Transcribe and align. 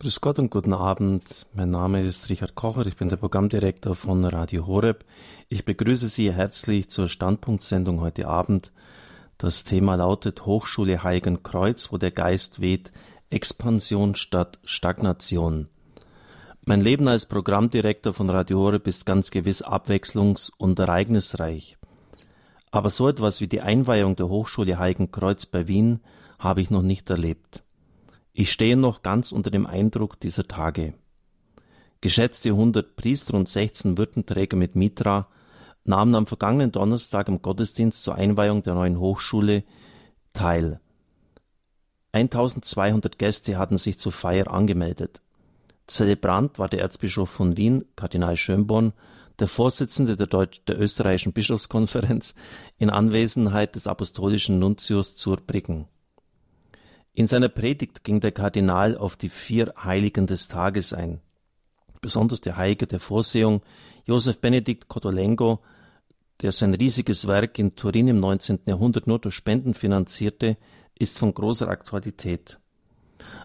Grüß 0.00 0.20
Gott 0.20 0.38
und 0.38 0.52
guten 0.52 0.74
Abend. 0.74 1.44
Mein 1.54 1.72
Name 1.72 2.04
ist 2.04 2.30
Richard 2.30 2.54
Kocher, 2.54 2.86
ich 2.86 2.94
bin 2.94 3.08
der 3.08 3.16
Programmdirektor 3.16 3.96
von 3.96 4.24
Radio 4.24 4.64
Horeb. 4.68 5.04
Ich 5.48 5.64
begrüße 5.64 6.06
Sie 6.06 6.32
herzlich 6.32 6.88
zur 6.88 7.08
Standpunktsendung 7.08 8.00
heute 8.00 8.28
Abend. 8.28 8.70
Das 9.38 9.64
Thema 9.64 9.96
lautet 9.96 10.46
Hochschule 10.46 11.02
Heiligen 11.02 11.42
Kreuz, 11.42 11.90
wo 11.90 11.98
der 11.98 12.12
Geist 12.12 12.60
weht, 12.60 12.92
Expansion 13.30 14.14
statt 14.14 14.60
Stagnation. 14.64 15.66
Mein 16.64 16.80
Leben 16.80 17.08
als 17.08 17.26
Programmdirektor 17.26 18.12
von 18.12 18.30
Radio 18.30 18.60
Horeb 18.60 18.86
ist 18.86 19.04
ganz 19.04 19.32
gewiss 19.32 19.64
abwechslungs- 19.64 20.52
und 20.58 20.78
ereignisreich. 20.78 21.76
Aber 22.70 22.90
so 22.90 23.08
etwas 23.08 23.40
wie 23.40 23.48
die 23.48 23.62
Einweihung 23.62 24.14
der 24.14 24.28
Hochschule 24.28 24.78
Heiligen 24.78 25.10
Kreuz 25.10 25.44
bei 25.44 25.66
Wien 25.66 25.98
habe 26.38 26.60
ich 26.60 26.70
noch 26.70 26.82
nicht 26.82 27.10
erlebt. 27.10 27.64
Ich 28.40 28.52
stehe 28.52 28.76
noch 28.76 29.02
ganz 29.02 29.32
unter 29.32 29.50
dem 29.50 29.66
Eindruck 29.66 30.20
dieser 30.20 30.46
Tage. 30.46 30.94
Geschätzte 32.00 32.50
100 32.50 32.94
Priester 32.94 33.34
und 33.34 33.48
16 33.48 33.98
Würdenträger 33.98 34.56
mit 34.56 34.76
Mitra 34.76 35.26
nahmen 35.82 36.14
am 36.14 36.28
vergangenen 36.28 36.70
Donnerstag 36.70 37.26
im 37.26 37.42
Gottesdienst 37.42 38.00
zur 38.00 38.14
Einweihung 38.14 38.62
der 38.62 38.74
neuen 38.74 39.00
Hochschule 39.00 39.64
teil. 40.34 40.78
1200 42.12 43.18
Gäste 43.18 43.58
hatten 43.58 43.76
sich 43.76 43.98
zur 43.98 44.12
Feier 44.12 44.48
angemeldet. 44.52 45.20
Zelebrant 45.88 46.60
war 46.60 46.68
der 46.68 46.78
Erzbischof 46.78 47.30
von 47.30 47.56
Wien, 47.56 47.86
Kardinal 47.96 48.36
Schönborn, 48.36 48.92
der 49.40 49.48
Vorsitzende 49.48 50.16
der, 50.16 50.28
Deutsch 50.28 50.60
der 50.68 50.80
österreichischen 50.80 51.32
Bischofskonferenz, 51.32 52.36
in 52.78 52.88
Anwesenheit 52.88 53.74
des 53.74 53.88
apostolischen 53.88 54.60
Nuntius 54.60 55.16
zur 55.16 55.38
Briggen. 55.38 55.88
In 57.18 57.26
seiner 57.26 57.48
Predigt 57.48 58.04
ging 58.04 58.20
der 58.20 58.30
Kardinal 58.30 58.96
auf 58.96 59.16
die 59.16 59.28
vier 59.28 59.74
Heiligen 59.82 60.28
des 60.28 60.46
Tages 60.46 60.92
ein. 60.92 61.20
Besonders 62.00 62.40
der 62.42 62.56
Heilige 62.56 62.86
der 62.86 63.00
Vorsehung, 63.00 63.60
Josef 64.04 64.38
Benedikt 64.38 64.86
Cotolengo, 64.86 65.58
der 66.42 66.52
sein 66.52 66.74
riesiges 66.74 67.26
Werk 67.26 67.58
in 67.58 67.74
Turin 67.74 68.06
im 68.06 68.20
19. 68.20 68.60
Jahrhundert 68.66 69.08
nur 69.08 69.18
durch 69.18 69.34
Spenden 69.34 69.74
finanzierte, 69.74 70.56
ist 70.96 71.18
von 71.18 71.34
großer 71.34 71.68
Aktualität. 71.68 72.60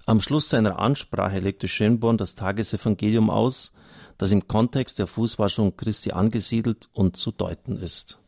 Am 0.05 0.21
Schluss 0.21 0.49
seiner 0.49 0.77
Ansprache 0.77 1.39
legte 1.39 1.67
Schönborn 1.67 2.19
das 2.19 2.35
Tagesevangelium 2.35 3.31
aus, 3.31 3.73
das 4.19 4.31
im 4.31 4.47
Kontext 4.47 4.99
der 4.99 5.07
Fußwaschung 5.07 5.75
Christi 5.77 6.11
angesiedelt 6.11 6.89
und 6.93 7.17
zu 7.17 7.31
deuten 7.31 7.77
ist. 7.77 8.19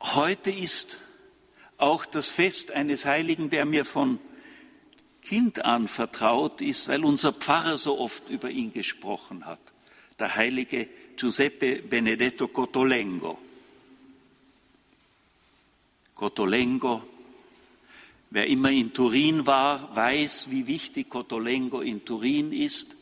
Heute 0.00 0.50
ist 0.50 0.98
auch 1.80 2.04
das 2.04 2.28
Fest 2.28 2.72
eines 2.72 3.04
Heiligen, 3.04 3.50
der 3.50 3.64
mir 3.64 3.84
von 3.84 4.18
Kind 5.22 5.64
an 5.64 5.88
vertraut 5.88 6.60
ist, 6.60 6.88
weil 6.88 7.04
unser 7.04 7.32
Pfarrer 7.32 7.78
so 7.78 7.98
oft 7.98 8.28
über 8.30 8.50
ihn 8.50 8.72
gesprochen 8.72 9.46
hat, 9.46 9.60
der 10.18 10.34
heilige 10.34 10.88
Giuseppe 11.16 11.82
Benedetto 11.82 12.48
Cotolengo. 12.48 13.38
Cotolengo, 16.14 17.02
wer 18.30 18.46
immer 18.46 18.70
in 18.70 18.92
Turin 18.92 19.46
war, 19.46 19.94
weiß, 19.94 20.50
wie 20.50 20.66
wichtig 20.66 21.08
Cotolengo 21.08 21.80
in 21.80 22.04
Turin 22.04 22.52
ist. 22.52 22.96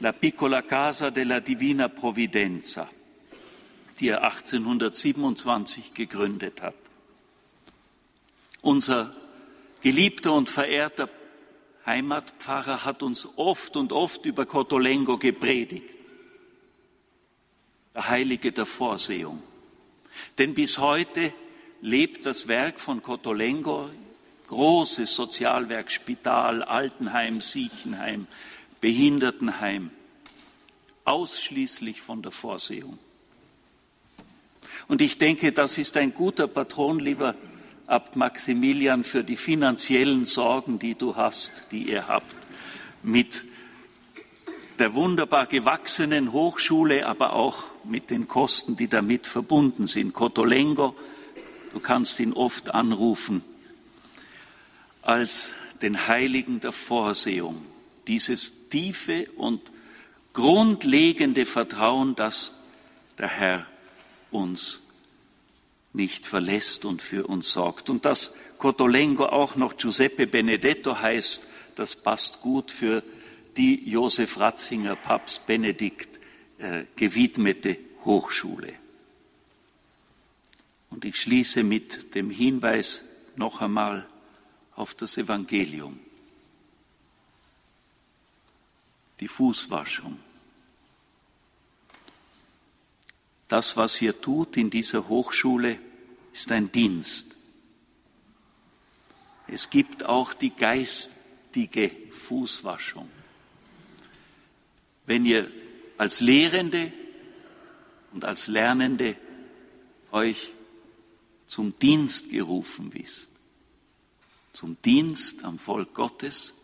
La 0.00 0.12
piccola 0.12 0.62
casa 0.62 1.10
della 1.10 1.40
Divina 1.40 1.88
Providenza, 1.88 2.88
die 3.98 4.08
er 4.08 4.22
1827 4.22 5.92
gegründet 5.92 6.62
hat. 6.62 6.87
Unser 8.62 9.14
geliebter 9.80 10.32
und 10.32 10.48
verehrter 10.48 11.08
Heimatpfarrer 11.86 12.84
hat 12.84 13.02
uns 13.02 13.28
oft 13.36 13.76
und 13.76 13.92
oft 13.92 14.26
über 14.26 14.44
Cotolengo 14.44 15.16
gepredigt. 15.16 15.94
Der 17.94 18.08
Heilige 18.08 18.52
der 18.52 18.66
Vorsehung. 18.66 19.42
Denn 20.36 20.54
bis 20.54 20.78
heute 20.78 21.32
lebt 21.80 22.26
das 22.26 22.48
Werk 22.48 22.80
von 22.80 23.02
Cotolengo, 23.02 23.88
großes 24.48 25.14
Sozialwerk, 25.14 25.90
Spital, 25.90 26.62
Altenheim, 26.62 27.40
Siechenheim, 27.40 28.26
Behindertenheim, 28.80 29.90
ausschließlich 31.04 32.02
von 32.02 32.22
der 32.22 32.32
Vorsehung. 32.32 32.98
Und 34.88 35.00
ich 35.00 35.18
denke, 35.18 35.52
das 35.52 35.78
ist 35.78 35.96
ein 35.96 36.14
guter 36.14 36.46
Patron, 36.48 36.98
lieber 36.98 37.34
Abt 37.88 38.16
Maximilian, 38.16 39.02
für 39.02 39.24
die 39.24 39.36
finanziellen 39.36 40.26
Sorgen, 40.26 40.78
die 40.78 40.94
du 40.94 41.16
hast, 41.16 41.52
die 41.70 41.84
ihr 41.84 42.06
habt, 42.06 42.36
mit 43.02 43.44
der 44.78 44.92
wunderbar 44.92 45.46
gewachsenen 45.46 46.32
Hochschule, 46.32 47.06
aber 47.06 47.32
auch 47.32 47.64
mit 47.84 48.10
den 48.10 48.28
Kosten, 48.28 48.76
die 48.76 48.88
damit 48.88 49.26
verbunden 49.26 49.86
sind. 49.86 50.12
Cotolengo, 50.12 50.94
du 51.72 51.80
kannst 51.80 52.20
ihn 52.20 52.34
oft 52.34 52.74
anrufen, 52.74 53.42
als 55.00 55.54
den 55.80 56.08
Heiligen 56.08 56.60
der 56.60 56.72
Vorsehung, 56.72 57.64
dieses 58.06 58.68
tiefe 58.68 59.30
und 59.36 59.72
grundlegende 60.34 61.46
Vertrauen, 61.46 62.14
das 62.16 62.52
der 63.16 63.28
Herr 63.28 63.66
uns 64.30 64.82
nicht 65.98 66.26
verlässt 66.26 66.86
und 66.86 67.02
für 67.02 67.26
uns 67.26 67.52
sorgt. 67.52 67.90
Und 67.90 68.06
dass 68.06 68.32
Cotolengo 68.56 69.26
auch 69.26 69.56
noch 69.56 69.76
Giuseppe 69.76 70.26
Benedetto 70.26 70.98
heißt, 70.98 71.46
das 71.74 71.94
passt 71.94 72.40
gut 72.40 72.70
für 72.70 73.02
die 73.56 73.88
Josef 73.88 74.38
Ratzinger 74.38 74.96
Papst 74.96 75.44
Benedikt 75.46 76.18
äh, 76.58 76.84
gewidmete 76.96 77.76
Hochschule. 78.04 78.72
Und 80.90 81.04
ich 81.04 81.16
schließe 81.20 81.62
mit 81.62 82.14
dem 82.14 82.30
Hinweis 82.30 83.02
noch 83.36 83.60
einmal 83.60 84.06
auf 84.74 84.94
das 84.94 85.18
Evangelium. 85.18 86.00
Die 89.20 89.28
Fußwaschung. 89.28 90.18
Das, 93.48 93.76
was 93.76 93.96
hier 93.96 94.20
tut 94.20 94.56
in 94.56 94.70
dieser 94.70 95.08
Hochschule, 95.08 95.78
ist 96.38 96.52
ein 96.52 96.70
Dienst. 96.70 97.26
Es 99.48 99.70
gibt 99.70 100.04
auch 100.04 100.32
die 100.34 100.50
geistige 100.50 101.90
Fußwaschung. 102.28 103.10
Wenn 105.04 105.26
ihr 105.26 105.50
als 105.96 106.20
Lehrende 106.20 106.92
und 108.12 108.24
als 108.24 108.46
Lernende 108.46 109.16
euch 110.12 110.52
zum 111.48 111.76
Dienst 111.80 112.30
gerufen 112.30 112.94
wisst, 112.94 113.30
zum 114.52 114.80
Dienst 114.82 115.42
am 115.42 115.58
Volk 115.58 115.92
Gottes, 115.92 116.54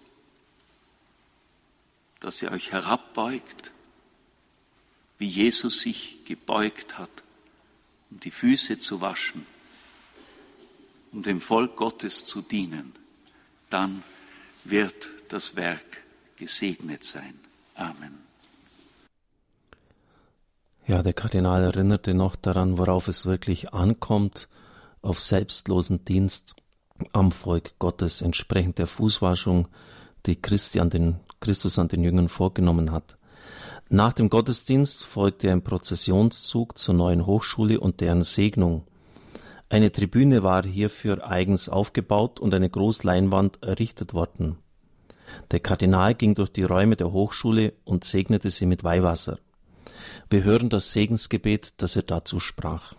dass 2.21 2.41
ihr 2.43 2.53
euch 2.53 2.71
herabbeugt, 2.71 3.73
wie 5.19 5.27
Jesus 5.27 5.81
sich 5.81 6.25
gebeugt 6.27 6.97
hat, 6.97 7.25
um 8.13 8.21
die 8.21 8.31
Füße 8.31 8.79
zu 8.79 9.01
waschen, 9.01 9.45
um 11.15 11.23
dem 11.23 11.41
Volk 11.41 11.77
Gottes 11.77 12.25
zu 12.25 12.43
dienen, 12.43 12.93
dann 13.71 14.03
wird 14.65 15.09
das 15.29 15.57
Werk 15.57 16.03
gesegnet 16.37 17.05
sein. 17.05 17.35
Amen. 17.77 18.19
Ja, 20.87 21.03
der 21.03 21.13
Kardinal 21.15 21.63
erinnerte 21.63 22.13
noch 22.13 22.37
daran, 22.37 22.77
worauf 22.77 23.09
es 23.09 23.25
wirklich 23.25 23.73
ankommt, 23.73 24.49
auf 25.01 25.21
selbstlosen 25.21 26.05
Dienst 26.05 26.57
am 27.13 27.33
Volk 27.33 27.79
Gottes, 27.79 28.21
entsprechend 28.21 28.79
der 28.79 28.87
Fußwaschung, 28.87 29.69
die 30.27 30.41
Christi 30.41 30.81
an 30.81 30.91
den, 30.91 31.21
Christus 31.41 31.79
an 31.79 31.89
den 31.89 32.03
Jüngern 32.03 32.29
vorgenommen 32.29 32.91
hat. 32.91 33.17
Nach 33.89 34.13
dem 34.13 34.31
Gottesdienst 34.31 35.05
folgte 35.05 35.51
ein 35.51 35.63
Prozessionszug 35.63 36.77
zur 36.77 36.95
neuen 36.95 37.27
Hochschule 37.27 37.79
und 37.81 38.01
deren 38.01 38.23
Segnung. 38.23 38.85
Eine 39.75 39.91
Tribüne 39.91 40.45
war 40.45 40.65
hierfür 40.65 41.29
eigens 41.29 41.69
aufgebaut 41.69 42.39
und 42.39 42.55
eine 42.55 42.71
Großleinwand 42.71 43.61
errichtet 43.65 44.15
worden. 44.15 44.57
Der 45.51 45.59
Kardinal 45.59 46.15
ging 46.15 46.37
durch 46.37 46.51
die 46.51 46.63
Räume 46.63 46.95
der 46.95 47.11
Hochschule 47.11 47.73
und 47.83 48.05
segnete 48.05 48.51
sie 48.51 48.67
mit 48.67 48.85
Weihwasser. 48.85 49.41
Wir 50.31 50.45
hören 50.45 50.69
das 50.69 50.93
Segensgebet, 50.93 51.73
das 51.79 51.97
er 51.97 52.03
dazu 52.03 52.39
sprach. 52.39 52.95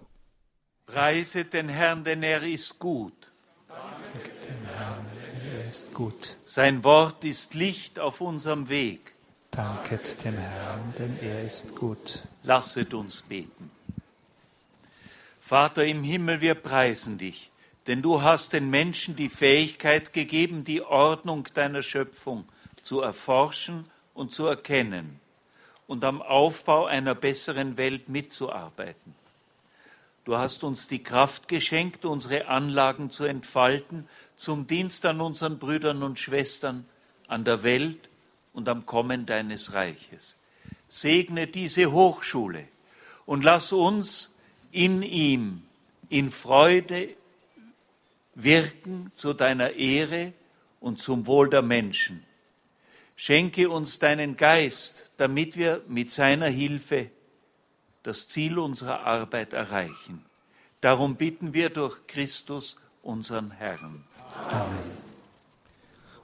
Preiset 0.87 1.53
den 1.53 1.69
Herrn, 1.69 2.03
denn 2.03 2.21
er 2.23 2.43
ist 2.43 2.77
gut. 2.77 3.31
Danke 3.69 4.29
dem 4.45 4.65
Herrn, 4.75 5.05
denn 5.15 5.51
er 5.53 5.69
ist 5.69 5.93
gut. 5.93 6.35
Sein 6.43 6.83
Wort 6.83 7.23
ist 7.23 7.53
Licht 7.53 7.99
auf 8.01 8.19
unserem 8.19 8.67
Weg. 8.67 9.15
Danket 9.51 10.25
dem 10.25 10.35
Herrn, 10.35 10.93
denn 10.99 11.17
er 11.21 11.41
ist 11.41 11.73
gut. 11.73 12.23
Lasset 12.43 12.93
uns 12.93 13.21
beten. 13.21 13.71
Vater 15.47 15.85
im 15.85 16.01
Himmel, 16.01 16.41
wir 16.41 16.55
preisen 16.55 17.19
dich, 17.19 17.51
Denn 17.85 18.01
du 18.01 18.23
hast 18.23 18.53
den 18.53 18.71
Menschen 18.71 19.15
die 19.15 19.29
Fähigkeit 19.29 20.11
gegeben, 20.11 20.63
die 20.63 20.81
Ordnung 20.81 21.47
deiner 21.53 21.83
Schöpfung 21.83 22.45
zu 22.81 23.01
erforschen 23.01 23.85
und 24.15 24.33
zu 24.33 24.47
erkennen 24.47 25.19
und 25.85 26.03
am 26.03 26.23
Aufbau 26.23 26.85
einer 26.85 27.13
besseren 27.13 27.77
Welt 27.77 28.09
mitzuarbeiten. 28.09 29.13
Du 30.23 30.35
hast 30.35 30.63
uns 30.63 30.87
die 30.87 31.03
Kraft 31.03 31.47
geschenkt, 31.47 32.05
unsere 32.05 32.47
Anlagen 32.47 33.11
zu 33.11 33.25
entfalten 33.25 34.09
zum 34.35 34.65
Dienst 34.65 35.05
an 35.05 35.21
unseren 35.21 35.59
Brüdern 35.59 36.01
und 36.01 36.19
Schwestern, 36.19 36.85
an 37.27 37.45
der 37.45 37.61
Welt 37.61 38.09
und 38.51 38.67
am 38.67 38.87
Kommen 38.87 39.27
deines 39.27 39.73
Reiches. 39.73 40.39
Segne 40.87 41.45
diese 41.45 41.91
Hochschule 41.91 42.67
und 43.27 43.43
lass 43.43 43.71
uns 43.71 44.34
in 44.75 45.01
ihm 45.03 45.63
in 46.09 46.31
Freude 46.31 47.09
wirken 48.35 49.11
zu 49.13 49.33
deiner 49.33 49.71
Ehre 49.71 50.33
und 50.81 50.99
zum 50.99 51.25
Wohl 51.25 51.49
der 51.49 51.61
Menschen. 51.61 52.23
Schenke 53.15 53.69
uns 53.69 53.99
deinen 53.99 54.35
Geist, 54.35 55.11
damit 55.15 55.55
wir 55.55 55.81
mit 55.87 56.11
seiner 56.11 56.49
Hilfe 56.49 57.09
das 58.03 58.27
Ziel 58.27 58.59
unserer 58.59 59.05
Arbeit 59.05 59.53
erreichen. 59.53 60.25
Darum 60.81 61.15
bitten 61.15 61.53
wir 61.53 61.69
durch 61.69 62.05
Christus, 62.07 62.75
unseren 63.01 63.51
Herrn. 63.51 64.03
Amen. 64.43 65.05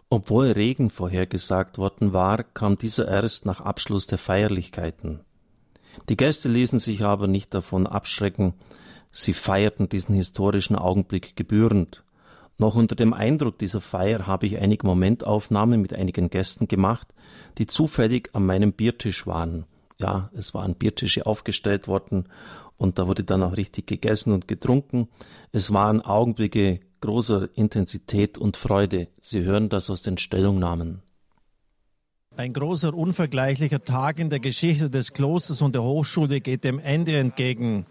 Obwohl 0.10 0.52
Regen 0.52 0.90
vorhergesagt 0.90 1.78
worden 1.78 2.12
war, 2.12 2.44
kam 2.44 2.78
dieser 2.78 3.08
erst 3.08 3.46
nach 3.46 3.62
Abschluss 3.62 4.08
der 4.08 4.18
Feierlichkeiten. 4.18 5.22
Die 6.10 6.18
Gäste 6.18 6.50
ließen 6.50 6.80
sich 6.80 7.04
aber 7.04 7.28
nicht 7.28 7.54
davon 7.54 7.88
abschrecken, 7.88 8.54
sie 9.12 9.34
feierten 9.34 9.90
diesen 9.90 10.16
historischen 10.16 10.76
Augenblick 10.76 11.36
gebührend. 11.36 12.04
Noch 12.58 12.76
unter 12.76 12.96
dem 12.96 13.14
Eindruck 13.14 13.58
dieser 13.58 13.82
Feier 13.82 14.28
habe 14.28 14.46
ich 14.46 14.58
einige 14.58 14.86
Momentaufnahmen 14.86 15.82
mit 15.82 15.94
einigen 15.94 16.30
Gästen 16.30 16.68
gemacht, 16.68 17.08
die 17.58 17.66
zufällig 17.66 18.30
an 18.34 18.46
meinem 18.46 18.74
Biertisch 18.74 19.26
waren. 19.26 19.66
Ja, 20.00 20.30
es 20.34 20.54
waren 20.54 20.76
Biertische 20.76 21.26
aufgestellt 21.26 21.88
worden 21.88 22.30
und 22.78 23.00
da 23.00 23.08
wurde 23.08 23.24
dann 23.24 23.44
auch 23.44 23.58
richtig 23.58 23.88
gegessen 23.88 24.34
und 24.34 24.48
getrunken. 24.48 25.10
Es 25.52 25.74
waren 25.74 26.02
Augenblicke 26.02 26.80
großer 27.02 27.50
Intensität 27.56 28.38
und 28.38 28.58
Freude. 28.58 29.08
Sie 29.20 29.44
hören 29.44 29.70
das 29.70 29.90
aus 29.90 30.02
den 30.02 30.18
Stellungnahmen. 30.18 31.02
Ein 32.38 32.54
großer, 32.54 32.94
unvergleichlicher 32.94 33.84
Tag 33.84 34.18
in 34.18 34.30
der 34.30 34.40
Geschichte 34.40 34.90
des 34.90 35.12
Klosters 35.12 35.62
und 35.62 35.76
der 35.76 35.84
Hochschule 35.84 36.40
geht 36.40 36.64
dem 36.64 36.80
Ende 36.80 37.18
entgegen. 37.18 37.86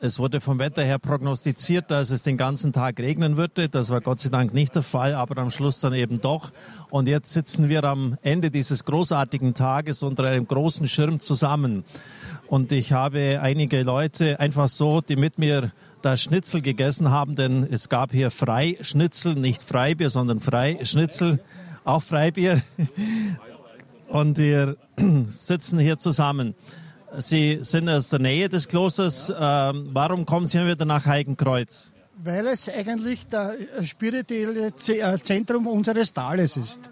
Es 0.00 0.18
wurde 0.18 0.42
vom 0.42 0.58
Wetter 0.58 0.84
her 0.84 0.98
prognostiziert, 0.98 1.90
dass 1.90 2.10
es 2.10 2.22
den 2.22 2.36
ganzen 2.36 2.74
Tag 2.74 3.00
regnen 3.00 3.38
würde. 3.38 3.70
Das 3.70 3.88
war 3.88 4.02
Gott 4.02 4.20
sei 4.20 4.28
Dank 4.28 4.52
nicht 4.52 4.74
der 4.74 4.82
Fall, 4.82 5.14
aber 5.14 5.40
am 5.40 5.50
Schluss 5.50 5.80
dann 5.80 5.94
eben 5.94 6.20
doch. 6.20 6.52
Und 6.90 7.08
jetzt 7.08 7.32
sitzen 7.32 7.70
wir 7.70 7.84
am 7.84 8.18
Ende 8.20 8.50
dieses 8.50 8.84
großartigen 8.84 9.54
Tages 9.54 10.02
unter 10.02 10.24
einem 10.24 10.46
großen 10.46 10.86
Schirm 10.86 11.20
zusammen. 11.20 11.84
Und 12.48 12.70
ich 12.70 12.92
habe 12.92 13.40
einige 13.40 13.82
Leute 13.82 14.38
einfach 14.40 14.68
so, 14.68 15.00
die 15.00 15.16
mit 15.16 15.38
mir 15.38 15.72
das 16.02 16.20
Schnitzel 16.20 16.60
gegessen 16.60 17.10
haben, 17.10 17.34
denn 17.34 17.66
es 17.68 17.88
gab 17.88 18.12
hier 18.12 18.30
Freischnitzel, 18.30 19.36
nicht 19.36 19.62
Freibier, 19.62 20.10
sondern 20.10 20.40
Freischnitzel, 20.40 21.40
auch 21.88 22.02
Freibier. 22.02 22.62
Und 24.08 24.38
wir 24.38 24.76
sitzen 25.26 25.78
hier 25.78 25.98
zusammen. 25.98 26.54
Sie 27.16 27.58
sind 27.62 27.88
aus 27.88 28.10
der 28.10 28.18
Nähe 28.18 28.48
des 28.48 28.68
Klosters. 28.68 29.32
Ähm, 29.38 29.90
warum 29.92 30.26
kommen 30.26 30.48
Sie 30.48 30.64
wieder 30.66 30.84
nach 30.84 31.06
Heikenkreuz? 31.06 31.92
Weil 32.22 32.48
es 32.48 32.68
eigentlich 32.68 33.26
das 33.28 33.54
spirituelle 33.84 34.72
äh, 34.88 35.18
Zentrum 35.20 35.66
unseres 35.66 36.12
Tales 36.12 36.56
ist. 36.56 36.90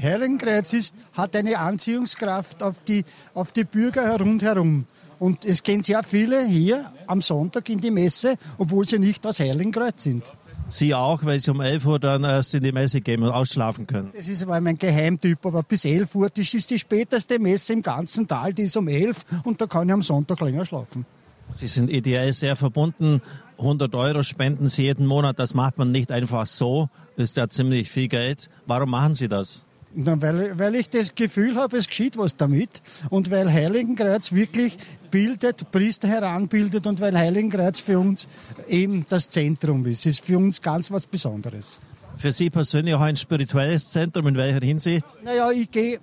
Heiligenkreuz 0.00 0.72
ist, 0.72 0.94
hat 1.12 1.34
eine 1.36 1.58
Anziehungskraft 1.58 2.62
auf 2.62 2.82
die, 2.82 3.04
auf 3.34 3.52
die 3.52 3.64
Bürger 3.64 4.18
rundherum. 4.18 4.86
Und 5.18 5.44
es 5.44 5.62
gehen 5.62 5.82
sehr 5.82 6.02
viele 6.02 6.44
hier 6.44 6.92
am 7.06 7.22
Sonntag 7.22 7.68
in 7.68 7.80
die 7.80 7.92
Messe, 7.92 8.34
obwohl 8.58 8.86
sie 8.86 8.98
nicht 8.98 9.24
aus 9.26 9.40
Heiligenkreuz 9.40 10.02
sind. 10.02 10.32
Sie 10.68 10.94
auch, 10.94 11.24
weil 11.24 11.40
Sie 11.40 11.50
um 11.50 11.60
11 11.60 11.86
Uhr 11.86 11.98
dann 11.98 12.24
erst 12.24 12.54
in 12.54 12.62
die 12.62 12.72
Messe 12.72 13.00
gehen 13.00 13.22
und 13.22 13.30
ausschlafen 13.30 13.86
können. 13.86 14.10
Das 14.14 14.28
ist 14.28 14.42
aber 14.42 14.60
mein 14.60 14.78
Geheimtyp, 14.78 15.44
aber 15.46 15.62
bis 15.62 15.84
11 15.84 16.14
Uhr, 16.14 16.30
das 16.30 16.52
ist 16.52 16.70
die 16.70 16.78
späteste 16.78 17.38
Messe 17.38 17.74
im 17.74 17.82
ganzen 17.82 18.26
Tal, 18.26 18.54
die 18.54 18.62
ist 18.62 18.76
um 18.76 18.88
11 18.88 19.24
und 19.44 19.60
da 19.60 19.66
kann 19.66 19.88
ich 19.88 19.92
am 19.92 20.02
Sonntag 20.02 20.40
länger 20.40 20.64
schlafen. 20.64 21.04
Sie 21.50 21.66
sind 21.66 21.90
ideell 21.90 22.32
sehr 22.32 22.56
verbunden. 22.56 23.20
100 23.58 23.94
Euro 23.94 24.22
spenden 24.22 24.68
Sie 24.68 24.84
jeden 24.84 25.06
Monat, 25.06 25.38
das 25.38 25.54
macht 25.54 25.78
man 25.78 25.92
nicht 25.92 26.10
einfach 26.10 26.46
so. 26.46 26.88
Das 27.16 27.30
ist 27.30 27.36
ja 27.36 27.48
ziemlich 27.48 27.90
viel 27.90 28.08
Geld. 28.08 28.48
Warum 28.66 28.90
machen 28.90 29.14
Sie 29.14 29.28
das? 29.28 29.66
Weil, 29.96 30.58
weil 30.58 30.74
ich 30.74 30.90
das 30.90 31.14
Gefühl 31.14 31.54
habe, 31.54 31.76
es 31.76 31.86
geschieht 31.86 32.18
was 32.18 32.36
damit 32.36 32.82
und 33.10 33.30
weil 33.30 33.52
Heiligenkreuz 33.52 34.32
wirklich 34.32 34.76
bildet, 35.14 35.70
Priester 35.70 36.08
heranbildet 36.08 36.88
und 36.88 37.00
weil 37.00 37.16
Heiligenkreuz 37.16 37.78
für 37.78 38.00
uns 38.00 38.26
eben 38.68 39.06
das 39.08 39.30
Zentrum 39.30 39.86
ist. 39.86 40.06
Ist 40.06 40.24
für 40.24 40.36
uns 40.36 40.60
ganz 40.60 40.90
was 40.90 41.06
Besonderes. 41.06 41.78
Für 42.16 42.32
Sie 42.32 42.50
persönlich 42.50 42.96
auch 42.96 43.00
ein 43.00 43.14
spirituelles 43.14 43.92
Zentrum, 43.92 44.26
in 44.26 44.36
welcher 44.36 44.66
Hinsicht? 44.66 45.06
Naja, 45.22 45.52
ich 45.52 45.70
gehe 45.70 46.00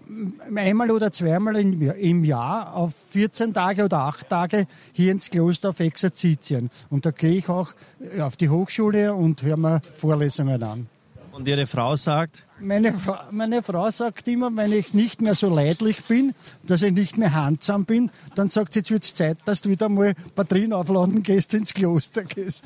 einmal 0.55 0.91
oder 0.91 1.11
zweimal 1.11 1.57
im 1.57 2.23
Jahr 2.23 2.73
auf 2.73 2.93
14 3.11 3.53
Tage 3.53 3.83
oder 3.83 3.99
8 3.99 4.29
Tage 4.29 4.65
hier 4.93 5.11
ins 5.11 5.29
Kloster 5.29 5.69
auf 5.69 5.81
Exerzitien. 5.81 6.69
Und 6.89 7.05
da 7.05 7.11
gehe 7.11 7.35
ich 7.35 7.49
auch 7.49 7.73
auf 8.21 8.37
die 8.37 8.47
Hochschule 8.47 9.13
und 9.13 9.43
höre 9.43 9.57
mir 9.57 9.81
Vorlesungen 9.97 10.63
an. 10.63 10.87
Und 11.31 11.47
Ihre 11.47 11.65
Frau 11.65 11.95
sagt? 11.95 12.45
Meine 12.59 12.93
Frau, 12.93 13.17
meine 13.31 13.63
Frau 13.63 13.89
sagt 13.89 14.27
immer, 14.27 14.55
wenn 14.55 14.71
ich 14.71 14.93
nicht 14.93 15.21
mehr 15.21 15.33
so 15.33 15.49
leidlich 15.49 16.03
bin, 16.03 16.33
dass 16.63 16.81
ich 16.81 16.91
nicht 16.91 17.17
mehr 17.17 17.33
handsam 17.33 17.85
bin, 17.85 18.11
dann 18.35 18.49
sagt 18.49 18.73
sie, 18.73 18.79
jetzt 18.79 18.91
wird 18.91 19.03
es 19.03 19.15
Zeit, 19.15 19.37
dass 19.45 19.61
du 19.61 19.69
wieder 19.69 19.87
mal 19.87 20.13
Batterien 20.35 20.73
aufladen 20.73 21.23
gehst, 21.23 21.53
ins 21.53 21.73
Kloster 21.73 22.23
gehst. 22.23 22.65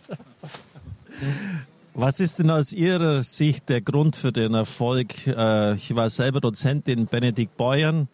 Was 1.93 2.19
ist 2.19 2.39
denn 2.39 2.49
aus 2.49 2.73
Ihrer 2.73 3.23
Sicht 3.23 3.69
der 3.69 3.81
Grund 3.81 4.17
für 4.17 4.33
den 4.33 4.53
Erfolg? 4.53 5.27
Äh, 5.27 5.75
ich 5.75 5.95
war 5.95 6.09
selber 6.09 6.41
Dozent 6.41 6.89
in 6.89 7.05
Benedikt 7.05 7.55
Beuern, 7.55 8.09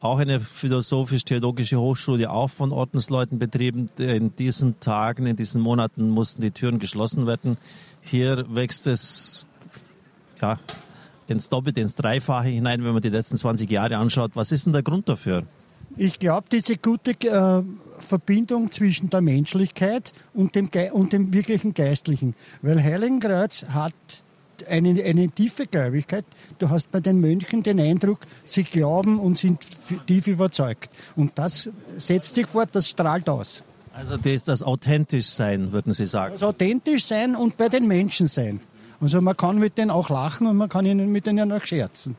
auch 0.00 0.18
eine 0.18 0.40
philosophisch-theologische 0.40 1.78
Hochschule, 1.78 2.30
auch 2.30 2.48
von 2.48 2.72
Ordensleuten 2.72 3.38
betrieben. 3.38 3.88
In 3.98 4.34
diesen 4.36 4.80
Tagen, 4.80 5.26
in 5.26 5.36
diesen 5.36 5.60
Monaten 5.60 6.08
mussten 6.08 6.40
die 6.40 6.52
Türen 6.52 6.78
geschlossen 6.78 7.26
werden. 7.26 7.58
Hier 8.00 8.46
wächst 8.48 8.86
es 8.86 9.46
ja, 10.40 10.58
ins 11.26 11.48
Doppelte, 11.48 11.80
ins 11.80 11.94
Dreifache 11.94 12.48
hinein, 12.48 12.84
wenn 12.84 12.92
man 12.92 13.02
die 13.02 13.08
letzten 13.08 13.36
20 13.36 13.70
Jahre 13.70 13.96
anschaut. 13.96 14.32
Was 14.34 14.52
ist 14.52 14.66
denn 14.66 14.72
der 14.72 14.82
Grund 14.82 15.08
dafür? 15.08 15.44
Ich 15.96 16.18
glaube, 16.18 16.46
diese 16.50 16.76
gute 16.76 17.10
äh, 17.10 17.62
Verbindung 17.98 18.70
zwischen 18.70 19.10
der 19.10 19.20
Menschlichkeit 19.20 20.12
und 20.34 20.54
dem, 20.54 20.70
Ge 20.70 20.90
und 20.90 21.12
dem 21.12 21.32
wirklichen 21.32 21.74
Geistlichen. 21.74 22.34
Weil 22.62 22.82
Heiligenkreuz 22.82 23.66
hat 23.68 23.92
eine, 24.68 25.02
eine 25.02 25.28
tiefe 25.28 25.66
Gläubigkeit. 25.66 26.24
Du 26.58 26.68
hast 26.68 26.90
bei 26.90 27.00
den 27.00 27.20
Mönchen 27.20 27.62
den 27.62 27.80
Eindruck, 27.80 28.20
sie 28.44 28.64
glauben 28.64 29.18
und 29.18 29.36
sind 29.36 29.60
tief 30.06 30.26
überzeugt. 30.26 30.90
Und 31.16 31.38
das 31.38 31.70
setzt 31.96 32.34
sich 32.34 32.46
fort, 32.46 32.70
das 32.72 32.88
strahlt 32.88 33.28
aus. 33.28 33.64
Also 33.92 34.16
das 34.16 34.32
ist 34.32 34.48
das 34.48 34.62
authentisch 34.62 35.26
sein, 35.26 35.72
würden 35.72 35.92
Sie 35.92 36.06
sagen? 36.06 36.34
Das 36.34 36.44
authentisch 36.44 37.04
sein 37.06 37.34
und 37.34 37.56
bei 37.56 37.68
den 37.68 37.88
Menschen 37.88 38.28
sein. 38.28 38.60
Also 39.00 39.20
man 39.20 39.36
kann 39.36 39.58
mit 39.58 39.78
denen 39.78 39.90
auch 39.90 40.10
lachen 40.10 40.46
und 40.46 40.56
man 40.56 40.68
kann 40.68 40.84
ihnen 40.84 41.10
mit 41.10 41.26
denen 41.26 41.50
auch 41.52 41.64
scherzen. 41.64 42.16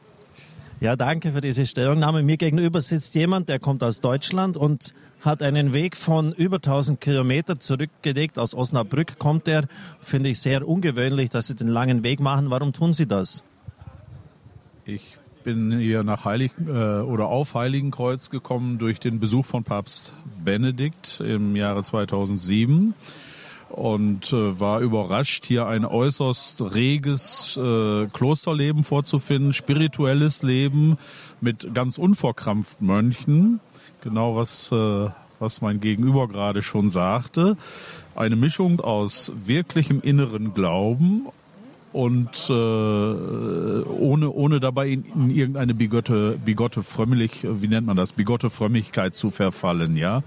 Ja, 0.79 0.95
danke 0.95 1.31
für 1.31 1.41
diese 1.41 1.67
Stellungnahme. 1.67 2.23
Mir 2.23 2.37
gegenüber 2.37 2.81
sitzt 2.81 3.13
jemand, 3.13 3.49
der 3.49 3.59
kommt 3.59 3.83
aus 3.83 4.01
Deutschland 4.01 4.57
und 4.57 4.95
hat 5.21 5.43
einen 5.43 5.73
Weg 5.73 5.95
von 5.95 6.33
über 6.33 6.55
1000 6.55 6.99
Kilometer 6.99 7.59
zurückgelegt. 7.59 8.39
Aus 8.39 8.55
Osnabrück 8.55 9.19
kommt 9.19 9.47
er. 9.47 9.65
Finde 9.99 10.29
ich 10.29 10.39
sehr 10.39 10.67
ungewöhnlich, 10.67 11.29
dass 11.29 11.47
Sie 11.47 11.55
den 11.55 11.67
langen 11.67 12.03
Weg 12.03 12.19
machen. 12.19 12.49
Warum 12.49 12.73
tun 12.73 12.93
Sie 12.93 13.05
das? 13.05 13.43
Ich 14.85 15.17
bin 15.43 15.77
hier 15.77 16.03
nach 16.03 16.25
Heilig 16.25 16.51
äh, 16.65 16.71
oder 16.71 17.27
auf 17.27 17.53
Heiligenkreuz 17.53 18.31
gekommen 18.31 18.79
durch 18.79 18.99
den 18.99 19.19
Besuch 19.19 19.45
von 19.45 19.63
Papst 19.63 20.15
Benedikt 20.43 21.21
im 21.23 21.55
Jahre 21.55 21.83
2007 21.83 22.95
und 23.75 24.33
äh, 24.33 24.59
war 24.59 24.81
überrascht, 24.81 25.45
hier 25.45 25.67
ein 25.67 25.85
äußerst 25.85 26.75
reges 26.75 27.57
äh, 27.57 28.07
Klosterleben 28.07 28.83
vorzufinden, 28.83 29.53
spirituelles 29.53 30.43
Leben 30.43 30.97
mit 31.39 31.73
ganz 31.73 31.97
unverkrampften 31.97 32.85
Mönchen, 32.85 33.59
genau 34.01 34.35
was, 34.35 34.71
äh, 34.71 35.09
was 35.39 35.61
mein 35.61 35.79
Gegenüber 35.79 36.27
gerade 36.27 36.61
schon 36.61 36.89
sagte. 36.89 37.57
Eine 38.15 38.35
Mischung 38.35 38.81
aus 38.81 39.31
wirklichem 39.45 40.01
inneren 40.01 40.53
Glauben 40.53 41.27
und 41.93 42.49
äh, 42.49 42.53
ohne, 42.53 44.31
ohne 44.31 44.59
dabei 44.59 44.89
in, 44.89 45.05
in 45.05 45.29
irgendeine 45.29 45.73
bigotte, 45.73 46.37
bigotte 46.43 46.83
frömmlich, 46.83 47.45
wie 47.45 47.67
nennt 47.67 47.87
man 47.87 47.97
das, 47.97 48.11
bigotte 48.11 48.49
Frömmigkeit 48.49 49.13
zu 49.13 49.29
verfallen, 49.29 49.97
ja. 49.97 50.23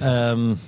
Ähm, 0.00 0.58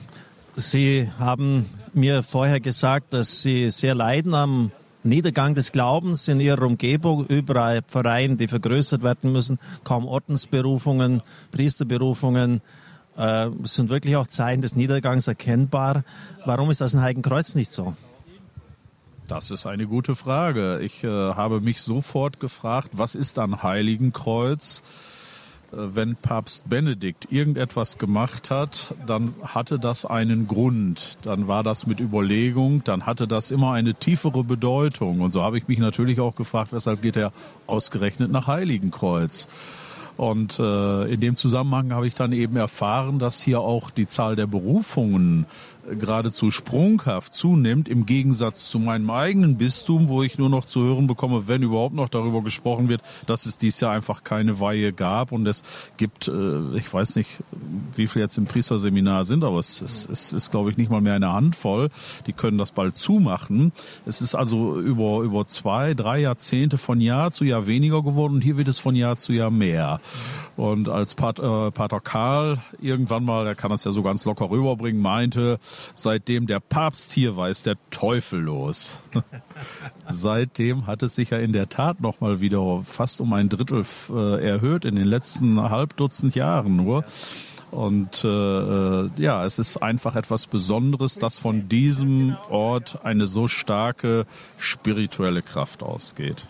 Sie 0.54 1.10
haben 1.18 1.70
mir 1.94 2.22
vorher 2.22 2.60
gesagt, 2.60 3.14
dass 3.14 3.42
Sie 3.42 3.70
sehr 3.70 3.94
leiden 3.94 4.34
am 4.34 4.70
Niedergang 5.02 5.54
des 5.54 5.72
Glaubens 5.72 6.28
in 6.28 6.40
Ihrer 6.40 6.62
Umgebung, 6.62 7.26
überall 7.26 7.82
Pfarreien, 7.82 8.36
die 8.36 8.48
vergrößert 8.48 9.02
werden 9.02 9.32
müssen, 9.32 9.58
kaum 9.82 10.06
Ordensberufungen, 10.06 11.22
Priesterberufungen. 11.52 12.60
Äh, 13.16 13.48
sind 13.64 13.88
wirklich 13.88 14.16
auch 14.16 14.26
Zeichen 14.26 14.62
des 14.62 14.76
Niedergangs 14.76 15.26
erkennbar. 15.26 16.04
Warum 16.44 16.70
ist 16.70 16.80
das 16.80 16.94
in 16.94 17.00
Heiligenkreuz 17.00 17.54
nicht 17.54 17.72
so? 17.72 17.94
Das 19.28 19.50
ist 19.50 19.66
eine 19.66 19.86
gute 19.86 20.14
Frage. 20.14 20.80
Ich 20.80 21.02
äh, 21.02 21.08
habe 21.08 21.60
mich 21.60 21.80
sofort 21.80 22.40
gefragt, 22.40 22.90
was 22.92 23.14
ist 23.14 23.38
an 23.38 23.62
Heiligenkreuz? 23.62 24.80
Äh, 24.80 25.11
wenn 25.72 26.16
Papst 26.16 26.68
Benedikt 26.68 27.32
irgendetwas 27.32 27.96
gemacht 27.96 28.50
hat, 28.50 28.94
dann 29.06 29.34
hatte 29.42 29.78
das 29.78 30.04
einen 30.04 30.46
Grund. 30.46 31.16
Dann 31.22 31.48
war 31.48 31.62
das 31.62 31.86
mit 31.86 31.98
Überlegung, 31.98 32.84
dann 32.84 33.06
hatte 33.06 33.26
das 33.26 33.50
immer 33.50 33.72
eine 33.72 33.94
tiefere 33.94 34.44
Bedeutung. 34.44 35.20
Und 35.20 35.30
so 35.30 35.42
habe 35.42 35.56
ich 35.56 35.68
mich 35.68 35.78
natürlich 35.78 36.20
auch 36.20 36.34
gefragt, 36.34 36.72
weshalb 36.72 37.00
geht 37.00 37.16
er 37.16 37.32
ausgerechnet 37.66 38.30
nach 38.30 38.46
Heiligenkreuz? 38.46 39.48
Und 40.16 40.58
äh, 40.58 41.04
in 41.12 41.20
dem 41.20 41.36
Zusammenhang 41.36 41.92
habe 41.92 42.06
ich 42.06 42.14
dann 42.14 42.32
eben 42.32 42.56
erfahren, 42.56 43.18
dass 43.18 43.40
hier 43.40 43.60
auch 43.60 43.90
die 43.90 44.06
Zahl 44.06 44.36
der 44.36 44.46
Berufungen 44.46 45.46
geradezu 45.90 46.50
sprunghaft 46.50 47.34
zunimmt, 47.34 47.88
im 47.88 48.06
Gegensatz 48.06 48.68
zu 48.68 48.78
meinem 48.78 49.10
eigenen 49.10 49.56
Bistum, 49.56 50.08
wo 50.08 50.22
ich 50.22 50.38
nur 50.38 50.48
noch 50.48 50.64
zu 50.64 50.82
hören 50.82 51.06
bekomme, 51.06 51.48
wenn 51.48 51.62
überhaupt 51.62 51.94
noch 51.94 52.08
darüber 52.08 52.42
gesprochen 52.42 52.88
wird, 52.88 53.02
dass 53.26 53.46
es 53.46 53.58
dies 53.58 53.80
Jahr 53.80 53.92
einfach 53.92 54.24
keine 54.24 54.60
Weihe 54.60 54.92
gab 54.92 55.32
und 55.32 55.46
es 55.46 55.62
gibt, 55.96 56.28
äh, 56.28 56.76
ich 56.76 56.92
weiß 56.92 57.16
nicht, 57.16 57.30
wie 57.96 58.06
viel 58.06 58.22
jetzt 58.22 58.38
im 58.38 58.44
Priesterseminar 58.44 59.24
sind, 59.24 59.44
aber 59.44 59.58
es, 59.58 59.82
es, 59.82 60.08
es 60.10 60.32
ist, 60.32 60.50
glaube 60.50 60.70
ich, 60.70 60.76
nicht 60.76 60.90
mal 60.90 61.00
mehr 61.00 61.14
eine 61.14 61.32
Handvoll. 61.32 61.90
Die 62.26 62.32
können 62.32 62.58
das 62.58 62.72
bald 62.72 62.94
zumachen. 62.94 63.72
Es 64.06 64.20
ist 64.20 64.34
also 64.34 64.78
über, 64.80 65.22
über 65.22 65.46
zwei, 65.46 65.94
drei 65.94 66.20
Jahrzehnte 66.20 66.78
von 66.78 67.00
Jahr 67.00 67.30
zu 67.30 67.44
Jahr 67.44 67.66
weniger 67.66 68.02
geworden 68.02 68.34
und 68.34 68.42
hier 68.42 68.56
wird 68.56 68.68
es 68.68 68.78
von 68.78 68.94
Jahr 68.94 69.16
zu 69.16 69.32
Jahr 69.32 69.50
mehr. 69.50 70.00
Und 70.56 70.88
als 70.88 71.14
Pater, 71.14 71.68
äh, 71.68 71.70
Pater 71.70 72.00
Karl 72.00 72.58
irgendwann 72.80 73.24
mal, 73.24 73.46
er 73.46 73.54
kann 73.54 73.70
das 73.70 73.84
ja 73.84 73.90
so 73.90 74.02
ganz 74.02 74.24
locker 74.24 74.50
rüberbringen, 74.50 75.00
meinte, 75.00 75.58
seitdem 75.94 76.46
der 76.46 76.60
Papst 76.60 77.12
hier 77.12 77.36
war, 77.36 77.48
ist 77.48 77.66
der 77.66 77.76
Teufel 77.90 78.40
los. 78.40 79.00
seitdem 80.08 80.86
hat 80.86 81.02
es 81.02 81.14
sich 81.14 81.30
ja 81.30 81.38
in 81.38 81.52
der 81.52 81.68
Tat 81.68 82.00
noch 82.00 82.20
mal 82.20 82.40
wieder 82.40 82.82
fast 82.84 83.20
um 83.20 83.32
ein 83.32 83.48
Drittel 83.48 83.84
äh, 84.10 84.44
erhöht 84.44 84.84
in 84.84 84.96
den 84.96 85.06
letzten 85.06 85.60
halb 85.60 85.96
Dutzend 85.96 86.34
Jahren 86.34 86.76
nur. 86.76 87.04
Und 87.72 88.22
äh, 88.22 88.28
äh, 88.28 89.10
ja, 89.16 89.46
es 89.46 89.58
ist 89.58 89.78
einfach 89.78 90.14
etwas 90.14 90.46
Besonderes, 90.46 91.14
dass 91.18 91.38
von 91.38 91.70
diesem 91.70 92.36
Ort 92.50 92.98
eine 93.02 93.26
so 93.26 93.48
starke 93.48 94.26
spirituelle 94.58 95.40
Kraft 95.40 95.82
ausgeht. 95.82 96.46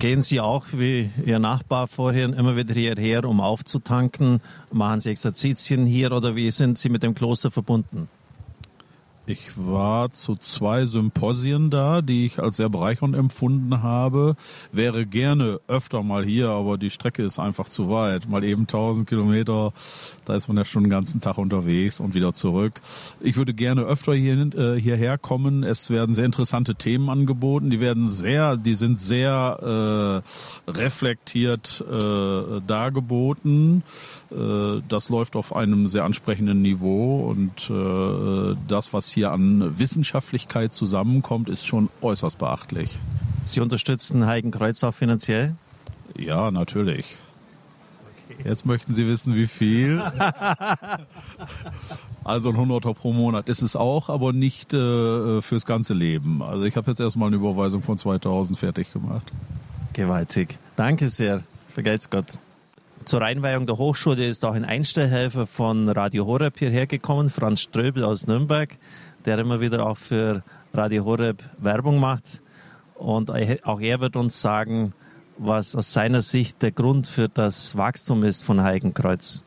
Gehen 0.00 0.20
Sie 0.20 0.38
auch 0.38 0.66
wie 0.72 1.10
Ihr 1.24 1.38
Nachbar 1.38 1.88
vorhin 1.88 2.34
immer 2.34 2.56
wieder 2.56 2.74
hierher, 2.74 3.24
um 3.24 3.40
aufzutanken? 3.40 4.40
Machen 4.70 5.00
Sie 5.00 5.10
Exerzitien 5.10 5.86
hier 5.86 6.12
oder 6.12 6.36
wie 6.36 6.50
sind 6.50 6.78
Sie 6.78 6.90
mit 6.90 7.02
dem 7.02 7.14
Kloster 7.14 7.50
verbunden? 7.50 8.08
Ich 9.30 9.52
war 9.54 10.10
zu 10.10 10.34
zwei 10.34 10.84
Symposien 10.86 11.70
da, 11.70 12.02
die 12.02 12.26
ich 12.26 12.40
als 12.40 12.56
sehr 12.56 12.68
bereichernd 12.68 13.14
empfunden 13.14 13.80
habe. 13.80 14.34
Wäre 14.72 15.06
gerne 15.06 15.60
öfter 15.68 16.02
mal 16.02 16.24
hier, 16.24 16.48
aber 16.48 16.78
die 16.78 16.90
Strecke 16.90 17.22
ist 17.22 17.38
einfach 17.38 17.68
zu 17.68 17.88
weit. 17.88 18.28
Mal 18.28 18.42
eben 18.42 18.62
1000 18.62 19.08
Kilometer, 19.08 19.72
da 20.24 20.34
ist 20.34 20.48
man 20.48 20.56
ja 20.56 20.64
schon 20.64 20.82
den 20.82 20.90
ganzen 20.90 21.20
Tag 21.20 21.38
unterwegs 21.38 22.00
und 22.00 22.14
wieder 22.14 22.32
zurück. 22.32 22.80
Ich 23.20 23.36
würde 23.36 23.54
gerne 23.54 23.82
öfter 23.82 24.14
hier, 24.14 24.52
äh, 24.52 24.80
hierher 24.80 25.16
kommen. 25.16 25.62
Es 25.62 25.90
werden 25.90 26.12
sehr 26.12 26.24
interessante 26.24 26.74
Themen 26.74 27.08
angeboten. 27.08 27.70
Die 27.70 27.78
werden 27.78 28.08
sehr, 28.08 28.56
die 28.56 28.74
sind 28.74 28.98
sehr 28.98 30.24
äh, 30.66 30.70
reflektiert 30.72 31.84
äh, 31.88 32.60
dargeboten. 32.66 33.84
Äh, 34.30 34.82
das 34.88 35.08
läuft 35.08 35.36
auf 35.36 35.54
einem 35.54 35.88
sehr 35.88 36.04
ansprechenden 36.04 36.62
Niveau 36.62 37.28
und 37.28 37.70
äh, 37.70 38.56
das, 38.68 38.92
was 38.92 39.10
hier 39.10 39.32
an 39.32 39.78
Wissenschaftlichkeit 39.78 40.72
zusammenkommt, 40.72 41.48
ist 41.48 41.66
schon 41.66 41.88
äußerst 42.00 42.38
beachtlich. 42.38 42.98
Sie 43.44 43.60
unterstützen 43.60 44.26
Heigenkreuz 44.26 44.84
auch 44.84 44.94
finanziell? 44.94 45.56
Ja, 46.16 46.50
natürlich. 46.50 47.16
Jetzt 48.44 48.64
möchten 48.64 48.94
Sie 48.94 49.06
wissen, 49.06 49.34
wie 49.34 49.48
viel. 49.48 50.00
also 52.24 52.50
ein 52.50 52.56
Hunderter 52.56 52.94
pro 52.94 53.12
Monat 53.12 53.48
ist 53.48 53.60
es 53.60 53.76
auch, 53.76 54.08
aber 54.08 54.32
nicht 54.32 54.72
äh, 54.72 55.42
fürs 55.42 55.66
ganze 55.66 55.94
Leben. 55.94 56.42
Also 56.42 56.64
ich 56.64 56.76
habe 56.76 56.90
jetzt 56.90 57.00
erstmal 57.00 57.28
eine 57.28 57.36
Überweisung 57.36 57.82
von 57.82 57.98
2000 57.98 58.58
fertig 58.58 58.92
gemacht. 58.92 59.30
Gewaltig. 59.92 60.58
Danke 60.76 61.08
sehr. 61.08 61.42
Vergelt's 61.74 62.08
Gott. 62.08 62.38
Zur 63.10 63.22
Einweihung 63.22 63.66
der 63.66 63.76
Hochschule 63.76 64.24
ist 64.24 64.44
auch 64.44 64.54
ein 64.54 64.64
Einstellhelfer 64.64 65.48
von 65.48 65.88
Radio 65.88 66.26
Horeb 66.26 66.60
hierher 66.60 66.86
gekommen, 66.86 67.28
Franz 67.28 67.62
Ströbel 67.62 68.04
aus 68.04 68.28
Nürnberg, 68.28 68.78
der 69.24 69.36
immer 69.40 69.60
wieder 69.60 69.84
auch 69.84 69.98
für 69.98 70.44
Radio 70.72 71.04
Horeb 71.04 71.42
Werbung 71.58 71.98
macht. 71.98 72.40
Und 72.94 73.32
auch 73.32 73.80
er 73.80 74.00
wird 74.00 74.14
uns 74.14 74.40
sagen, 74.40 74.92
was 75.38 75.74
aus 75.74 75.92
seiner 75.92 76.22
Sicht 76.22 76.62
der 76.62 76.70
Grund 76.70 77.08
für 77.08 77.28
das 77.28 77.76
Wachstum 77.76 78.22
ist 78.22 78.44
von 78.44 78.62
Heiligenkreuz. 78.62 79.42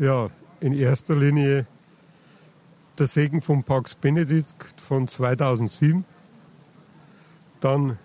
Ja, 0.00 0.30
in 0.58 0.72
erster 0.72 1.14
Linie 1.14 1.68
der 2.98 3.06
Segen 3.06 3.42
von 3.42 3.62
Pax 3.62 3.94
Benedikt 3.94 4.80
von 4.80 5.06
2007, 5.06 6.04
dann 7.60 7.96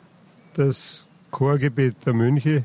das 0.53 1.07
Chorgebet 1.31 2.05
der 2.05 2.13
Mönche 2.13 2.63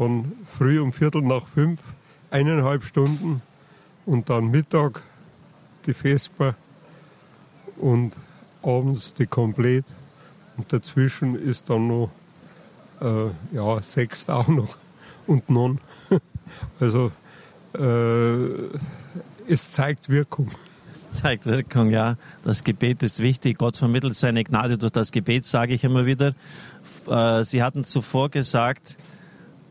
von 0.00 0.32
früh 0.46 0.80
um 0.80 0.94
Viertel 0.94 1.20
nach 1.20 1.46
fünf, 1.46 1.78
eineinhalb 2.30 2.84
Stunden 2.84 3.42
und 4.06 4.30
dann 4.30 4.50
Mittag 4.50 5.02
die 5.84 5.92
Vesper 5.92 6.54
und 7.78 8.16
abends 8.62 9.12
die 9.12 9.26
Komplett. 9.26 9.84
Und 10.56 10.72
dazwischen 10.72 11.34
ist 11.34 11.68
dann 11.68 11.88
noch 11.88 12.10
äh, 13.02 13.26
ja, 13.54 13.82
Sext 13.82 14.30
auch 14.30 14.48
noch 14.48 14.74
und 15.26 15.50
Non. 15.50 15.78
Also 16.80 17.12
äh, 17.74 18.78
es 19.48 19.70
zeigt 19.70 20.08
Wirkung. 20.08 20.48
Es 20.94 21.12
zeigt 21.12 21.44
Wirkung, 21.44 21.90
ja. 21.90 22.16
Das 22.42 22.64
Gebet 22.64 23.02
ist 23.02 23.18
wichtig. 23.18 23.58
Gott 23.58 23.76
vermittelt 23.76 24.16
seine 24.16 24.44
Gnade 24.44 24.78
durch 24.78 24.92
das 24.92 25.12
Gebet, 25.12 25.44
sage 25.44 25.74
ich 25.74 25.84
immer 25.84 26.06
wieder. 26.06 26.34
Äh, 27.06 27.44
Sie 27.44 27.62
hatten 27.62 27.84
zuvor 27.84 28.30
gesagt, 28.30 28.96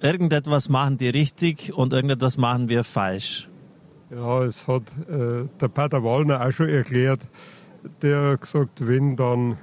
irgendetwas 0.01 0.69
machen 0.69 0.97
die 0.97 1.09
richtig 1.09 1.73
und 1.73 1.93
irgendetwas 1.93 2.37
machen 2.37 2.69
wir 2.69 2.83
falsch. 2.83 3.47
Ja, 4.11 4.43
es 4.43 4.67
hat 4.67 4.83
äh, 5.09 5.45
der 5.61 5.67
Pater 5.67 6.03
Wallner 6.03 6.45
auch 6.45 6.51
schon 6.51 6.69
erklärt. 6.69 7.21
Der 8.01 8.31
hat 8.31 8.41
gesagt, 8.41 8.87
wenn 8.87 9.15
dann, 9.15 9.57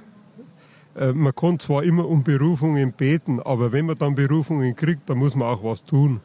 äh, 0.95 1.11
man 1.11 1.35
kann 1.35 1.59
zwar 1.59 1.83
immer 1.83 2.07
um 2.07 2.23
Berufungen 2.23 2.93
beten, 2.93 3.41
aber 3.41 3.71
wenn 3.71 3.85
man 3.85 3.97
dann 3.97 4.15
Berufungen 4.15 4.75
kriegt, 4.75 5.09
dann 5.09 5.17
muss 5.17 5.35
man 5.35 5.49
auch 5.49 5.63
was 5.63 5.83
tun. 5.83 6.21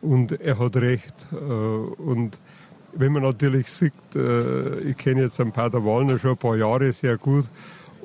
Und 0.00 0.40
er 0.40 0.58
hat 0.58 0.76
recht. 0.76 1.26
Äh, 1.32 1.36
und 1.36 2.38
wenn 2.92 3.12
man 3.12 3.22
natürlich 3.22 3.68
sieht, 3.68 3.92
äh, 4.14 4.78
ich 4.80 4.96
kenne 4.96 5.22
jetzt 5.22 5.40
den 5.40 5.50
Pater 5.50 5.84
Wallner 5.84 6.18
schon 6.18 6.32
ein 6.32 6.36
paar 6.36 6.56
Jahre 6.56 6.92
sehr 6.92 7.18
gut, 7.18 7.48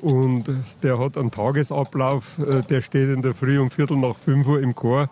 und 0.02 0.44
der 0.82 0.98
hat 0.98 1.16
einen 1.16 1.30
Tagesablauf, 1.30 2.38
äh, 2.38 2.62
der 2.62 2.80
steht 2.80 3.08
in 3.08 3.22
der 3.22 3.34
Früh 3.34 3.58
um 3.58 3.70
Viertel 3.70 3.96
nach 3.96 4.16
fünf 4.16 4.46
Uhr 4.46 4.60
im 4.60 4.74
Chor 4.74 5.08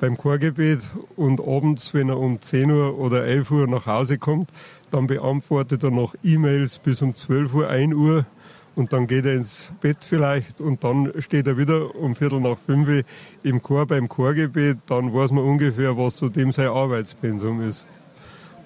beim 0.00 0.16
Chorgebet 0.16 0.80
und 1.16 1.40
abends, 1.40 1.94
wenn 1.94 2.08
er 2.08 2.18
um 2.18 2.40
10 2.40 2.70
Uhr 2.70 2.98
oder 2.98 3.24
11 3.24 3.50
Uhr 3.50 3.66
nach 3.66 3.86
Hause 3.86 4.18
kommt, 4.18 4.50
dann 4.90 5.06
beantwortet 5.06 5.82
er 5.82 5.90
noch 5.90 6.14
E-Mails 6.22 6.78
bis 6.78 7.02
um 7.02 7.14
12 7.14 7.54
Uhr, 7.54 7.68
1 7.68 7.94
Uhr 7.94 8.26
und 8.74 8.92
dann 8.92 9.06
geht 9.06 9.24
er 9.24 9.34
ins 9.34 9.72
Bett 9.80 9.98
vielleicht 10.00 10.60
und 10.60 10.84
dann 10.84 11.12
steht 11.20 11.46
er 11.46 11.56
wieder 11.56 11.94
um 11.94 12.14
Viertel 12.14 12.40
nach 12.40 12.58
fünf 12.58 12.88
Uhr 12.88 13.02
im 13.42 13.62
Chor 13.62 13.86
beim 13.86 14.08
Chorgebet, 14.08 14.78
dann 14.86 15.12
weiß 15.14 15.32
man 15.32 15.44
ungefähr, 15.44 15.96
was 15.96 16.18
so 16.18 16.28
dem 16.28 16.52
sein 16.52 16.68
Arbeitspensum 16.68 17.62
ist. 17.62 17.86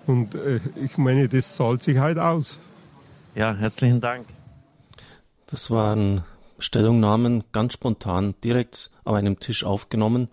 Und 0.07 0.35
äh, 0.35 0.61
ich 0.77 0.99
meine, 0.99 1.29
das 1.29 1.55
zahlt 1.55 1.83
sich 1.83 1.99
halt 1.99 2.19
aus. 2.19 2.59
Ja, 3.35 3.55
herzlichen 3.55 4.01
Dank. 4.01 4.27
Das 5.51 5.71
waren 5.71 6.23
Stellungnahmen 6.61 7.43
ganz 7.51 7.73
spontan 7.73 8.35
direkt 8.45 8.91
auf 9.05 9.17
einem 9.17 9.41
Tisch 9.41 9.65
aufgenommen. 9.65 10.29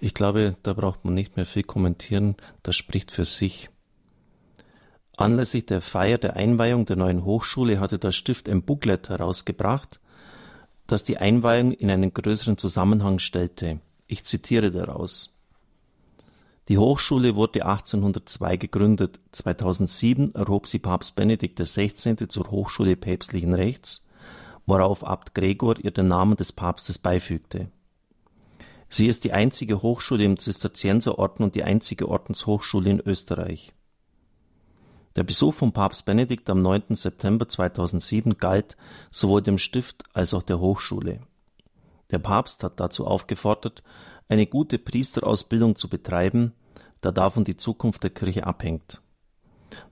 Ich 0.00 0.14
glaube, 0.14 0.56
da 0.62 0.74
braucht 0.74 1.04
man 1.04 1.14
nicht 1.14 1.36
mehr 1.36 1.46
viel 1.46 1.64
kommentieren, 1.64 2.36
das 2.62 2.76
spricht 2.76 3.10
für 3.10 3.24
sich. 3.24 3.68
Anlässlich 5.16 5.66
der 5.66 5.80
Feier 5.80 6.18
der 6.18 6.36
Einweihung 6.36 6.86
der 6.86 6.96
neuen 6.96 7.24
Hochschule 7.24 7.80
hatte 7.80 7.98
das 7.98 8.14
Stift 8.14 8.48
ein 8.48 8.62
Booklet 8.62 9.08
herausgebracht, 9.08 10.00
das 10.86 11.04
die 11.04 11.18
Einweihung 11.18 11.72
in 11.72 11.90
einen 11.90 12.14
größeren 12.14 12.56
Zusammenhang 12.56 13.18
stellte. 13.18 13.80
Ich 14.06 14.24
zitiere 14.24 14.70
daraus. 14.70 15.36
Die 16.68 16.78
Hochschule 16.78 17.34
wurde 17.34 17.66
1802 17.66 18.56
gegründet. 18.56 19.20
2007 19.32 20.34
erhob 20.34 20.68
sie 20.68 20.78
Papst 20.78 21.16
Benedikt 21.16 21.58
XVI. 21.58 22.28
zur 22.28 22.50
Hochschule 22.50 22.96
päpstlichen 22.96 23.54
Rechts, 23.54 24.06
worauf 24.66 25.04
Abt 25.04 25.34
Gregor 25.34 25.78
ihr 25.78 25.90
den 25.90 26.08
Namen 26.08 26.36
des 26.36 26.52
Papstes 26.52 26.98
beifügte. 26.98 27.70
Sie 28.88 29.06
ist 29.06 29.24
die 29.24 29.32
einzige 29.32 29.82
Hochschule 29.82 30.24
im 30.24 30.38
Zisterzienserorden 30.38 31.44
und 31.44 31.54
die 31.54 31.62
einzige 31.62 32.08
Ordenshochschule 32.08 32.90
in 32.90 33.00
Österreich. 33.00 33.72
Der 35.16 35.22
Besuch 35.24 35.54
von 35.54 35.72
Papst 35.72 36.04
Benedikt 36.06 36.48
am 36.50 36.62
9. 36.62 36.94
September 36.94 37.48
2007 37.48 38.38
galt 38.38 38.76
sowohl 39.10 39.42
dem 39.42 39.58
Stift 39.58 40.04
als 40.12 40.34
auch 40.34 40.42
der 40.42 40.60
Hochschule. 40.60 41.20
Der 42.10 42.18
Papst 42.18 42.62
hat 42.62 42.80
dazu 42.80 43.06
aufgefordert, 43.06 43.82
eine 44.28 44.46
gute 44.46 44.78
Priesterausbildung 44.78 45.76
zu 45.76 45.88
betreiben, 45.88 46.52
da 47.00 47.10
davon 47.10 47.44
die 47.44 47.56
Zukunft 47.56 48.02
der 48.02 48.10
Kirche 48.10 48.46
abhängt. 48.46 49.00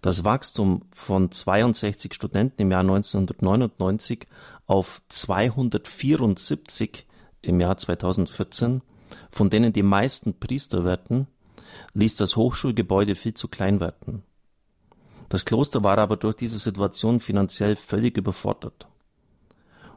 Das 0.01 0.25
Wachstum 0.25 0.83
von 0.93 1.31
62 1.31 2.15
Studenten 2.15 2.63
im 2.63 2.71
Jahr 2.71 2.81
1999 2.81 4.27
auf 4.69 5.03
274 5.09 7.07
im 7.43 7.61
Jahr 7.61 7.77
2014, 7.77 8.83
von 9.31 9.51
denen 9.51 9.73
die 9.73 9.83
meisten 9.83 10.39
Priester 10.39 10.85
werden, 10.85 11.27
ließ 11.95 12.15
das 12.17 12.37
Hochschulgebäude 12.37 13.17
viel 13.17 13.35
zu 13.35 13.49
klein 13.49 13.81
werden. 13.81 14.23
Das 15.29 15.45
Kloster 15.45 15.83
war 15.85 15.99
aber 15.99 16.17
durch 16.17 16.37
diese 16.37 16.59
Situation 16.59 17.21
finanziell 17.21 17.75
völlig 17.77 18.17
überfordert. 18.17 18.87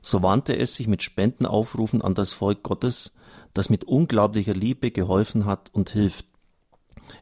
So 0.02 0.24
wandte 0.24 0.58
es 0.58 0.76
sich 0.76 0.88
mit 0.88 1.04
Spendenaufrufen 1.04 2.02
an 2.02 2.16
das 2.16 2.32
Volk 2.32 2.64
Gottes, 2.64 3.16
das 3.54 3.70
mit 3.70 3.84
unglaublicher 3.84 4.54
Liebe 4.54 4.92
geholfen 4.92 5.46
hat 5.46 5.70
und 5.74 5.92
hilft. 5.92 6.26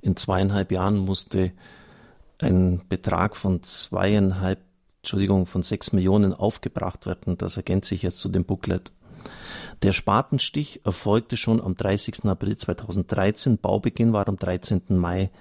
In 0.01 0.15
zweieinhalb 0.15 0.71
Jahren 0.71 0.97
musste 0.97 1.51
ein 2.37 2.81
Betrag 2.87 3.35
von 3.35 3.63
zweieinhalb, 3.63 4.61
Entschuldigung, 5.09 5.47
von 5.47 5.63
sechs 5.63 5.91
Millionen 5.91 6.35
aufgebracht 6.35 7.07
werden. 7.07 7.35
Das 7.35 7.57
ergänzt 7.57 7.89
sich 7.89 8.03
jetzt 8.03 8.19
zu 8.19 8.29
dem 8.29 8.45
Booklet. 8.45 8.91
Der 9.81 9.91
Spatenstich 9.91 10.81
erfolgte 10.85 11.35
schon 11.35 11.59
am 11.59 11.75
30. 11.75 12.25
April 12.25 12.55
2013. 12.55 13.57
Baubeginn 13.57 14.13
war 14.13 14.27
am 14.27 14.37
13. 14.37 14.83
Mai 14.89 15.31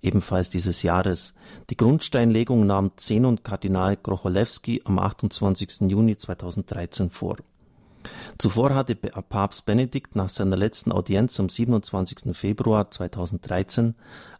ebenfalls 0.00 0.48
dieses 0.48 0.82
Jahres. 0.82 1.34
Die 1.68 1.76
Grundsteinlegung 1.76 2.64
nahm 2.64 2.92
Zenon 2.96 3.42
Kardinal 3.42 3.98
Krocholewski 3.98 4.80
am 4.86 4.98
28. 4.98 5.90
Juni 5.90 6.16
2013 6.16 7.10
vor. 7.10 7.36
Zuvor 8.38 8.74
hatte 8.74 8.94
Papst 8.94 9.66
Benedikt 9.66 10.16
nach 10.16 10.30
seiner 10.30 10.56
letzten 10.56 10.92
Audienz 10.92 11.38
am 11.38 11.50
27. 11.50 12.34
Februar 12.34 12.90
2013 12.90 13.96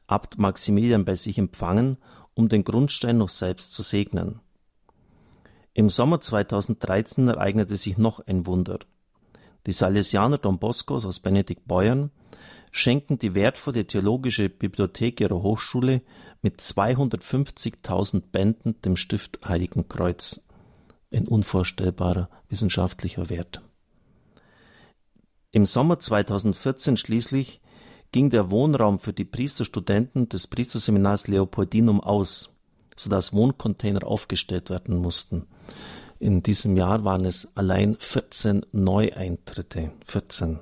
Abt 0.06 0.38
Maximilian 0.38 1.04
bei 1.04 1.16
sich 1.16 1.36
empfangen, 1.36 1.98
um 2.32 2.48
den 2.48 2.64
Grundstein 2.64 3.18
noch 3.18 3.28
selbst 3.28 3.74
zu 3.74 3.82
segnen. 3.82 4.40
Im 5.72 5.88
Sommer 5.88 6.20
2013 6.20 7.28
ereignete 7.28 7.76
sich 7.76 7.96
noch 7.96 8.20
ein 8.26 8.46
Wunder. 8.46 8.80
Die 9.66 9.72
Salesianer 9.72 10.38
Don 10.38 10.58
Boscos 10.58 11.04
aus 11.04 11.20
Benedikt 11.20 11.66
Beuern 11.66 12.10
schenken 12.72 13.18
die 13.18 13.34
wertvolle 13.34 13.86
theologische 13.86 14.48
Bibliothek 14.48 15.20
ihrer 15.20 15.42
Hochschule 15.42 16.02
mit 16.42 16.60
250.000 16.60 18.22
Bänden 18.32 18.80
dem 18.82 18.96
Stift 18.96 19.40
Heiligen 19.46 19.88
Kreuz. 19.88 20.46
Ein 21.12 21.28
unvorstellbarer 21.28 22.30
wissenschaftlicher 22.48 23.28
Wert. 23.28 23.62
Im 25.52 25.66
Sommer 25.66 25.98
2014 25.98 26.96
schließlich 26.96 27.60
ging 28.12 28.30
der 28.30 28.50
Wohnraum 28.50 28.98
für 28.98 29.12
die 29.12 29.24
Priesterstudenten 29.24 30.28
des 30.28 30.46
Priesterseminars 30.46 31.26
Leopoldinum 31.26 32.00
aus, 32.00 32.56
sodass 33.00 33.32
Wohncontainer 33.32 34.06
aufgestellt 34.06 34.70
werden 34.70 34.96
mussten. 34.96 35.46
In 36.18 36.42
diesem 36.42 36.76
Jahr 36.76 37.02
waren 37.04 37.24
es 37.24 37.48
allein 37.56 37.96
14 37.98 38.66
Neueintritte. 38.72 39.92
14. 40.04 40.58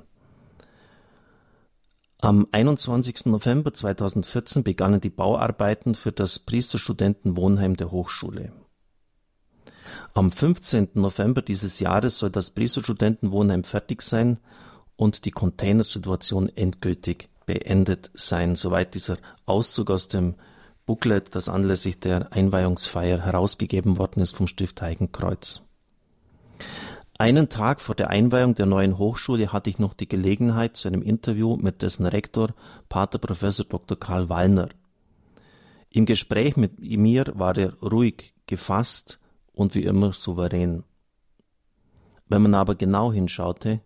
Am 2.20 2.46
21. 2.52 3.26
November 3.26 3.74
2014 3.74 4.62
begannen 4.62 5.00
die 5.00 5.10
Bauarbeiten 5.10 5.94
für 5.94 6.12
das 6.12 6.38
Priesterstudentenwohnheim 6.38 7.76
der 7.76 7.90
Hochschule. 7.90 8.52
Am 10.14 10.30
15. 10.30 10.90
November 10.94 11.42
dieses 11.42 11.80
Jahres 11.80 12.18
soll 12.18 12.30
das 12.30 12.50
Priesterstudentenwohnheim 12.50 13.64
fertig 13.64 14.02
sein 14.02 14.38
und 14.96 15.24
die 15.24 15.30
Containersituation 15.30 16.48
endgültig 16.48 17.28
beendet 17.46 18.10
sein. 18.14 18.54
Soweit 18.54 18.94
dieser 18.94 19.16
Auszug 19.46 19.90
aus 19.90 20.06
dem 20.08 20.34
Booklet, 20.88 21.34
das 21.34 21.50
anlässlich 21.50 22.00
der 22.00 22.32
Einweihungsfeier 22.32 23.20
herausgegeben 23.20 23.98
worden 23.98 24.22
ist 24.22 24.34
vom 24.34 24.46
Stift 24.46 24.80
Heiligenkreuz. 24.80 25.68
Einen 27.18 27.50
Tag 27.50 27.82
vor 27.82 27.94
der 27.94 28.08
Einweihung 28.08 28.54
der 28.54 28.64
neuen 28.64 28.96
Hochschule 28.96 29.52
hatte 29.52 29.68
ich 29.68 29.78
noch 29.78 29.92
die 29.92 30.08
Gelegenheit 30.08 30.78
zu 30.78 30.88
einem 30.88 31.02
Interview 31.02 31.58
mit 31.58 31.82
dessen 31.82 32.06
Rektor, 32.06 32.54
Pater 32.88 33.18
Professor 33.18 33.66
Dr. 33.66 34.00
Karl 34.00 34.30
Wallner. 34.30 34.70
Im 35.90 36.06
Gespräch 36.06 36.56
mit 36.56 36.78
mir 36.80 37.26
war 37.34 37.54
er 37.58 37.74
ruhig, 37.82 38.32
gefasst 38.46 39.20
und 39.52 39.74
wie 39.74 39.84
immer 39.84 40.14
souverän. 40.14 40.84
Wenn 42.28 42.40
man 42.40 42.54
aber 42.54 42.76
genau 42.76 43.12
hinschaute, 43.12 43.82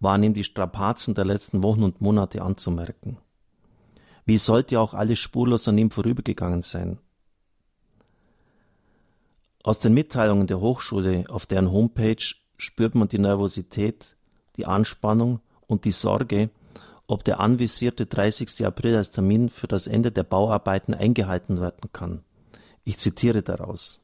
waren 0.00 0.24
ihm 0.24 0.34
die 0.34 0.42
Strapazen 0.42 1.14
der 1.14 1.24
letzten 1.24 1.62
Wochen 1.62 1.84
und 1.84 2.00
Monate 2.00 2.42
anzumerken. 2.42 3.18
Wie 4.24 4.38
sollte 4.38 4.80
auch 4.80 4.94
alles 4.94 5.18
spurlos 5.18 5.66
an 5.68 5.78
ihm 5.78 5.90
vorübergegangen 5.90 6.62
sein? 6.62 6.98
Aus 9.64 9.78
den 9.78 9.94
Mitteilungen 9.94 10.46
der 10.46 10.60
Hochschule 10.60 11.24
auf 11.28 11.46
deren 11.46 11.70
Homepage 11.70 12.22
spürt 12.56 12.94
man 12.94 13.08
die 13.08 13.18
Nervosität, 13.18 14.16
die 14.56 14.66
Anspannung 14.66 15.40
und 15.66 15.84
die 15.84 15.92
Sorge, 15.92 16.50
ob 17.06 17.24
der 17.24 17.40
anvisierte 17.40 18.06
30. 18.06 18.64
April 18.66 18.96
als 18.96 19.10
Termin 19.10 19.50
für 19.50 19.68
das 19.68 19.86
Ende 19.86 20.12
der 20.12 20.24
Bauarbeiten 20.24 20.94
eingehalten 20.94 21.60
werden 21.60 21.90
kann. 21.92 22.22
Ich 22.84 22.98
zitiere 22.98 23.42
daraus. 23.42 24.02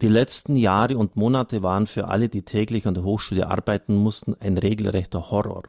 Die 0.00 0.08
letzten 0.08 0.56
Jahre 0.56 0.98
und 0.98 1.16
Monate 1.16 1.62
waren 1.62 1.86
für 1.86 2.08
alle, 2.08 2.28
die 2.28 2.42
täglich 2.42 2.86
an 2.86 2.94
der 2.94 3.04
Hochschule 3.04 3.48
arbeiten 3.48 3.94
mussten, 3.94 4.34
ein 4.40 4.58
regelrechter 4.58 5.30
Horror. 5.30 5.62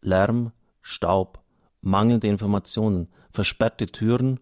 Lärm, 0.00 0.52
Staub, 0.80 1.43
mangelnde 1.84 2.28
Informationen, 2.28 3.08
versperrte 3.30 3.86
Türen 3.86 4.40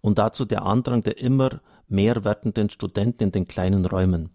und 0.00 0.18
dazu 0.18 0.44
der 0.44 0.62
Andrang 0.62 1.02
der 1.02 1.18
immer 1.18 1.60
mehr 1.88 2.24
werdenden 2.24 2.70
Studenten 2.70 3.24
in 3.24 3.32
den 3.32 3.48
kleinen 3.48 3.84
Räumen 3.84 4.30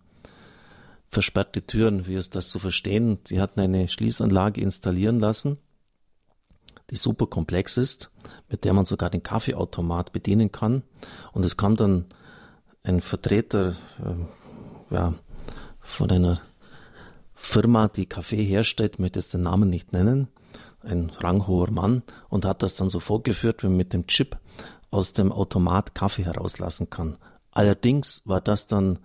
versperrte 1.10 1.66
Türen, 1.66 2.06
wie 2.06 2.16
ist 2.16 2.36
das 2.36 2.50
zu 2.50 2.60
verstehen? 2.60 3.20
Sie 3.24 3.40
hatten 3.40 3.60
eine 3.60 3.88
Schließanlage 3.88 4.62
installieren 4.62 5.20
lassen, 5.20 5.58
die 6.90 6.96
super 6.96 7.28
komplex 7.28 7.78
ist, 7.78 8.12
mit 8.50 8.64
der 8.64 8.74
man 8.74 8.86
sogar 8.86 9.10
den 9.10 9.24
Kaffeeautomat 9.24 10.12
bedienen 10.12 10.52
kann. 10.52 10.84
Und 11.32 11.44
es 11.46 11.58
kam 11.58 11.76
dann 11.76 12.06
ein 12.84 13.02
Vertreter 13.02 13.76
äh, 14.00 14.94
ja, 14.94 15.14
von 15.80 16.10
einer 16.12 16.42
Firma, 17.34 17.88
die 17.88 18.06
Kaffee 18.06 18.44
herstellt, 18.44 19.00
möchte 19.00 19.20
jetzt 19.20 19.34
den 19.34 19.42
Namen 19.42 19.70
nicht 19.70 19.94
nennen, 19.94 20.28
ein 20.88 21.12
ranghoher 21.22 21.72
Mann, 21.72 22.04
und 22.30 22.46
hat 22.46 22.64
das 22.64 22.76
dann 22.76 22.90
so 22.90 23.00
vorgeführt, 23.00 23.64
wie 23.64 23.68
man 23.68 23.78
mit 23.78 23.94
dem 23.94 24.08
Chip 24.08 24.38
aus 24.90 25.14
dem 25.14 25.32
Automat 25.32 25.94
Kaffee 25.94 26.26
herauslassen 26.26 26.90
kann. 26.90 27.18
Allerdings 27.52 28.22
war 28.26 28.42
das 28.42 28.68
dann 28.68 29.00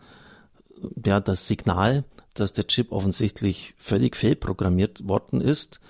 ja, 1.05 1.21
das 1.21 1.47
Signal, 1.47 2.05
dass 2.35 2.53
der 2.53 2.67
Chip 2.67 2.93
offensichtlich 2.93 3.75
völlig 3.77 4.17
fehlprogrammiert 4.17 5.07
worden 5.07 5.41
ist, 5.41 5.81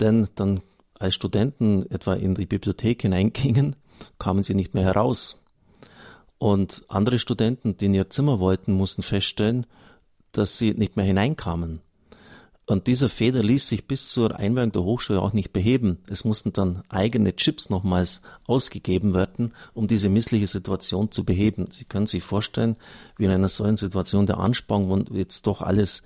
denn 0.00 0.28
dann 0.34 0.62
als 0.98 1.14
Studenten 1.14 1.90
etwa 1.90 2.14
in 2.14 2.34
die 2.34 2.46
Bibliothek 2.46 3.02
hineingingen, 3.02 3.76
kamen 4.18 4.42
sie 4.42 4.54
nicht 4.54 4.74
mehr 4.74 4.84
heraus. 4.84 5.38
Und 6.38 6.84
andere 6.88 7.18
Studenten, 7.18 7.76
die 7.76 7.86
in 7.86 7.94
ihr 7.94 8.10
Zimmer 8.10 8.40
wollten, 8.40 8.72
mussten 8.72 9.02
feststellen, 9.02 9.66
dass 10.32 10.58
sie 10.58 10.74
nicht 10.74 10.96
mehr 10.96 11.04
hineinkamen. 11.04 11.82
Und 12.72 12.86
dieser 12.86 13.10
Fehler 13.10 13.42
ließ 13.42 13.68
sich 13.68 13.86
bis 13.86 14.08
zur 14.08 14.34
Einweihung 14.34 14.72
der 14.72 14.82
Hochschule 14.82 15.20
auch 15.20 15.34
nicht 15.34 15.52
beheben. 15.52 15.98
Es 16.08 16.24
mussten 16.24 16.54
dann 16.54 16.82
eigene 16.88 17.36
Chips 17.36 17.68
nochmals 17.68 18.22
ausgegeben 18.46 19.12
werden, 19.12 19.52
um 19.74 19.88
diese 19.88 20.08
missliche 20.08 20.46
Situation 20.46 21.10
zu 21.10 21.22
beheben. 21.22 21.66
Sie 21.70 21.84
können 21.84 22.06
sich 22.06 22.22
vorstellen, 22.22 22.76
wie 23.18 23.26
in 23.26 23.30
einer 23.30 23.48
solchen 23.48 23.76
Situation 23.76 24.24
der 24.24 24.38
Anspannung, 24.38 25.06
wo 25.10 25.14
jetzt 25.14 25.46
doch 25.46 25.60
alles 25.60 26.02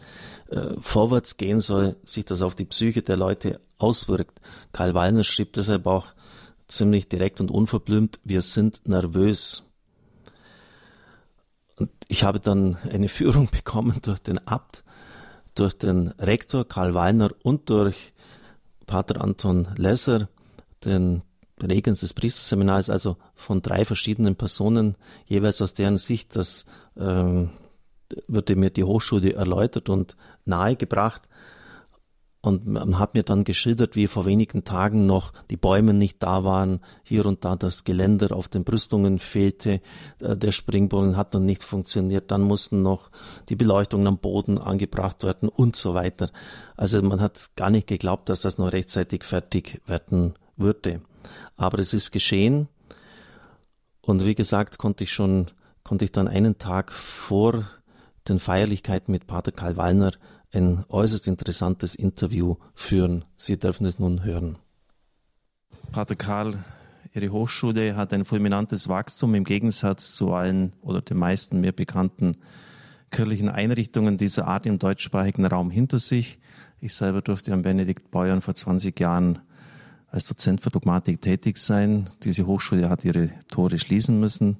äh, 0.48 0.74
vorwärts 0.80 1.36
gehen 1.36 1.60
soll, 1.60 1.94
sich 2.02 2.24
das 2.24 2.42
auf 2.42 2.56
die 2.56 2.64
Psyche 2.64 3.02
der 3.02 3.16
Leute 3.16 3.60
auswirkt. 3.78 4.40
Karl 4.72 4.92
Wallner 4.92 5.22
schrieb 5.22 5.52
deshalb 5.52 5.86
auch 5.86 6.08
ziemlich 6.66 7.08
direkt 7.08 7.40
und 7.40 7.52
unverblümt, 7.52 8.18
wir 8.24 8.42
sind 8.42 8.88
nervös. 8.88 9.62
Und 11.76 11.90
ich 12.08 12.24
habe 12.24 12.40
dann 12.40 12.74
eine 12.90 13.08
Führung 13.08 13.50
bekommen 13.52 14.00
durch 14.02 14.18
den 14.18 14.44
Abt, 14.48 14.82
durch 15.58 15.76
den 15.76 16.08
Rektor 16.18 16.66
Karl 16.66 16.94
Weiner 16.94 17.30
und 17.42 17.68
durch 17.70 18.12
Pater 18.86 19.20
Anton 19.20 19.68
Lesser, 19.76 20.28
den 20.84 21.22
Regens 21.62 22.00
des 22.00 22.14
Priesterseminars, 22.14 22.90
also 22.90 23.16
von 23.34 23.62
drei 23.62 23.84
verschiedenen 23.84 24.36
Personen, 24.36 24.96
jeweils 25.26 25.62
aus 25.62 25.74
deren 25.74 25.96
Sicht, 25.96 26.36
das 26.36 26.66
ähm, 26.96 27.50
wurde 28.28 28.56
mir 28.56 28.70
die 28.70 28.84
Hochschule 28.84 29.32
erläutert 29.32 29.88
und 29.88 30.16
nahegebracht. 30.44 31.22
Und 32.46 32.64
man 32.64 33.00
hat 33.00 33.14
mir 33.14 33.24
dann 33.24 33.42
geschildert, 33.42 33.96
wie 33.96 34.06
vor 34.06 34.24
wenigen 34.24 34.62
Tagen 34.62 35.04
noch 35.04 35.32
die 35.50 35.56
Bäume 35.56 35.92
nicht 35.92 36.22
da 36.22 36.44
waren, 36.44 36.78
hier 37.02 37.26
und 37.26 37.44
da 37.44 37.56
das 37.56 37.82
Geländer 37.82 38.36
auf 38.36 38.46
den 38.46 38.62
Brüstungen 38.62 39.18
fehlte, 39.18 39.80
äh, 40.20 40.36
der 40.36 40.52
Springbrunnen 40.52 41.16
hat 41.16 41.34
noch 41.34 41.40
nicht 41.40 41.64
funktioniert, 41.64 42.30
dann 42.30 42.42
mussten 42.42 42.82
noch 42.82 43.10
die 43.48 43.56
Beleuchtungen 43.56 44.06
am 44.06 44.18
Boden 44.18 44.58
angebracht 44.58 45.24
werden 45.24 45.48
und 45.48 45.74
so 45.74 45.94
weiter. 45.94 46.30
Also 46.76 47.02
man 47.02 47.20
hat 47.20 47.50
gar 47.56 47.70
nicht 47.70 47.88
geglaubt, 47.88 48.28
dass 48.28 48.42
das 48.42 48.58
noch 48.58 48.70
rechtzeitig 48.70 49.24
fertig 49.24 49.82
werden 49.88 50.34
würde. 50.56 51.00
Aber 51.56 51.80
es 51.80 51.92
ist 51.94 52.12
geschehen. 52.12 52.68
Und 54.02 54.24
wie 54.24 54.36
gesagt, 54.36 54.78
konnte 54.78 55.02
ich 55.02 55.12
schon, 55.12 55.50
konnte 55.82 56.04
ich 56.04 56.12
dann 56.12 56.28
einen 56.28 56.58
Tag 56.58 56.92
vor 56.92 57.68
den 58.28 58.38
Feierlichkeiten 58.38 59.10
mit 59.10 59.26
Pater 59.26 59.50
Karl 59.50 59.76
Wallner 59.76 60.12
ein 60.52 60.84
äußerst 60.88 61.28
interessantes 61.28 61.94
Interview 61.94 62.56
führen. 62.74 63.24
Sie 63.36 63.58
dürfen 63.58 63.86
es 63.86 63.98
nun 63.98 64.24
hören. 64.24 64.58
Pater 65.92 66.16
Karl, 66.16 66.64
Ihre 67.16 67.30
Hochschule 67.30 67.96
hat 67.96 68.12
ein 68.12 68.26
fulminantes 68.26 68.88
Wachstum 68.90 69.34
im 69.34 69.44
Gegensatz 69.44 70.14
zu 70.14 70.34
allen 70.34 70.74
oder 70.82 71.00
den 71.00 71.16
meisten 71.16 71.60
mir 71.60 71.72
bekannten 71.72 72.36
kirchlichen 73.10 73.48
Einrichtungen 73.48 74.18
dieser 74.18 74.46
Art 74.46 74.66
im 74.66 74.78
deutschsprachigen 74.78 75.46
Raum 75.46 75.70
hinter 75.70 75.98
sich. 75.98 76.38
Ich 76.78 76.94
selber 76.94 77.22
durfte 77.22 77.54
am 77.54 77.62
Benedikt 77.62 78.10
Beuern 78.10 78.42
vor 78.42 78.54
20 78.54 79.00
Jahren 79.00 79.38
als 80.08 80.24
Dozent 80.24 80.60
für 80.60 80.70
Dogmatik 80.70 81.22
tätig 81.22 81.56
sein. 81.56 82.10
Diese 82.22 82.46
Hochschule 82.46 82.90
hat 82.90 83.04
ihre 83.04 83.30
Tore 83.48 83.78
schließen 83.78 84.20
müssen. 84.20 84.58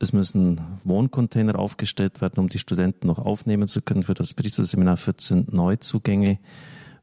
Es 0.00 0.12
müssen 0.12 0.60
Wohncontainer 0.84 1.58
aufgestellt 1.58 2.20
werden, 2.20 2.38
um 2.38 2.48
die 2.48 2.60
Studenten 2.60 3.08
noch 3.08 3.18
aufnehmen 3.18 3.66
zu 3.66 3.82
können 3.82 4.04
für 4.04 4.14
das 4.14 4.32
Priesterseminar 4.32 4.96
14 4.96 5.48
Neuzugänge. 5.50 6.38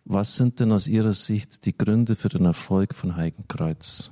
Was 0.05 0.35
sind 0.35 0.61
denn 0.61 0.71
aus 0.71 0.87
Ihrer 0.87 1.13
Sicht 1.13 1.65
die 1.65 1.77
Gründe 1.77 2.15
für 2.15 2.29
den 2.29 2.45
Erfolg 2.45 2.95
von 2.95 3.17
Heiligenkreuz? 3.17 4.11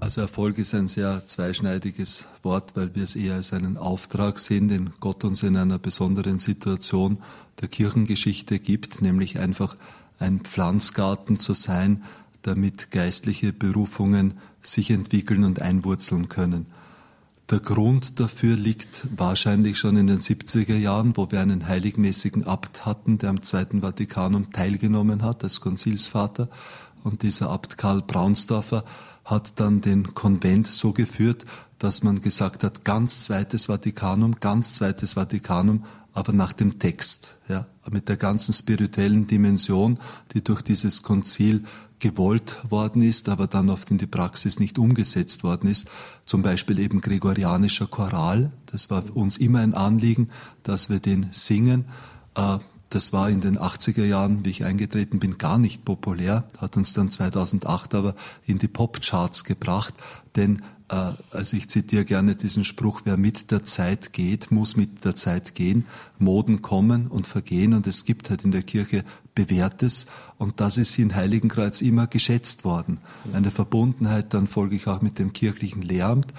Also 0.00 0.20
Erfolg 0.20 0.58
ist 0.58 0.74
ein 0.74 0.88
sehr 0.88 1.26
zweischneidiges 1.26 2.26
Wort, 2.42 2.76
weil 2.76 2.94
wir 2.94 3.02
es 3.02 3.16
eher 3.16 3.34
als 3.34 3.52
einen 3.52 3.78
Auftrag 3.78 4.38
sehen, 4.38 4.68
den 4.68 4.90
Gott 5.00 5.24
uns 5.24 5.42
in 5.42 5.56
einer 5.56 5.78
besonderen 5.78 6.38
Situation 6.38 7.18
der 7.60 7.68
Kirchengeschichte 7.68 8.58
gibt, 8.58 9.00
nämlich 9.00 9.38
einfach 9.38 9.76
ein 10.18 10.40
Pflanzgarten 10.40 11.36
zu 11.36 11.54
sein, 11.54 12.04
damit 12.42 12.90
geistliche 12.90 13.52
Berufungen 13.52 14.34
sich 14.60 14.90
entwickeln 14.90 15.44
und 15.44 15.62
einwurzeln 15.62 16.28
können. 16.28 16.66
Der 17.50 17.60
Grund 17.60 18.20
dafür 18.20 18.56
liegt 18.56 19.06
wahrscheinlich 19.16 19.78
schon 19.78 19.96
in 19.96 20.06
den 20.06 20.18
70er 20.18 20.76
Jahren, 20.76 21.16
wo 21.16 21.30
wir 21.30 21.40
einen 21.40 21.66
heiligmäßigen 21.66 22.44
Abt 22.44 22.84
hatten, 22.84 23.16
der 23.16 23.30
am 23.30 23.42
Zweiten 23.42 23.80
Vatikanum 23.80 24.52
teilgenommen 24.52 25.22
hat 25.22 25.42
als 25.44 25.62
Konzilsvater. 25.62 26.50
Und 27.04 27.22
dieser 27.22 27.48
Abt 27.48 27.78
Karl 27.78 28.02
Braunsdorfer 28.02 28.84
hat 29.24 29.58
dann 29.60 29.80
den 29.80 30.14
Konvent 30.14 30.66
so 30.66 30.92
geführt, 30.92 31.46
dass 31.78 32.02
man 32.02 32.20
gesagt 32.20 32.64
hat, 32.64 32.84
ganz 32.84 33.24
Zweites 33.24 33.66
Vatikanum, 33.66 34.40
ganz 34.40 34.74
Zweites 34.74 35.14
Vatikanum, 35.14 35.86
aber 36.12 36.34
nach 36.34 36.52
dem 36.52 36.78
Text, 36.78 37.36
ja, 37.48 37.66
mit 37.90 38.10
der 38.10 38.18
ganzen 38.18 38.52
spirituellen 38.52 39.26
Dimension, 39.26 39.98
die 40.34 40.44
durch 40.44 40.60
dieses 40.60 41.02
Konzil 41.02 41.64
gewollt 41.98 42.56
worden 42.68 43.02
ist, 43.02 43.28
aber 43.28 43.46
dann 43.46 43.70
oft 43.70 43.90
in 43.90 43.98
die 43.98 44.06
Praxis 44.06 44.60
nicht 44.60 44.78
umgesetzt 44.78 45.44
worden 45.44 45.68
ist. 45.68 45.90
Zum 46.26 46.42
Beispiel 46.42 46.78
eben 46.78 47.00
gregorianischer 47.00 47.86
Choral. 47.86 48.52
Das 48.66 48.90
war 48.90 49.04
uns 49.14 49.36
immer 49.36 49.60
ein 49.60 49.74
Anliegen, 49.74 50.30
dass 50.62 50.90
wir 50.90 51.00
den 51.00 51.26
singen. 51.32 51.86
Äh, 52.34 52.58
das 52.90 53.12
war 53.12 53.28
in 53.28 53.40
den 53.40 53.58
80er 53.58 54.04
Jahren, 54.04 54.44
wie 54.44 54.50
ich 54.50 54.64
eingetreten 54.64 55.18
bin, 55.18 55.36
gar 55.36 55.58
nicht 55.58 55.84
populär, 55.84 56.44
hat 56.58 56.76
uns 56.76 56.94
dann 56.94 57.10
2008 57.10 57.94
aber 57.94 58.14
in 58.46 58.58
die 58.58 58.68
Popcharts 58.68 59.44
gebracht, 59.44 59.92
denn 60.36 60.62
also 60.88 61.56
ich 61.56 61.68
zitiere 61.68 62.04
gerne 62.04 62.34
diesen 62.34 62.64
Spruch, 62.64 63.02
wer 63.04 63.16
mit 63.16 63.50
der 63.50 63.62
Zeit 63.64 64.12
geht, 64.12 64.50
muss 64.50 64.76
mit 64.76 65.04
der 65.04 65.14
Zeit 65.14 65.54
gehen. 65.54 65.84
Moden 66.18 66.62
kommen 66.62 67.08
und 67.08 67.26
vergehen 67.26 67.74
und 67.74 67.86
es 67.86 68.04
gibt 68.04 68.30
halt 68.30 68.44
in 68.44 68.52
der 68.52 68.62
Kirche 68.62 69.04
Bewährtes 69.34 70.06
und 70.38 70.60
das 70.60 70.78
ist 70.78 70.98
in 70.98 71.14
Heiligenkreuz 71.14 71.82
immer 71.82 72.06
geschätzt 72.06 72.64
worden. 72.64 73.00
Eine 73.32 73.50
Verbundenheit 73.50 74.34
dann 74.34 74.46
folge 74.46 74.76
ich 74.76 74.86
auch 74.86 75.02
mit 75.02 75.18
dem 75.18 75.32
kirchlichen 75.32 75.82
Lehramt, 75.82 76.32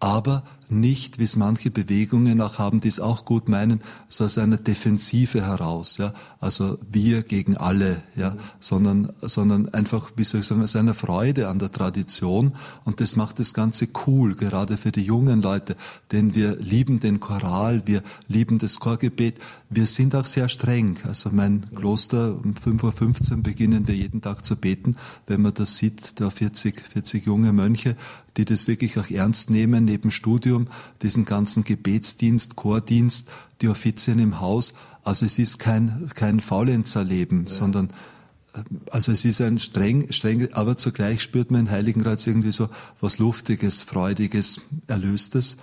aber 0.00 0.44
nicht, 0.70 1.18
wie 1.18 1.24
es 1.24 1.36
manche 1.36 1.70
Bewegungen 1.70 2.40
auch 2.40 2.58
haben, 2.58 2.80
die 2.80 2.88
es 2.88 3.00
auch 3.00 3.24
gut 3.24 3.48
meinen, 3.48 3.80
so 4.08 4.24
aus 4.24 4.38
einer 4.38 4.56
Defensive 4.56 5.42
heraus, 5.42 5.98
ja, 5.98 6.12
also 6.38 6.78
wir 6.90 7.22
gegen 7.22 7.56
alle, 7.56 8.02
ja, 8.16 8.36
sondern, 8.60 9.12
sondern 9.20 9.68
einfach, 9.70 10.10
wie 10.16 10.24
soll 10.24 10.40
ich 10.40 10.46
sagen, 10.46 10.62
aus 10.62 10.76
einer 10.76 10.94
Freude 10.94 11.48
an 11.48 11.58
der 11.58 11.72
Tradition. 11.72 12.54
Und 12.84 13.00
das 13.00 13.16
macht 13.16 13.38
das 13.38 13.54
Ganze 13.54 13.88
cool, 14.06 14.34
gerade 14.34 14.76
für 14.76 14.92
die 14.92 15.02
jungen 15.02 15.42
Leute, 15.42 15.76
denn 16.12 16.34
wir 16.34 16.56
lieben 16.56 17.00
den 17.00 17.20
Choral, 17.20 17.82
wir 17.86 18.02
lieben 18.28 18.58
das 18.58 18.80
Chorgebet, 18.80 19.36
wir 19.68 19.86
sind 19.86 20.14
auch 20.14 20.26
sehr 20.26 20.48
streng, 20.48 20.98
also 21.04 21.30
mein 21.32 21.66
Kloster, 21.74 22.36
um 22.36 22.54
5.15 22.54 23.32
Uhr 23.32 23.42
beginnen 23.42 23.86
wir 23.86 23.94
jeden 23.94 24.20
Tag 24.20 24.44
zu 24.44 24.56
beten, 24.56 24.96
wenn 25.26 25.42
man 25.42 25.54
das 25.54 25.76
sieht, 25.76 26.20
da 26.20 26.30
40, 26.30 26.80
40 26.80 27.26
junge 27.26 27.52
Mönche, 27.52 27.96
die 28.36 28.44
das 28.44 28.68
wirklich 28.68 28.98
auch 28.98 29.10
ernst 29.10 29.50
nehmen, 29.50 29.84
neben 29.84 30.10
Studium, 30.10 30.59
diesen 31.02 31.24
ganzen 31.24 31.64
Gebetsdienst, 31.64 32.56
Chordienst, 32.56 33.30
die 33.60 33.68
Offizien 33.68 34.18
im 34.18 34.40
Haus. 34.40 34.74
Also 35.04 35.26
es 35.26 35.38
ist 35.38 35.58
kein, 35.58 36.10
kein 36.14 36.40
Faulenzerleben, 36.40 37.46
ja. 37.46 37.48
sondern 37.48 37.90
äh, 38.54 38.62
also 38.90 39.12
es 39.12 39.24
ist 39.24 39.40
ein 39.40 39.58
streng, 39.58 40.10
streng, 40.12 40.52
aber 40.52 40.76
zugleich 40.76 41.22
spürt 41.22 41.50
man 41.50 41.62
in 41.62 41.70
Heiligenreiz 41.70 42.26
irgendwie 42.26 42.52
so 42.52 42.68
was 43.00 43.18
Luftiges, 43.18 43.82
Freudiges, 43.82 44.60
Erlöstes. 44.86 45.56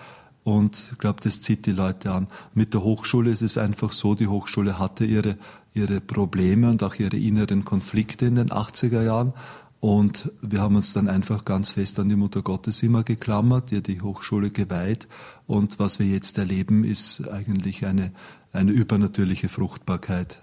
Und 0.44 0.82
ich 0.94 0.98
glaube, 0.98 1.20
das 1.22 1.42
zieht 1.42 1.66
die 1.66 1.74
Leute 1.74 2.14
an. 2.14 2.28
Mit 2.54 2.74
der 2.74 2.82
Hochschule 2.82 3.32
ist 3.32 3.42
es 3.42 3.58
einfach 3.58 3.92
so, 3.92 4.16
die 4.16 4.28
Hochschule 4.28 4.80
hatte 4.80 5.04
ihre, 5.04 5.36
ihre 5.74 6.00
Probleme 6.00 6.70
und 6.70 6.84
auch 6.84 6.96
ihre 6.96 7.18
inneren 7.18 7.66
Konflikte 7.66 8.28
in 8.28 8.36
den 8.36 8.50
80er 8.50 9.04
Jahren. 9.04 9.34
Und 9.80 10.32
wir 10.42 10.62
haben 10.62 10.76
uns 10.76 10.94
dann 10.94 11.08
einfach 11.08 11.46
ganz 11.46 11.72
fest 11.72 12.00
an 12.00 12.10
die 12.10 12.16
Mutter 12.16 12.42
Gottes 12.42 12.82
immer 12.82 13.04
geklammert, 13.04 13.72
ihr 13.72 13.82
die 13.82 14.02
Hochschule 14.02 14.50
geweiht. 14.50 15.08
Und 15.46 15.78
was 15.78 16.00
wir 16.00 16.08
jetzt 16.08 16.38
erleben, 16.40 16.84
ist 16.84 17.28
eigentlich 17.28 17.86
eine, 17.86 18.12
eine 18.54 18.72
übernatürliche 18.72 19.50
Fruchtbarkeit. 19.50 20.40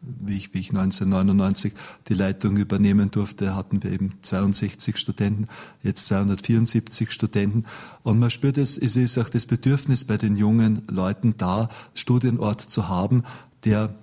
Wie 0.00 0.38
ich, 0.38 0.54
wie 0.54 0.60
ich 0.60 0.70
1999 0.70 1.74
die 2.08 2.14
Leitung 2.14 2.56
übernehmen 2.56 3.10
durfte, 3.10 3.54
hatten 3.54 3.82
wir 3.82 3.92
eben 3.92 4.14
62 4.22 4.96
Studenten, 4.96 5.48
jetzt 5.82 6.06
274 6.06 7.12
Studenten. 7.12 7.66
Und 8.02 8.18
man 8.18 8.30
spürt 8.30 8.56
es, 8.56 8.78
es 8.78 8.96
ist 8.96 9.18
auch 9.18 9.28
das 9.28 9.44
Bedürfnis 9.44 10.06
bei 10.06 10.16
den 10.16 10.36
jungen 10.38 10.82
Leuten 10.88 11.34
da, 11.36 11.68
Studienort 11.92 12.62
zu 12.62 12.88
haben, 12.88 13.24
der 13.64 13.94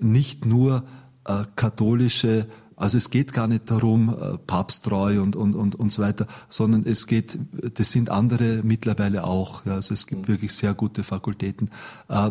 nicht 0.00 0.46
nur 0.46 0.84
äh, 1.24 1.42
katholische 1.56 2.46
also 2.78 2.96
es 2.96 3.10
geht 3.10 3.32
gar 3.32 3.48
nicht 3.48 3.70
darum, 3.70 4.08
äh, 4.10 4.38
papsttreu 4.38 5.20
und, 5.20 5.34
und, 5.34 5.54
und, 5.54 5.74
und 5.74 5.92
so 5.92 6.00
weiter, 6.00 6.28
sondern 6.48 6.86
es 6.86 7.08
geht, 7.08 7.36
das 7.74 7.90
sind 7.90 8.08
andere 8.08 8.60
mittlerweile 8.62 9.24
auch. 9.24 9.66
Ja, 9.66 9.74
also 9.74 9.94
es 9.94 10.06
gibt 10.06 10.28
wirklich 10.28 10.52
sehr 10.52 10.74
gute 10.74 11.02
Fakultäten. 11.02 11.70
Äh, 12.08 12.30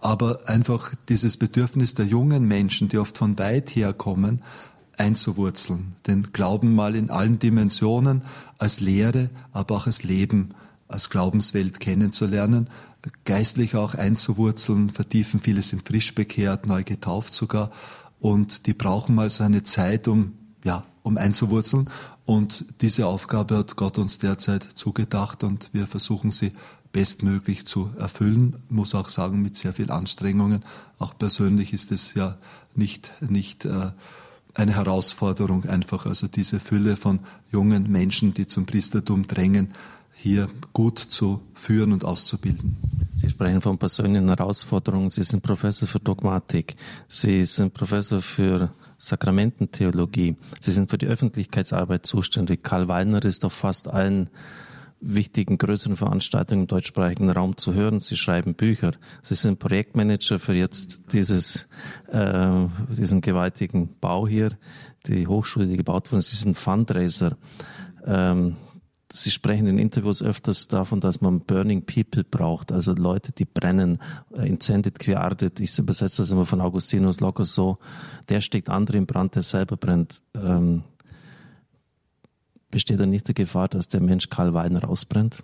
aber 0.00 0.48
einfach 0.48 0.94
dieses 1.08 1.36
Bedürfnis 1.36 1.94
der 1.94 2.06
jungen 2.06 2.46
Menschen, 2.46 2.88
die 2.88 2.98
oft 2.98 3.18
von 3.18 3.38
weit 3.38 3.70
her 3.70 3.92
kommen, 3.92 4.42
einzuwurzeln, 4.96 5.96
den 6.06 6.32
Glauben 6.32 6.74
mal 6.74 6.94
in 6.94 7.10
allen 7.10 7.38
Dimensionen 7.38 8.22
als 8.58 8.80
Lehre, 8.80 9.30
aber 9.52 9.76
auch 9.76 9.86
als 9.86 10.04
Leben, 10.04 10.54
als 10.86 11.10
Glaubenswelt 11.10 11.80
kennenzulernen, 11.80 12.68
geistlich 13.24 13.74
auch 13.74 13.94
einzuwurzeln, 13.94 14.90
vertiefen. 14.90 15.40
Viele 15.40 15.62
sind 15.62 15.86
frisch 15.86 16.14
bekehrt, 16.14 16.66
neu 16.66 16.84
getauft 16.84 17.34
sogar 17.34 17.72
und 18.22 18.66
die 18.68 18.72
brauchen 18.72 19.16
mal 19.16 19.28
so 19.28 19.42
eine 19.42 19.64
Zeit, 19.64 20.06
um, 20.06 20.34
ja, 20.62 20.84
um 21.02 21.18
einzuwurzeln. 21.18 21.90
Und 22.24 22.64
diese 22.80 23.08
Aufgabe 23.08 23.58
hat 23.58 23.74
Gott 23.74 23.98
uns 23.98 24.20
derzeit 24.20 24.62
zugedacht 24.62 25.42
und 25.42 25.70
wir 25.72 25.88
versuchen 25.88 26.30
sie 26.30 26.52
bestmöglich 26.92 27.66
zu 27.66 27.90
erfüllen. 27.98 28.62
Muss 28.68 28.94
auch 28.94 29.08
sagen, 29.08 29.42
mit 29.42 29.56
sehr 29.56 29.72
viel 29.72 29.90
Anstrengungen. 29.90 30.64
Auch 31.00 31.18
persönlich 31.18 31.72
ist 31.72 31.90
es 31.90 32.14
ja 32.14 32.38
nicht, 32.76 33.10
nicht 33.20 33.64
äh, 33.64 33.90
eine 34.54 34.76
Herausforderung 34.76 35.64
einfach. 35.64 36.06
Also 36.06 36.28
diese 36.28 36.60
Fülle 36.60 36.96
von 36.96 37.20
jungen 37.50 37.90
Menschen, 37.90 38.34
die 38.34 38.46
zum 38.46 38.66
Priestertum 38.66 39.26
drängen, 39.26 39.74
hier 40.22 40.46
gut 40.72 41.00
zu 41.00 41.40
führen 41.52 41.92
und 41.92 42.04
auszubilden. 42.04 42.76
Sie 43.14 43.28
sprechen 43.28 43.60
von 43.60 43.76
persönlichen 43.76 44.28
Herausforderungen. 44.28 45.10
Sie 45.10 45.24
sind 45.24 45.42
Professor 45.42 45.88
für 45.88 45.98
Dogmatik. 45.98 46.76
Sie 47.08 47.44
sind 47.44 47.74
Professor 47.74 48.22
für 48.22 48.70
Sakramententheologie. 48.98 50.36
Sie 50.60 50.70
sind 50.70 50.90
für 50.90 50.98
die 50.98 51.08
Öffentlichkeitsarbeit 51.08 52.06
zuständig. 52.06 52.62
Karl 52.62 52.86
Wallner 52.86 53.24
ist 53.24 53.44
auf 53.44 53.52
fast 53.52 53.88
allen 53.88 54.30
wichtigen 55.00 55.58
größeren 55.58 55.96
Veranstaltungen 55.96 56.62
im 56.62 56.66
deutschsprachigen 56.68 57.28
Raum 57.28 57.56
zu 57.56 57.74
hören. 57.74 57.98
Sie 57.98 58.16
schreiben 58.16 58.54
Bücher. 58.54 58.92
Sie 59.22 59.34
sind 59.34 59.58
Projektmanager 59.58 60.38
für 60.38 60.54
jetzt 60.54 61.00
dieses, 61.12 61.66
äh, 62.12 62.66
diesen 62.96 63.22
gewaltigen 63.22 63.96
Bau 64.00 64.28
hier, 64.28 64.50
die 65.08 65.26
Hochschule, 65.26 65.66
die 65.66 65.76
gebaut 65.76 66.12
wurde. 66.12 66.22
Sie 66.22 66.36
sind 66.36 66.56
Fundraiser. 66.56 67.36
Ähm, 68.06 68.54
Sie 69.14 69.30
sprechen 69.30 69.66
in 69.66 69.78
Interviews 69.78 70.22
öfters 70.22 70.68
davon, 70.68 71.00
dass 71.00 71.20
man 71.20 71.40
Burning 71.40 71.84
People 71.84 72.24
braucht, 72.24 72.72
also 72.72 72.94
Leute, 72.94 73.32
die 73.32 73.44
brennen, 73.44 73.98
äh, 74.34 74.48
incendied 74.48 74.98
qui 74.98 75.14
ardet. 75.14 75.60
Ich 75.60 75.78
übersetze 75.78 76.22
das 76.22 76.30
immer 76.30 76.46
von 76.46 76.62
Augustinus 76.62 77.20
locker 77.20 77.44
so, 77.44 77.76
der 78.30 78.40
steckt 78.40 78.70
andere 78.70 78.96
im 78.96 79.04
Brand, 79.04 79.34
der 79.34 79.42
selber 79.42 79.76
brennt. 79.76 80.22
Ähm, 80.34 80.84
besteht 82.70 83.00
da 83.00 83.06
nicht 83.06 83.28
die 83.28 83.34
Gefahr, 83.34 83.68
dass 83.68 83.88
der 83.88 84.00
Mensch 84.00 84.30
Karl 84.30 84.54
Wallner 84.54 84.88
ausbrennt? 84.88 85.42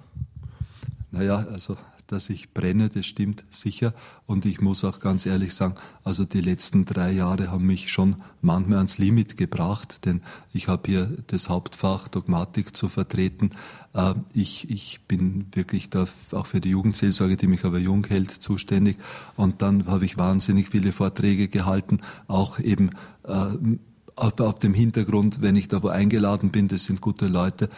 Naja, 1.10 1.46
also 1.52 1.76
dass 2.08 2.30
ich 2.30 2.52
brenne, 2.52 2.88
das 2.88 3.06
stimmt 3.06 3.44
sicher. 3.50 3.94
Und 4.26 4.44
ich 4.46 4.60
muss 4.60 4.82
auch 4.82 4.98
ganz 4.98 5.26
ehrlich 5.26 5.54
sagen, 5.54 5.74
also 6.04 6.24
die 6.24 6.40
letzten 6.40 6.84
drei 6.84 7.12
Jahre 7.12 7.50
haben 7.50 7.66
mich 7.66 7.92
schon 7.92 8.16
manchmal 8.40 8.78
ans 8.78 8.98
Limit 8.98 9.36
gebracht, 9.36 10.04
denn 10.04 10.22
ich 10.52 10.68
habe 10.68 10.82
hier 10.90 11.10
das 11.28 11.48
Hauptfach 11.48 12.08
Dogmatik 12.08 12.74
zu 12.76 12.88
vertreten. 12.88 13.50
Äh, 13.94 14.14
ich, 14.32 14.70
ich 14.70 15.00
bin 15.06 15.46
wirklich 15.52 15.90
da 15.90 16.06
auch 16.32 16.46
für 16.46 16.60
die 16.60 16.70
Jugendseelsorge, 16.70 17.36
die 17.36 17.46
mich 17.46 17.64
aber 17.64 17.78
jung 17.78 18.06
hält, 18.06 18.30
zuständig. 18.30 18.98
Und 19.36 19.62
dann 19.62 19.86
habe 19.86 20.04
ich 20.04 20.16
wahnsinnig 20.16 20.70
viele 20.70 20.92
Vorträge 20.92 21.48
gehalten, 21.48 21.98
auch 22.26 22.58
eben 22.58 22.90
äh, 23.24 23.76
auf, 24.18 24.40
auf 24.40 24.58
dem 24.58 24.74
Hintergrund, 24.74 25.42
wenn 25.42 25.56
ich 25.56 25.68
da 25.68 25.82
wo 25.82 25.88
eingeladen 25.88 26.50
bin, 26.50 26.68
das 26.68 26.84
sind 26.84 27.00
gute 27.00 27.28
Leute, 27.28 27.68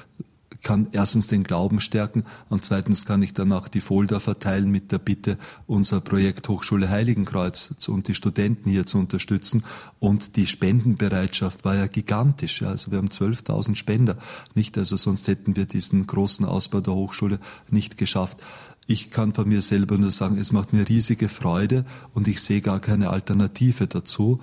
kann 0.62 0.88
erstens 0.92 1.27
den 1.27 1.44
Glauben 1.44 1.81
stärken 1.81 2.25
und 2.49 2.64
zweitens 2.64 3.07
kann 3.07 3.23
ich 3.23 3.35
dann 3.35 3.53
auch 3.53 3.68
die 3.68 3.81
Folder 3.81 4.20
verteilen 4.20 4.70
mit 4.70 4.92
der 4.92 4.99
Bitte, 4.99 5.38
unser 5.66 6.01
Projekt 6.01 6.49
Hochschule 6.49 6.90
Heiligenkreuz 6.90 7.75
und 7.88 8.09
die 8.09 8.14
Studenten 8.14 8.70
hier 8.70 8.87
zu 8.87 8.99
unterstützen. 8.99 9.64
Und 9.99 10.37
die 10.37 10.46
Spendenbereitschaft 10.46 11.64
war 11.64 11.77
ja 11.77 11.87
gigantisch. 11.87 12.62
Also 12.62 12.90
wir 12.90 12.99
haben 12.99 13.09
12.000 13.09 13.75
Spender. 13.75 14.16
Nicht, 14.55 14.77
also 14.77 14.96
sonst 14.96 15.29
hätten 15.29 15.57
wir 15.57 15.66
diesen 15.66 16.07
großen 16.07 16.44
Ausbau 16.44 16.81
der 16.81 16.94
Hochschule 16.94 17.38
nicht 17.70 17.96
geschafft. 17.96 18.38
Ich 18.87 19.11
kann 19.11 19.35
von 19.35 19.49
mir 19.49 19.62
selber 19.62 19.99
nur 19.99 20.11
sagen, 20.11 20.37
es 20.37 20.53
macht 20.53 20.73
mir 20.73 20.88
riesige 20.88 21.29
Freude 21.29 21.85
und 22.12 22.27
ich 22.27 22.40
sehe 22.40 22.61
gar 22.61 22.81
keine 22.81 23.11
Alternative 23.11 23.87
dazu. 23.87 24.40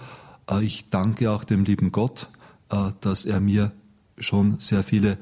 Äh, 0.50 0.64
ich 0.64 0.90
danke 0.90 1.32
auch 1.32 1.44
dem 1.44 1.66
lieben 1.66 1.92
Gott, 1.92 2.30
äh, 2.70 2.92
dass 3.02 3.26
er 3.26 3.40
mir 3.40 3.72
schon 4.18 4.60
sehr 4.60 4.84
viele 4.84 5.18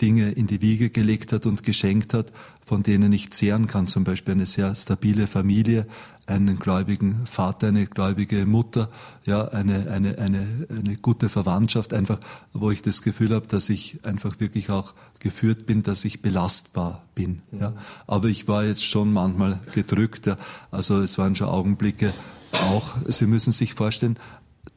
Dinge 0.00 0.30
in 0.30 0.46
die 0.46 0.62
Wiege 0.62 0.90
gelegt 0.90 1.32
hat 1.32 1.44
und 1.46 1.62
geschenkt 1.64 2.14
hat, 2.14 2.32
von 2.64 2.82
denen 2.82 3.12
ich 3.12 3.30
zehren 3.32 3.66
kann. 3.66 3.86
Zum 3.86 4.04
Beispiel 4.04 4.34
eine 4.34 4.46
sehr 4.46 4.74
stabile 4.74 5.26
Familie, 5.26 5.86
einen 6.26 6.58
gläubigen 6.58 7.26
Vater, 7.26 7.68
eine 7.68 7.86
gläubige 7.86 8.46
Mutter, 8.46 8.90
ja, 9.24 9.46
eine, 9.48 9.90
eine, 9.90 10.18
eine, 10.18 10.66
eine 10.70 10.96
gute 10.96 11.28
Verwandtschaft, 11.28 11.92
einfach, 11.92 12.20
wo 12.52 12.70
ich 12.70 12.80
das 12.80 13.02
Gefühl 13.02 13.34
habe, 13.34 13.46
dass 13.46 13.68
ich 13.68 13.98
einfach 14.04 14.40
wirklich 14.40 14.70
auch 14.70 14.94
geführt 15.18 15.66
bin, 15.66 15.82
dass 15.82 16.04
ich 16.04 16.22
belastbar 16.22 17.02
bin. 17.14 17.42
Ja. 17.58 17.74
Aber 18.06 18.28
ich 18.28 18.48
war 18.48 18.64
jetzt 18.64 18.86
schon 18.86 19.12
manchmal 19.12 19.60
gedrückt. 19.72 20.26
Ja. 20.26 20.38
Also 20.70 21.00
es 21.00 21.18
waren 21.18 21.34
schon 21.34 21.48
Augenblicke, 21.48 22.12
auch, 22.52 22.94
Sie 23.08 23.26
müssen 23.26 23.52
sich 23.52 23.74
vorstellen, 23.74 24.16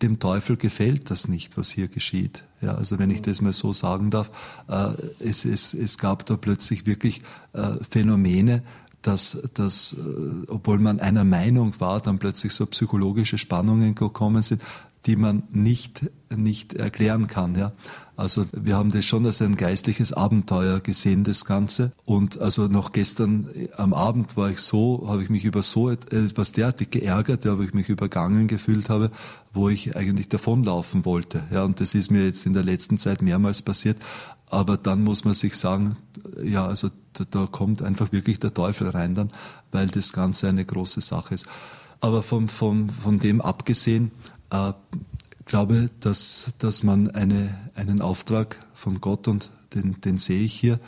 dem 0.01 0.19
Teufel 0.19 0.57
gefällt 0.57 1.09
das 1.09 1.27
nicht, 1.27 1.57
was 1.57 1.71
hier 1.71 1.87
geschieht. 1.87 2.43
Ja, 2.61 2.75
also 2.75 2.99
wenn 2.99 3.09
ich 3.09 3.21
das 3.21 3.41
mal 3.41 3.53
so 3.53 3.73
sagen 3.73 4.09
darf, 4.09 4.29
äh, 4.67 4.89
es, 5.19 5.45
es, 5.45 5.73
es 5.73 5.97
gab 5.97 6.25
da 6.25 6.37
plötzlich 6.37 6.85
wirklich 6.85 7.21
äh, 7.53 7.73
Phänomene, 7.89 8.63
dass, 9.01 9.41
dass 9.53 9.93
äh, 9.93 10.45
obwohl 10.47 10.79
man 10.79 10.99
einer 10.99 11.23
Meinung 11.23 11.73
war, 11.79 12.01
dann 12.01 12.19
plötzlich 12.19 12.53
so 12.53 12.65
psychologische 12.65 13.37
Spannungen 13.37 13.95
gekommen 13.95 14.43
sind, 14.43 14.61
die 15.07 15.15
man 15.15 15.43
nicht, 15.49 16.11
nicht 16.29 16.73
erklären 16.73 17.27
kann. 17.27 17.55
Ja. 17.55 17.71
Also 18.17 18.45
wir 18.51 18.75
haben 18.75 18.91
das 18.91 19.05
schon 19.05 19.25
als 19.25 19.41
ein 19.41 19.55
geistliches 19.55 20.11
Abenteuer 20.11 20.81
gesehen, 20.81 21.23
das 21.23 21.45
Ganze. 21.45 21.93
Und 22.03 22.39
also 22.39 22.67
noch 22.67 22.91
gestern 22.91 23.47
am 23.77 23.93
Abend 23.93 24.35
war 24.35 24.51
ich 24.51 24.59
so, 24.59 25.05
habe 25.07 25.23
ich 25.23 25.29
mich 25.29 25.45
über 25.45 25.63
so 25.63 25.89
etwas 25.89 26.51
derartig 26.51 26.91
geärgert, 26.91 27.45
ja, 27.45 27.57
wo 27.57 27.61
ich 27.61 27.73
mich 27.73 27.87
übergangen 27.87 28.47
gefühlt 28.47 28.89
habe, 28.89 29.11
wo 29.53 29.69
ich 29.69 29.95
eigentlich 29.95 30.27
davonlaufen 30.27 31.05
wollte. 31.05 31.43
Ja, 31.51 31.63
und 31.63 31.79
das 31.79 31.93
ist 31.93 32.11
mir 32.11 32.25
jetzt 32.25 32.45
in 32.45 32.53
der 32.53 32.63
letzten 32.63 32.97
Zeit 32.97 33.21
mehrmals 33.21 33.61
passiert. 33.61 33.97
Aber 34.49 34.77
dann 34.77 35.03
muss 35.03 35.25
man 35.25 35.33
sich 35.33 35.55
sagen, 35.55 35.97
ja, 36.43 36.65
also 36.65 36.89
da, 37.13 37.23
da 37.29 37.45
kommt 37.45 37.81
einfach 37.81 38.11
wirklich 38.11 38.39
der 38.39 38.53
Teufel 38.53 38.89
rein 38.89 39.15
dann, 39.15 39.31
weil 39.71 39.87
das 39.87 40.11
Ganze 40.11 40.49
eine 40.49 40.65
große 40.65 41.01
Sache 41.01 41.33
ist. 41.33 41.47
Aber 41.99 42.23
von, 42.23 42.47
von, 42.47 42.89
von 42.89 43.19
dem 43.19 43.41
abgesehen, 43.41 44.11
äh, 44.51 44.73
glaube, 45.45 45.89
dass, 45.99 46.53
dass 46.59 46.83
man 46.83 47.09
eine, 47.11 47.57
einen 47.75 48.01
Auftrag 48.01 48.57
von 48.73 49.01
Gott 49.01 49.27
und 49.27 49.49
den, 49.73 49.99
den 50.01 50.17
sehe 50.17 50.41
ich 50.41 50.53
hier, 50.53 50.79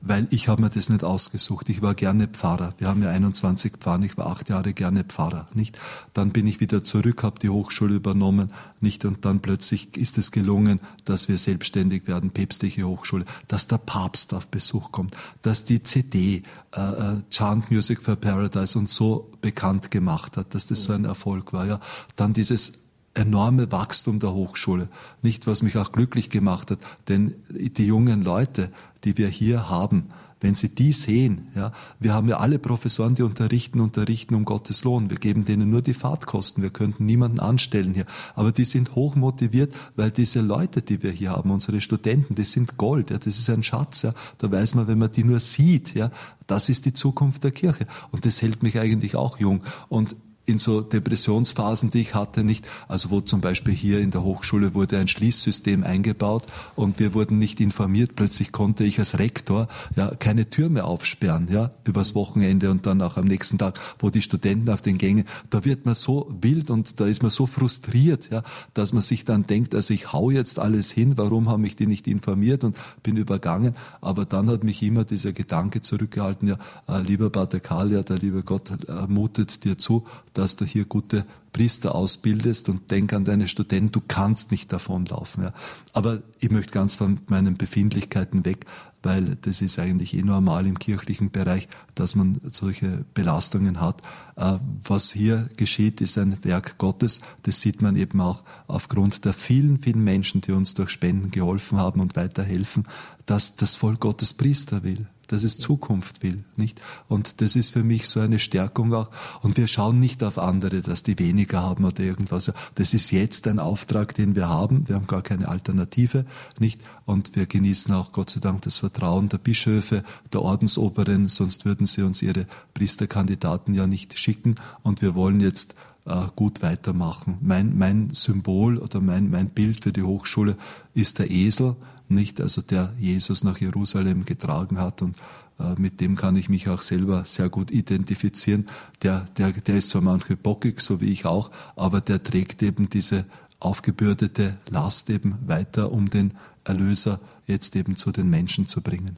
weil 0.00 0.28
ich 0.30 0.48
habe 0.48 0.62
mir 0.62 0.70
das 0.70 0.90
nicht 0.90 1.02
ausgesucht. 1.02 1.68
Ich 1.68 1.82
war 1.82 1.94
gerne 1.94 2.28
Pfarrer. 2.28 2.72
Wir 2.78 2.86
haben 2.86 3.02
ja 3.02 3.10
21 3.10 3.78
Pfarrer. 3.78 4.04
Ich 4.04 4.16
war 4.16 4.26
acht 4.28 4.48
Jahre 4.48 4.72
gerne 4.72 5.02
Pfarrer, 5.02 5.48
nicht? 5.54 5.78
Dann 6.14 6.30
bin 6.30 6.46
ich 6.46 6.60
wieder 6.60 6.84
zurück, 6.84 7.24
habe 7.24 7.40
die 7.40 7.48
Hochschule 7.48 7.96
übernommen, 7.96 8.52
nicht? 8.80 9.04
Und 9.04 9.24
dann 9.24 9.40
plötzlich 9.40 9.96
ist 9.96 10.16
es 10.18 10.30
gelungen, 10.30 10.80
dass 11.04 11.28
wir 11.28 11.36
selbstständig 11.38 12.06
werden, 12.06 12.30
päpstliche 12.30 12.84
Hochschule, 12.84 13.24
dass 13.48 13.66
der 13.66 13.78
Papst 13.78 14.34
auf 14.34 14.46
Besuch 14.46 14.92
kommt, 14.92 15.16
dass 15.42 15.64
die 15.64 15.82
CD 15.82 16.42
äh, 16.76 16.80
äh, 16.80 17.16
Chant 17.30 17.70
Music 17.70 18.00
for 18.00 18.16
Paradise 18.16 18.78
uns 18.78 18.94
so 18.94 19.32
bekannt 19.40 19.90
gemacht 19.90 20.36
hat, 20.36 20.54
dass 20.54 20.68
das 20.68 20.84
so 20.84 20.92
ein 20.92 21.04
Erfolg 21.04 21.52
war. 21.52 21.66
Ja, 21.66 21.80
dann 22.14 22.32
dieses 22.32 22.87
enorme 23.18 23.70
Wachstum 23.72 24.20
der 24.20 24.32
Hochschule. 24.32 24.88
Nicht, 25.22 25.46
was 25.46 25.62
mich 25.62 25.76
auch 25.76 25.92
glücklich 25.92 26.30
gemacht 26.30 26.70
hat, 26.70 26.78
denn 27.08 27.34
die 27.50 27.86
jungen 27.86 28.22
Leute, 28.22 28.70
die 29.04 29.18
wir 29.18 29.28
hier 29.28 29.68
haben, 29.68 30.10
wenn 30.40 30.54
sie 30.54 30.68
die 30.68 30.92
sehen, 30.92 31.48
ja, 31.56 31.72
wir 31.98 32.14
haben 32.14 32.28
ja 32.28 32.36
alle 32.36 32.60
Professoren, 32.60 33.16
die 33.16 33.22
unterrichten, 33.22 33.80
unterrichten 33.80 34.36
um 34.36 34.44
Gottes 34.44 34.84
Lohn. 34.84 35.10
Wir 35.10 35.16
geben 35.16 35.44
denen 35.44 35.68
nur 35.68 35.82
die 35.82 35.94
Fahrtkosten. 35.94 36.62
Wir 36.62 36.70
könnten 36.70 37.06
niemanden 37.06 37.40
anstellen 37.40 37.92
hier. 37.92 38.06
Aber 38.36 38.52
die 38.52 38.64
sind 38.64 38.94
hoch 38.94 39.16
motiviert, 39.16 39.74
weil 39.96 40.12
diese 40.12 40.40
Leute, 40.40 40.80
die 40.80 41.02
wir 41.02 41.10
hier 41.10 41.30
haben, 41.30 41.50
unsere 41.50 41.80
Studenten, 41.80 42.36
die 42.36 42.44
sind 42.44 42.76
Gold. 42.76 43.10
Ja, 43.10 43.18
das 43.18 43.36
ist 43.38 43.50
ein 43.50 43.64
Schatz. 43.64 44.02
Ja. 44.02 44.14
Da 44.38 44.50
weiß 44.50 44.76
man, 44.76 44.86
wenn 44.86 44.98
man 44.98 45.10
die 45.10 45.24
nur 45.24 45.40
sieht, 45.40 45.94
ja, 45.94 46.12
das 46.46 46.68
ist 46.68 46.86
die 46.86 46.92
Zukunft 46.92 47.42
der 47.42 47.50
Kirche. 47.50 47.88
Und 48.12 48.24
das 48.24 48.40
hält 48.40 48.62
mich 48.62 48.78
eigentlich 48.78 49.16
auch 49.16 49.38
jung. 49.40 49.62
Und 49.88 50.14
in 50.48 50.58
so 50.58 50.80
Depressionsphasen, 50.80 51.90
die 51.90 52.00
ich 52.00 52.14
hatte, 52.14 52.42
nicht. 52.44 52.68
Also 52.88 53.10
wo 53.10 53.20
zum 53.20 53.40
Beispiel 53.40 53.74
hier 53.74 54.00
in 54.00 54.10
der 54.10 54.24
Hochschule 54.24 54.74
wurde 54.74 54.98
ein 54.98 55.08
Schließsystem 55.08 55.84
eingebaut 55.84 56.46
und 56.74 56.98
wir 56.98 57.14
wurden 57.14 57.38
nicht 57.38 57.60
informiert. 57.60 58.16
Plötzlich 58.16 58.52
konnte 58.52 58.84
ich 58.84 58.98
als 58.98 59.18
Rektor 59.18 59.68
ja 59.94 60.10
keine 60.14 60.48
Tür 60.48 60.68
mehr 60.68 60.86
aufsperren, 60.86 61.48
ja, 61.50 61.70
übers 61.84 62.14
Wochenende 62.14 62.70
und 62.70 62.86
dann 62.86 63.02
auch 63.02 63.16
am 63.16 63.26
nächsten 63.26 63.58
Tag, 63.58 63.78
wo 63.98 64.10
die 64.10 64.22
Studenten 64.22 64.70
auf 64.70 64.82
den 64.82 64.98
Gängen, 64.98 65.24
da 65.50 65.64
wird 65.64 65.86
man 65.86 65.94
so 65.94 66.34
wild 66.40 66.70
und 66.70 67.00
da 67.00 67.06
ist 67.06 67.22
man 67.22 67.30
so 67.30 67.46
frustriert, 67.46 68.30
ja, 68.30 68.42
dass 68.74 68.92
man 68.92 69.02
sich 69.02 69.24
dann 69.24 69.46
denkt, 69.46 69.74
also 69.74 69.92
ich 69.92 70.12
hau 70.12 70.30
jetzt 70.30 70.58
alles 70.58 70.90
hin, 70.90 71.14
warum 71.16 71.48
haben 71.48 71.62
mich 71.62 71.76
die 71.76 71.86
nicht 71.86 72.06
informiert 72.06 72.64
und 72.64 72.76
bin 73.02 73.16
übergangen. 73.16 73.74
Aber 74.00 74.24
dann 74.24 74.50
hat 74.50 74.64
mich 74.64 74.82
immer 74.82 75.04
dieser 75.04 75.32
Gedanke 75.32 75.82
zurückgehalten, 75.82 76.48
ja, 76.48 76.58
äh, 76.88 77.02
lieber 77.02 77.30
Pater 77.30 77.60
Karl, 77.60 77.92
ja, 77.92 78.02
der 78.02 78.18
liebe 78.18 78.42
Gott 78.42 78.70
mutet 79.08 79.64
dir 79.64 79.76
zu, 79.78 80.06
dass 80.38 80.54
du 80.54 80.64
hier 80.64 80.84
gute 80.84 81.26
Priester 81.52 81.96
ausbildest 81.96 82.68
und 82.68 82.92
denk 82.92 83.12
an 83.12 83.24
deine 83.24 83.48
Studenten, 83.48 83.90
du 83.90 84.00
kannst 84.06 84.52
nicht 84.52 84.72
davonlaufen. 84.72 85.42
Ja. 85.42 85.52
Aber 85.92 86.22
ich 86.38 86.50
möchte 86.50 86.72
ganz 86.72 86.94
von 86.94 87.18
meinen 87.26 87.56
Befindlichkeiten 87.56 88.44
weg, 88.44 88.64
weil 89.02 89.36
das 89.42 89.62
ist 89.62 89.80
eigentlich 89.80 90.14
eh 90.14 90.22
normal 90.22 90.66
im 90.68 90.78
kirchlichen 90.78 91.32
Bereich, 91.32 91.66
dass 91.96 92.14
man 92.14 92.40
solche 92.52 93.04
Belastungen 93.14 93.80
hat. 93.80 94.00
Äh, 94.36 94.58
was 94.84 95.10
hier 95.10 95.48
geschieht, 95.56 96.00
ist 96.00 96.16
ein 96.18 96.38
Werk 96.44 96.78
Gottes. 96.78 97.20
Das 97.42 97.60
sieht 97.60 97.82
man 97.82 97.96
eben 97.96 98.20
auch 98.20 98.44
aufgrund 98.68 99.24
der 99.24 99.32
vielen, 99.32 99.80
vielen 99.80 100.04
Menschen, 100.04 100.40
die 100.40 100.52
uns 100.52 100.74
durch 100.74 100.90
Spenden 100.90 101.32
geholfen 101.32 101.78
haben 101.78 102.00
und 102.00 102.14
weiterhelfen, 102.14 102.86
dass 103.26 103.56
das 103.56 103.74
Volk 103.74 103.98
Gottes 103.98 104.34
Priester 104.34 104.84
will 104.84 105.08
dass 105.28 105.44
es 105.44 105.58
Zukunft 105.58 106.22
will, 106.22 106.44
nicht? 106.56 106.80
Und 107.08 107.40
das 107.40 107.56
ist 107.56 107.70
für 107.70 107.84
mich 107.84 108.08
so 108.08 108.20
eine 108.20 108.38
Stärkung 108.38 108.92
auch. 108.92 109.10
Und 109.42 109.56
wir 109.56 109.66
schauen 109.66 110.00
nicht 110.00 110.22
auf 110.22 110.38
andere, 110.38 110.82
dass 110.82 111.02
die 111.02 111.18
weniger 111.18 111.62
haben 111.62 111.84
oder 111.84 112.00
irgendwas. 112.00 112.52
Das 112.74 112.94
ist 112.94 113.10
jetzt 113.10 113.46
ein 113.46 113.58
Auftrag, 113.58 114.14
den 114.14 114.34
wir 114.34 114.48
haben. 114.48 114.88
Wir 114.88 114.96
haben 114.96 115.06
gar 115.06 115.22
keine 115.22 115.48
Alternative, 115.48 116.24
nicht? 116.58 116.80
Und 117.04 117.36
wir 117.36 117.46
genießen 117.46 117.94
auch 117.94 118.12
Gott 118.12 118.30
sei 118.30 118.40
Dank 118.40 118.62
das 118.62 118.78
Vertrauen 118.78 119.28
der 119.28 119.38
Bischöfe, 119.38 120.02
der 120.32 120.42
Ordensoberen, 120.42 121.28
sonst 121.28 121.64
würden 121.64 121.86
sie 121.86 122.02
uns 122.02 122.20
ihre 122.22 122.46
Priesterkandidaten 122.74 123.74
ja 123.74 123.86
nicht 123.86 124.18
schicken. 124.18 124.56
Und 124.82 125.00
wir 125.02 125.14
wollen 125.14 125.40
jetzt 125.40 125.74
äh, 126.08 126.26
gut 126.36 126.62
weitermachen. 126.62 127.38
Mein, 127.40 127.76
mein 127.76 128.10
Symbol 128.14 128.78
oder 128.78 129.00
mein, 129.00 129.30
mein 129.30 129.50
Bild 129.50 129.84
für 129.84 129.92
die 129.92 130.02
Hochschule 130.02 130.56
ist 130.94 131.18
der 131.18 131.30
Esel, 131.30 131.76
nicht 132.10 132.40
also 132.40 132.62
der 132.62 132.92
Jesus 132.98 133.44
nach 133.44 133.58
Jerusalem 133.58 134.24
getragen 134.24 134.78
hat 134.78 135.02
und 135.02 135.16
äh, 135.58 135.74
mit 135.78 136.00
dem 136.00 136.16
kann 136.16 136.36
ich 136.36 136.48
mich 136.48 136.68
auch 136.68 136.82
selber 136.82 137.24
sehr 137.24 137.48
gut 137.48 137.70
identifizieren. 137.70 138.68
Der, 139.02 139.24
der, 139.36 139.52
der 139.52 139.76
ist 139.76 139.90
zwar 139.90 140.02
manchmal 140.02 140.36
bockig, 140.36 140.80
so 140.80 141.00
wie 141.00 141.12
ich 141.12 141.26
auch, 141.26 141.50
aber 141.76 142.00
der 142.00 142.22
trägt 142.22 142.62
eben 142.62 142.88
diese 142.88 143.24
aufgebürdete 143.60 144.56
Last 144.70 145.10
eben 145.10 145.36
weiter, 145.46 145.92
um 145.92 146.10
den 146.10 146.34
Erlöser 146.64 147.20
jetzt 147.46 147.74
eben 147.76 147.96
zu 147.96 148.12
den 148.12 148.30
Menschen 148.30 148.66
zu 148.66 148.82
bringen. 148.82 149.16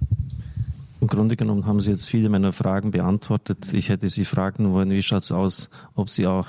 Im 1.00 1.07
Grunde 1.07 1.37
genommen 1.37 1.66
haben 1.66 1.81
Sie 1.81 1.90
jetzt 1.90 2.09
viele 2.09 2.29
meiner 2.29 2.53
Fragen 2.53 2.90
beantwortet. 2.90 3.72
Ich 3.72 3.88
hätte 3.88 4.09
Sie 4.09 4.26
fragen 4.26 4.70
wollen, 4.72 4.90
wie 4.90 5.03
schaut 5.03 5.22
es 5.22 5.33
aus, 5.33 5.70
ob 5.94 6.11
Sie 6.11 6.26
auch 6.26 6.46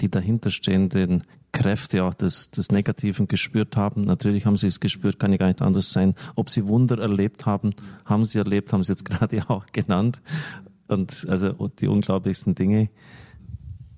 die 0.00 0.10
dahinterstehenden 0.10 1.24
Kräfte 1.52 2.04
auch 2.04 2.14
des, 2.14 2.50
des 2.50 2.70
Negativen 2.70 3.28
gespürt 3.28 3.76
haben. 3.76 4.02
Natürlich 4.02 4.46
haben 4.46 4.56
Sie 4.56 4.66
es 4.66 4.80
gespürt, 4.80 5.18
kann 5.18 5.32
ja 5.32 5.38
gar 5.38 5.48
nicht 5.48 5.62
anders 5.62 5.90
sein. 5.90 6.14
Ob 6.36 6.50
Sie 6.50 6.66
Wunder 6.66 6.98
erlebt 6.98 7.46
haben, 7.46 7.74
haben 8.04 8.24
Sie 8.24 8.38
erlebt, 8.38 8.72
haben 8.72 8.84
Sie 8.84 8.92
jetzt 8.92 9.04
gerade 9.08 9.48
auch 9.48 9.66
genannt. 9.72 10.20
Und 10.88 11.26
also 11.28 11.70
die 11.78 11.86
unglaublichsten 11.86 12.54
Dinge. 12.54 12.90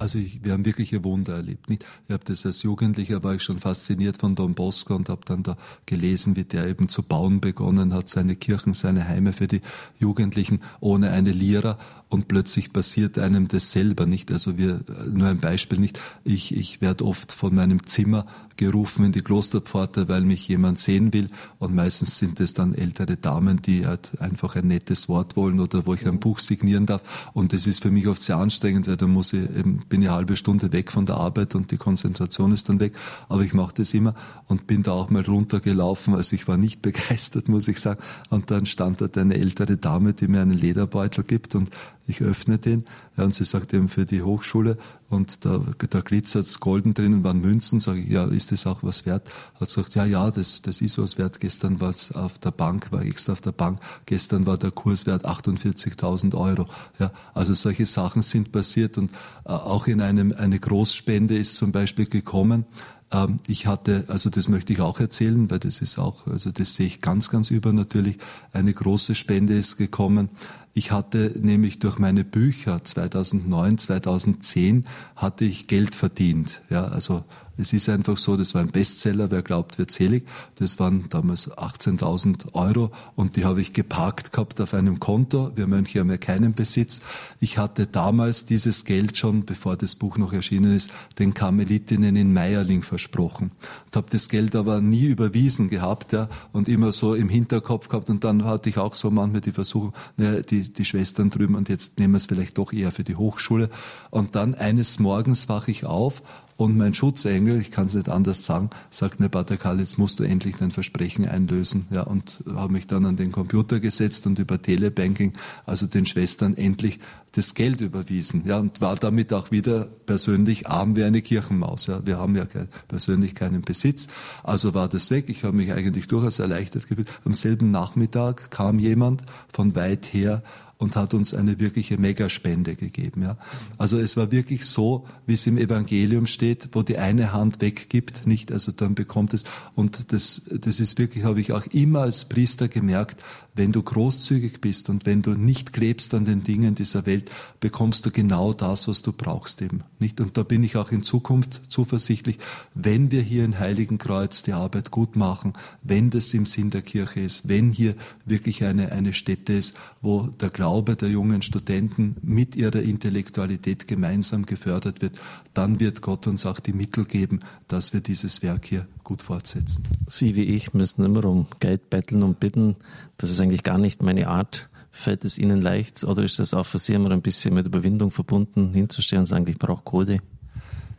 Also 0.02 0.18
ich, 0.18 0.42
wir 0.42 0.52
haben 0.52 0.64
wirkliche 0.64 1.04
Wunder 1.04 1.36
erlebt. 1.36 1.68
Nicht? 1.68 1.86
Ich 2.08 2.12
habe 2.12 2.24
das 2.24 2.44
als 2.44 2.64
Jugendlicher, 2.64 3.22
war 3.22 3.36
ich 3.36 3.42
schon 3.44 3.60
fasziniert 3.60 4.16
von 4.16 4.34
Don 4.34 4.54
Bosco 4.54 4.96
und 4.96 5.08
habe 5.08 5.20
dann 5.24 5.44
da 5.44 5.56
gelesen, 5.86 6.34
wie 6.34 6.42
der 6.42 6.66
eben 6.66 6.88
zu 6.88 7.04
bauen 7.04 7.40
begonnen 7.40 7.94
hat, 7.94 8.08
seine 8.08 8.34
Kirchen, 8.34 8.74
seine 8.74 9.06
Heime 9.06 9.32
für 9.32 9.46
die 9.46 9.60
Jugendlichen 10.00 10.60
ohne 10.80 11.12
eine 11.12 11.30
Lira 11.30 11.78
und 12.08 12.26
plötzlich 12.26 12.72
passiert 12.72 13.16
einem 13.16 13.46
das 13.46 13.70
selber 13.70 14.04
nicht. 14.04 14.32
Also 14.32 14.58
wir, 14.58 14.80
nur 15.12 15.28
ein 15.28 15.38
Beispiel 15.38 15.78
nicht. 15.78 16.00
Ich, 16.24 16.52
ich 16.54 16.80
werde 16.80 17.04
oft 17.04 17.30
von 17.30 17.54
meinem 17.54 17.86
Zimmer 17.86 18.26
gerufen 18.62 19.04
in 19.04 19.12
die 19.12 19.22
Klosterpforte, 19.22 20.08
weil 20.08 20.22
mich 20.22 20.46
jemand 20.46 20.78
sehen 20.78 21.12
will. 21.12 21.28
Und 21.58 21.74
meistens 21.74 22.18
sind 22.18 22.40
es 22.40 22.54
dann 22.54 22.74
ältere 22.74 23.16
Damen, 23.16 23.60
die 23.60 23.86
halt 23.86 24.20
einfach 24.20 24.56
ein 24.56 24.68
nettes 24.68 25.08
Wort 25.08 25.36
wollen 25.36 25.60
oder 25.60 25.84
wo 25.86 25.94
ich 25.94 26.06
ein 26.06 26.20
Buch 26.20 26.38
signieren 26.38 26.86
darf. 26.86 27.02
Und 27.34 27.52
das 27.52 27.66
ist 27.66 27.82
für 27.82 27.90
mich 27.90 28.06
oft 28.06 28.22
sehr 28.22 28.36
anstrengend, 28.36 28.86
weil 28.86 28.96
da 28.96 29.06
muss 29.06 29.32
ich 29.32 29.48
bin 29.88 30.02
ich 30.02 30.08
eine 30.08 30.10
halbe 30.10 30.36
Stunde 30.36 30.72
weg 30.72 30.92
von 30.92 31.06
der 31.06 31.16
Arbeit 31.16 31.54
und 31.54 31.70
die 31.70 31.76
Konzentration 31.76 32.52
ist 32.52 32.68
dann 32.68 32.80
weg. 32.80 32.94
Aber 33.28 33.42
ich 33.42 33.52
mache 33.52 33.74
das 33.76 33.94
immer 33.94 34.14
und 34.46 34.66
bin 34.66 34.82
da 34.82 34.92
auch 34.92 35.10
mal 35.10 35.22
runtergelaufen. 35.22 36.14
Also 36.14 36.36
ich 36.36 36.46
war 36.46 36.56
nicht 36.56 36.82
begeistert, 36.82 37.48
muss 37.48 37.68
ich 37.68 37.80
sagen. 37.80 38.00
Und 38.30 38.50
dann 38.50 38.66
stand 38.66 39.00
dort 39.00 39.18
eine 39.18 39.34
ältere 39.34 39.76
Dame, 39.76 40.12
die 40.12 40.28
mir 40.28 40.40
einen 40.40 40.56
Lederbeutel 40.56 41.24
gibt 41.24 41.54
und 41.54 41.70
ich 42.06 42.20
öffne 42.20 42.58
den 42.58 42.84
ja, 43.16 43.24
und 43.24 43.34
sie 43.34 43.44
sagt 43.44 43.74
eben 43.74 43.88
für 43.88 44.06
die 44.06 44.22
Hochschule 44.22 44.78
und 45.10 45.44
da, 45.44 45.60
da 45.90 46.00
glitzert 46.00 46.60
golden 46.60 46.94
drinnen, 46.94 47.22
waren 47.24 47.40
Münzen. 47.40 47.78
Sage 47.78 48.00
ich, 48.00 48.08
ja, 48.08 48.24
ist 48.24 48.52
das 48.52 48.66
auch 48.66 48.82
was 48.82 49.04
wert? 49.04 49.30
Hat 49.60 49.68
gesagt, 49.68 49.94
ja, 49.94 50.06
ja, 50.06 50.30
das, 50.30 50.62
das 50.62 50.80
ist 50.80 50.98
was 50.98 51.18
wert. 51.18 51.38
Gestern 51.38 51.80
war 51.80 51.90
es 51.90 52.12
auf 52.12 52.38
der 52.38 52.50
Bank, 52.50 52.90
war 52.90 53.02
extra 53.02 53.32
auf 53.32 53.42
der 53.42 53.52
Bank. 53.52 53.80
Gestern 54.06 54.46
war 54.46 54.56
der 54.56 54.70
Kurs 54.70 55.04
wert 55.06 55.26
48.000 55.26 56.34
Euro. 56.34 56.66
Ja, 56.98 57.12
also 57.34 57.52
solche 57.52 57.84
Sachen 57.84 58.22
sind 58.22 58.52
passiert 58.52 58.96
und 58.96 59.10
äh, 59.44 59.50
auch 59.50 59.86
in 59.86 60.00
einem, 60.00 60.32
eine 60.36 60.58
Großspende 60.58 61.36
ist 61.36 61.56
zum 61.56 61.72
Beispiel 61.72 62.06
gekommen. 62.06 62.64
Ähm, 63.12 63.40
ich 63.46 63.66
hatte, 63.66 64.04
also 64.08 64.30
das 64.30 64.48
möchte 64.48 64.72
ich 64.72 64.80
auch 64.80 64.98
erzählen, 64.98 65.50
weil 65.50 65.58
das 65.58 65.80
ist 65.80 65.98
auch, 65.98 66.26
also 66.26 66.50
das 66.50 66.74
sehe 66.74 66.86
ich 66.86 67.00
ganz, 67.00 67.30
ganz 67.30 67.50
übernatürlich. 67.50 68.18
Eine 68.52 68.72
große 68.72 69.14
Spende 69.14 69.54
ist 69.54 69.76
gekommen. 69.76 70.30
Ich 70.74 70.90
hatte 70.90 71.32
nämlich 71.38 71.78
durch 71.80 71.98
meine 71.98 72.24
Bücher 72.24 72.82
2009, 72.82 73.76
2010 73.76 74.86
hatte 75.16 75.44
ich 75.44 75.66
Geld 75.66 75.94
verdient. 75.94 76.62
Ja, 76.70 76.86
also 76.86 77.24
es 77.58 77.72
ist 77.72 77.88
einfach 77.88 78.16
so, 78.16 78.36
das 78.36 78.54
war 78.54 78.62
ein 78.62 78.70
Bestseller, 78.70 79.30
wer 79.30 79.42
glaubt, 79.42 79.78
wird 79.78 79.90
selig. 79.90 80.26
Das 80.54 80.78
waren 80.78 81.08
damals 81.10 81.50
18.000 81.50 82.54
Euro 82.54 82.90
und 83.14 83.36
die 83.36 83.44
habe 83.44 83.60
ich 83.60 83.74
geparkt 83.74 84.32
gehabt 84.32 84.60
auf 84.60 84.72
einem 84.72 85.00
Konto. 85.00 85.52
Wir 85.54 85.66
Mönche 85.66 86.00
haben 86.00 86.10
ja 86.10 86.16
keinen 86.16 86.54
Besitz. 86.54 87.02
Ich 87.40 87.58
hatte 87.58 87.86
damals 87.86 88.46
dieses 88.46 88.84
Geld 88.84 89.18
schon, 89.18 89.44
bevor 89.44 89.76
das 89.76 89.94
Buch 89.94 90.16
noch 90.16 90.32
erschienen 90.32 90.74
ist, 90.74 90.92
den 91.18 91.34
Karmelitinnen 91.34 92.16
in 92.16 92.32
Meierling 92.32 92.82
versprochen. 92.82 93.52
Und 93.86 93.96
habe 93.96 94.06
das 94.10 94.30
Geld 94.30 94.56
aber 94.56 94.80
nie 94.80 95.04
überwiesen 95.04 95.68
gehabt 95.68 96.12
ja, 96.12 96.28
und 96.52 96.68
immer 96.68 96.92
so 96.92 97.14
im 97.14 97.28
Hinterkopf 97.28 97.88
gehabt. 97.88 98.08
Und 98.08 98.24
dann 98.24 98.44
hatte 98.44 98.70
ich 98.70 98.78
auch 98.78 98.94
so 98.94 99.10
manchmal 99.10 99.42
die 99.42 99.52
Versuchung, 99.52 99.92
ne, 100.16 100.42
die, 100.42 100.72
die 100.72 100.84
Schwestern 100.86 101.28
drüben 101.28 101.54
und 101.54 101.68
jetzt 101.68 101.98
nehmen 101.98 102.14
wir 102.14 102.18
es 102.18 102.26
vielleicht 102.26 102.56
doch 102.56 102.72
eher 102.72 102.92
für 102.92 103.04
die 103.04 103.16
Hochschule. 103.16 103.68
Und 104.10 104.36
dann 104.36 104.54
eines 104.54 104.98
Morgens 104.98 105.50
wache 105.50 105.70
ich 105.70 105.84
auf 105.84 106.22
und 106.62 106.76
mein 106.76 106.94
Schutzengel, 106.94 107.60
ich 107.60 107.70
kann 107.70 107.86
es 107.86 107.94
nicht 107.94 108.08
anders 108.08 108.44
sagen, 108.44 108.70
sagt 108.90 109.20
mir, 109.20 109.28
Pater 109.28 109.56
Karl, 109.56 109.80
jetzt 109.80 109.98
musst 109.98 110.20
du 110.20 110.24
endlich 110.24 110.56
dein 110.56 110.70
Versprechen 110.70 111.28
einlösen. 111.28 111.86
Ja, 111.90 112.02
und 112.02 112.42
habe 112.54 112.72
mich 112.72 112.86
dann 112.86 113.04
an 113.04 113.16
den 113.16 113.32
Computer 113.32 113.80
gesetzt 113.80 114.26
und 114.26 114.38
über 114.38 114.62
Telebanking, 114.62 115.32
also 115.66 115.86
den 115.86 116.06
Schwestern, 116.06 116.56
endlich 116.56 117.00
das 117.32 117.54
Geld 117.54 117.80
überwiesen. 117.80 118.44
Ja, 118.46 118.58
und 118.58 118.80
war 118.80 118.96
damit 118.96 119.32
auch 119.32 119.50
wieder 119.50 119.86
persönlich 120.06 120.68
arm 120.68 120.96
wie 120.96 121.02
eine 121.02 121.22
Kirchenmaus. 121.22 121.86
Ja, 121.86 122.06
wir 122.06 122.18
haben 122.18 122.36
ja 122.36 122.44
kein, 122.44 122.68
persönlich 122.88 123.34
keinen 123.34 123.62
Besitz. 123.62 124.08
Also 124.42 124.74
war 124.74 124.88
das 124.88 125.10
weg. 125.10 125.24
Ich 125.28 125.44
habe 125.44 125.56
mich 125.56 125.72
eigentlich 125.72 126.06
durchaus 126.08 126.38
erleichtert 126.38 126.88
gefühlt. 126.88 127.08
Am 127.24 127.34
selben 127.34 127.70
Nachmittag 127.70 128.50
kam 128.50 128.78
jemand 128.78 129.24
von 129.52 129.74
weit 129.74 130.12
her 130.12 130.42
und 130.82 130.96
hat 130.96 131.14
uns 131.14 131.32
eine 131.32 131.60
wirkliche 131.60 131.96
Megaspende 131.96 132.74
gegeben. 132.74 133.22
Ja. 133.22 133.38
Also 133.78 133.98
es 133.98 134.16
war 134.16 134.32
wirklich 134.32 134.66
so, 134.66 135.06
wie 135.26 135.34
es 135.34 135.46
im 135.46 135.56
Evangelium 135.56 136.26
steht, 136.26 136.70
wo 136.72 136.82
die 136.82 136.98
eine 136.98 137.32
Hand 137.32 137.60
weggibt, 137.60 138.26
nicht, 138.26 138.50
also 138.52 138.72
dann 138.72 138.94
bekommt 138.94 139.32
es. 139.32 139.44
Und 139.74 140.12
das, 140.12 140.42
das 140.50 140.80
ist 140.80 140.98
wirklich, 140.98 141.24
habe 141.24 141.40
ich 141.40 141.52
auch 141.52 141.66
immer 141.66 142.00
als 142.00 142.24
Priester 142.24 142.68
gemerkt, 142.68 143.22
wenn 143.54 143.72
du 143.72 143.82
großzügig 143.82 144.60
bist 144.60 144.88
und 144.88 145.04
wenn 145.04 145.22
du 145.22 145.32
nicht 145.32 145.72
klebst 145.72 146.14
an 146.14 146.24
den 146.24 146.42
Dingen 146.42 146.74
dieser 146.74 147.04
Welt, 147.04 147.30
bekommst 147.60 148.06
du 148.06 148.10
genau 148.10 148.52
das, 148.52 148.88
was 148.88 149.02
du 149.02 149.12
brauchst 149.12 149.60
eben. 149.60 149.82
Nicht? 149.98 150.20
Und 150.20 150.36
da 150.36 150.42
bin 150.42 150.64
ich 150.64 150.76
auch 150.76 150.90
in 150.90 151.02
Zukunft 151.02 151.60
zuversichtlich, 151.68 152.38
wenn 152.74 153.10
wir 153.10 153.20
hier 153.20 153.44
in 153.44 153.58
Heiligenkreuz 153.58 154.42
die 154.42 154.52
Arbeit 154.52 154.90
gut 154.90 155.16
machen, 155.16 155.52
wenn 155.82 156.10
das 156.10 156.32
im 156.32 156.46
Sinn 156.46 156.70
der 156.70 156.82
Kirche 156.82 157.20
ist, 157.20 157.48
wenn 157.48 157.72
hier 157.72 157.94
wirklich 158.24 158.64
eine, 158.64 158.92
eine 158.92 159.12
Stätte 159.12 159.52
ist, 159.52 159.76
wo 160.00 160.28
der 160.40 160.50
Glaube 160.50 160.96
der 160.96 161.10
jungen 161.10 161.42
Studenten 161.42 162.16
mit 162.22 162.56
ihrer 162.56 162.80
Intellektualität 162.80 163.86
gemeinsam 163.86 164.46
gefördert 164.46 165.02
wird, 165.02 165.18
dann 165.52 165.78
wird 165.78 166.00
Gott 166.00 166.26
uns 166.26 166.46
auch 166.46 166.60
die 166.60 166.72
Mittel 166.72 167.04
geben, 167.04 167.40
dass 167.68 167.92
wir 167.92 168.00
dieses 168.00 168.42
Werk 168.42 168.64
hier 168.64 168.86
gut 169.12 169.20
fortsetzen. 169.20 169.84
Sie 170.06 170.34
wie 170.36 170.44
ich 170.44 170.72
müssen 170.72 171.04
immer 171.04 171.26
um 171.26 171.46
Geld 171.60 171.90
betteln 171.90 172.22
und 172.22 172.40
bitten. 172.40 172.76
Das 173.18 173.30
ist 173.30 173.40
eigentlich 173.40 173.62
gar 173.62 173.76
nicht 173.76 174.00
meine 174.00 174.26
Art. 174.28 174.70
Fällt 174.90 175.26
es 175.26 175.36
Ihnen 175.36 175.60
leicht 175.60 176.02
oder 176.02 176.22
ist 176.22 176.38
das 176.38 176.54
auch 176.54 176.64
für 176.64 176.78
Sie 176.78 176.94
immer 176.94 177.10
ein 177.10 177.20
bisschen 177.20 177.52
mit 177.52 177.66
Überwindung 177.66 178.10
verbunden, 178.10 178.72
hinzustehen 178.72 179.20
und 179.20 179.26
sagen, 179.26 179.46
ich 179.46 179.58
brauche 179.58 179.82
Kohle? 179.82 180.20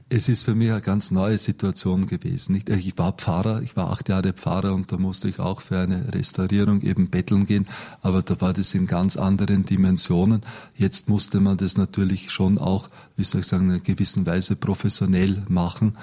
Es 0.10 0.30
ist 0.30 0.44
für 0.44 0.54
mich 0.54 0.70
eine 0.70 0.82
ganz 0.82 1.10
neue 1.10 1.40
Situation 1.40 2.06
gewesen. 2.06 2.62
Ich 2.68 2.98
war 3.00 3.14
Pfarrer, 3.14 3.64
ich 3.64 3.76
war 3.76 3.90
acht 3.90 4.10
Jahre 4.10 4.32
Pfarrer 4.32 4.76
und 4.76 4.92
da 4.92 4.98
musste 4.98 5.28
ich 5.28 5.40
auch 5.40 5.62
für 5.62 5.80
eine 5.80 6.14
Restaurierung 6.14 6.84
eben 6.84 7.10
betteln 7.10 7.48
gehen, 7.48 7.66
aber 8.04 8.22
da 8.22 8.40
war 8.40 8.54
das 8.54 8.76
in 8.76 8.86
ganz 8.86 9.18
anderen 9.18 9.66
Dimensionen. 9.66 10.42
Jetzt 10.76 11.10
musste 11.10 11.40
man 11.40 11.58
das 11.58 11.78
natürlich 11.78 12.30
schon 12.30 12.60
auch, 12.60 12.90
wie 13.16 13.24
soll 13.24 13.42
ich 13.42 13.48
sagen, 13.48 13.66
in 13.66 13.72
einer 13.72 13.80
gewissen 13.80 14.28
Weise 14.28 14.56
professionell 14.56 15.42
machen. 15.50 15.98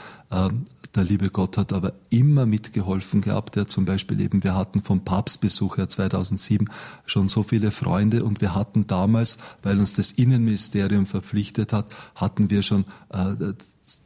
Der 0.94 1.04
liebe 1.04 1.30
Gott 1.30 1.56
hat 1.56 1.72
aber 1.72 1.92
immer 2.08 2.46
mitgeholfen 2.46 3.20
gehabt. 3.20 3.56
Ja, 3.56 3.66
zum 3.66 3.84
Beispiel 3.84 4.20
eben, 4.20 4.42
wir 4.42 4.56
hatten 4.56 4.82
vom 4.82 5.04
Papstbesuch 5.04 5.76
her 5.76 5.88
2007 5.88 6.68
schon 7.06 7.28
so 7.28 7.44
viele 7.44 7.70
Freunde 7.70 8.24
und 8.24 8.40
wir 8.40 8.54
hatten 8.54 8.86
damals, 8.86 9.38
weil 9.62 9.78
uns 9.78 9.94
das 9.94 10.10
Innenministerium 10.10 11.06
verpflichtet 11.06 11.72
hat, 11.72 11.86
hatten 12.16 12.50
wir 12.50 12.62
schon 12.62 12.84
äh, 13.12 13.52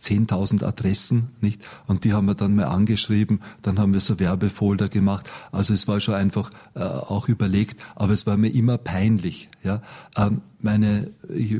10.000 0.00 0.64
Adressen, 0.64 1.28
nicht? 1.40 1.62
Und 1.86 2.04
die 2.04 2.12
haben 2.12 2.26
wir 2.26 2.34
dann 2.34 2.54
mal 2.54 2.64
angeschrieben, 2.64 3.40
dann 3.62 3.78
haben 3.78 3.92
wir 3.92 4.00
so 4.00 4.18
Werbefolder 4.18 4.88
gemacht. 4.88 5.30
Also 5.52 5.74
es 5.74 5.86
war 5.88 6.00
schon 6.00 6.14
einfach 6.14 6.50
äh, 6.74 6.80
auch 6.80 7.28
überlegt, 7.28 7.84
aber 7.94 8.12
es 8.12 8.26
war 8.26 8.36
mir 8.36 8.48
immer 8.48 8.78
peinlich, 8.78 9.48
ja. 9.62 9.82
Ähm, 10.16 10.40
meine, 10.60 11.10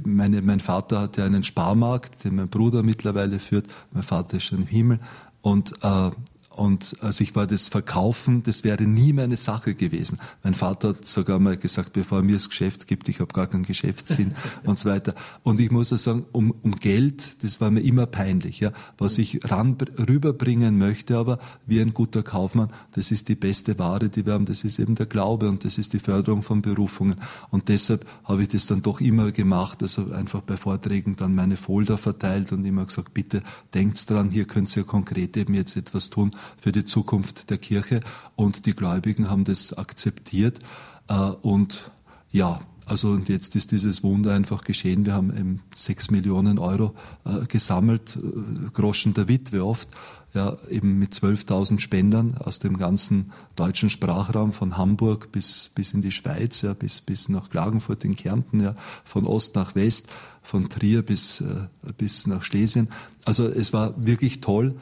meine, 0.06 0.40
mein 0.40 0.60
Vater 0.60 1.02
hatte 1.02 1.24
einen 1.24 1.44
Sparmarkt, 1.44 2.24
den 2.24 2.36
mein 2.36 2.48
Bruder 2.48 2.82
mittlerweile 2.82 3.38
führt. 3.38 3.66
Mein 3.92 4.02
Vater 4.02 4.38
ist 4.38 4.44
schon 4.44 4.62
im 4.62 4.66
Himmel 4.66 4.98
und 5.44 5.72
äh, 5.82 6.10
und 6.56 6.96
also 7.00 7.24
ich 7.24 7.34
war 7.34 7.46
das 7.46 7.68
Verkaufen, 7.68 8.42
das 8.44 8.62
wäre 8.64 8.84
nie 8.84 9.12
meine 9.12 9.36
Sache 9.36 9.74
gewesen. 9.74 10.18
Mein 10.42 10.54
Vater 10.54 10.90
hat 10.90 11.04
sogar 11.04 11.38
mal 11.38 11.56
gesagt, 11.56 11.92
bevor 11.92 12.18
er 12.18 12.24
mir 12.24 12.34
das 12.34 12.48
Geschäft 12.48 12.86
gibt, 12.86 13.08
ich 13.08 13.20
habe 13.20 13.32
gar 13.32 13.46
keinen 13.48 13.64
Geschäftssinn 13.64 14.34
und 14.64 14.78
so 14.78 14.88
weiter. 14.88 15.14
Und 15.42 15.60
ich 15.60 15.70
muss 15.70 15.92
auch 15.92 15.98
sagen, 15.98 16.26
um, 16.32 16.54
um 16.62 16.72
Geld, 16.76 17.42
das 17.42 17.60
war 17.60 17.70
mir 17.70 17.80
immer 17.80 18.06
peinlich. 18.06 18.60
Ja. 18.60 18.72
Was 18.98 19.18
ich 19.18 19.40
ran, 19.50 19.76
rüberbringen 19.98 20.78
möchte, 20.78 21.16
aber 21.16 21.38
wie 21.66 21.80
ein 21.80 21.92
guter 21.92 22.22
Kaufmann, 22.22 22.72
das 22.92 23.10
ist 23.10 23.28
die 23.28 23.34
beste 23.34 23.78
Ware, 23.78 24.08
die 24.08 24.24
wir 24.24 24.34
haben, 24.34 24.46
das 24.46 24.62
ist 24.62 24.78
eben 24.78 24.94
der 24.94 25.06
Glaube 25.06 25.48
und 25.48 25.64
das 25.64 25.78
ist 25.78 25.92
die 25.92 25.98
Förderung 25.98 26.42
von 26.42 26.62
Berufungen. 26.62 27.16
Und 27.50 27.68
deshalb 27.68 28.06
habe 28.24 28.42
ich 28.42 28.48
das 28.48 28.66
dann 28.66 28.82
doch 28.82 29.00
immer 29.00 29.32
gemacht, 29.32 29.82
also 29.82 30.12
einfach 30.12 30.42
bei 30.42 30.56
Vorträgen 30.56 31.16
dann 31.16 31.34
meine 31.34 31.56
Folder 31.56 31.98
verteilt 31.98 32.52
und 32.52 32.64
immer 32.64 32.84
gesagt, 32.84 33.12
bitte 33.12 33.42
denkt 33.74 34.08
dran, 34.08 34.30
hier 34.30 34.44
könnt 34.44 34.74
ihr 34.76 34.84
konkret 34.84 35.36
eben 35.36 35.54
jetzt 35.54 35.76
etwas 35.76 36.10
tun 36.10 36.30
für 36.60 36.72
die 36.72 36.84
Zukunft 36.84 37.50
der 37.50 37.58
Kirche. 37.58 38.00
Und 38.36 38.66
die 38.66 38.74
Gläubigen 38.74 39.30
haben 39.30 39.44
das 39.44 39.72
akzeptiert. 39.72 40.60
Äh, 41.08 41.14
und 41.14 41.90
ja, 42.30 42.60
also 42.86 43.10
und 43.10 43.28
jetzt 43.28 43.56
ist 43.56 43.72
dieses 43.72 44.02
Wunder 44.02 44.34
einfach 44.34 44.64
geschehen. 44.64 45.06
Wir 45.06 45.14
haben 45.14 45.30
eben 45.30 45.62
sechs 45.74 46.10
Millionen 46.10 46.58
Euro 46.58 46.94
äh, 47.24 47.46
gesammelt, 47.46 48.16
äh, 48.16 48.70
Groschen 48.72 49.14
der 49.14 49.28
Witwe 49.28 49.64
oft, 49.64 49.88
ja, 50.34 50.56
eben 50.68 50.98
mit 50.98 51.12
12.000 51.12 51.78
Spendern 51.78 52.36
aus 52.38 52.58
dem 52.58 52.76
ganzen 52.76 53.32
deutschen 53.56 53.88
Sprachraum 53.88 54.52
von 54.52 54.76
Hamburg 54.76 55.32
bis, 55.32 55.70
bis 55.74 55.92
in 55.92 56.02
die 56.02 56.10
Schweiz, 56.10 56.62
ja, 56.62 56.74
bis, 56.74 57.00
bis 57.00 57.28
nach 57.28 57.48
Klagenfurt 57.48 58.04
in 58.04 58.16
Kärnten, 58.16 58.60
ja, 58.60 58.74
von 59.04 59.26
Ost 59.26 59.54
nach 59.54 59.74
West, 59.74 60.08
von 60.42 60.68
Trier 60.68 61.02
bis, 61.02 61.40
äh, 61.40 61.92
bis 61.96 62.26
nach 62.26 62.42
Schlesien. 62.42 62.88
Also 63.24 63.46
es 63.46 63.72
war 63.72 63.94
wirklich 64.04 64.40
toll. 64.40 64.74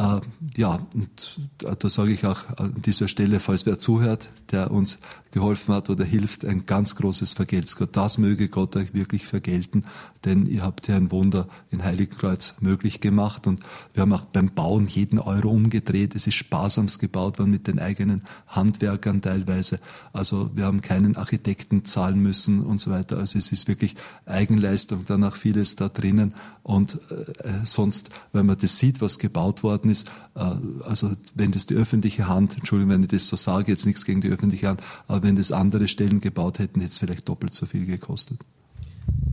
Äh, 0.00 0.20
ja, 0.56 0.78
und 0.94 1.40
da 1.58 1.88
sage 1.90 2.12
ich 2.12 2.24
auch 2.24 2.44
an 2.56 2.74
dieser 2.80 3.06
Stelle, 3.06 3.38
falls 3.38 3.66
wer 3.66 3.78
zuhört, 3.78 4.30
der 4.50 4.70
uns 4.70 4.98
geholfen 5.30 5.74
hat 5.74 5.90
oder 5.90 6.04
hilft, 6.04 6.44
ein 6.44 6.66
ganz 6.66 6.96
großes 6.96 7.34
Vergelt's 7.34 7.76
Gott. 7.76 7.90
Das 7.92 8.18
möge 8.18 8.48
Gott 8.48 8.76
euch 8.76 8.94
wirklich 8.94 9.26
vergelten, 9.26 9.84
denn 10.24 10.46
ihr 10.46 10.62
habt 10.62 10.88
ja 10.88 10.96
ein 10.96 11.10
Wunder 11.10 11.46
in 11.70 11.84
Heiligenkreuz 11.84 12.54
möglich 12.60 13.00
gemacht 13.00 13.46
und 13.46 13.60
wir 13.94 14.00
haben 14.02 14.12
auch 14.12 14.24
beim 14.24 14.48
Bauen 14.48 14.86
jeden 14.88 15.18
Euro 15.18 15.50
umgedreht. 15.50 16.14
Es 16.14 16.26
ist 16.26 16.34
sparsamst 16.34 16.98
gebaut 16.98 17.38
worden 17.38 17.50
mit 17.50 17.66
den 17.66 17.78
eigenen 17.78 18.24
Handwerkern 18.48 19.20
teilweise. 19.22 19.78
Also 20.12 20.50
wir 20.54 20.64
haben 20.64 20.80
keinen 20.80 21.16
Architekten 21.16 21.84
zahlen 21.84 22.20
müssen 22.20 22.62
und 22.62 22.80
so 22.80 22.90
weiter. 22.90 23.18
Also 23.18 23.38
es 23.38 23.52
ist 23.52 23.68
wirklich 23.68 23.96
Eigenleistung, 24.26 25.04
danach 25.06 25.36
vieles 25.36 25.76
da 25.76 25.88
drinnen 25.88 26.34
und 26.62 26.98
äh, 27.10 27.48
äh 27.48 27.50
sonst, 27.64 28.10
wenn 28.32 28.46
man 28.46 28.58
das 28.58 28.78
sieht, 28.78 29.00
was 29.00 29.18
gebaut 29.18 29.62
worden 29.62 29.89
ist, 29.90 30.08
äh, 30.34 30.40
also 30.84 31.10
wenn 31.34 31.52
das 31.52 31.66
die 31.66 31.74
öffentliche 31.74 32.28
Hand, 32.28 32.56
Entschuldigung, 32.56 32.94
wenn 32.94 33.02
ich 33.02 33.08
das 33.08 33.26
so 33.26 33.36
sage, 33.36 33.70
jetzt 33.70 33.86
nichts 33.86 34.04
gegen 34.04 34.20
die 34.20 34.30
öffentliche 34.30 34.68
Hand, 34.68 34.82
aber 35.08 35.22
wenn 35.22 35.36
das 35.36 35.52
andere 35.52 35.88
Stellen 35.88 36.20
gebaut 36.20 36.58
hätten, 36.58 36.80
hätte 36.80 36.92
es 36.92 36.98
vielleicht 36.98 37.28
doppelt 37.28 37.54
so 37.54 37.66
viel 37.66 37.86
gekostet. 37.86 38.38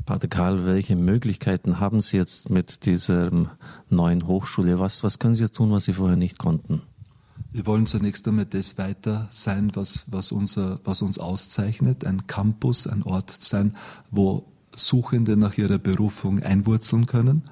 Pater 0.06 0.28
Karl, 0.28 0.66
welche 0.66 0.96
Möglichkeiten 0.96 1.80
haben 1.80 2.02
Sie 2.02 2.18
jetzt 2.18 2.50
mit 2.50 2.86
dieser 2.86 3.30
neuen 3.90 4.26
Hochschule? 4.26 4.80
Was, 4.80 5.04
was 5.04 5.20
können 5.20 5.36
Sie 5.36 5.44
jetzt 5.44 5.56
tun, 5.56 5.72
was 5.72 5.86
Sie 5.86 5.94
vorher 5.94 6.18
nicht 6.18 6.40
konnten? 6.40 6.82
Wir 7.52 7.66
wollen 7.66 7.86
zunächst 7.86 8.28
einmal 8.28 8.46
das 8.46 8.78
weiter 8.78 9.28
sein, 9.32 9.72
was, 9.74 10.06
was, 10.08 10.32
unser, 10.32 10.80
was 10.84 11.02
uns 11.02 11.18
auszeichnet, 11.18 12.06
ein 12.06 12.28
Campus, 12.28 12.88
ein 12.88 13.04
Ort 13.04 13.32
sein, 13.40 13.76
wo 14.12 14.46
Suchende 14.76 15.38
nach 15.38 15.58
ihrer 15.58 15.80
Berufung 15.80 16.42
einwurzeln 16.42 17.06
können. 17.06 17.44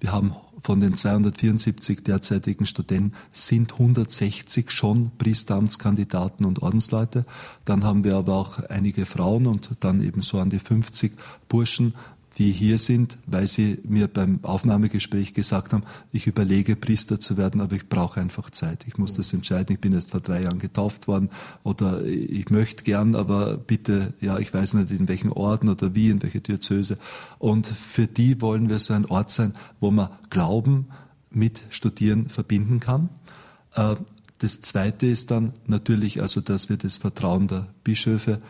Wir 0.00 0.12
haben 0.12 0.32
von 0.62 0.80
den 0.80 0.94
274 0.94 2.02
derzeitigen 2.02 2.66
Studenten 2.66 3.14
sind 3.32 3.72
160 3.72 4.70
schon 4.70 5.10
Priesteramtskandidaten 5.18 6.44
und 6.44 6.62
Ordensleute. 6.62 7.24
Dann 7.64 7.84
haben 7.84 8.04
wir 8.04 8.16
aber 8.16 8.34
auch 8.34 8.58
einige 8.68 9.06
Frauen 9.06 9.46
und 9.46 9.70
dann 9.80 10.02
eben 10.02 10.20
so 10.20 10.38
an 10.38 10.50
die 10.50 10.58
50 10.58 11.12
Burschen, 11.48 11.94
die 12.38 12.52
hier 12.52 12.78
sind, 12.78 13.18
weil 13.26 13.48
sie 13.48 13.78
mir 13.82 14.06
beim 14.06 14.38
Aufnahmegespräch 14.42 15.34
gesagt 15.34 15.72
haben, 15.72 15.82
ich 16.12 16.28
überlege, 16.28 16.76
Priester 16.76 17.18
zu 17.18 17.36
werden, 17.36 17.60
aber 17.60 17.74
ich 17.74 17.88
brauche 17.88 18.20
einfach 18.20 18.50
Zeit. 18.50 18.84
Ich 18.86 18.96
muss 18.96 19.14
das 19.14 19.32
entscheiden. 19.32 19.74
Ich 19.74 19.80
bin 19.80 19.92
erst 19.92 20.12
vor 20.12 20.20
drei 20.20 20.42
Jahren 20.42 20.60
getauft 20.60 21.08
worden 21.08 21.30
oder 21.64 22.04
ich 22.04 22.48
möchte 22.50 22.84
gern, 22.84 23.16
aber 23.16 23.56
bitte, 23.56 24.14
ja, 24.20 24.38
ich 24.38 24.54
weiß 24.54 24.74
nicht, 24.74 24.92
in 24.92 25.08
welchen 25.08 25.32
Orden 25.32 25.68
oder 25.68 25.96
wie, 25.96 26.10
in 26.10 26.22
welche 26.22 26.40
Diözese. 26.40 26.98
Und 27.38 27.66
für 27.66 28.06
die 28.06 28.40
wollen 28.40 28.68
wir 28.68 28.78
so 28.78 28.94
ein 28.94 29.06
Ort 29.06 29.32
sein, 29.32 29.54
wo 29.80 29.90
man 29.90 30.10
Glauben 30.30 30.86
mit 31.30 31.62
Studieren 31.70 32.28
verbinden 32.28 32.78
kann. 32.78 33.08
Äh, 33.74 33.96
das 34.38 34.60
Zweite 34.60 35.06
ist 35.06 35.32
dann 35.32 35.54
natürlich 35.66 36.22
also, 36.22 36.40
dass 36.40 36.68
wir 36.68 36.76
das 36.76 36.98
Vertrauen 36.98 37.48
der 37.48 37.66
Bischöfe 37.82 38.40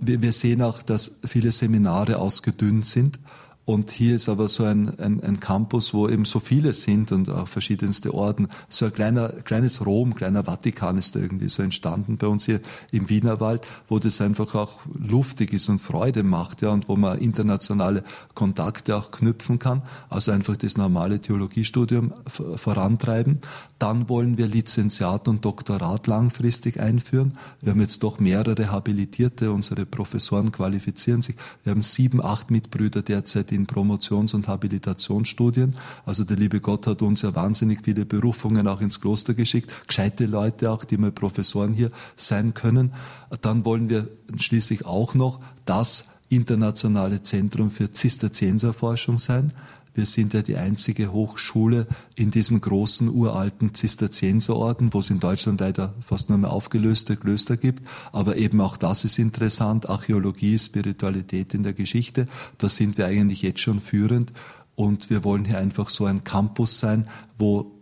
wir, 0.00 0.22
wir 0.22 0.32
sehen 0.32 0.62
auch, 0.62 0.82
dass 0.82 1.18
viele 1.26 1.52
Seminare 1.52 2.18
ausgedünnt 2.18 2.86
sind. 2.86 3.18
Und 3.66 3.90
hier 3.90 4.14
ist 4.14 4.28
aber 4.28 4.46
so 4.46 4.62
ein, 4.62 4.96
ein, 5.00 5.20
ein 5.24 5.40
Campus, 5.40 5.92
wo 5.92 6.08
eben 6.08 6.24
so 6.24 6.38
viele 6.38 6.72
sind 6.72 7.10
und 7.10 7.28
auch 7.28 7.48
verschiedenste 7.48 8.14
Orden. 8.14 8.46
So 8.68 8.86
ein 8.86 8.92
kleiner, 8.92 9.28
kleines 9.28 9.84
Rom, 9.84 10.14
kleiner 10.14 10.44
Vatikan 10.44 10.96
ist 10.98 11.16
da 11.16 11.18
irgendwie 11.18 11.48
so 11.48 11.64
entstanden 11.64 12.16
bei 12.16 12.28
uns 12.28 12.46
hier 12.46 12.60
im 12.92 13.08
Wienerwald, 13.08 13.66
wo 13.88 13.98
das 13.98 14.20
einfach 14.20 14.54
auch 14.54 14.74
luftig 14.96 15.52
ist 15.52 15.68
und 15.68 15.80
Freude 15.80 16.22
macht, 16.22 16.62
ja, 16.62 16.70
und 16.70 16.88
wo 16.88 16.94
man 16.94 17.18
internationale 17.18 18.04
Kontakte 18.34 18.96
auch 18.96 19.10
knüpfen 19.10 19.58
kann. 19.58 19.82
Also 20.10 20.30
einfach 20.30 20.54
das 20.56 20.76
normale 20.76 21.20
Theologiestudium 21.20 22.14
vorantreiben. 22.28 23.40
Dann 23.78 24.08
wollen 24.08 24.38
wir 24.38 24.46
Lizenziat 24.46 25.28
und 25.28 25.44
Doktorat 25.44 26.06
langfristig 26.06 26.80
einführen. 26.80 27.36
Wir 27.60 27.72
haben 27.72 27.80
jetzt 27.80 28.02
doch 28.02 28.18
mehrere 28.18 28.70
Habilitierte, 28.70 29.52
unsere 29.52 29.84
Professoren 29.84 30.50
qualifizieren 30.50 31.20
sich. 31.20 31.36
Wir 31.62 31.72
haben 31.72 31.82
sieben, 31.82 32.24
acht 32.24 32.50
Mitbrüder 32.50 33.02
derzeit 33.02 33.52
in 33.52 33.66
Promotions- 33.66 34.34
und 34.34 34.48
Habilitationsstudien. 34.48 35.76
Also 36.06 36.24
der 36.24 36.38
liebe 36.38 36.60
Gott 36.60 36.86
hat 36.86 37.02
uns 37.02 37.20
ja 37.20 37.34
wahnsinnig 37.34 37.80
viele 37.84 38.06
Berufungen 38.06 38.66
auch 38.66 38.80
ins 38.80 39.00
Kloster 39.00 39.34
geschickt, 39.34 39.70
gescheite 39.86 40.24
Leute 40.24 40.70
auch, 40.70 40.84
die 40.84 40.96
mal 40.96 41.12
Professoren 41.12 41.74
hier 41.74 41.90
sein 42.16 42.54
können. 42.54 42.94
Dann 43.42 43.66
wollen 43.66 43.90
wir 43.90 44.08
schließlich 44.38 44.86
auch 44.86 45.14
noch 45.14 45.40
das 45.66 46.04
internationale 46.28 47.22
Zentrum 47.22 47.70
für 47.70 47.90
Zisterzienserforschung 47.90 49.18
sein. 49.18 49.52
Wir 49.96 50.04
sind 50.04 50.34
ja 50.34 50.42
die 50.42 50.56
einzige 50.56 51.10
Hochschule 51.10 51.86
in 52.14 52.30
diesem 52.30 52.60
großen 52.60 53.08
uralten 53.08 53.72
Zisterzienserorden, 53.72 54.92
wo 54.92 55.00
es 55.00 55.08
in 55.08 55.20
Deutschland 55.20 55.60
leider 55.60 55.94
fast 56.06 56.28
nur 56.28 56.36
mehr 56.36 56.52
aufgelöste 56.52 57.16
Klöster 57.16 57.56
gibt. 57.56 57.82
Aber 58.12 58.36
eben 58.36 58.60
auch 58.60 58.76
das 58.76 59.04
ist 59.04 59.18
interessant. 59.18 59.88
Archäologie, 59.88 60.58
Spiritualität 60.58 61.54
in 61.54 61.62
der 61.62 61.72
Geschichte. 61.72 62.28
Da 62.58 62.68
sind 62.68 62.98
wir 62.98 63.06
eigentlich 63.06 63.40
jetzt 63.40 63.60
schon 63.60 63.80
führend. 63.80 64.34
Und 64.74 65.08
wir 65.08 65.24
wollen 65.24 65.46
hier 65.46 65.58
einfach 65.58 65.88
so 65.88 66.04
ein 66.04 66.22
Campus 66.22 66.78
sein, 66.78 67.08
wo 67.38 67.72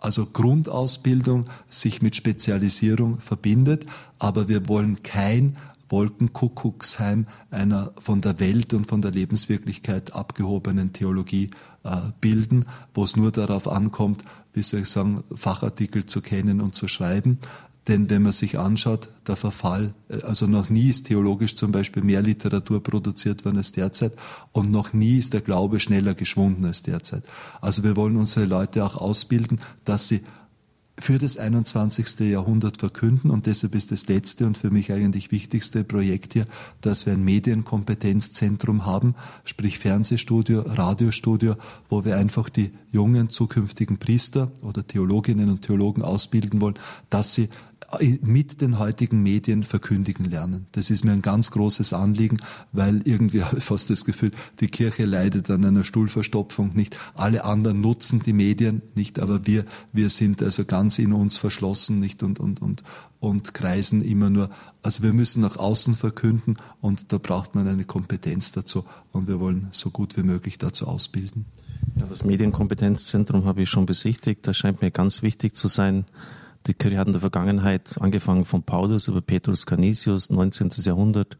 also 0.00 0.26
Grundausbildung 0.26 1.46
sich 1.68 2.02
mit 2.02 2.14
Spezialisierung 2.14 3.18
verbindet, 3.18 3.84
aber 4.18 4.48
wir 4.48 4.68
wollen 4.68 5.02
kein 5.02 5.56
Wolkenkuckucksheim 5.88 7.26
einer 7.50 7.92
von 7.98 8.20
der 8.20 8.40
Welt 8.40 8.74
und 8.74 8.86
von 8.86 9.02
der 9.02 9.10
Lebenswirklichkeit 9.10 10.14
abgehobenen 10.14 10.92
Theologie 10.92 11.50
äh, 11.84 11.96
bilden, 12.20 12.66
wo 12.94 13.04
es 13.04 13.16
nur 13.16 13.32
darauf 13.32 13.68
ankommt, 13.68 14.24
wie 14.52 14.62
soll 14.62 14.80
ich 14.80 14.88
sagen, 14.88 15.24
Fachartikel 15.34 16.06
zu 16.06 16.20
kennen 16.20 16.60
und 16.60 16.74
zu 16.74 16.88
schreiben. 16.88 17.38
Denn 17.88 18.10
wenn 18.10 18.20
man 18.20 18.32
sich 18.32 18.58
anschaut, 18.58 19.08
der 19.26 19.36
Verfall, 19.36 19.94
äh, 20.10 20.20
also 20.22 20.46
noch 20.46 20.68
nie 20.68 20.90
ist 20.90 21.06
theologisch 21.06 21.56
zum 21.56 21.72
Beispiel 21.72 22.04
mehr 22.04 22.20
Literatur 22.20 22.82
produziert 22.82 23.44
worden 23.44 23.56
als 23.56 23.72
derzeit 23.72 24.12
und 24.52 24.70
noch 24.70 24.92
nie 24.92 25.18
ist 25.18 25.32
der 25.32 25.40
Glaube 25.40 25.80
schneller 25.80 26.14
geschwunden 26.14 26.66
als 26.66 26.82
derzeit. 26.82 27.24
Also 27.62 27.82
wir 27.84 27.96
wollen 27.96 28.16
unsere 28.16 28.44
Leute 28.44 28.84
auch 28.84 28.96
ausbilden, 28.96 29.60
dass 29.84 30.06
sie 30.08 30.20
für 31.00 31.18
das 31.18 31.36
21. 31.36 32.20
Jahrhundert 32.20 32.78
verkünden. 32.78 33.30
Und 33.30 33.46
deshalb 33.46 33.74
ist 33.74 33.92
das 33.92 34.08
letzte 34.08 34.46
und 34.46 34.58
für 34.58 34.70
mich 34.70 34.92
eigentlich 34.92 35.30
wichtigste 35.30 35.84
Projekt 35.84 36.32
hier, 36.32 36.46
dass 36.80 37.06
wir 37.06 37.12
ein 37.12 37.24
Medienkompetenzzentrum 37.24 38.86
haben, 38.86 39.14
sprich 39.44 39.78
Fernsehstudio, 39.78 40.62
Radiostudio, 40.62 41.56
wo 41.88 42.04
wir 42.04 42.16
einfach 42.16 42.48
die 42.48 42.70
jungen 42.90 43.28
zukünftigen 43.28 43.98
Priester 43.98 44.50
oder 44.62 44.86
Theologinnen 44.86 45.50
und 45.50 45.62
Theologen 45.62 46.02
ausbilden 46.02 46.60
wollen, 46.60 46.78
dass 47.10 47.34
sie 47.34 47.48
mit 48.20 48.60
den 48.60 48.78
heutigen 48.78 49.22
Medien 49.22 49.62
verkündigen 49.62 50.26
lernen. 50.26 50.66
Das 50.72 50.90
ist 50.90 51.04
mir 51.04 51.12
ein 51.12 51.22
ganz 51.22 51.50
großes 51.50 51.94
Anliegen, 51.94 52.38
weil 52.72 53.00
irgendwie 53.04 53.42
habe 53.44 53.58
ich 53.58 53.64
fast 53.64 53.88
das 53.88 54.04
Gefühl, 54.04 54.30
die 54.60 54.68
Kirche 54.68 55.06
leidet 55.06 55.50
an 55.50 55.64
einer 55.64 55.84
Stuhlverstopfung 55.84 56.74
nicht. 56.74 56.98
Alle 57.14 57.44
anderen 57.44 57.80
nutzen 57.80 58.20
die 58.20 58.34
Medien 58.34 58.82
nicht, 58.94 59.18
aber 59.20 59.46
wir, 59.46 59.64
wir 59.92 60.10
sind 60.10 60.42
also 60.42 60.66
ganz 60.66 60.98
in 60.98 61.14
uns 61.14 61.38
verschlossen 61.38 61.98
nicht 61.98 62.22
und, 62.22 62.38
und, 62.38 62.60
und, 62.60 62.82
und 63.20 63.54
kreisen 63.54 64.02
immer 64.02 64.28
nur. 64.28 64.50
Also 64.82 65.02
wir 65.02 65.14
müssen 65.14 65.40
nach 65.40 65.56
außen 65.56 65.96
verkünden 65.96 66.58
und 66.82 67.10
da 67.12 67.16
braucht 67.16 67.54
man 67.54 67.66
eine 67.66 67.84
Kompetenz 67.84 68.52
dazu 68.52 68.84
und 69.12 69.28
wir 69.28 69.40
wollen 69.40 69.68
so 69.72 69.90
gut 69.90 70.16
wie 70.18 70.22
möglich 70.22 70.58
dazu 70.58 70.86
ausbilden. 70.86 71.46
Ja, 71.96 72.04
das 72.06 72.22
Medienkompetenzzentrum 72.22 73.46
habe 73.46 73.62
ich 73.62 73.70
schon 73.70 73.86
besichtigt. 73.86 74.46
Das 74.46 74.58
scheint 74.58 74.82
mir 74.82 74.90
ganz 74.90 75.22
wichtig 75.22 75.56
zu 75.56 75.68
sein 75.68 76.04
Die 76.68 76.74
Kirche 76.74 76.98
hat 76.98 77.06
in 77.06 77.14
der 77.14 77.22
Vergangenheit, 77.22 77.96
angefangen 77.98 78.44
von 78.44 78.62
Paulus 78.62 79.08
über 79.08 79.22
Petrus 79.22 79.64
Canisius, 79.64 80.28
19. 80.28 80.68
Jahrhundert, 80.84 81.38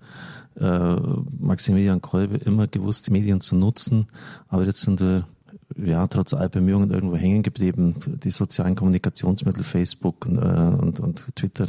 äh, 0.59 0.97
Maximilian 1.39 2.01
Kolbe, 2.01 2.39
immer 2.39 2.67
gewusst, 2.67 3.07
die 3.07 3.11
Medien 3.11 3.43
zu 3.43 3.55
nutzen. 3.55 4.07
Aber 4.49 4.65
jetzt 4.65 4.81
sind 4.81 5.01
wir, 5.01 5.29
ja, 5.77 6.07
trotz 6.07 6.33
all 6.33 6.49
Bemühungen 6.49 6.91
irgendwo 6.91 7.17
hängen 7.17 7.43
geblieben. 7.43 7.97
Die 8.25 8.31
sozialen 8.31 8.75
Kommunikationsmittel, 8.75 9.65
Facebook 9.65 10.25
und, 10.25 10.39
äh, 10.39 10.41
und, 10.41 10.99
und 10.99 11.37
Twitter, 11.37 11.67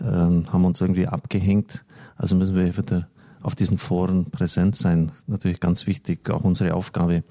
äh, 0.00 0.04
haben 0.04 0.64
uns 0.64 0.80
irgendwie 0.80 1.06
abgehängt. 1.06 1.84
Also 2.16 2.34
müssen 2.34 2.56
wir 2.56 2.76
wieder 2.76 3.06
auf 3.42 3.54
diesen 3.54 3.78
Foren 3.78 4.32
präsent 4.32 4.74
sein. 4.74 5.12
Natürlich 5.28 5.60
ganz 5.60 5.86
wichtig, 5.86 6.28
auch 6.30 6.42
unsere 6.42 6.74
Aufgabe. 6.74 7.22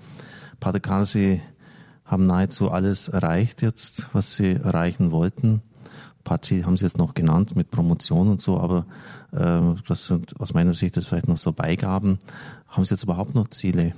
Pater 0.62 0.80
Karl, 0.80 1.06
Sie 1.06 1.42
haben 2.08 2.26
nahezu 2.26 2.72
alles 2.72 3.10
erreicht 3.10 3.62
jetzt, 3.62 4.10
was 4.14 4.36
Sie 4.36 4.54
erreichen 4.54 5.12
wollten. 5.12 5.62
Pazi 6.24 6.62
haben 6.62 6.78
Sie 6.78 6.86
jetzt 6.86 6.98
noch 6.98 7.14
genannt 7.14 7.56
mit 7.56 7.70
Promotion 7.70 8.30
und 8.30 8.42
so, 8.42 8.60
aber 8.60 8.86
äh, 9.32 9.80
das 9.88 10.08
sind 10.08 10.40
aus 10.40 10.54
meiner 10.54 10.74
Sicht 10.74 10.98
das 10.98 11.06
vielleicht 11.06 11.28
noch 11.28 11.38
so 11.38 11.52
Beigaben. 11.52 12.20
Haben 12.68 12.86
Sie 12.86 12.94
jetzt 12.94 13.04
überhaupt 13.04 13.36
noch 13.36 13.50
Ziele? 13.50 13.94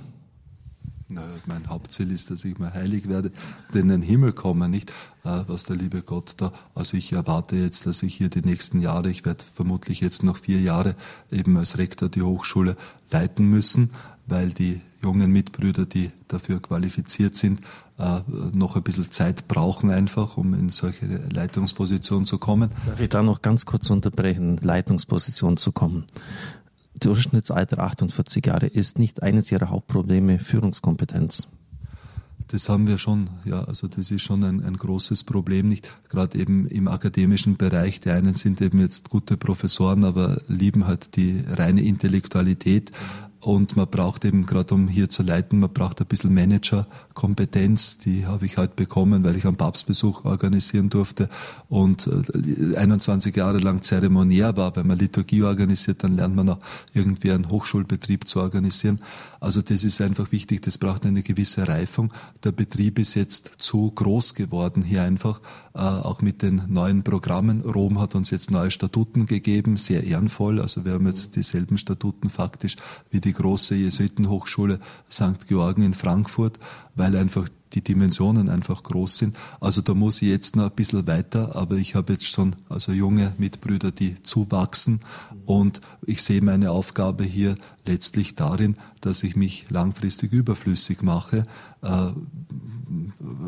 Na, 1.12 1.24
mein 1.46 1.68
Hauptziel 1.68 2.12
ist, 2.12 2.30
dass 2.30 2.44
ich 2.44 2.58
mal 2.58 2.72
heilig 2.72 3.08
werde 3.08 3.32
und 3.68 3.76
in 3.76 3.88
den 3.88 4.02
Himmel 4.02 4.32
komme, 4.32 4.68
nicht? 4.68 4.90
Äh, 5.24 5.42
was 5.48 5.64
der 5.64 5.74
liebe 5.76 6.02
Gott 6.02 6.34
da. 6.36 6.52
Also 6.74 6.96
ich 6.96 7.12
erwarte 7.12 7.56
jetzt, 7.56 7.86
dass 7.86 8.04
ich 8.04 8.14
hier 8.14 8.28
die 8.28 8.42
nächsten 8.42 8.80
Jahre, 8.80 9.10
ich 9.10 9.24
werde 9.24 9.44
vermutlich 9.54 10.00
jetzt 10.00 10.22
noch 10.22 10.38
vier 10.38 10.60
Jahre 10.60 10.94
eben 11.32 11.56
als 11.56 11.78
Rektor 11.78 12.08
die 12.08 12.22
Hochschule 12.22 12.76
leiten 13.10 13.50
müssen, 13.50 13.90
weil 14.26 14.50
die 14.50 14.80
jungen 15.02 15.32
Mitbrüder, 15.32 15.84
die 15.84 16.10
dafür 16.28 16.62
qualifiziert 16.62 17.36
sind, 17.36 17.60
noch 18.54 18.76
ein 18.76 18.82
bisschen 18.82 19.10
Zeit 19.10 19.48
brauchen 19.48 19.90
einfach, 19.90 20.36
um 20.36 20.54
in 20.54 20.68
solche 20.70 21.06
Leitungspositionen 21.32 22.26
zu 22.26 22.38
kommen. 22.38 22.70
Darf 22.86 23.00
ich 23.00 23.08
da 23.08 23.22
noch 23.22 23.42
ganz 23.42 23.66
kurz 23.66 23.90
unterbrechen, 23.90 24.58
Leitungsposition 24.58 25.56
zu 25.56 25.72
kommen? 25.72 26.04
Durchschnittsalter 26.98 27.78
48 27.78 28.44
Jahre 28.44 28.66
ist 28.66 28.98
nicht 28.98 29.22
eines 29.22 29.50
ihrer 29.50 29.70
Hauptprobleme 29.70 30.38
Führungskompetenz. 30.38 31.48
Das 32.48 32.68
haben 32.68 32.88
wir 32.88 32.98
schon, 32.98 33.30
ja, 33.44 33.62
also 33.62 33.86
das 33.86 34.10
ist 34.10 34.22
schon 34.22 34.42
ein, 34.42 34.64
ein 34.64 34.76
großes 34.76 35.22
Problem, 35.22 35.68
nicht 35.68 35.88
gerade 36.08 36.36
eben 36.36 36.66
im 36.66 36.88
akademischen 36.88 37.56
Bereich. 37.56 38.00
Die 38.00 38.10
einen 38.10 38.34
sind 38.34 38.60
eben 38.60 38.80
jetzt 38.80 39.08
gute 39.08 39.36
Professoren, 39.36 40.04
aber 40.04 40.38
lieben 40.48 40.88
halt 40.88 41.14
die 41.14 41.44
reine 41.46 41.82
Intellektualität. 41.82 42.90
Und 43.40 43.74
man 43.74 43.88
braucht 43.88 44.26
eben, 44.26 44.44
gerade 44.44 44.74
um 44.74 44.86
hier 44.86 45.08
zu 45.08 45.22
leiten, 45.22 45.60
man 45.60 45.72
braucht 45.72 45.98
ein 46.00 46.06
bisschen 46.06 46.34
Managerkompetenz. 46.34 47.96
Die 47.96 48.26
habe 48.26 48.44
ich 48.44 48.58
halt 48.58 48.76
bekommen, 48.76 49.24
weil 49.24 49.34
ich 49.34 49.46
einen 49.46 49.56
Papstbesuch 49.56 50.26
organisieren 50.26 50.90
durfte 50.90 51.30
und 51.70 52.08
21 52.76 53.34
äh, 53.34 53.38
Jahre 53.38 53.58
lang 53.58 53.82
zeremoniär 53.82 54.58
war. 54.58 54.76
Wenn 54.76 54.86
man 54.86 54.98
Liturgie 54.98 55.42
organisiert, 55.42 56.04
dann 56.04 56.16
lernt 56.16 56.36
man 56.36 56.50
auch 56.50 56.58
irgendwie 56.92 57.32
einen 57.32 57.48
Hochschulbetrieb 57.48 58.28
zu 58.28 58.40
organisieren. 58.40 59.00
Also 59.40 59.62
das 59.62 59.84
ist 59.84 60.02
einfach 60.02 60.32
wichtig. 60.32 60.60
Das 60.60 60.76
braucht 60.76 61.06
eine 61.06 61.22
gewisse 61.22 61.66
Reifung. 61.66 62.12
Der 62.44 62.52
Betrieb 62.52 62.98
ist 62.98 63.14
jetzt 63.14 63.52
zu 63.56 63.90
groß 63.90 64.34
geworden 64.34 64.82
hier 64.82 65.02
einfach, 65.02 65.40
auch 65.78 66.20
mit 66.20 66.42
den 66.42 66.62
neuen 66.68 67.04
Programmen. 67.04 67.60
Rom 67.62 68.00
hat 68.00 68.14
uns 68.14 68.30
jetzt 68.30 68.50
neue 68.50 68.70
Statuten 68.70 69.26
gegeben, 69.26 69.76
sehr 69.76 70.04
ehrenvoll. 70.04 70.60
Also 70.60 70.84
wir 70.84 70.92
haben 70.92 71.06
jetzt 71.06 71.36
dieselben 71.36 71.78
Statuten 71.78 72.28
faktisch 72.28 72.76
wie 73.10 73.20
die 73.20 73.32
große 73.32 73.76
Jesuitenhochschule 73.76 74.80
St. 75.10 75.46
Georgen 75.46 75.82
in 75.82 75.94
Frankfurt, 75.94 76.58
weil 76.96 77.16
einfach 77.16 77.48
die 77.72 77.82
Dimensionen 77.82 78.48
einfach 78.48 78.82
groß 78.82 79.18
sind. 79.18 79.36
Also 79.60 79.80
da 79.80 79.94
muss 79.94 80.22
ich 80.22 80.28
jetzt 80.28 80.56
noch 80.56 80.64
ein 80.64 80.74
bisschen 80.74 81.06
weiter, 81.06 81.54
aber 81.54 81.76
ich 81.76 81.94
habe 81.94 82.14
jetzt 82.14 82.26
schon 82.26 82.56
also 82.68 82.92
junge 82.92 83.32
Mitbrüder, 83.38 83.92
die 83.92 84.20
zuwachsen 84.22 85.00
und 85.46 85.80
ich 86.04 86.22
sehe 86.22 86.42
meine 86.42 86.72
Aufgabe 86.72 87.24
hier 87.24 87.56
letztlich 87.86 88.34
darin, 88.34 88.76
dass 89.00 89.22
ich 89.22 89.36
mich 89.36 89.66
langfristig 89.70 90.32
überflüssig 90.32 91.02
mache. 91.02 91.46
Äh, 91.82 92.08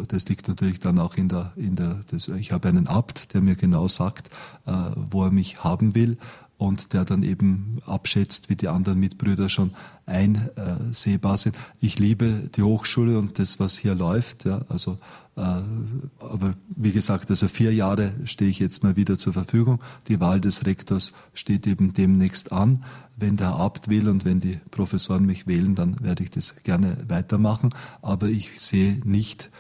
das 0.08 0.28
liegt 0.28 0.48
natürlich 0.48 0.80
dann 0.80 0.98
auch 0.98 1.14
in 1.14 1.28
der, 1.28 1.52
in 1.56 1.76
der 1.76 2.00
das, 2.10 2.28
ich 2.28 2.52
habe 2.52 2.68
einen 2.68 2.86
Abt, 2.86 3.34
der 3.34 3.40
mir 3.40 3.56
genau 3.56 3.88
sagt, 3.88 4.28
äh, 4.66 4.72
wo 4.94 5.24
er 5.24 5.30
mich 5.30 5.64
haben 5.64 5.94
will 5.94 6.18
und 6.62 6.92
der 6.92 7.04
dann 7.04 7.24
eben 7.24 7.78
abschätzt, 7.86 8.48
wie 8.48 8.54
die 8.54 8.68
anderen 8.68 9.00
Mitbrüder 9.00 9.48
schon 9.48 9.72
einsehbar 10.06 11.36
sind. 11.36 11.56
Ich 11.80 11.98
liebe 11.98 12.48
die 12.54 12.62
Hochschule 12.62 13.18
und 13.18 13.40
das, 13.40 13.58
was 13.58 13.76
hier 13.76 13.96
läuft. 13.96 14.44
Ja, 14.44 14.60
also, 14.68 14.98
äh, 15.36 15.40
aber 15.40 16.54
wie 16.76 16.92
gesagt, 16.92 17.30
also 17.30 17.48
vier 17.48 17.74
Jahre 17.74 18.12
stehe 18.26 18.48
ich 18.48 18.60
jetzt 18.60 18.84
mal 18.84 18.94
wieder 18.94 19.18
zur 19.18 19.32
Verfügung. 19.32 19.80
Die 20.06 20.20
Wahl 20.20 20.40
des 20.40 20.64
Rektors 20.64 21.12
steht 21.34 21.66
eben 21.66 21.94
demnächst 21.94 22.52
an. 22.52 22.84
Wenn 23.16 23.36
der 23.36 23.56
Abt 23.56 23.88
will 23.88 24.08
und 24.08 24.24
wenn 24.24 24.38
die 24.38 24.60
Professoren 24.70 25.26
mich 25.26 25.48
wählen, 25.48 25.74
dann 25.74 26.00
werde 26.00 26.22
ich 26.22 26.30
das 26.30 26.62
gerne 26.62 26.96
weitermachen. 27.08 27.70
Aber 28.02 28.28
ich 28.28 28.60
sehe 28.60 29.00
nicht 29.04 29.50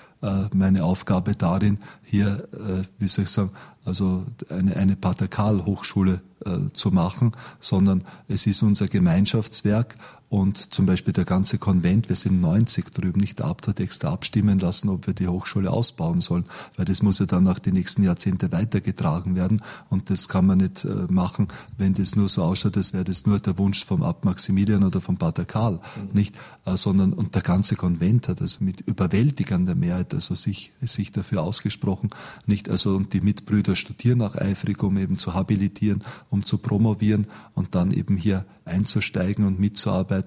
meine 0.54 0.84
Aufgabe 0.84 1.34
darin, 1.34 1.78
hier, 2.04 2.48
äh, 2.52 2.84
wie 2.98 3.08
soll 3.08 3.24
ich 3.24 3.30
sagen, 3.30 3.50
also 3.84 4.24
eine, 4.48 4.76
eine 4.76 4.94
Paterkal-Hochschule 4.94 6.20
äh, 6.44 6.72
zu 6.72 6.90
machen, 6.90 7.32
sondern 7.60 8.04
es 8.28 8.46
ist 8.46 8.62
unser 8.62 8.86
Gemeinschaftswerk 8.86 9.96
und 10.32 10.72
zum 10.72 10.86
Beispiel 10.86 11.12
der 11.12 11.26
ganze 11.26 11.58
Konvent, 11.58 12.08
wir 12.08 12.16
sind 12.16 12.40
90 12.40 12.94
drüben, 12.94 13.20
nicht 13.20 13.40
der 13.40 13.44
Abt 13.44 13.68
hat 13.68 13.80
extra 13.80 14.10
abstimmen 14.10 14.58
lassen, 14.58 14.88
ob 14.88 15.06
wir 15.06 15.12
die 15.12 15.28
Hochschule 15.28 15.70
ausbauen 15.70 16.22
sollen, 16.22 16.46
weil 16.74 16.86
das 16.86 17.02
muss 17.02 17.18
ja 17.18 17.26
dann 17.26 17.46
auch 17.48 17.58
die 17.58 17.70
nächsten 17.70 18.02
Jahrzehnte 18.02 18.50
weitergetragen 18.50 19.34
werden 19.34 19.60
und 19.90 20.08
das 20.08 20.28
kann 20.28 20.46
man 20.46 20.56
nicht 20.56 20.86
äh, 20.86 20.88
machen, 21.10 21.48
wenn 21.76 21.92
das 21.92 22.16
nur 22.16 22.30
so 22.30 22.44
ausschaut, 22.44 22.78
als 22.78 22.94
wäre 22.94 23.04
das 23.04 23.26
nur 23.26 23.40
der 23.40 23.58
Wunsch 23.58 23.84
vom 23.84 24.02
Abt 24.02 24.24
Maximilian 24.24 24.84
oder 24.84 25.02
vom 25.02 25.18
Pater 25.18 25.44
Karl, 25.44 25.74
mhm. 25.74 26.08
nicht, 26.14 26.34
äh, 26.64 26.78
sondern 26.78 27.12
und 27.12 27.34
der 27.34 27.42
ganze 27.42 27.76
Konvent 27.76 28.26
hat 28.28 28.40
also 28.40 28.64
mit 28.64 28.80
überwältigender 28.80 29.74
Mehrheit 29.74 30.14
also 30.14 30.34
sich, 30.34 30.72
sich 30.80 31.12
dafür 31.12 31.42
ausgesprochen, 31.42 32.08
nicht, 32.46 32.70
also 32.70 32.96
und 32.96 33.12
die 33.12 33.20
Mitbrüder 33.20 33.76
studieren 33.76 34.22
auch 34.22 34.36
eifrig, 34.36 34.82
um 34.82 34.96
eben 34.96 35.18
zu 35.18 35.34
habilitieren, 35.34 36.02
um 36.30 36.46
zu 36.46 36.56
promovieren 36.56 37.26
und 37.52 37.74
dann 37.74 37.90
eben 37.90 38.16
hier 38.16 38.46
einzusteigen 38.64 39.44
und 39.46 39.58
mitzuarbeiten. 39.58 40.21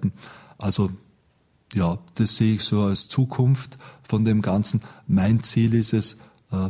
Also 0.57 0.89
ja, 1.73 1.97
das 2.15 2.37
sehe 2.37 2.55
ich 2.55 2.63
so 2.63 2.83
als 2.83 3.07
Zukunft 3.07 3.77
von 4.07 4.25
dem 4.25 4.41
Ganzen. 4.41 4.81
Mein 5.07 5.43
Ziel 5.43 5.73
ist 5.73 5.93
es, 5.93 6.13
äh, 6.51 6.69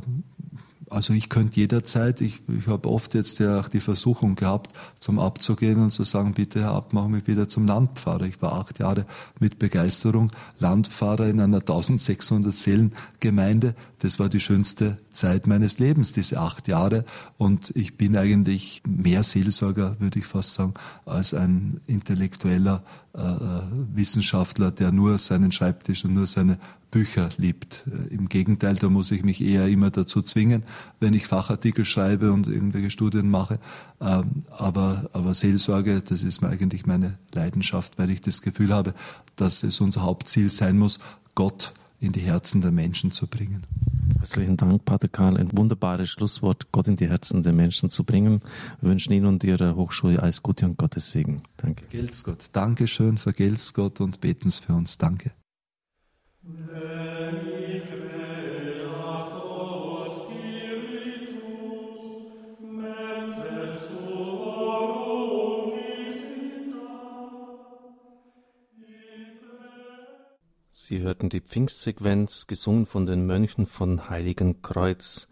also 0.89 1.13
ich 1.13 1.29
könnte 1.29 1.59
jederzeit, 1.59 2.21
ich, 2.21 2.41
ich 2.47 2.67
habe 2.67 2.89
oft 2.89 3.13
jetzt 3.13 3.39
ja 3.39 3.59
auch 3.59 3.67
die 3.67 3.79
Versuchung 3.79 4.35
gehabt, 4.35 4.75
zum 4.99 5.19
Abzugehen 5.19 5.81
und 5.81 5.91
zu 5.91 6.03
sagen, 6.03 6.33
bitte 6.33 6.61
Herr 6.61 6.73
Abt, 6.73 6.93
mach 6.93 7.07
mich 7.07 7.27
wieder 7.27 7.49
zum 7.49 7.67
Landpfarrer. 7.67 8.25
Ich 8.25 8.41
war 8.41 8.53
acht 8.53 8.79
Jahre 8.79 9.05
mit 9.39 9.59
Begeisterung 9.59 10.31
Landpfarrer 10.59 11.27
in 11.27 11.39
einer 11.39 11.57
1600 11.57 12.53
Seelen 12.53 12.93
Gemeinde. 13.19 13.75
Das 14.05 14.19
war 14.19 14.29
die 14.29 14.39
schönste 14.39 14.99
Zeit 15.13 15.47
meines 15.47 15.79
Lebens, 15.79 16.13
diese 16.13 16.39
acht 16.39 16.67
Jahre. 16.67 17.05
Und 17.39 17.71
ich 17.75 17.97
bin 17.97 18.15
eigentlich 18.15 18.83
mehr 18.87 19.23
Seelsorger, 19.23 19.95
würde 19.97 20.19
ich 20.19 20.27
fast 20.27 20.53
sagen, 20.53 20.75
als 21.07 21.33
ein 21.33 21.81
intellektueller 21.87 22.83
äh, 23.15 23.21
äh, 23.21 23.61
Wissenschaftler, 23.95 24.69
der 24.69 24.91
nur 24.91 25.17
seinen 25.17 25.51
Schreibtisch 25.51 26.05
und 26.05 26.13
nur 26.13 26.27
seine 26.27 26.59
Bücher 26.91 27.31
liebt. 27.37 27.83
Äh, 27.87 28.13
Im 28.13 28.29
Gegenteil, 28.29 28.75
da 28.75 28.89
muss 28.89 29.09
ich 29.09 29.23
mich 29.23 29.41
eher 29.41 29.67
immer 29.69 29.89
dazu 29.89 30.21
zwingen, 30.21 30.61
wenn 30.99 31.15
ich 31.15 31.25
Fachartikel 31.25 31.83
schreibe 31.83 32.31
und 32.31 32.45
irgendwelche 32.45 32.91
Studien 32.91 33.27
mache. 33.27 33.57
Ähm, 33.99 34.43
aber, 34.51 35.09
aber 35.13 35.33
Seelsorge, 35.33 36.03
das 36.07 36.21
ist 36.21 36.43
mir 36.43 36.49
eigentlich 36.49 36.85
meine 36.85 37.17
Leidenschaft, 37.33 37.97
weil 37.97 38.11
ich 38.11 38.21
das 38.21 38.43
Gefühl 38.43 38.71
habe, 38.71 38.93
dass 39.35 39.63
es 39.63 39.81
unser 39.81 40.03
Hauptziel 40.03 40.49
sein 40.51 40.77
muss, 40.77 40.99
Gott 41.33 41.73
in 42.05 42.11
die 42.11 42.21
Herzen 42.21 42.61
der 42.61 42.71
Menschen 42.71 43.11
zu 43.11 43.27
bringen. 43.27 43.65
Herzlichen 44.19 44.57
Dank, 44.57 44.85
Pater 44.85 45.07
Karl. 45.07 45.37
Ein 45.37 45.55
wunderbares 45.55 46.09
Schlusswort, 46.09 46.71
Gott 46.71 46.87
in 46.87 46.95
die 46.95 47.07
Herzen 47.07 47.43
der 47.43 47.53
Menschen 47.53 47.89
zu 47.89 48.03
bringen. 48.03 48.41
Wir 48.81 48.89
wünschen 48.89 49.13
Ihnen 49.13 49.27
und 49.27 49.43
Ihrer 49.43 49.75
Hochschule 49.75 50.21
alles 50.21 50.41
Gute 50.41 50.65
und 50.65 50.77
Gottes 50.77 51.11
Segen. 51.11 51.43
Danke. 51.57 51.85
Vergelt's 51.89 52.23
Gott. 52.23 52.45
Dankeschön, 52.51 53.17
vergelt's 53.17 53.73
Gott 53.73 54.01
und 54.01 54.21
beten's 54.21 54.59
für 54.59 54.73
uns. 54.73 54.97
Danke. 54.97 55.31
Sie 70.87 70.99
hörten 70.99 71.29
die 71.29 71.41
Pfingstsequenz, 71.41 72.45
gesungen 72.45 72.85
von 72.85 73.07
den 73.07 73.25
Mönchen 73.25 73.65
von 73.65 74.07
Heiligen 74.07 74.61
Kreuz. 74.61 75.29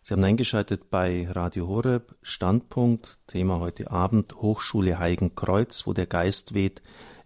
Sie 0.00 0.14
haben 0.14 0.24
eingeschaltet 0.24 0.88
bei 0.88 1.28
Radio 1.30 1.68
Horeb, 1.68 2.14
Standpunkt, 2.22 3.18
Thema 3.26 3.60
heute 3.60 3.90
Abend, 3.90 4.34
Hochschule 4.36 4.98
Heiligen 4.98 5.34
Kreuz, 5.34 5.86
wo 5.86 5.92
der 5.92 6.06
Geist 6.06 6.54
weht, 6.54 6.80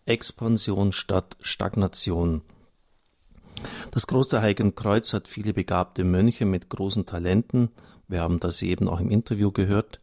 Expansion 0.07 0.91
statt 0.91 1.37
Stagnation. 1.41 2.43
Das 3.93 4.09
Kloster 4.09 4.43
Heiligen 4.43 4.75
Kreuz 4.75 5.13
hat 5.13 5.29
viele 5.29 5.55
begabte 5.55 6.03
Mönche 6.03 6.47
mit 6.47 6.71
großen 6.71 7.07
Talenten. 7.07 7.71
Wir 8.09 8.23
haben 8.23 8.41
das 8.41 8.61
eben 8.63 8.89
auch 8.89 8.99
im 8.99 9.13
Interview 9.13 9.53
gehört. 9.53 10.01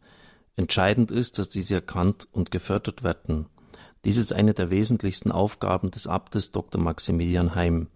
Entscheidend 0.56 1.10
ist, 1.10 1.38
dass 1.38 1.50
diese 1.50 1.74
erkannt 1.74 2.26
und 2.32 2.50
gefördert 2.50 3.02
werden. 3.02 3.50
Dies 4.06 4.18
ist 4.18 4.32
eine 4.32 4.54
der 4.54 4.70
wesentlichsten 4.70 5.32
Aufgaben 5.32 5.90
des 5.90 6.06
Abtes 6.06 6.52
Dr. 6.52 6.80
Maximilian 6.80 7.56
Heim. 7.56 7.88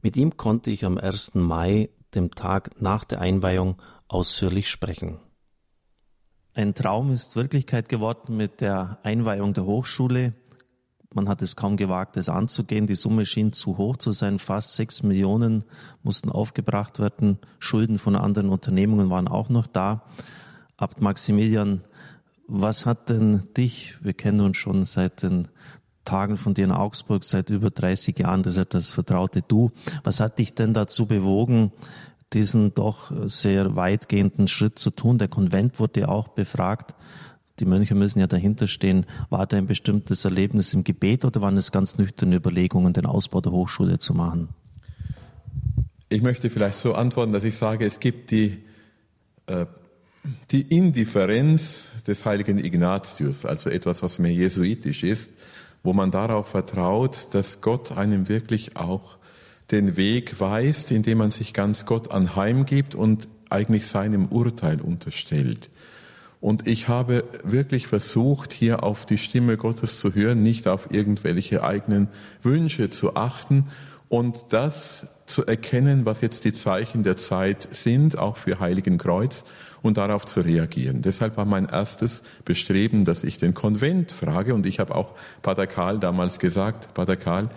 Mit 0.00 0.16
ihm 0.16 0.38
konnte 0.38 0.70
ich 0.70 0.86
am 0.86 0.96
1. 0.96 1.34
Mai, 1.34 1.90
dem 2.14 2.30
Tag 2.30 2.80
nach 2.80 3.04
der 3.04 3.20
Einweihung, 3.20 3.76
ausführlich 4.08 4.70
sprechen. 4.70 5.18
Ein 6.54 6.72
Traum 6.72 7.12
ist 7.12 7.36
Wirklichkeit 7.36 7.90
geworden 7.90 8.34
mit 8.34 8.62
der 8.62 8.98
Einweihung 9.02 9.52
der 9.52 9.66
Hochschule. 9.66 10.32
Man 11.12 11.28
hat 11.28 11.42
es 11.42 11.54
kaum 11.54 11.76
gewagt, 11.76 12.16
es 12.16 12.30
anzugehen. 12.30 12.86
Die 12.86 12.94
Summe 12.94 13.26
schien 13.26 13.52
zu 13.52 13.76
hoch 13.76 13.98
zu 13.98 14.10
sein. 14.12 14.38
Fast 14.38 14.76
sechs 14.76 15.02
Millionen 15.02 15.64
mussten 16.02 16.30
aufgebracht 16.30 16.98
werden. 16.98 17.36
Schulden 17.58 17.98
von 17.98 18.16
anderen 18.16 18.48
Unternehmungen 18.48 19.10
waren 19.10 19.28
auch 19.28 19.50
noch 19.50 19.66
da. 19.66 20.06
Abt 20.78 21.02
Maximilian, 21.02 21.82
was 22.60 22.86
hat 22.86 23.08
denn 23.08 23.42
dich, 23.56 23.96
wir 24.02 24.12
kennen 24.12 24.40
uns 24.40 24.56
schon 24.56 24.84
seit 24.84 25.22
den 25.22 25.48
Tagen 26.04 26.36
von 26.36 26.54
dir 26.54 26.64
in 26.64 26.72
Augsburg, 26.72 27.24
seit 27.24 27.50
über 27.50 27.70
30 27.70 28.18
Jahren, 28.18 28.42
deshalb 28.42 28.70
das 28.70 28.90
vertraute 28.90 29.42
Du, 29.42 29.70
was 30.04 30.20
hat 30.20 30.38
dich 30.38 30.54
denn 30.54 30.74
dazu 30.74 31.06
bewogen, 31.06 31.72
diesen 32.32 32.74
doch 32.74 33.12
sehr 33.26 33.76
weitgehenden 33.76 34.48
Schritt 34.48 34.78
zu 34.78 34.90
tun? 34.90 35.18
Der 35.18 35.28
Konvent 35.28 35.78
wurde 35.78 36.00
ja 36.00 36.08
auch 36.08 36.28
befragt 36.28 36.94
die 37.60 37.64
Mönche 37.64 37.94
müssen 37.94 38.18
ja 38.18 38.26
dahinter 38.26 38.66
stehen. 38.66 39.06
War 39.30 39.46
da 39.46 39.56
ein 39.56 39.66
bestimmtes 39.66 40.24
Erlebnis 40.24 40.74
im 40.74 40.84
Gebet 40.84 41.24
oder 41.24 41.40
waren 41.42 41.56
es 41.56 41.70
ganz 41.70 41.98
nüchterne 41.98 42.36
Überlegungen, 42.36 42.92
den 42.92 43.06
Ausbau 43.06 43.40
der 43.40 43.52
Hochschule 43.52 43.98
zu 43.98 44.14
machen? 44.14 44.48
Ich 46.08 46.22
möchte 46.22 46.50
vielleicht 46.50 46.76
so 46.76 46.94
antworten, 46.94 47.32
dass 47.32 47.44
ich 47.44 47.56
sage, 47.56 47.86
es 47.86 48.00
gibt 48.00 48.30
die, 48.30 48.64
äh, 49.46 49.66
die 50.50 50.62
Indifferenz 50.62 51.86
des 52.06 52.24
heiligen 52.24 52.58
Ignatius, 52.58 53.44
also 53.44 53.70
etwas, 53.70 54.02
was 54.02 54.18
mehr 54.18 54.32
jesuitisch 54.32 55.02
ist, 55.02 55.30
wo 55.82 55.92
man 55.92 56.10
darauf 56.10 56.48
vertraut, 56.48 57.28
dass 57.32 57.60
Gott 57.60 57.92
einem 57.92 58.28
wirklich 58.28 58.76
auch 58.76 59.16
den 59.70 59.96
Weg 59.96 60.38
weist, 60.38 60.90
indem 60.90 61.18
man 61.18 61.30
sich 61.30 61.54
ganz 61.54 61.86
Gott 61.86 62.10
anheimgibt 62.10 62.94
und 62.94 63.28
eigentlich 63.50 63.86
seinem 63.86 64.26
Urteil 64.26 64.80
unterstellt. 64.80 65.70
Und 66.40 66.66
ich 66.66 66.88
habe 66.88 67.24
wirklich 67.44 67.86
versucht, 67.86 68.52
hier 68.52 68.82
auf 68.82 69.06
die 69.06 69.18
Stimme 69.18 69.56
Gottes 69.56 70.00
zu 70.00 70.14
hören, 70.14 70.42
nicht 70.42 70.66
auf 70.66 70.88
irgendwelche 70.90 71.62
eigenen 71.62 72.08
Wünsche 72.42 72.90
zu 72.90 73.14
achten 73.14 73.66
und 74.12 74.44
das 74.50 75.06
zu 75.24 75.46
erkennen, 75.46 76.04
was 76.04 76.20
jetzt 76.20 76.44
die 76.44 76.52
Zeichen 76.52 77.02
der 77.02 77.16
Zeit 77.16 77.66
sind, 77.72 78.18
auch 78.18 78.36
für 78.36 78.60
Heiligen 78.60 78.98
Kreuz 78.98 79.42
und 79.80 79.96
darauf 79.96 80.26
zu 80.26 80.42
reagieren. 80.42 81.00
Deshalb 81.00 81.38
war 81.38 81.46
mein 81.46 81.64
erstes 81.66 82.22
Bestreben, 82.44 83.06
dass 83.06 83.24
ich 83.24 83.38
den 83.38 83.54
Konvent 83.54 84.12
frage 84.12 84.52
und 84.52 84.66
ich 84.66 84.80
habe 84.80 84.94
auch 84.94 85.14
Pater 85.40 85.66
Karl 85.66 85.98
damals 85.98 86.38
gesagt, 86.38 86.92
Pater 86.92 87.16
Karl, 87.16 87.48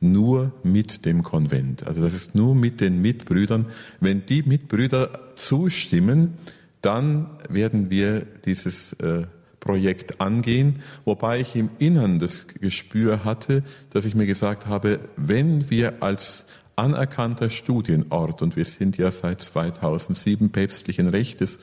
nur 0.00 0.50
mit 0.64 1.06
dem 1.06 1.22
Konvent. 1.22 1.86
Also 1.86 2.02
das 2.02 2.14
ist 2.14 2.34
nur 2.34 2.56
mit 2.56 2.80
den 2.80 3.00
Mitbrüdern. 3.00 3.66
Wenn 4.00 4.26
die 4.26 4.42
Mitbrüder 4.42 5.20
zustimmen, 5.36 6.34
dann 6.82 7.30
werden 7.48 7.90
wir 7.90 8.26
dieses 8.44 8.92
äh, 8.94 9.26
Projekt 9.66 10.20
angehen, 10.20 10.76
wobei 11.04 11.40
ich 11.40 11.56
im 11.56 11.70
Innern 11.78 12.20
das 12.20 12.46
Gespür 12.46 13.24
hatte, 13.24 13.64
dass 13.90 14.04
ich 14.04 14.14
mir 14.14 14.26
gesagt 14.26 14.66
habe, 14.66 15.00
wenn 15.16 15.68
wir 15.70 16.02
als 16.02 16.46
anerkannter 16.76 17.50
Studienort, 17.50 18.42
und 18.42 18.54
wir 18.54 18.64
sind 18.64 18.96
ja 18.96 19.10
seit 19.10 19.42
2007 19.42 20.50
päpstlichen 20.50 21.08
Rechtes, 21.08 21.58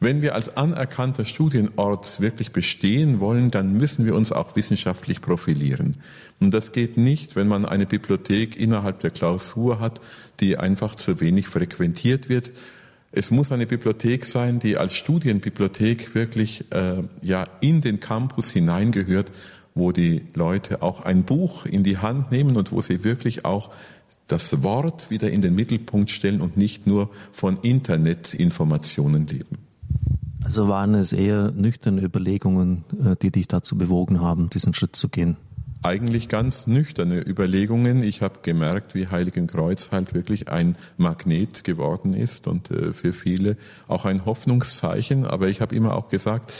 wenn 0.00 0.22
wir 0.22 0.34
als 0.34 0.56
anerkannter 0.56 1.24
Studienort 1.24 2.20
wirklich 2.20 2.52
bestehen 2.52 3.20
wollen, 3.20 3.50
dann 3.50 3.74
müssen 3.74 4.06
wir 4.06 4.14
uns 4.14 4.32
auch 4.32 4.56
wissenschaftlich 4.56 5.20
profilieren. 5.20 5.92
Und 6.40 6.54
das 6.54 6.72
geht 6.72 6.96
nicht, 6.96 7.36
wenn 7.36 7.48
man 7.48 7.66
eine 7.66 7.86
Bibliothek 7.86 8.56
innerhalb 8.56 9.00
der 9.00 9.10
Klausur 9.10 9.78
hat, 9.78 10.00
die 10.40 10.56
einfach 10.56 10.94
zu 10.94 11.20
wenig 11.20 11.48
frequentiert 11.48 12.28
wird 12.30 12.50
es 13.12 13.30
muss 13.30 13.50
eine 13.50 13.66
Bibliothek 13.66 14.24
sein, 14.24 14.60
die 14.60 14.76
als 14.76 14.94
Studienbibliothek 14.94 16.14
wirklich 16.14 16.70
äh, 16.70 17.02
ja 17.22 17.44
in 17.60 17.80
den 17.80 18.00
Campus 18.00 18.50
hineingehört, 18.50 19.32
wo 19.74 19.92
die 19.92 20.22
Leute 20.34 20.82
auch 20.82 21.00
ein 21.00 21.24
Buch 21.24 21.66
in 21.66 21.82
die 21.82 21.98
Hand 21.98 22.30
nehmen 22.30 22.56
und 22.56 22.72
wo 22.72 22.80
sie 22.80 23.04
wirklich 23.04 23.44
auch 23.44 23.70
das 24.28 24.62
Wort 24.62 25.10
wieder 25.10 25.30
in 25.30 25.42
den 25.42 25.54
Mittelpunkt 25.54 26.10
stellen 26.10 26.40
und 26.40 26.56
nicht 26.56 26.86
nur 26.86 27.10
von 27.32 27.56
Internetinformationen 27.56 29.26
leben. 29.26 29.58
Also 30.42 30.68
waren 30.68 30.94
es 30.94 31.12
eher 31.12 31.50
nüchterne 31.50 32.02
Überlegungen, 32.02 32.84
äh, 33.04 33.16
die 33.20 33.30
dich 33.30 33.48
dazu 33.48 33.76
bewogen 33.76 34.20
haben, 34.20 34.50
diesen 34.50 34.72
Schritt 34.72 34.94
zu 34.94 35.08
gehen? 35.08 35.36
Eigentlich 35.82 36.28
ganz 36.28 36.66
nüchterne 36.66 37.26
Überlegungen. 37.26 38.02
Ich 38.02 38.22
habe 38.22 38.40
gemerkt, 38.42 38.94
wie 38.94 39.08
Heiligenkreuz 39.08 39.90
halt 39.92 40.14
wirklich 40.14 40.48
ein 40.48 40.76
Magnet 40.96 41.64
geworden 41.64 42.12
ist 42.12 42.46
und 42.46 42.70
äh, 42.70 42.92
für 42.92 43.12
viele 43.12 43.56
auch 43.88 44.04
ein 44.04 44.24
Hoffnungszeichen. 44.24 45.26
Aber 45.26 45.48
ich 45.48 45.60
habe 45.60 45.74
immer 45.74 45.96
auch 45.96 46.08
gesagt, 46.08 46.52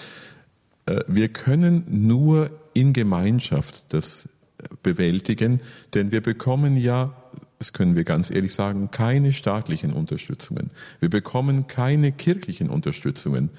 äh, 0.87 1.01
wir 1.07 1.29
können 1.29 1.85
nur 1.89 2.51
in 2.73 2.93
Gemeinschaft 2.93 3.93
das 3.93 4.29
äh, 4.59 4.69
bewältigen, 4.83 5.61
denn 5.95 6.13
wir 6.13 6.23
bekommen 6.23 6.77
ja 6.77 7.15
das 7.61 7.75
können 7.75 7.95
wir 7.95 8.05
ganz 8.05 8.31
ehrlich 8.31 8.55
sagen, 8.55 8.91
keine 8.91 9.35
staatlichen 9.35 9.93
Unterstützungen. 9.93 10.71
Wir 10.99 11.11
bekommen 11.11 11.67
keine 11.67 12.11
kirchlichen 12.11 12.71
Unterstützungen 12.71 13.51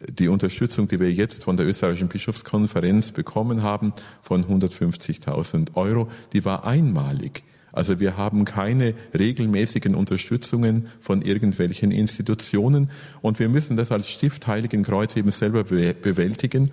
die 0.00 0.28
Unterstützung, 0.28 0.88
die 0.88 1.00
wir 1.00 1.12
jetzt 1.12 1.44
von 1.44 1.56
der 1.56 1.66
österreichischen 1.66 2.08
Bischofskonferenz 2.08 3.12
bekommen 3.12 3.62
haben, 3.62 3.92
von 4.22 4.44
150.000 4.44 5.74
Euro, 5.74 6.08
die 6.32 6.44
war 6.44 6.66
einmalig. 6.66 7.44
Also 7.72 8.00
wir 8.00 8.16
haben 8.16 8.46
keine 8.46 8.94
regelmäßigen 9.16 9.94
Unterstützungen 9.94 10.86
von 11.00 11.20
irgendwelchen 11.20 11.90
Institutionen 11.90 12.90
und 13.20 13.38
wir 13.38 13.50
müssen 13.50 13.76
das 13.76 13.92
als 13.92 14.08
Stift 14.08 14.46
Heiligen 14.46 14.82
Kreuz 14.82 15.14
eben 15.14 15.30
selber 15.30 15.64
bewältigen. 15.64 16.70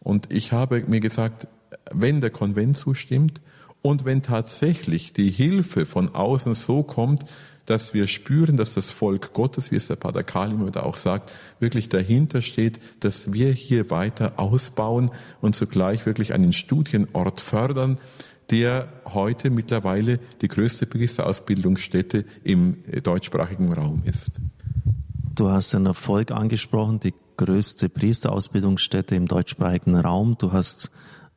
Und 0.00 0.32
ich 0.32 0.50
habe 0.50 0.82
mir 0.88 0.98
gesagt, 0.98 1.46
wenn 1.92 2.20
der 2.20 2.30
Konvent 2.30 2.76
zustimmt 2.76 3.40
und 3.82 4.04
wenn 4.04 4.22
tatsächlich 4.22 5.12
die 5.12 5.30
Hilfe 5.30 5.86
von 5.86 6.12
außen 6.12 6.54
so 6.54 6.82
kommt, 6.82 7.24
dass 7.66 7.94
wir 7.94 8.06
spüren, 8.06 8.56
dass 8.56 8.74
das 8.74 8.90
Volk 8.90 9.32
Gottes, 9.32 9.70
wie 9.70 9.76
es 9.76 9.86
der 9.86 9.96
Pater 9.96 10.24
immer 10.50 10.66
wieder 10.66 10.84
auch 10.84 10.96
sagt, 10.96 11.32
wirklich 11.60 11.88
dahinter 11.88 12.42
steht, 12.42 12.80
dass 13.00 13.32
wir 13.32 13.52
hier 13.52 13.90
weiter 13.90 14.34
ausbauen 14.36 15.10
und 15.40 15.54
zugleich 15.54 16.06
wirklich 16.06 16.32
einen 16.32 16.52
Studienort 16.52 17.40
fördern, 17.40 17.98
der 18.50 18.88
heute 19.06 19.50
mittlerweile 19.50 20.18
die 20.40 20.48
größte 20.48 20.86
Priesterausbildungsstätte 20.86 22.24
im 22.44 22.82
deutschsprachigen 23.02 23.72
Raum 23.72 24.02
ist. 24.04 24.40
Du 25.34 25.48
hast 25.48 25.72
den 25.72 25.86
Erfolg 25.86 26.30
angesprochen, 26.30 27.00
die 27.00 27.14
größte 27.38 27.88
Priesterausbildungsstätte 27.88 29.14
im 29.14 29.26
deutschsprachigen 29.26 29.98
Raum. 29.98 30.36
Du 30.38 30.52
hast 30.52 30.90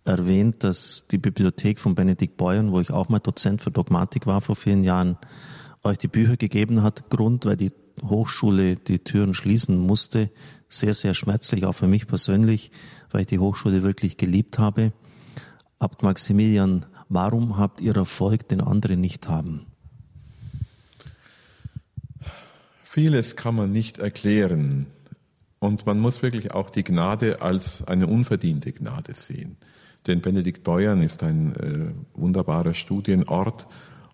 erwähnt, 0.03 0.63
dass 0.63 1.07
die 1.07 1.17
Bibliothek 1.17 1.79
von 1.79 1.95
Benedikt 1.95 2.35
Beuern, 2.35 2.71
wo 2.71 2.79
ich 2.81 2.91
auch 2.91 3.09
mal 3.09 3.19
Dozent 3.19 3.61
für 3.61 3.71
Dogmatik 3.71 4.27
war 4.27 4.41
vor 4.41 4.55
vielen 4.55 4.83
Jahren, 4.83 5.17
euch 5.85 5.97
die 5.97 6.07
Bücher 6.07 6.37
gegeben 6.37 6.83
hat. 6.83 7.09
Grund, 7.09 7.45
weil 7.45 7.57
die 7.57 7.71
Hochschule 8.03 8.75
die 8.75 8.99
Türen 8.99 9.33
schließen 9.33 9.77
musste. 9.77 10.31
Sehr, 10.67 10.93
sehr 10.93 11.13
schmerzlich, 11.13 11.65
auch 11.65 11.73
für 11.73 11.87
mich 11.87 12.07
persönlich, 12.07 12.71
weil 13.11 13.21
ich 13.21 13.27
die 13.27 13.39
Hochschule 13.39 13.83
wirklich 13.83 14.17
geliebt 14.17 14.59
habe. 14.59 14.93
Abt 15.79 16.03
Maximilian, 16.03 16.85
warum 17.09 17.57
habt 17.57 17.81
ihr 17.81 17.95
Erfolg, 17.95 18.47
den 18.49 18.61
andere 18.61 18.97
nicht 18.97 19.27
haben? 19.27 19.67
Vieles 22.83 23.35
kann 23.35 23.55
man 23.55 23.71
nicht 23.71 23.99
erklären. 23.99 24.87
Und 25.59 25.85
man 25.85 25.99
muss 25.99 26.21
wirklich 26.21 26.53
auch 26.53 26.69
die 26.69 26.83
Gnade 26.83 27.41
als 27.41 27.83
eine 27.87 28.07
unverdiente 28.07 28.71
Gnade 28.71 29.13
sehen. 29.13 29.57
Denn 30.07 30.21
Benedikt 30.21 30.63
Beuern 30.63 31.01
ist 31.01 31.23
ein 31.23 31.55
äh, 31.55 31.91
wunderbarer 32.13 32.73
Studienort 32.73 33.67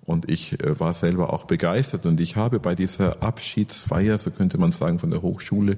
und 0.05 0.29
ich 0.29 0.59
äh, 0.61 0.79
war 0.79 0.93
selber 0.93 1.33
auch 1.33 1.45
begeistert 1.45 2.05
und 2.05 2.19
ich 2.19 2.35
habe 2.35 2.59
bei 2.59 2.75
dieser 2.75 3.21
Abschiedsfeier, 3.21 4.17
so 4.17 4.31
könnte 4.31 4.57
man 4.57 4.71
sagen, 4.71 4.99
von 4.99 5.11
der 5.11 5.21
Hochschule, 5.21 5.75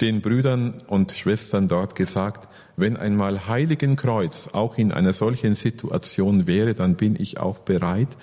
den 0.00 0.20
Brüdern 0.20 0.74
und 0.86 1.12
Schwestern 1.12 1.68
dort 1.68 1.96
gesagt, 1.96 2.48
wenn 2.76 2.96
einmal 2.96 3.48
Heiligenkreuz 3.48 4.50
auch 4.52 4.78
in 4.78 4.92
einer 4.92 5.12
solchen 5.12 5.54
Situation 5.54 6.46
wäre, 6.46 6.74
dann 6.74 6.94
bin 6.94 7.16
ich 7.18 7.40
auch 7.40 7.58
bereit, 7.58 8.16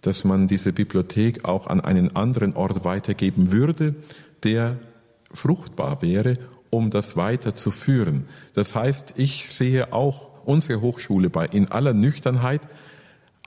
dass 0.00 0.24
man 0.24 0.46
diese 0.46 0.72
Bibliothek 0.72 1.44
auch 1.44 1.66
an 1.66 1.80
einen 1.80 2.14
anderen 2.14 2.54
Ort 2.54 2.84
weitergeben 2.84 3.50
würde, 3.50 3.96
der 4.44 4.76
fruchtbar 5.32 6.02
wäre, 6.02 6.38
um 6.70 6.90
das 6.90 7.16
weiterzuführen. 7.16 8.26
Das 8.54 8.74
heißt, 8.74 9.14
ich 9.16 9.52
sehe 9.52 9.92
auch 9.92 10.28
unsere 10.44 10.80
Hochschule 10.80 11.30
bei 11.30 11.46
in 11.46 11.70
aller 11.70 11.94
Nüchternheit 11.94 12.60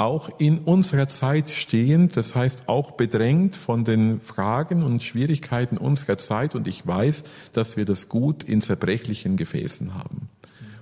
auch 0.01 0.31
in 0.39 0.59
unserer 0.59 1.07
Zeit 1.09 1.49
stehend, 1.49 2.17
das 2.17 2.35
heißt 2.35 2.67
auch 2.67 2.91
bedrängt 2.91 3.55
von 3.55 3.83
den 3.85 4.19
Fragen 4.19 4.83
und 4.83 5.03
Schwierigkeiten 5.03 5.77
unserer 5.77 6.17
Zeit. 6.17 6.55
Und 6.55 6.67
ich 6.67 6.85
weiß, 6.85 7.23
dass 7.53 7.77
wir 7.77 7.85
das 7.85 8.09
gut 8.09 8.43
in 8.43 8.61
zerbrechlichen 8.61 9.37
Gefäßen 9.37 9.93
haben. 9.93 10.29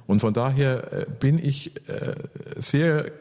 Und 0.07 0.21
von 0.21 0.33
daher 0.33 0.93
äh, 0.93 1.05
bin 1.19 1.37
ich 1.37 1.75
äh, 1.87 2.15
sehr 2.57 3.11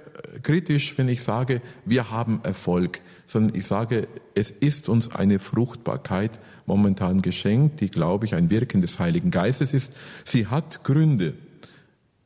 kritisch, 0.42 0.96
wenn 0.96 1.08
ich 1.08 1.22
sage, 1.22 1.60
wir 1.84 2.10
haben 2.10 2.40
Erfolg, 2.44 3.00
sondern 3.26 3.56
ich 3.56 3.66
sage, 3.66 4.08
es 4.34 4.50
ist 4.50 4.88
uns 4.88 5.10
eine 5.10 5.38
Fruchtbarkeit 5.38 6.40
momentan 6.64 7.20
geschenkt, 7.20 7.80
die, 7.80 7.90
glaube 7.90 8.26
ich, 8.26 8.34
ein 8.34 8.50
Wirken 8.50 8.80
des 8.80 8.98
Heiligen 8.98 9.30
Geistes 9.30 9.74
ist. 9.74 9.94
Sie 10.24 10.46
hat 10.46 10.84
Gründe, 10.84 11.34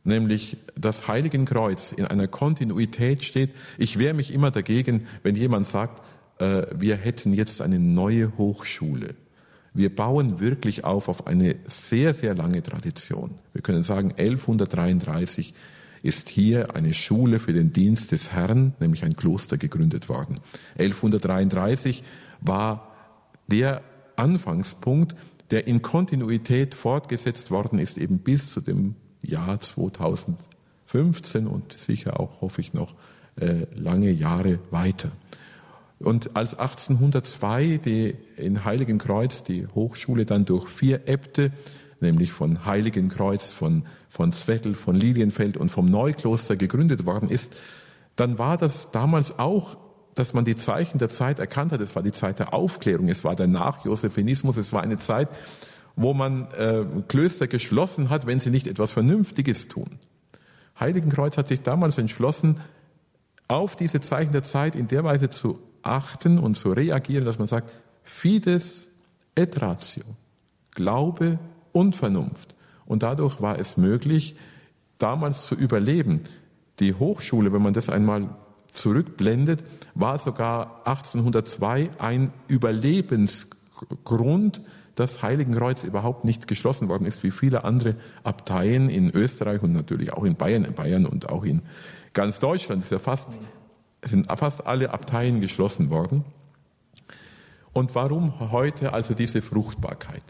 nämlich 0.05 0.57
das 0.75 1.09
Heiligen 1.09 1.45
Kreuz 1.45 1.93
in 1.93 2.05
einer 2.07 2.29
Kontinuität 2.29 3.23
steht. 3.23 3.55
Ich 3.79 3.99
wehre 3.99 4.15
mich 4.15 4.33
immer 4.33 4.51
dagegen, 4.51 5.05
wenn 5.23 5.37
jemand 5.37 5.67
sagt, 5.67 6.03
äh, 6.39 6.67
wir 6.75 6.97
hätten 6.97 7.33
jetzt 7.33 7.63
eine 7.63 7.79
neue 7.79 8.37
Hochschule. 8.37 9.15
Wir 9.75 9.95
bauen 9.95 10.39
wirklich 10.39 10.85
auf 10.85 11.09
auf 11.09 11.27
eine 11.27 11.57
sehr, 11.67 12.13
sehr 12.13 12.35
lange 12.35 12.63
Tradition. 12.63 13.37
Wir 13.53 13.63
können 13.63 13.83
sagen, 13.83 14.13
1133 14.17 15.55
ist 16.03 16.29
hier 16.29 16.75
eine 16.75 16.93
Schule 16.93 17.39
für 17.39 17.53
den 17.53 17.73
Dienst 17.73 18.13
des 18.13 18.33
Herrn, 18.33 18.75
nämlich 18.81 19.05
ein 19.05 19.17
Kloster 19.17 19.57
gegründet 19.57 20.09
worden. 20.09 20.41
1133 20.79 22.03
war 22.41 22.93
der 23.47 23.83
Anfangspunkt, 24.17 25.15
der 25.51 25.67
in 25.67 25.81
Kontinuität 25.81 26.75
fortgesetzt 26.75 27.51
worden 27.51 27.79
ist, 27.79 27.99
eben 27.99 28.19
bis 28.19 28.51
zu 28.51 28.61
dem 28.61 28.97
Jahr 29.23 29.61
2015 29.61 31.47
und 31.47 31.73
sicher 31.73 32.21
auch, 32.21 32.41
hoffe 32.41 32.61
ich, 32.61 32.75
noch 32.75 32.95
äh, 33.37 33.67
lange 33.75 34.11
Jahre 34.11 34.59
weiter. 34.71 35.11
Und 35.99 36.37
als 36.37 36.59
1802 36.59 37.81
die 37.85 38.15
in 38.37 38.65
Heiligenkreuz 38.65 39.45
die 39.45 39.67
Hochschule 39.69 40.27
dann 40.27 40.45
durch 40.45 40.69
vier 40.69 41.09
Äbte, 41.09 41.53
nämlich 42.01 42.33
von 42.33 42.67
Heiligenkreuz, 42.67 43.53
von, 43.53 43.85
von 44.09 44.33
Zwettel, 44.33 44.75
von 44.75 44.97
Lilienfeld 44.97 45.57
und 45.57 45.71
vom 45.71 45.87
Neukloster 45.87 46.57
gegründet 46.57 47.07
worden 47.07 47.29
ist, 47.29 47.55
dann 48.17 48.39
war 48.39 48.57
das 48.57 48.91
damals 48.91 49.39
auch, 49.39 49.77
dass 50.15 50.35
man 50.35 50.45
die 50.45 50.57
Zeichen 50.57 50.99
der 50.99 51.09
Zeit 51.09 51.39
erkannt 51.39 51.73
hat. 51.73 51.81
Es 51.81 51.97
war 51.97 52.03
die 52.03 52.13
Zeit 52.13 52.39
der 52.39 52.53
Aufklärung, 52.53 53.09
es 53.09 53.25
war 53.25 53.35
der 53.35 53.47
Nachjosephinismus, 53.47 54.57
es 54.57 54.73
war 54.73 54.83
eine 54.83 54.99
Zeit, 54.99 55.29
wo 55.97 56.15
man 56.15 56.51
äh, 56.53 56.85
Klöster 57.09 57.47
geschlossen 57.47 58.11
hat, 58.11 58.27
wenn 58.27 58.39
sie 58.39 58.51
nicht 58.51 58.67
etwas 58.67 58.93
Vernünftiges 58.93 59.69
tun. 59.69 59.99
Heiligenkreuz 60.79 61.37
hat 61.37 61.49
sich 61.49 61.63
damals 61.63 61.99
entschlossen, 61.99 62.61
auf 63.49 63.77
diese 63.77 64.01
Zeichen 64.01 64.33
der 64.33 64.43
Zeit 64.43 64.75
in 64.75 64.89
der 64.89 65.05
Weise 65.05 65.31
zu 65.31 65.59
achten 65.83 66.39
und 66.39 66.57
zu 66.57 66.71
reagieren, 66.71 67.25
dass 67.25 67.39
man 67.39 67.47
sagt, 67.47 67.73
Fides 68.03 68.89
et 69.35 69.61
ratio, 69.61 70.05
Glaube 70.71 71.39
und 71.73 71.97
Vernunft. 71.97 72.57
Und 72.87 73.03
dadurch 73.03 73.41
war 73.41 73.59
es 73.59 73.77
möglich, 73.77 74.37
damals 74.99 75.47
zu 75.47 75.55
überleben. 75.55 76.23
Die 76.79 76.95
Hochschule, 76.95 77.53
wenn 77.53 77.63
man 77.63 77.75
das 77.75 77.89
einmal 77.89 78.37
zurückblendet, 78.71 79.65
war 79.95 80.19
sogar 80.19 80.87
1802 80.87 81.91
ein 81.99 82.33
Überlebensgrund, 82.49 84.63
dass 84.95 85.23
Heiligenkreuz 85.23 85.85
überhaupt 85.85 86.25
nicht 86.25 86.47
geschlossen 86.47 86.89
worden 86.89 87.07
ist, 87.07 87.23
wie 87.23 87.31
viele 87.31 87.65
andere 87.65 87.97
Abteien 88.25 88.91
in 88.91 89.11
Österreich 89.11 89.63
und 89.63 89.73
natürlich 89.73 90.13
auch 90.13 90.25
in 90.25 90.37
Bayern, 90.37 90.65
in 90.65 90.75
Bayern 90.75 91.07
und 91.07 91.29
auch 91.29 91.45
in 91.45 91.63
ganz 92.13 92.39
Deutschland. 92.39 92.83
ist 92.83 92.93
ja 92.93 92.99
fast 92.99 93.39
es 94.03 94.11
sind 94.11 94.27
fast 94.37 94.67
alle 94.67 94.91
Abteien 94.91 95.41
geschlossen 95.41 95.89
worden. 95.89 96.25
Und 97.73 97.95
warum 97.95 98.51
heute 98.51 98.93
also 98.93 99.15
diese 99.15 99.41
Fruchtbarkeit? 99.41 100.25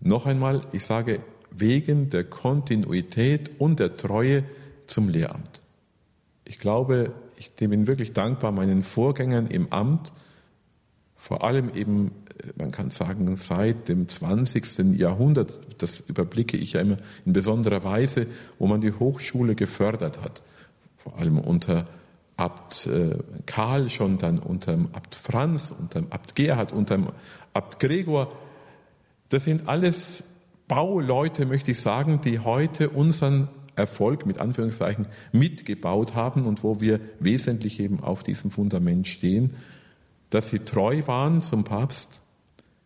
Noch 0.00 0.26
einmal, 0.26 0.66
ich 0.72 0.86
sage, 0.86 1.20
wegen 1.50 2.08
der 2.08 2.24
Kontinuität 2.24 3.60
und 3.60 3.80
der 3.80 3.96
Treue 3.96 4.44
zum 4.86 5.08
Lehramt. 5.08 5.60
Ich 6.44 6.58
glaube, 6.58 7.12
ich 7.36 7.52
bin 7.52 7.86
wirklich 7.86 8.12
dankbar 8.12 8.52
meinen 8.52 8.82
Vorgängern 8.82 9.48
im 9.48 9.72
Amt, 9.72 10.12
vor 11.16 11.44
allem 11.44 11.74
eben, 11.74 12.12
man 12.56 12.70
kann 12.70 12.90
sagen, 12.90 13.36
seit 13.36 13.88
dem 13.88 14.08
20. 14.08 14.98
Jahrhundert, 14.98 15.82
das 15.82 16.00
überblicke 16.00 16.56
ich 16.56 16.74
ja 16.74 16.80
immer 16.80 16.96
in 17.24 17.32
besonderer 17.32 17.84
Weise, 17.84 18.26
wo 18.58 18.66
man 18.66 18.80
die 18.80 18.92
Hochschule 18.92 19.54
gefördert 19.54 20.22
hat, 20.22 20.42
vor 20.96 21.18
allem 21.18 21.38
unter 21.38 21.86
Abt 22.36 22.86
äh, 22.86 23.18
Karl 23.44 23.90
schon 23.90 24.16
dann 24.16 24.38
unter 24.38 24.72
Abt 24.92 25.14
Franz, 25.14 25.74
unter 25.78 26.04
Abt 26.08 26.34
Gerhard, 26.34 26.72
unter 26.72 27.12
Abt 27.52 27.80
Gregor. 27.80 28.32
Das 29.28 29.44
sind 29.44 29.68
alles 29.68 30.24
Bauleute, 30.66 31.44
möchte 31.44 31.72
ich 31.72 31.80
sagen, 31.80 32.20
die 32.22 32.38
heute 32.38 32.90
unseren 32.90 33.48
Erfolg 33.76 34.24
mit 34.24 34.38
Anführungszeichen 34.38 35.06
mitgebaut 35.32 36.14
haben 36.14 36.46
und 36.46 36.62
wo 36.62 36.80
wir 36.80 37.00
wesentlich 37.18 37.80
eben 37.80 38.00
auf 38.00 38.22
diesem 38.22 38.50
Fundament 38.50 39.06
stehen, 39.06 39.54
dass 40.30 40.50
sie 40.50 40.60
treu 40.60 41.02
waren 41.06 41.42
zum 41.42 41.64
Papst, 41.64 42.22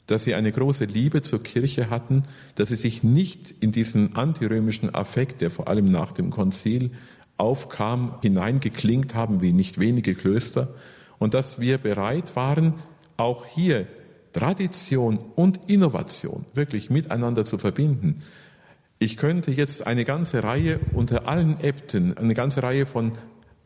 dass 0.06 0.24
sie 0.24 0.34
eine 0.34 0.52
große 0.52 0.84
Liebe 0.84 1.22
zur 1.22 1.42
Kirche 1.42 1.90
hatten, 1.90 2.24
dass 2.54 2.68
sie 2.68 2.76
sich 2.76 3.02
nicht 3.02 3.54
in 3.60 3.72
diesen 3.72 4.16
antirömischen 4.16 4.94
Affekt, 4.94 5.40
der 5.40 5.50
vor 5.50 5.68
allem 5.68 5.90
nach 5.90 6.12
dem 6.12 6.30
Konzil 6.30 6.90
aufkam, 7.36 8.18
hineingeklingt 8.22 9.14
haben 9.14 9.40
wie 9.40 9.52
nicht 9.52 9.80
wenige 9.80 10.14
Klöster 10.14 10.74
und 11.18 11.34
dass 11.34 11.58
wir 11.58 11.78
bereit 11.78 12.36
waren, 12.36 12.74
auch 13.16 13.46
hier 13.46 13.86
Tradition 14.32 15.18
und 15.36 15.60
Innovation 15.68 16.44
wirklich 16.54 16.90
miteinander 16.90 17.44
zu 17.44 17.56
verbinden. 17.56 18.22
Ich 18.98 19.16
könnte 19.16 19.50
jetzt 19.50 19.86
eine 19.86 20.04
ganze 20.04 20.42
Reihe 20.42 20.80
unter 20.92 21.28
allen 21.28 21.60
Äbten, 21.60 22.16
eine 22.16 22.34
ganze 22.34 22.62
Reihe 22.62 22.86
von 22.86 23.12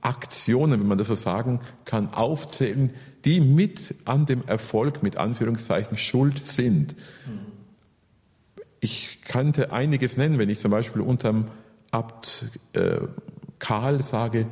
Aktionen, 0.01 0.81
wenn 0.81 0.87
man 0.87 0.99
das 0.99 1.09
so 1.09 1.15
sagen 1.15 1.61
kann, 1.85 2.13
aufzählen, 2.13 2.91
die 3.29 3.43
mit 3.43 3.95
an 4.07 4.25
dem 4.25 4.43
Erfolg 4.47 5.03
mit 5.03 5.19
Anführungszeichen 5.19 5.99
schuld 5.99 6.47
sind. 6.47 6.97
Ich 8.81 9.21
könnte 9.21 9.71
einiges 9.71 10.17
nennen, 10.17 10.39
wenn 10.39 10.49
ich 10.49 10.61
zum 10.61 10.71
Beispiel 10.71 11.03
unterm 11.03 11.51
Abt 11.91 12.47
äh, 12.73 13.01
Karl 13.59 14.03
sage, 14.03 14.47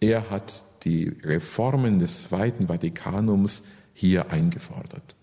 er 0.00 0.28
hat 0.28 0.64
die 0.82 1.16
Reformen 1.22 2.00
des 2.00 2.24
Zweiten 2.24 2.66
Vatikanums 2.66 3.62
hier 3.94 4.32
eingefordert. 4.32 5.14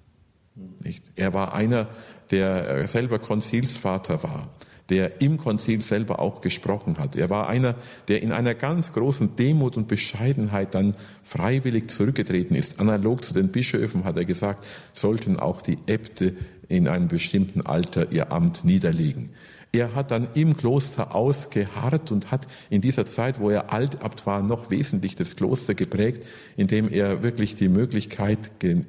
Nicht? 0.79 1.03
Er 1.17 1.33
war 1.33 1.53
einer, 1.53 1.89
der 2.31 2.87
selber 2.87 3.19
Konzilsvater 3.19 4.23
war, 4.23 4.49
der 4.89 5.21
im 5.21 5.37
Konzil 5.37 5.81
selber 5.81 6.19
auch 6.19 6.41
gesprochen 6.41 6.97
hat. 6.99 7.15
Er 7.15 7.29
war 7.29 7.47
einer, 7.47 7.75
der 8.07 8.21
in 8.21 8.31
einer 8.31 8.53
ganz 8.53 8.93
großen 8.93 9.35
Demut 9.35 9.77
und 9.77 9.87
Bescheidenheit 9.87 10.75
dann 10.75 10.95
freiwillig 11.23 11.89
zurückgetreten 11.89 12.55
ist. 12.55 12.79
Analog 12.79 13.23
zu 13.23 13.33
den 13.33 13.49
Bischöfen 13.49 14.03
hat 14.03 14.17
er 14.17 14.25
gesagt, 14.25 14.65
sollten 14.93 15.39
auch 15.39 15.61
die 15.61 15.77
Äbte 15.87 16.35
in 16.67 16.87
einem 16.87 17.07
bestimmten 17.07 17.61
Alter 17.61 18.11
ihr 18.11 18.31
Amt 18.31 18.65
niederlegen. 18.65 19.29
Er 19.75 19.95
hat 19.95 20.11
dann 20.11 20.29
im 20.35 20.55
Kloster 20.55 21.15
ausgeharrt 21.15 22.11
und 22.11 22.29
hat 22.29 22.45
in 22.69 22.81
dieser 22.81 23.07
Zeit, 23.07 23.39
wo 23.39 23.49
er 23.49 23.73
Altabt 23.73 24.27
war, 24.27 24.43
noch 24.43 24.69
wesentlich 24.69 25.15
das 25.15 25.35
Kloster 25.35 25.73
geprägt, 25.73 26.27
indem 26.55 26.91
er 26.91 27.23
wirklich 27.23 27.55
die 27.55 27.69
Möglichkeit 27.69 28.51
äh, 28.61 28.81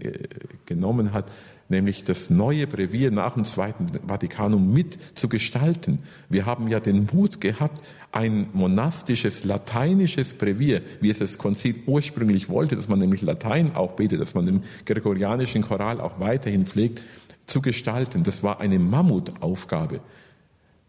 genommen 0.66 1.14
hat, 1.14 1.30
nämlich 1.68 2.04
das 2.04 2.30
neue 2.30 2.66
Brevier 2.66 3.10
nach 3.10 3.34
dem 3.34 3.44
Zweiten 3.44 3.86
Vatikanum 4.06 4.72
mit 4.72 4.98
zu 5.14 5.28
gestalten. 5.28 5.98
Wir 6.28 6.46
haben 6.46 6.68
ja 6.68 6.80
den 6.80 7.08
Mut 7.12 7.40
gehabt, 7.40 7.84
ein 8.12 8.48
monastisches, 8.52 9.42
lateinisches 9.44 10.34
Brevier, 10.34 10.82
wie 11.00 11.10
es 11.10 11.18
das 11.18 11.36
Konzil 11.36 11.82
ursprünglich 11.86 12.48
wollte, 12.48 12.76
dass 12.76 12.88
man 12.88 13.00
nämlich 13.00 13.22
Latein 13.22 13.74
auch 13.74 13.92
betet, 13.92 14.20
dass 14.20 14.34
man 14.34 14.46
den 14.46 14.62
gregorianischen 14.84 15.62
Choral 15.62 16.00
auch 16.00 16.20
weiterhin 16.20 16.66
pflegt, 16.66 17.02
zu 17.46 17.60
gestalten. 17.60 18.22
Das 18.22 18.42
war 18.42 18.60
eine 18.60 18.78
Mammutaufgabe. 18.78 20.00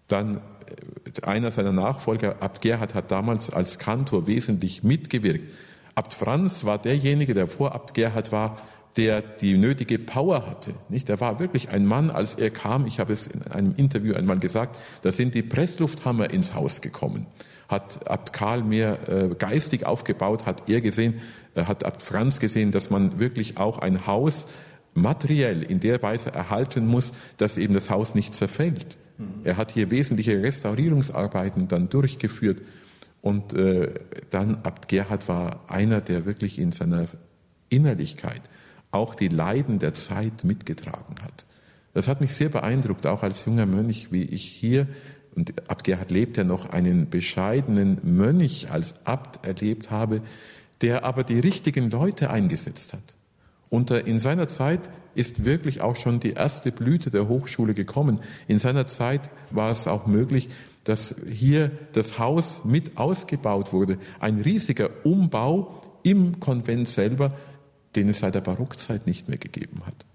Dann 0.08 0.36
äh, 0.36 1.22
einer 1.24 1.52
seiner 1.52 1.72
Nachfolger, 1.72 2.38
Abt 2.42 2.62
Gerhard, 2.62 2.94
hat 2.94 3.12
damals 3.12 3.50
als 3.50 3.80
Kantor 3.80 4.28
wesentlich 4.28 4.84
mitgewirkt. 4.84 5.52
Abt 5.96 6.14
Franz 6.14 6.64
war 6.64 6.78
derjenige, 6.78 7.34
der 7.34 7.48
vor 7.48 7.74
Abt 7.74 7.94
Gerhard 7.94 8.32
war, 8.32 8.58
der 8.98 9.22
die 9.22 9.58
nötige 9.58 10.00
Power 10.00 10.48
hatte. 10.48 10.74
Nicht? 10.90 11.10
Er 11.10 11.20
war 11.20 11.40
wirklich 11.40 11.70
ein 11.70 11.86
Mann, 11.86 12.10
als 12.10 12.36
er 12.36 12.50
kam, 12.50 12.88
ich 12.88 13.00
habe 13.00 13.14
es 13.14 13.28
in 13.28 13.44
einem 13.44 13.74
Interview 13.76 14.16
einmal 14.16 14.40
gesagt, 14.40 14.78
da 15.02 15.12
sind 15.12 15.36
die 15.36 15.44
Presslufthammer 15.44 16.30
ins 16.30 16.54
Haus 16.54 16.82
gekommen. 16.82 17.26
Hat 17.68 18.08
Abt 18.08 18.32
Karl 18.32 18.64
mehr 18.64 19.10
äh, 19.10 19.36
geistig 19.36 19.86
aufgebaut, 19.86 20.46
hat 20.46 20.70
er 20.70 20.82
gesehen, 20.82 21.22
äh, 21.56 21.64
hat 21.66 21.84
Abt 21.84 22.04
Franz 22.04 22.40
gesehen, 22.40 22.72
dass 22.72 22.90
man 22.90 23.20
wirklich 23.20 23.58
auch 23.58 23.80
ein 23.80 24.08
Haus 24.08 24.48
materiell 24.94 25.62
in 25.64 25.82
der 25.82 26.02
Weise 26.02 26.32
erhalten 26.32 26.88
muss, 26.88 27.12
dass 27.38 27.58
eben 27.58 27.74
das 27.74 27.90
Haus 27.90 28.16
nicht 28.16 28.34
zerfällt. 28.34 28.98
Er 29.44 29.58
hat 29.58 29.72
hier 29.72 29.92
wesentliche 29.92 30.42
Restaurierungsarbeiten 30.42 31.68
dann 31.68 31.90
durchgeführt. 31.90 32.62
Und 33.22 33.54
äh, 33.54 33.94
dann 34.30 34.58
Abt 34.64 34.88
Gerhard 34.88 35.28
war 35.28 35.62
einer, 35.68 36.02
der 36.02 36.26
wirklich 36.26 36.60
in 36.60 36.72
seiner 36.72 37.06
Innerlichkeit 37.70 38.42
auch 38.96 39.14
die 39.16 39.28
Leiden 39.28 39.80
der 39.80 39.94
Zeit 39.94 40.44
mitgetragen 40.44 41.16
hat. 41.22 41.46
Das 41.94 42.08
hat 42.08 42.22
mich 42.22 42.34
sehr 42.34 42.50
beeindruckt, 42.50 43.06
auch 43.06 43.24
als 43.24 43.46
junger 43.46 43.66
Mönch, 43.66 44.12
wie 44.12 44.24
ich 44.24 44.44
hier, 44.44 44.88
und 45.36 45.54
Gerhard 45.84 46.12
lebt 46.12 46.38
ja 46.38 46.44
noch, 46.44 46.70
einen 46.70 47.10
bescheidenen 47.10 48.00
Mönch 48.04 48.72
als 48.72 48.96
Abt 49.06 49.46
erlebt 49.46 49.92
habe, 49.92 50.22
der 50.82 51.04
aber 51.04 51.24
die 51.24 51.40
richtigen 51.40 51.92
Leute 51.92 52.30
eingesetzt 52.30 52.94
hat. 52.94 53.16
Und 53.70 53.92
in 53.92 54.20
seiner 54.20 54.48
Zeit 54.48 54.90
ist 55.16 55.44
wirklich 55.44 55.82
auch 55.82 55.96
schon 55.96 56.20
die 56.20 56.34
erste 56.34 56.72
Blüte 56.72 57.10
der 57.10 57.28
Hochschule 57.28 57.74
gekommen. 57.74 58.22
In 58.48 58.60
seiner 58.60 58.88
Zeit 58.88 59.30
war 59.52 59.72
es 59.72 59.88
auch 59.88 60.08
möglich, 60.08 60.50
dass 60.84 61.16
hier 61.30 61.72
das 61.94 62.20
Haus 62.20 62.62
mit 62.64 62.98
ausgebaut 62.98 63.74
wurde. 63.74 63.98
Ein 64.20 64.40
riesiger 64.40 64.90
Umbau 65.04 65.82
im 66.04 66.40
Konvent 66.40 66.88
selber, 66.88 67.34
den 67.96 68.10
es 68.10 68.20
seit 68.20 68.36
der 68.36 68.42
Barockzeit 68.42 69.08
nicht 69.08 69.28
mehr 69.28 69.38
gegeben 69.38 69.82
hat. 69.86 70.06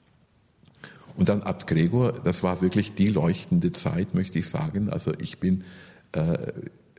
Und 1.16 1.28
dann 1.28 1.42
Abt 1.42 1.66
Gregor, 1.66 2.12
das 2.12 2.42
war 2.42 2.62
wirklich 2.62 2.94
die 2.94 3.08
leuchtende 3.08 3.72
Zeit, 3.72 4.14
möchte 4.14 4.38
ich 4.38 4.48
sagen. 4.48 4.90
Also 4.90 5.12
ich 5.18 5.38
bin, 5.38 5.64
äh, 6.12 6.52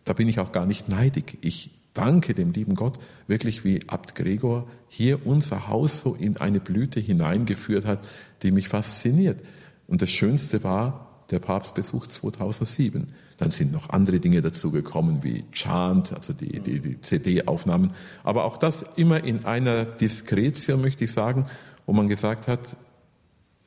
da 0.06 0.14
bin 0.14 0.28
ich 0.28 0.40
auch 0.40 0.52
gar 0.52 0.66
nicht 0.66 0.90
neidig. 0.90 1.38
Ich 1.42 1.72
danke 1.94 2.34
dem 2.34 2.52
lieben 2.52 2.76
Gott 2.76 3.00
wirklich, 3.28 3.64
wie 3.64 3.88
Abt 3.88 4.16
Gregor 4.16 4.68
hier 4.88 5.26
unser 5.26 5.68
Haus 5.68 6.02
so 6.02 6.16
in 6.16 6.38
eine 6.38 6.60
Blüte 6.60 7.00
hineingeführt 7.00 7.86
hat, 7.86 8.08
die 8.44 8.52
mich 8.52 8.70
fasziniert. 8.70 9.42
Und 9.88 10.02
das 10.02 10.10
Schönste 10.10 10.64
war 10.64 11.26
der 11.32 11.40
Papstbesuch 11.40 12.08
2007. 12.08 13.08
Dann 13.42 13.50
sind 13.50 13.72
noch 13.72 13.90
andere 13.90 14.20
Dinge 14.20 14.40
dazugekommen, 14.42 15.24
wie 15.24 15.46
Chant, 15.52 16.14
also 16.14 16.32
die, 16.32 16.60
die, 16.60 16.80
die 16.80 17.02
CD-Aufnahmen. 17.02 17.92
Aber 18.24 18.46
auch 18.46 18.56
das 18.56 18.86
immer 18.98 19.24
in 19.24 19.46
einer 19.46 19.84
Diskretion, 19.84 20.80
möchte 20.80 21.06
ich 21.06 21.12
sagen, 21.12 21.48
wo 21.88 21.94
man 21.94 22.08
gesagt 22.08 22.48
hat, 22.48 22.78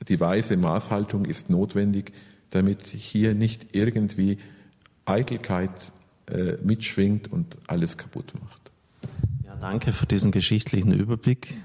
die 0.06 0.20
weise 0.20 0.56
Maßhaltung 0.56 1.24
ist 1.24 1.50
notwendig, 1.50 2.12
damit 2.50 2.86
hier 2.86 3.34
nicht 3.34 3.74
irgendwie 3.74 4.38
Eitelkeit 5.06 5.90
äh, 6.30 6.52
mitschwingt 6.62 7.32
und 7.32 7.58
alles 7.66 7.98
kaputt 7.98 8.32
macht. 8.40 8.70
Ja, 9.44 9.56
danke 9.56 9.92
für 9.92 10.06
diesen 10.06 10.30
geschichtlichen 10.30 10.92
Überblick. 10.92 11.56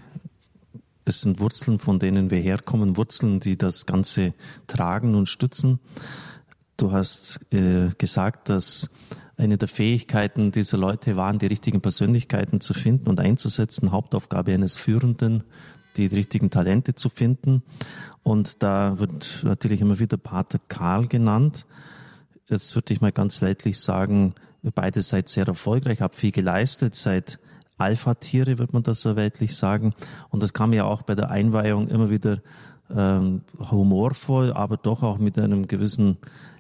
Es 1.06 1.22
sind 1.22 1.40
Wurzeln, 1.40 1.78
von 1.78 2.00
denen 2.00 2.32
wir 2.32 2.40
herkommen, 2.40 2.98
Wurzeln, 2.98 3.40
die 3.40 3.56
das 3.56 3.86
Ganze 3.86 4.34
tragen 4.66 5.14
und 5.14 5.30
stützen. 5.30 5.78
Du 6.80 6.94
hast 6.94 7.42
äh, 7.54 7.90
gesagt, 7.98 8.48
dass 8.48 8.90
eine 9.36 9.58
der 9.58 9.68
Fähigkeiten 9.68 10.52
dieser 10.52 10.78
Leute 10.78 11.18
waren, 11.18 11.38
die 11.38 11.48
richtigen 11.48 11.82
Persönlichkeiten 11.82 12.62
zu 12.62 12.74
finden 12.74 13.10
und 13.10 13.20
einzusetzen. 13.20 13.92
Hauptaufgabe 13.92 14.54
eines 14.54 14.78
Führenden, 14.78 15.44
die 15.98 16.06
richtigen 16.06 16.50
Talente 16.50 16.96
zu 16.96 17.10
finden. 17.10 17.64
Und 18.24 18.64
da 18.64 18.98
wird 18.98 19.42
natürlich 19.44 19.82
immer 19.82 20.00
wieder 20.00 20.16
Pater 20.16 20.60
Karl 20.70 21.08
genannt. 21.08 21.66
Jetzt 22.48 22.76
würde 22.76 22.94
ich 22.94 23.02
mal 23.02 23.12
ganz 23.12 23.42
weltlich 23.42 23.78
sagen, 23.78 24.34
Ihr 24.62 24.72
beide 24.72 25.02
seid 25.02 25.30
sehr 25.30 25.48
erfolgreich, 25.48 26.02
habt 26.02 26.16
viel 26.16 26.32
geleistet, 26.32 26.96
seid 26.96 27.40
Alpha-Tiere, 27.78 28.58
wird 28.58 28.74
man 28.74 28.84
das 28.84 29.02
so 29.02 29.16
weltlich 29.16 29.56
sagen. 29.56 29.94
Und 30.30 30.44
das 30.44 30.54
kam 30.54 30.74
ja 30.74 30.84
auch 30.84 31.02
bei 31.04 31.16
der 31.16 31.30
Einweihung 31.30 31.88
immer 31.88 32.10
wieder 32.10 32.40
ähm, 32.94 33.42
humorvoll, 33.58 34.52
aber 34.52 34.76
doch 34.76 35.04
auch 35.04 35.18
mit 35.18 35.38
einem 35.40 35.68
gewissen 35.68 36.18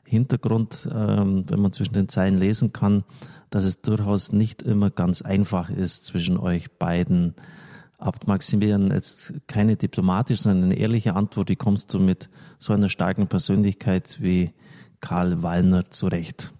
Hintergrund, 0.09 0.89
ähm, 0.91 1.45
wenn 1.47 1.61
man 1.61 1.71
zwischen 1.71 1.93
den 1.93 2.09
Zeilen 2.09 2.37
lesen 2.37 2.73
kann, 2.73 3.03
dass 3.51 3.63
es 3.63 3.81
durchaus 3.81 4.31
nicht 4.31 4.63
immer 4.63 4.89
ganz 4.89 5.21
einfach 5.21 5.69
ist 5.69 6.05
zwischen 6.05 6.37
euch 6.37 6.71
beiden. 6.71 7.35
Abt 7.99 8.27
Maximilian, 8.27 8.91
jetzt 8.91 9.33
keine 9.47 9.75
diplomatische, 9.75 10.43
sondern 10.43 10.65
eine 10.65 10.75
ehrliche 10.77 11.15
Antwort. 11.15 11.49
Wie 11.49 11.55
kommst 11.55 11.93
du 11.93 11.99
mit 11.99 12.29
so 12.57 12.73
einer 12.73 12.89
starken 12.89 13.27
Persönlichkeit 13.27 14.17
wie 14.21 14.51
Karl 14.99 15.43
Wallner 15.43 15.91
zurecht? 15.91 16.53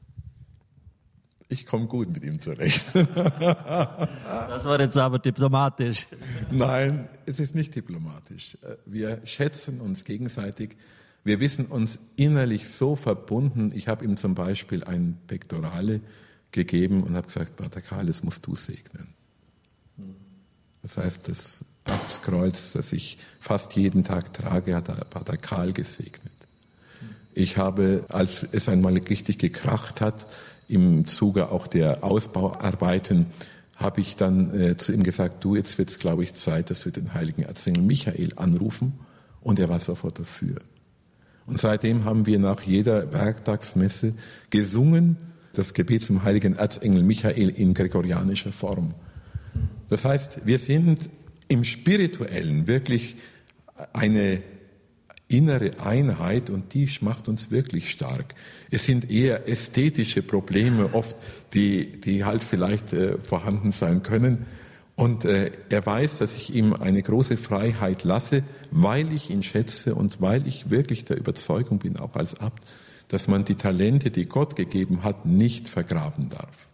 Ich 1.47 1.66
komme 1.66 1.88
gut 1.88 2.12
mit 2.12 2.24
ihm 2.24 2.39
zurecht. 2.39 2.86
das 2.93 4.66
war 4.66 4.80
jetzt 4.80 4.97
aber 4.97 5.18
diplomatisch. 5.18 6.06
Nein, 6.52 7.10
es 7.26 7.39
ist 7.39 7.56
nicht 7.56 7.74
diplomatisch. 7.74 8.56
Wir 8.86 9.22
schätzen 9.26 9.82
uns 9.82 10.06
gegenseitig. 10.06 10.78
Wir 11.24 11.39
wissen 11.39 11.65
uns 11.65 11.99
innerlich 12.15 12.70
so 12.70 12.95
verbunden. 12.95 13.72
Ich 13.74 13.88
habe 13.88 14.05
ihm 14.05 14.17
zum 14.17 14.36
Beispiel 14.36 14.84
ein 14.84 15.17
Pektorale 15.28 16.01
gegeben 16.51 17.03
und 17.03 17.15
habe 17.15 17.28
gesagt, 17.28 17.55
Pater 17.55 17.82
das 18.03 18.24
musst 18.24 18.45
du 18.47 18.55
segnen. 18.55 19.13
Das 20.82 20.97
heißt, 20.97 21.28
das 21.28 21.65
Abskreuz, 21.84 22.74
das 22.74 22.93
ich 22.93 23.17
fast 23.39 23.76
jeden 23.76 24.03
Tag 24.03 24.34
trage, 24.34 24.76
hat 24.76 25.09
Pater 25.09 25.38
Karl 25.38 25.74
gesegnet. 25.74 26.34
Ich 27.34 27.57
habe, 27.57 28.05
als 28.09 28.45
es 28.51 28.70
einmal 28.70 28.97
richtig 28.97 29.38
gekracht 29.38 30.01
hat, 30.01 30.28
im 30.67 31.05
Zuge 31.05 31.51
auch 31.51 31.67
der 31.67 32.03
Ausbauarbeiten 32.03 33.28
habe 33.76 34.01
ich 34.01 34.15
dann 34.15 34.53
äh, 34.53 34.78
zu 34.78 34.91
ihm 34.91 35.03
gesagt, 35.03 35.43
du, 35.43 35.55
jetzt 35.55 35.78
wird 35.78 35.89
es, 35.89 35.99
glaube 35.99 36.24
ich, 36.24 36.34
Zeit, 36.34 36.70
dass 36.70 36.86
wir 36.86 36.91
den 36.91 37.13
heiligen 37.13 37.43
Erzengel 37.43 37.82
Michael 37.82 38.34
anrufen. 38.36 38.99
Und 39.41 39.57
er 39.57 39.70
war 39.70 39.80
sofort 39.80 40.20
dafür. 40.20 40.57
Und 41.50 41.60
seitdem 41.60 42.06
haben 42.06 42.28
wir 42.28 42.38
nach 42.38 42.62
jeder 42.62 43.12
Werktagsmesse 43.12 44.14
gesungen, 44.52 45.18
das 45.54 45.74
Gebet 45.74 46.04
zum 46.04 46.24
heiligen 46.24 46.56
Erzengel 46.56 47.02
Michael 47.02 47.50
in 47.50 47.74
gregorianischer 47.74 48.52
Form. 48.52 48.93
Das 49.89 50.06
heißt, 50.06 50.45
wir 50.45 50.60
sind 50.60 51.10
im 51.47 51.64
Spirituellen 51.64 52.68
wirklich 52.68 53.16
eine 53.93 54.43
innere 55.28 55.80
Einheit 55.80 56.52
und 56.52 56.74
die 56.76 56.88
macht 57.02 57.28
uns 57.28 57.50
wirklich 57.50 57.89
stark. 57.89 58.36
Es 58.70 58.86
sind 58.86 59.10
eher 59.10 59.47
ästhetische 59.47 60.22
Probleme 60.22 60.93
oft, 60.93 61.16
die, 61.54 62.00
die 62.00 62.26
halt 62.26 62.43
vielleicht 62.43 62.93
äh, 62.93 63.18
vorhanden 63.18 63.72
sein 63.72 64.04
können. 64.04 64.45
Und 65.00 65.24
äh, 65.24 65.52
er 65.70 65.86
weiß, 65.86 66.18
dass 66.18 66.36
ich 66.36 66.54
ihm 66.54 66.74
eine 66.74 67.02
große 67.02 67.38
Freiheit 67.38 68.04
lasse, 68.04 68.43
weil 68.70 69.14
ich 69.14 69.30
ihn 69.30 69.43
schätze 69.43 69.95
und 69.95 70.20
weil 70.20 70.45
ich 70.45 70.72
wirklich 70.72 71.06
der 71.06 71.16
Überzeugung 71.16 71.80
bin, 71.80 71.95
auch 71.95 72.18
als 72.18 72.38
Abt, 72.41 72.66
dass 73.08 73.30
man 73.30 73.45
die 73.45 73.56
Talente, 73.56 74.12
die 74.12 74.26
Gott 74.26 74.58
gegeben 74.58 75.06
hat, 75.06 75.26
nicht 75.26 75.70
vergraben 75.70 76.28
darf. 76.28 76.68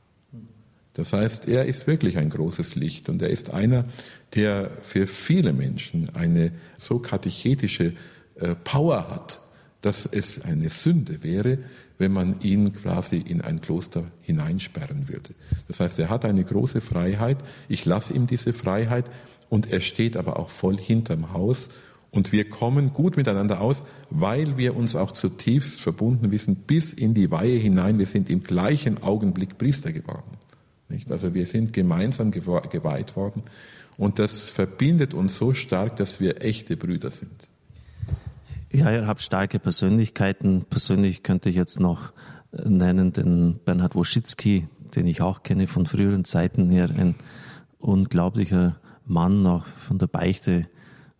Das 0.94 1.14
heißt, 1.14 1.48
er 1.48 1.66
ist 1.66 1.86
wirklich 1.86 2.18
ein 2.18 2.32
großes 2.32 2.74
Licht 2.74 3.10
und 3.10 3.22
er 3.22 3.30
ist 3.30 3.54
einer, 3.54 3.86
der 4.34 4.72
für 4.82 5.06
viele 5.06 5.54
Menschen 5.54 6.10
eine 6.16 6.52
so 6.78 6.98
katechetische 6.98 7.94
äh, 8.40 8.56
Power 8.64 9.08
hat, 9.12 9.40
dass 9.82 10.08
es 10.08 10.42
eine 10.42 10.72
Sünde 10.72 11.22
wäre, 11.22 11.60
wenn 11.98 12.12
man 12.12 12.42
ihn 12.42 12.74
quasi 12.74 13.18
in 13.18 13.42
ein 13.42 13.62
Kloster 13.62 14.06
hineinsperren 14.22 15.08
würde. 15.08 15.34
Das 15.68 15.80
heißt, 15.80 15.98
er 16.00 16.10
hat 16.10 16.26
eine 16.26 16.44
große 16.44 16.82
Freiheit. 16.82 17.38
Ich 17.70 17.86
lasse 17.86 18.14
ihm 18.14 18.28
diese 18.28 18.54
Freiheit 18.54 19.06
und 19.50 19.72
er 19.72 19.82
steht 19.82 20.18
aber 20.18 20.40
auch 20.40 20.50
voll 20.50 20.78
hinterm 20.78 21.34
Haus 21.34 21.70
und 22.12 22.32
wir 22.32 22.50
kommen 22.50 22.94
gut 22.94 23.18
miteinander 23.18 23.60
aus, 23.60 23.84
weil 24.10 24.56
wir 24.56 24.76
uns 24.76 24.96
auch 24.96 25.12
zutiefst 25.12 25.82
verbunden 25.82 26.32
wissen, 26.32 26.56
bis 26.56 26.94
in 26.94 27.14
die 27.14 27.30
Weihe 27.30 27.58
hinein. 27.58 28.00
Wir 28.00 28.06
sind 28.06 28.30
im 28.30 28.42
gleichen 28.42 29.04
Augenblick 29.04 29.58
Priester 29.58 29.92
geworden. 29.92 30.38
Nicht? 30.88 31.12
Also 31.12 31.34
wir 31.34 31.46
sind 31.46 31.74
gemeinsam 31.74 32.32
geweiht 32.32 33.16
worden 33.16 33.44
und 33.98 34.20
das 34.20 34.50
verbindet 34.50 35.14
uns 35.14 35.38
so 35.38 35.54
stark, 35.54 35.98
dass 35.98 36.20
wir 36.20 36.42
echte 36.42 36.78
Brüder 36.78 37.12
sind. 37.12 37.50
Ja, 38.76 38.92
ihr 38.92 39.08
habt 39.08 39.22
starke 39.22 39.58
Persönlichkeiten. 39.58 40.66
Persönlich 40.70 41.24
könnte 41.24 41.48
ich 41.48 41.56
jetzt 41.56 41.80
noch 41.80 42.12
äh, 42.52 42.68
nennen 42.68 43.14
den 43.14 43.58
Bernhard 43.64 43.96
Woschitzki, 43.96 44.68
den 44.94 45.08
ich 45.08 45.22
auch 45.22 45.44
kenne 45.44 45.68
von 45.68 45.86
früheren 45.86 46.26
Zeiten 46.26 46.70
her. 46.70 46.90
Ein 46.90 47.16
unglaublicher 47.80 48.76
Mann, 49.06 49.48
auch 49.48 49.66
von 49.66 49.98
der 49.98 50.08
Beichte. 50.08 50.68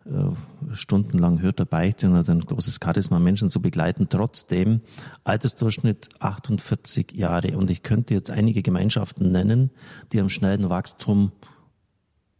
Äh, 0.04 0.74
stundenlang 0.74 1.40
hört 1.40 1.58
der 1.58 1.64
Beichte 1.64 2.08
und 2.08 2.16
hat 2.16 2.28
ein 2.28 2.40
großes 2.40 2.78
Charisma, 2.84 3.18
Menschen 3.20 3.48
zu 3.48 3.62
begleiten. 3.62 4.08
Trotzdem 4.10 4.82
Altersdurchschnitt 5.24 6.10
48 6.18 7.12
Jahre. 7.12 7.56
Und 7.56 7.70
ich 7.70 7.82
könnte 7.82 8.12
jetzt 8.12 8.30
einige 8.30 8.60
Gemeinschaften 8.60 9.32
nennen, 9.32 9.70
die 10.12 10.20
am 10.20 10.28
schnellen 10.28 10.68
Wachstum, 10.68 11.32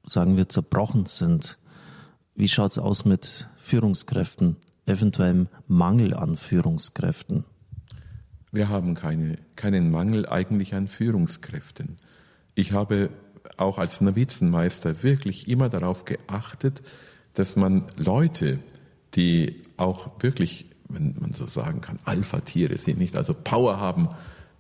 sagen 0.05 0.37
wir, 0.37 0.51
zerbrochen 0.51 1.07
sind. 1.07 1.59
Wie 2.35 2.49
schaut's 2.49 2.77
aus 2.77 3.07
mit 3.07 3.49
Führungskräften? 3.57 4.57
Eventuellem 4.87 5.49
Mangel 5.67 6.15
an 6.15 6.37
Führungskräften? 6.37 7.45
Wir 8.53 8.69
haben 8.69 8.95
keine, 8.95 9.37
keinen 9.57 9.91
Mangel 9.91 10.27
eigentlich 10.27 10.75
an 10.75 10.89
Führungskräften. 10.89 11.97
Ich 12.55 12.73
habe 12.73 13.11
auch 13.57 13.79
als 13.79 14.01
Novizenmeister 14.01 15.03
wirklich 15.03 15.49
immer 15.49 15.69
darauf 15.69 16.05
geachtet, 16.05 16.83
dass 17.35 17.57
man 17.57 17.85
Leute, 17.97 18.59
die 19.15 19.63
auch 19.77 20.11
wirklich, 20.21 20.67
wenn 20.89 21.15
man 21.21 21.33
so 21.33 21.47
sagen 21.47 21.81
kann, 21.81 21.99
Alpha-Tiere 22.05 22.79
sind, 22.79 22.99
nicht 22.99 23.17
also 23.17 23.35
Power 23.35 23.79
haben, 23.79 24.09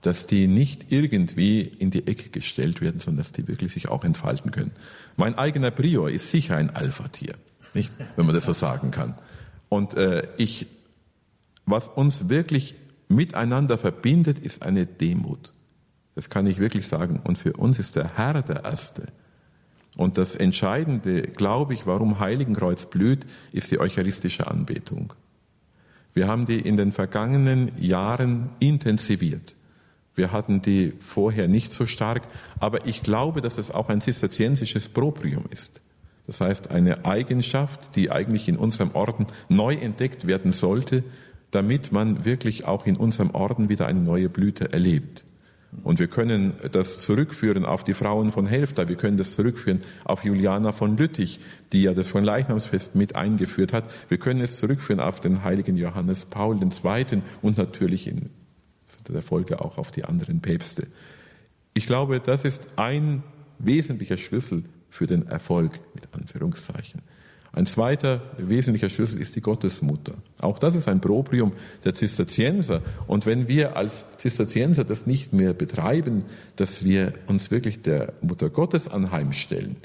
dass 0.03 0.27
die 0.27 0.47
nicht 0.47 0.93
irgendwie 0.93 1.61
in 1.63 1.91
die 1.91 2.07
Ecke 2.07 2.29
gestellt 2.29 2.81
werden, 2.81 3.01
sondern 3.01 3.25
dass 3.25 3.33
die 3.33 3.49
wirklich 3.49 3.73
sich 3.73 3.89
auch 3.89 4.05
entfalten 4.05 4.51
können. 4.51 4.73
Mein 5.17 5.37
eigener 5.37 5.71
Prior 5.71 6.11
ist 6.11 6.31
sicher 6.31 6.57
ein 6.57 6.71
Alpha-Tier, 6.71 7.35
nicht, 7.75 7.93
wenn 8.15 8.27
man 8.27 8.35
das 8.35 8.45
so 8.45 8.53
sagen 8.53 8.91
kann. 8.91 9.15
Und 9.69 9.95
äh, 9.95 10.29
ich, 10.37 10.67
was 11.65 11.89
uns 11.89 12.29
wirklich 12.29 12.75
miteinander 13.09 13.79
verbindet, 13.79 14.39
ist 14.39 14.63
eine 14.63 14.87
Demut. 14.87 15.53
Das 16.15 16.31
kann 16.31 16.47
ich 16.47 16.59
wirklich 16.59 16.87
sagen. 16.87 17.21
Und 17.23 17.39
für 17.39 17.53
uns 17.55 17.79
ist 17.79 17.97
der 17.97 18.17
Herr 18.17 18.43
der 18.43 18.65
Erste. 18.65 19.07
Und 19.97 20.19
das 20.19 20.35
Entscheidende, 20.35 21.23
glaube 21.23 21.75
ich, 21.75 21.87
warum 21.87 22.19
Heiligenkreuz 22.21 22.87
blüht, 22.87 23.27
ist 23.53 23.71
die 23.71 23.81
eucharistische 23.81 24.47
Anbetung. 24.47 25.13
Wir 26.15 26.29
haben 26.29 26.47
die 26.47 26.61
in 26.61 26.77
den 26.77 26.93
vergangenen 26.93 27.73
Jahren 27.79 28.51
intensiviert. 28.59 29.57
Wir 30.15 30.33
hatten 30.33 30.63
die 30.63 30.95
vorher 31.01 31.47
nicht 31.47 31.73
so 31.73 31.87
stark, 31.87 32.23
aber 32.59 32.87
ich 32.87 33.03
glaube, 33.03 33.43
dass 33.43 33.59
es 33.59 33.71
auch 33.71 33.91
ein 33.91 34.01
zisterziensisches 34.01 34.89
Proprium 34.89 35.45
ist. 35.51 35.81
Das 36.27 36.41
heißt, 36.41 36.71
eine 36.71 37.05
Eigenschaft, 37.05 37.95
die 37.95 38.11
eigentlich 38.11 38.49
in 38.49 38.57
unserem 38.57 38.91
Orden 38.95 39.27
neu 39.49 39.75
entdeckt 39.75 40.27
werden 40.27 40.53
sollte, 40.53 41.05
damit 41.53 41.93
man 41.93 42.25
wirklich 42.25 42.65
auch 42.67 42.87
in 42.87 42.97
unserem 42.97 43.31
Orden 43.31 43.69
wieder 43.69 43.87
eine 43.87 44.01
neue 44.01 44.29
Blüte 44.29 44.73
erlebt. 44.73 45.25
Und 45.85 45.99
wir 45.99 46.07
können 46.07 46.55
das 46.73 47.01
zurückführen 47.01 47.65
auf 47.65 47.85
die 47.85 47.95
Frauen 47.95 48.33
von 48.33 48.47
Helfta, 48.47 48.89
wir 48.89 48.97
können 48.97 49.17
das 49.17 49.35
zurückführen 49.35 49.83
auf 50.05 50.25
Juliana 50.25 50.73
von 50.73 50.97
Lüttich, 50.97 51.41
die 51.73 51.83
ja 51.83 51.93
das 51.93 52.09
von 52.09 52.25
Leichnamsfest 52.25 52.95
mit 52.95 53.15
eingeführt 53.15 53.73
hat. 53.73 53.85
Wir 54.09 54.19
können 54.19 54.41
es 54.41 54.59
zurückführen 54.59 55.01
auf 55.01 55.21
den 55.21 55.45
heiligen 55.45 55.77
Johannes 55.77 56.25
Paul 56.25 56.59
II. 56.63 57.21
und 57.43 57.59
natürlich 57.59 58.07
in 58.07 58.31
der 59.09 59.23
Folge 59.23 59.61
auch 59.61 59.79
auf 59.79 59.91
die 59.91 60.05
anderen 60.05 60.41
Päpste. 60.41 60.89
Ich 61.75 61.87
glaube, 61.87 62.21
das 62.21 62.45
ist 62.45 62.67
ein 62.77 63.23
wesentlicher 63.59 64.17
Schlüssel 64.17 64.65
für 64.97 65.07
den 65.07 65.27
Erfolg 65.29 65.81
mit 65.95 66.09
Anführungszeichen. 66.13 67.03
Ein 67.53 67.65
zweiter 67.65 68.21
wesentlicher 68.37 68.91
Schlüssel 68.91 69.19
ist 69.19 69.35
die 69.35 69.41
Gottesmutter. 69.41 70.15
Auch 70.41 70.59
das 70.59 70.75
ist 70.75 70.89
ein 70.89 71.01
Proprium 71.01 71.53
der 71.85 71.95
Zisterzienser. 71.95 72.83
Und 73.07 73.25
wenn 73.25 73.49
wir 73.49 73.77
als 73.77 74.05
Zisterzienser 74.19 74.85
das 74.85 75.07
nicht 75.07 75.33
mehr 75.33 75.55
betreiben, 75.55 76.19
dass 76.57 76.85
wir 76.85 77.15
uns 77.27 77.51
wirklich 77.51 77.81
der 77.81 78.13
Mutter 78.21 78.51
Gottes 78.51 78.89
anheimstellen, 78.89 79.77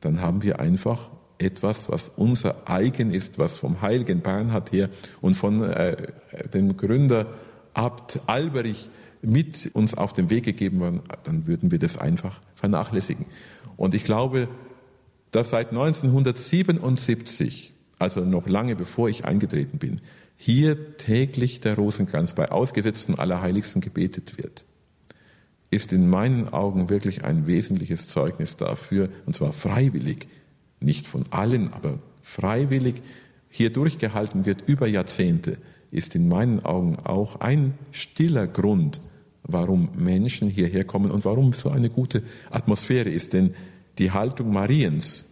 dann 0.00 0.20
haben 0.20 0.42
wir 0.42 0.58
einfach 0.58 1.10
etwas, 1.38 1.88
was 1.88 2.08
unser 2.08 2.68
eigen 2.68 3.12
ist, 3.12 3.38
was 3.38 3.56
vom 3.56 3.82
heiligen 3.82 4.20
Bernhard 4.20 4.72
her 4.72 4.88
und 5.20 5.36
von 5.36 5.62
äh, 5.62 6.08
dem 6.52 6.76
Gründer 6.76 7.26
Abt 7.74 8.20
Alberich 8.26 8.90
mit 9.22 9.70
uns 9.74 9.94
auf 9.94 10.12
den 10.12 10.28
Weg 10.28 10.44
gegeben 10.44 10.80
worden, 10.80 11.00
dann 11.22 11.46
würden 11.46 11.70
wir 11.70 11.78
das 11.78 11.96
einfach 11.96 12.40
vernachlässigen. 12.62 13.26
Und 13.76 13.96
ich 13.96 14.04
glaube, 14.04 14.46
dass 15.32 15.50
seit 15.50 15.70
1977, 15.70 17.72
also 17.98 18.20
noch 18.20 18.46
lange 18.46 18.76
bevor 18.76 19.08
ich 19.08 19.24
eingetreten 19.24 19.78
bin, 19.78 20.00
hier 20.36 20.96
täglich 20.96 21.58
der 21.58 21.74
Rosenkranz 21.74 22.34
bei 22.34 22.52
ausgesetzten 22.52 23.18
Allerheiligsten 23.18 23.80
gebetet 23.80 24.38
wird, 24.38 24.64
ist 25.72 25.92
in 25.92 26.08
meinen 26.08 26.50
Augen 26.50 26.88
wirklich 26.88 27.24
ein 27.24 27.48
wesentliches 27.48 28.06
Zeugnis 28.06 28.56
dafür, 28.56 29.08
und 29.26 29.34
zwar 29.34 29.52
freiwillig, 29.52 30.28
nicht 30.78 31.08
von 31.08 31.24
allen, 31.30 31.72
aber 31.72 31.98
freiwillig 32.22 33.02
hier 33.48 33.70
durchgehalten 33.70 34.44
wird 34.44 34.68
über 34.68 34.86
Jahrzehnte, 34.86 35.58
ist 35.90 36.14
in 36.14 36.28
meinen 36.28 36.64
Augen 36.64 36.96
auch 36.96 37.40
ein 37.40 37.74
stiller 37.90 38.46
Grund, 38.46 39.00
warum 39.44 39.90
Menschen 39.96 40.48
hierher 40.48 40.84
kommen 40.84 41.10
und 41.10 41.24
warum 41.24 41.52
so 41.52 41.70
eine 41.70 41.90
gute 41.90 42.22
Atmosphäre 42.50 43.08
ist. 43.08 43.32
Denn 43.32 43.54
die 43.98 44.12
Haltung 44.12 44.52
Mariens 44.52 45.26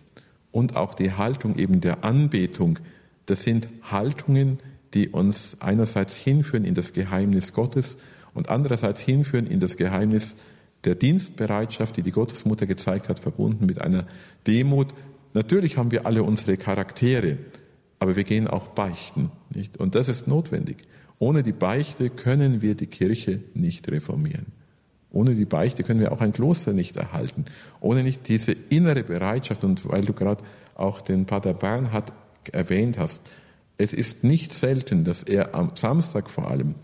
und 0.52 0.76
auch 0.76 0.94
die 0.94 1.12
Haltung 1.12 1.56
eben 1.56 1.80
der 1.80 2.04
Anbetung, 2.04 2.78
das 3.26 3.42
sind 3.42 3.68
Haltungen, 3.82 4.58
die 4.94 5.08
uns 5.08 5.56
einerseits 5.60 6.16
hinführen 6.16 6.64
in 6.64 6.74
das 6.74 6.92
Geheimnis 6.92 7.52
Gottes 7.52 7.98
und 8.34 8.48
andererseits 8.48 9.00
hinführen 9.00 9.46
in 9.46 9.60
das 9.60 9.76
Geheimnis 9.76 10.36
der 10.84 10.94
Dienstbereitschaft, 10.94 11.96
die 11.96 12.02
die 12.02 12.10
Gottesmutter 12.10 12.66
gezeigt 12.66 13.08
hat, 13.08 13.18
verbunden 13.18 13.66
mit 13.66 13.80
einer 13.80 14.06
Demut. 14.46 14.88
Natürlich 15.34 15.76
haben 15.76 15.90
wir 15.90 16.06
alle 16.06 16.22
unsere 16.22 16.56
Charaktere, 16.56 17.38
aber 17.98 18.16
wir 18.16 18.24
gehen 18.24 18.48
auch 18.48 18.68
beichten, 18.68 19.30
nicht? 19.54 19.76
Und 19.78 19.94
das 19.94 20.08
ist 20.08 20.26
notwendig. 20.26 20.78
Ohne 21.20 21.42
die 21.42 21.52
Beichte 21.52 22.08
können 22.08 22.62
wir 22.62 22.74
die 22.74 22.86
Kirche 22.86 23.40
nicht 23.52 23.90
reformieren. 23.90 24.46
Ohne 25.12 25.34
die 25.34 25.44
Beichte 25.44 25.82
können 25.82 26.00
wir 26.00 26.12
auch 26.12 26.22
ein 26.22 26.32
Kloster 26.32 26.72
nicht 26.72 26.96
erhalten. 26.96 27.44
Ohne 27.80 28.02
nicht 28.02 28.26
diese 28.28 28.52
innere 28.52 29.04
Bereitschaft 29.04 29.62
und 29.62 29.86
weil 29.86 30.06
du 30.06 30.14
gerade 30.14 30.42
auch 30.74 31.02
den 31.02 31.26
Pater 31.26 31.52
Bernhard 31.52 32.12
erwähnt 32.50 32.98
hast, 32.98 33.22
es 33.76 33.92
ist 33.92 34.24
nicht 34.24 34.54
selten, 34.54 35.04
dass 35.04 35.22
er 35.22 35.54
am 35.54 35.72
Samstag 35.74 36.30
vor 36.30 36.50
allem 36.50 36.74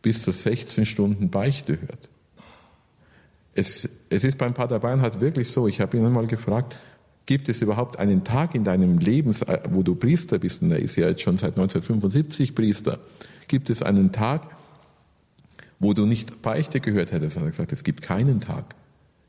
bis 0.00 0.22
zu 0.22 0.30
16 0.32 0.86
Stunden 0.86 1.28
Beichte 1.30 1.78
hört. 1.78 2.08
Es, 3.54 3.86
es 4.08 4.24
ist 4.24 4.38
beim 4.38 4.54
Pater 4.54 4.78
Bernhard 4.78 5.20
wirklich 5.20 5.50
so, 5.50 5.68
ich 5.68 5.82
habe 5.82 5.98
ihn 5.98 6.06
einmal 6.06 6.26
gefragt, 6.26 6.78
gibt 7.26 7.50
es 7.50 7.60
überhaupt 7.60 7.98
einen 7.98 8.24
Tag 8.24 8.54
in 8.54 8.64
deinem 8.64 8.96
Leben, 8.98 9.34
wo 9.68 9.82
du 9.82 9.94
Priester 9.94 10.38
bist, 10.38 10.62
und 10.62 10.70
er 10.70 10.78
ist 10.78 10.96
ja 10.96 11.08
jetzt 11.08 11.20
schon 11.20 11.36
seit 11.36 11.58
1975 11.58 12.54
Priester, 12.54 13.00
gibt 13.48 13.70
es 13.70 13.82
einen 13.82 14.12
Tag, 14.12 14.42
wo 15.78 15.94
du 15.94 16.06
nicht 16.06 16.42
Beichte 16.42 16.80
gehört 16.80 17.12
hättest. 17.12 17.36
Er 17.36 17.42
hat 17.42 17.50
gesagt, 17.50 17.72
es 17.72 17.84
gibt 17.84 18.02
keinen 18.02 18.40
Tag. 18.40 18.74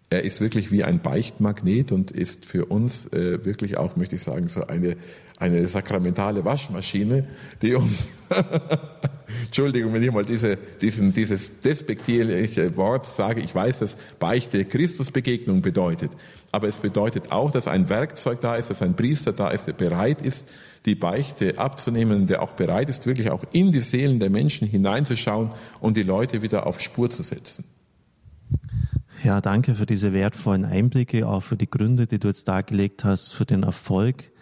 Er 0.09 0.23
ist 0.23 0.39
wirklich 0.41 0.71
wie 0.71 0.83
ein 0.83 0.99
Beichtmagnet 0.99 1.91
und 1.91 2.11
ist 2.11 2.45
für 2.45 2.65
uns 2.65 3.07
äh, 3.07 3.43
wirklich 3.43 3.77
auch, 3.77 3.95
möchte 3.95 4.15
ich 4.15 4.21
sagen, 4.21 4.47
so 4.47 4.67
eine, 4.67 4.95
eine 5.37 5.67
sakramentale 5.67 6.45
Waschmaschine, 6.45 7.27
die 7.61 7.75
uns, 7.75 8.09
Entschuldigung, 9.45 9.93
wenn 9.93 10.03
ich 10.03 10.11
mal 10.11 10.25
diese, 10.25 10.57
diesen, 10.81 11.13
dieses 11.13 11.59
despektierliche 11.59 12.75
Wort 12.77 13.05
sage, 13.05 13.41
ich 13.41 13.53
weiß, 13.53 13.79
dass 13.79 13.97
Beichte 14.19 14.65
Christusbegegnung 14.65 15.61
bedeutet, 15.61 16.11
aber 16.51 16.67
es 16.67 16.77
bedeutet 16.77 17.31
auch, 17.31 17.51
dass 17.51 17.67
ein 17.67 17.89
Werkzeug 17.89 18.39
da 18.39 18.55
ist, 18.55 18.69
dass 18.69 18.81
ein 18.81 18.95
Priester 18.95 19.33
da 19.33 19.49
ist, 19.49 19.65
der 19.65 19.73
bereit 19.73 20.21
ist, 20.21 20.47
die 20.85 20.95
Beichte 20.95 21.57
abzunehmen, 21.57 22.27
der 22.27 22.41
auch 22.41 22.51
bereit 22.51 22.89
ist, 22.89 23.05
wirklich 23.05 23.31
auch 23.31 23.43
in 23.51 23.71
die 23.71 23.81
Seelen 23.81 24.19
der 24.19 24.29
Menschen 24.29 24.67
hineinzuschauen 24.67 25.51
und 25.79 25.97
die 25.97 26.03
Leute 26.03 26.41
wieder 26.41 26.67
auf 26.67 26.81
Spur 26.81 27.09
zu 27.09 27.23
setzen. 27.23 27.63
Ja, 29.23 29.39
danke 29.39 29.75
für 29.75 29.85
diese 29.85 30.11
wertvollen 30.11 30.65
Einblicke, 30.65 31.25
auch 31.27 31.41
für 31.41 31.55
die 31.55 31.69
Gründe, 31.69 32.07
die 32.07 32.19
du 32.19 32.27
jetzt 32.27 32.47
dargelegt 32.47 33.05
hast, 33.05 33.33
für 33.33 33.45
den 33.45 33.63
Erfolg. 33.63 34.32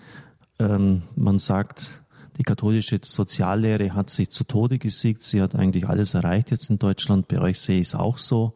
Ähm, 0.62 1.04
man 1.16 1.40
sagt, 1.40 2.02
die 2.38 2.44
katholische 2.44 3.00
Soziallehre 3.04 3.94
hat 3.94 4.10
sich 4.10 4.30
zu 4.30 4.44
Tode 4.44 4.80
gesiegt. 4.80 5.24
Sie 5.24 5.42
hat 5.42 5.56
eigentlich 5.56 5.88
alles 5.88 6.14
erreicht 6.14 6.52
jetzt 6.52 6.70
in 6.70 6.80
Deutschland. 6.80 7.28
Bei 7.28 7.40
euch 7.40 7.60
sehe 7.60 7.80
ich 7.80 7.88
es 7.88 7.96
auch 7.96 8.18
so. 8.18 8.54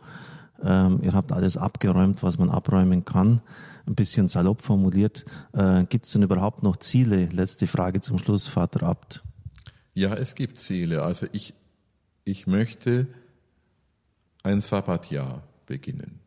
Ähm, 0.64 1.00
ihr 1.04 1.14
habt 1.14 1.32
alles 1.32 1.58
abgeräumt, 1.58 2.24
was 2.24 2.38
man 2.38 2.50
abräumen 2.50 3.06
kann 3.06 3.42
ein 3.88 3.96
bisschen 3.96 4.28
salopp 4.28 4.62
formuliert. 4.62 5.26
Äh, 5.54 5.86
gibt 5.86 6.06
es 6.06 6.12
denn 6.12 6.24
überhaupt 6.24 6.64
noch 6.64 6.78
Ziele? 6.78 7.26
Letzte 7.28 7.68
Frage 7.68 8.02
zum 8.02 8.18
Schluss, 8.18 8.48
Vater 8.48 8.84
Abt. 8.84 9.24
Ja, 9.94 10.14
es 10.14 10.36
gibt 10.36 10.60
Ziele. 10.60 11.04
Also 11.04 11.28
ich, 11.32 11.54
ich 12.24 12.48
möchte 12.48 13.08
ein 14.44 14.62
Sabbatjahr 14.62 15.44
beginnen. 15.66 16.20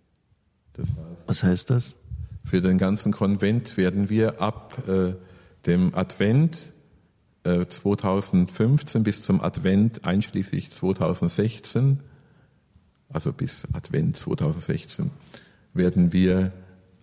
Das 0.75 0.89
heißt, 0.89 1.25
Was 1.27 1.43
heißt 1.43 1.71
das? 1.71 1.97
Für 2.45 2.63
den 2.63 2.79
ganzen 2.79 3.13
Konvent 3.13 3.77
werden 3.77 4.09
wir 4.09 4.41
ab 4.41 4.89
äh, 4.89 5.15
dem 5.67 5.95
Advent 5.95 6.73
äh, 7.45 7.67
2015 7.67 9.03
bis 9.03 9.23
zum 9.23 9.41
Advent 9.41 10.05
einschließlich 10.05 10.71
2016, 10.71 12.01
also 13.11 13.33
bis 13.33 13.67
Advent 13.73 14.17
2016, 14.17 15.11
werden 15.75 16.13
wir 16.13 16.53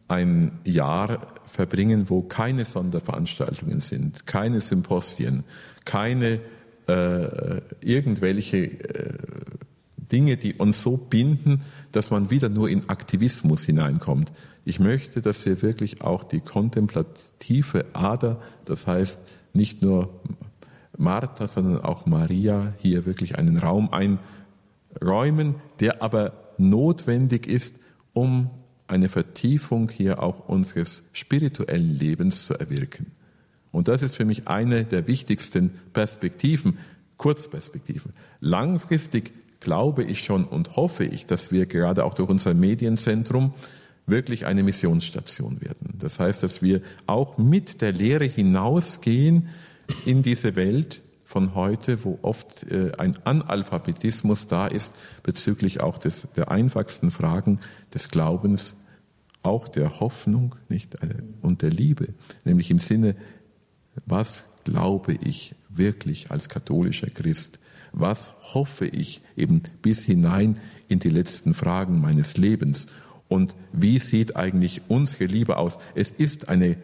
ein 0.08 0.60
Jahr 0.66 1.34
verbringen, 1.46 2.10
wo 2.10 2.22
keine 2.22 2.66
Sonderveranstaltungen 2.66 3.80
sind, 3.80 4.28
keine 4.28 4.62
Symposien, 4.62 5.44
keine 5.84 6.42
äh, 6.88 7.62
irgendwelche 7.82 8.58
äh, 8.58 9.18
Dinge, 10.12 10.38
die 10.38 10.54
uns 10.56 10.82
so 10.82 10.98
binden, 10.98 11.62
dass 11.92 12.12
man 12.12 12.30
wieder 12.30 12.50
nur 12.50 12.70
in 12.70 12.90
Aktivismus 12.90 13.64
hineinkommt. 13.64 14.32
Ich 14.66 14.80
möchte, 14.80 15.22
dass 15.22 15.46
wir 15.46 15.62
wirklich 15.62 16.02
auch 16.02 16.24
die 16.24 16.40
kontemplative 16.40 17.86
Ader, 17.94 18.42
das 18.66 18.88
heißt 18.88 19.20
nicht 19.54 19.82
nur 19.82 20.10
Martha, 20.98 21.48
sondern 21.48 21.82
auch 21.82 22.06
Maria 22.06 22.74
hier 22.78 23.06
wirklich 23.06 23.38
einen 23.38 23.58
Raum 23.58 23.90
einräumen, 23.92 25.56
der 25.80 26.02
aber 26.02 26.34
notwendig 26.58 27.48
ist, 27.48 27.76
um 28.14 28.50
eine 28.88 29.10
Vertiefung 29.10 29.90
hier 29.90 30.22
auch 30.22 30.48
unseres 30.48 31.04
spirituellen 31.12 31.96
Lebens 31.96 32.46
zu 32.46 32.54
erwirken. 32.54 33.12
Und 33.72 33.88
das 33.88 34.02
ist 34.02 34.16
für 34.16 34.26
mich 34.26 34.48
eine 34.48 34.86
der 34.86 35.08
wichtigsten 35.08 35.72
Perspektiven, 35.92 36.78
Kurzperspektiven. 37.18 38.14
Langfristig 38.40 39.34
glaube 39.66 40.04
ich 40.04 40.24
schon 40.24 40.46
und 40.46 40.76
hoffe 40.76 41.04
ich, 41.04 41.26
dass 41.26 41.52
wir 41.52 41.66
gerade 41.66 42.06
auch 42.06 42.14
durch 42.14 42.30
unser 42.30 42.54
Medienzentrum 42.54 43.54
wirklich 44.06 44.46
eine 44.46 44.62
Missionsstation 44.62 45.60
werden. 45.60 45.96
Das 46.00 46.20
heißt, 46.20 46.44
dass 46.44 46.62
wir 46.62 46.82
auch 47.08 47.40
mit 47.40 47.82
der 47.82 47.92
Lehre 47.92 48.26
hinausgehen 48.26 49.50
in 50.06 50.22
diese 50.22 50.56
Welt 50.56 51.02
von 51.26 51.56
heute, 51.56 52.06
wo 52.06 52.20
oft 52.22 52.64
äh, 52.72 52.92
ein 53.00 53.18
Analphabetismus 53.26 54.46
da 54.46 54.68
ist 54.68 54.94
bezüglich 55.24 55.82
auch 55.82 55.98
des, 55.98 56.28
der 56.36 56.52
einfachsten 56.52 57.10
Fragen 57.10 57.60
des 57.92 58.10
Glaubens, 58.10 58.76
auch 59.42 59.68
der 59.68 60.00
Hoffnung 60.00 60.56
nicht, 60.70 60.94
äh, 61.02 61.24
und 61.42 61.64
der 61.64 61.72
Liebe, 61.72 62.10
nämlich 62.44 62.70
im 62.70 62.78
Sinne, 62.78 63.16
was 64.06 64.48
glaube 64.64 65.14
ich 65.14 65.56
wirklich 65.70 66.30
als 66.30 66.50
katholischer 66.50 67.08
Christ? 67.08 67.58
Was 67.98 68.34
hoffe 68.54 68.86
ich 68.86 69.22
eben 69.38 69.64
bis 69.82 70.04
hinein 70.04 70.60
in 70.90 71.00
die 71.00 71.10
letzten 71.10 71.54
Fragen 71.54 72.02
meines 72.02 72.36
Lebens? 72.36 72.88
Und 73.30 73.56
wie 73.72 74.00
sieht 74.00 74.36
eigentlich 74.36 74.82
unsere 74.90 75.26
Liebe 75.26 75.56
aus? 75.56 75.78
Es 75.96 76.12
ist 76.12 76.50
eine 76.50 76.76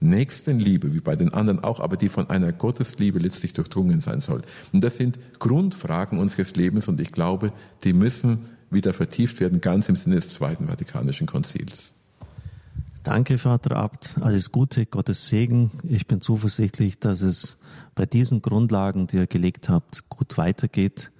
Nächstenliebe, 0.00 0.92
wie 0.92 1.00
bei 1.00 1.16
den 1.16 1.32
anderen 1.32 1.64
auch, 1.64 1.80
aber 1.80 1.96
die 1.96 2.10
von 2.10 2.28
einer 2.28 2.52
Gottesliebe 2.52 3.18
letztlich 3.18 3.54
durchdrungen 3.54 4.00
sein 4.00 4.20
soll. 4.20 4.42
Und 4.70 4.84
das 4.84 4.98
sind 4.98 5.18
Grundfragen 5.38 6.18
unseres 6.18 6.54
Lebens 6.56 6.88
und 6.88 7.00
ich 7.00 7.10
glaube, 7.10 7.50
die 7.84 7.94
müssen 7.94 8.50
wieder 8.70 8.92
vertieft 8.92 9.40
werden, 9.40 9.62
ganz 9.62 9.88
im 9.88 9.96
Sinne 9.96 10.16
des 10.16 10.28
Zweiten 10.28 10.68
Vatikanischen 10.68 11.26
Konzils. 11.26 11.94
Danke, 13.04 13.38
Vater 13.38 13.76
Abt. 13.76 14.16
Alles 14.20 14.52
Gute, 14.52 14.84
Gottes 14.84 15.28
Segen. 15.28 15.70
Ich 15.82 16.06
bin 16.06 16.20
zuversichtlich, 16.20 16.98
dass 16.98 17.22
es 17.22 17.58
bei 17.94 18.06
diesen 18.06 18.42
Grundlagen, 18.42 19.06
die 19.06 19.16
ihr 19.16 19.26
gelegt 19.26 19.68
habt, 19.68 20.08
gut 20.08 20.36
weitergeht. 20.36 21.10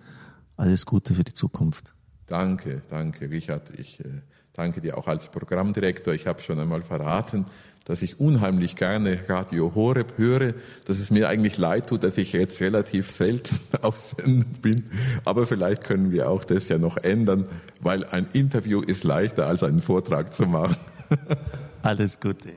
Alles 0.57 0.87
Gute 0.87 1.15
für 1.15 1.25
die 1.25 1.35
Zukunft. 1.35 1.95
Danke, 2.27 2.83
danke, 2.91 3.31
Richard. 3.31 3.71
Ich 3.79 4.01
äh, 4.01 4.09
danke 4.53 4.81
dir 4.81 4.99
auch 4.99 5.07
als 5.07 5.31
Programmdirektor. 5.31 6.13
Ich 6.13 6.27
habe 6.27 6.43
schon 6.43 6.59
einmal 6.59 6.83
verraten, 6.83 7.47
dass 7.87 8.03
ich 8.03 8.21
unheimlich 8.21 8.77
gerne 8.77 9.21
Radio 9.29 9.75
Horeb 9.75 10.19
höre, 10.19 10.53
dass 10.85 10.99
es 10.99 11.11
mir 11.11 11.29
eigentlich 11.29 11.57
leid 11.57 11.89
tut, 11.89 12.05
dass 12.05 12.19
ich 12.19 12.33
jetzt 12.33 12.61
relativ 12.61 13.11
selten 13.11 13.59
auf 13.83 13.99
Sendung 13.99 14.45
bin. 14.61 14.85
Aber 15.25 15.47
vielleicht 15.47 15.85
können 15.85 16.11
wir 16.11 16.29
auch 16.29 16.45
das 16.45 16.69
ja 16.69 16.77
noch 16.77 16.99
ändern, 16.99 17.47
weil 17.81 18.05
ein 18.05 18.27
Interview 18.35 18.83
ist 18.83 19.05
leichter 19.05 19.47
als 19.47 19.63
einen 19.63 19.81
Vortrag 19.81 20.35
zu 20.35 20.47
machen. 20.47 20.77
Alles 21.83 22.19
Gute. 22.21 22.55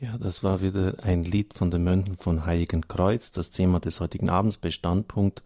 Ja, 0.00 0.18
das 0.18 0.42
war 0.42 0.60
wieder 0.60 0.96
ein 1.02 1.22
Lied 1.22 1.54
von 1.54 1.70
den 1.70 1.84
Mönchen 1.84 2.16
von 2.18 2.46
Heiligen 2.46 2.88
Kreuz. 2.88 3.30
Das 3.30 3.50
Thema 3.50 3.80
des 3.80 4.00
heutigen 4.00 4.28
Abends 4.28 4.56
Bestandpunkt 4.56 5.42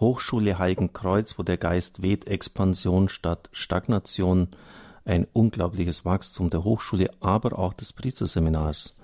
Hochschule 0.00 0.58
Heiligen 0.58 0.92
Kreuz, 0.92 1.38
wo 1.38 1.42
der 1.42 1.56
Geist 1.56 2.02
weht, 2.02 2.26
Expansion 2.26 3.08
statt 3.08 3.48
Stagnation 3.52 4.48
ein 5.04 5.26
unglaubliches 5.32 6.04
Wachstum 6.04 6.50
der 6.50 6.64
Hochschule, 6.64 7.10
aber 7.20 7.58
auch 7.58 7.72
des 7.74 7.92
Priesterseminars. 7.92 8.96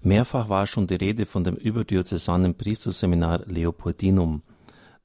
Mehrfach 0.00 0.48
war 0.48 0.66
schon 0.66 0.86
die 0.86 0.96
Rede 0.96 1.26
von 1.26 1.44
dem 1.44 1.54
überdiözesanen 1.54 2.54
Priesterseminar 2.54 3.42
Leopoldinum. 3.46 4.42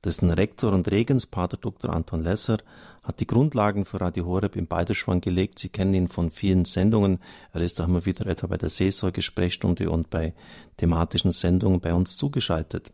Dessen 0.04 0.30
Rektor 0.30 0.74
und 0.74 0.90
Regens, 0.90 1.26
Pater 1.26 1.58
Dr. 1.58 1.92
Anton 1.92 2.24
Lesser, 2.24 2.60
hat 3.04 3.20
die 3.20 3.28
Grundlagen 3.28 3.86
für 3.86 4.02
Radio 4.02 4.26
Horeb 4.26 4.56
im 4.56 4.68
Beiderschwang 4.68 5.22
gelegt. 5.22 5.60
Sie 5.60 5.70
kennen 5.70 5.94
ihn 5.94 6.08
von 6.08 6.30
vielen 6.30 6.66
Sendungen. 6.66 7.20
Er 7.54 7.62
ist 7.62 7.80
auch 7.80 7.88
immer 7.88 8.06
wieder 8.06 8.26
etwa 8.28 8.48
bei 8.48 8.58
der 8.58 8.70
Seelsorge-Sprechstunde 8.70 9.90
und 9.90 10.10
bei 10.10 10.34
thematischen 10.78 11.32
Sendungen 11.32 11.80
bei 11.80 11.94
uns 11.94 12.18
zugeschaltet. 12.18 12.92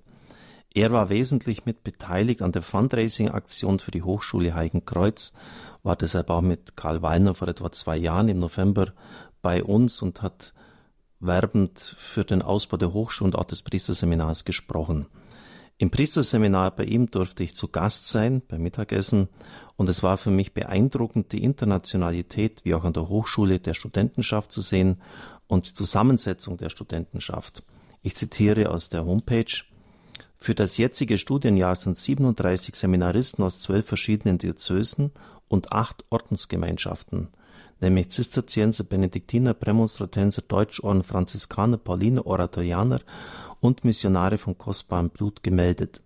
Er 0.75 0.91
war 0.91 1.09
wesentlich 1.09 1.65
mit 1.65 1.83
beteiligt 1.83 2.41
an 2.41 2.51
der 2.51 2.63
Fundraising-Aktion 2.63 3.79
für 3.79 3.91
die 3.91 4.01
Hochschule 4.01 4.55
Heiligenkreuz 4.55 5.33
war 5.83 5.95
deshalb 5.95 6.29
auch 6.29 6.41
mit 6.41 6.75
Karl 6.75 7.01
Wallner 7.01 7.35
vor 7.35 7.47
etwa 7.47 7.71
zwei 7.71 7.97
Jahren 7.97 8.29
im 8.29 8.39
November 8.39 8.93
bei 9.41 9.63
uns 9.63 10.01
und 10.01 10.21
hat 10.21 10.53
werbend 11.19 11.95
für 11.97 12.23
den 12.23 12.41
Ausbau 12.41 12.77
der 12.77 12.93
Hochschule 12.93 13.27
und 13.27 13.35
auch 13.35 13.43
des 13.43 13.61
Priesterseminars 13.61 14.45
gesprochen. 14.45 15.07
Im 15.77 15.91
Priesterseminar 15.91 16.71
bei 16.71 16.85
ihm 16.85 17.11
durfte 17.11 17.43
ich 17.43 17.55
zu 17.55 17.67
Gast 17.67 18.07
sein 18.07 18.41
beim 18.47 18.61
Mittagessen 18.61 19.27
und 19.75 19.89
es 19.89 20.01
war 20.01 20.17
für 20.17 20.31
mich 20.31 20.53
beeindruckend, 20.53 21.31
die 21.33 21.43
Internationalität 21.43 22.63
wie 22.63 22.73
auch 22.73 22.83
an 22.83 22.93
der 22.93 23.09
Hochschule 23.09 23.59
der 23.59 23.73
Studentenschaft 23.73 24.51
zu 24.51 24.61
sehen 24.61 25.01
und 25.47 25.67
die 25.67 25.73
Zusammensetzung 25.73 26.57
der 26.57 26.69
Studentenschaft. 26.69 27.63
Ich 28.01 28.15
zitiere 28.15 28.69
aus 28.69 28.89
der 28.89 29.05
Homepage. 29.05 29.63
Für 30.43 30.55
das 30.55 30.75
jetzige 30.75 31.17
Studienjahr 31.17 31.73
sind 31.73 31.97
37 31.97 32.75
Seminaristen 32.75 33.45
aus 33.45 33.61
zwölf 33.61 33.87
verschiedenen 33.87 34.39
Diözesen 34.39 35.11
und 35.47 35.71
acht 35.71 36.03
Ordensgemeinschaften, 36.09 37.29
nämlich 37.79 38.09
Zisterzienser, 38.09 38.83
Benediktiner, 38.83 39.53
Prämonstratenser, 39.53 40.41
Deutschorden, 40.41 41.03
Franziskaner, 41.03 41.77
Pauliner, 41.77 42.25
Oratorianer 42.27 42.99
und 43.61 43.85
Missionare 43.85 44.37
von 44.37 44.57
kostbarem 44.57 45.11
Blut 45.11 45.43
gemeldet. 45.43 46.01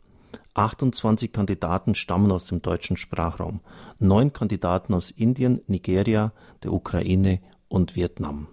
28 0.54 1.34
Kandidaten 1.34 1.96
stammen 1.96 2.32
aus 2.32 2.46
dem 2.46 2.62
deutschen 2.62 2.96
Sprachraum, 2.96 3.62
neun 3.98 4.34
Kandidaten 4.34 4.94
aus 4.94 5.10
Indien, 5.10 5.62
Nigeria, 5.66 6.32
der 6.62 6.74
Ukraine 6.74 7.40
und 7.70 7.96
Vietnam. 7.96 8.50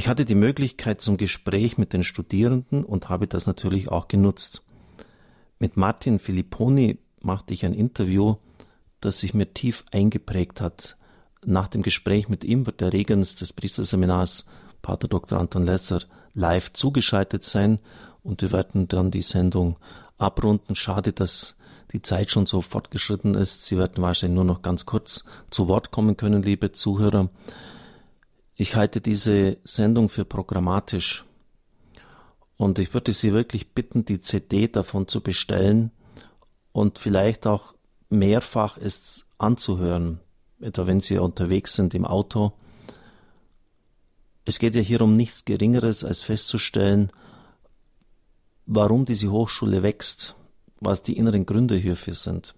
Ich 0.00 0.08
hatte 0.08 0.24
die 0.24 0.34
Möglichkeit 0.34 1.02
zum 1.02 1.18
Gespräch 1.18 1.76
mit 1.76 1.92
den 1.92 2.02
Studierenden 2.04 2.86
und 2.86 3.10
habe 3.10 3.26
das 3.26 3.46
natürlich 3.46 3.90
auch 3.90 4.08
genutzt. 4.08 4.64
Mit 5.58 5.76
Martin 5.76 6.18
Filipponi 6.18 6.98
machte 7.20 7.52
ich 7.52 7.66
ein 7.66 7.74
Interview, 7.74 8.36
das 9.02 9.18
sich 9.18 9.34
mir 9.34 9.52
tief 9.52 9.84
eingeprägt 9.92 10.62
hat. 10.62 10.96
Nach 11.44 11.68
dem 11.68 11.82
Gespräch 11.82 12.30
mit 12.30 12.44
ihm 12.44 12.64
wird 12.64 12.80
der 12.80 12.94
Regens 12.94 13.34
des 13.34 13.52
Priesterseminars, 13.52 14.46
Pater 14.80 15.06
Dr. 15.06 15.38
Anton 15.38 15.64
Lesser, 15.64 16.00
live 16.32 16.72
zugeschaltet 16.72 17.44
sein 17.44 17.78
und 18.22 18.40
wir 18.40 18.52
werden 18.52 18.88
dann 18.88 19.10
die 19.10 19.20
Sendung 19.20 19.76
abrunden. 20.16 20.76
Schade, 20.76 21.12
dass 21.12 21.58
die 21.92 22.00
Zeit 22.00 22.30
schon 22.30 22.46
so 22.46 22.62
fortgeschritten 22.62 23.34
ist. 23.34 23.66
Sie 23.66 23.76
werden 23.76 24.02
wahrscheinlich 24.02 24.36
nur 24.36 24.44
noch 24.44 24.62
ganz 24.62 24.86
kurz 24.86 25.24
zu 25.50 25.68
Wort 25.68 25.90
kommen 25.90 26.16
können, 26.16 26.42
liebe 26.42 26.72
Zuhörer. 26.72 27.28
Ich 28.60 28.76
halte 28.76 29.00
diese 29.00 29.56
Sendung 29.64 30.10
für 30.10 30.26
programmatisch 30.26 31.24
und 32.58 32.78
ich 32.78 32.92
würde 32.92 33.10
Sie 33.10 33.32
wirklich 33.32 33.72
bitten, 33.72 34.04
die 34.04 34.20
CD 34.20 34.68
davon 34.68 35.08
zu 35.08 35.22
bestellen 35.22 35.92
und 36.72 36.98
vielleicht 36.98 37.46
auch 37.46 37.72
mehrfach 38.10 38.76
es 38.76 39.24
anzuhören, 39.38 40.20
etwa 40.60 40.86
wenn 40.86 41.00
Sie 41.00 41.16
unterwegs 41.16 41.72
sind 41.72 41.94
im 41.94 42.04
Auto. 42.04 42.52
Es 44.44 44.58
geht 44.58 44.74
ja 44.74 44.82
hier 44.82 45.00
um 45.00 45.16
nichts 45.16 45.46
Geringeres, 45.46 46.04
als 46.04 46.20
festzustellen, 46.20 47.12
warum 48.66 49.06
diese 49.06 49.30
Hochschule 49.30 49.82
wächst, 49.82 50.34
was 50.82 51.02
die 51.02 51.16
inneren 51.16 51.46
Gründe 51.46 51.76
hierfür 51.76 52.12
sind. 52.12 52.54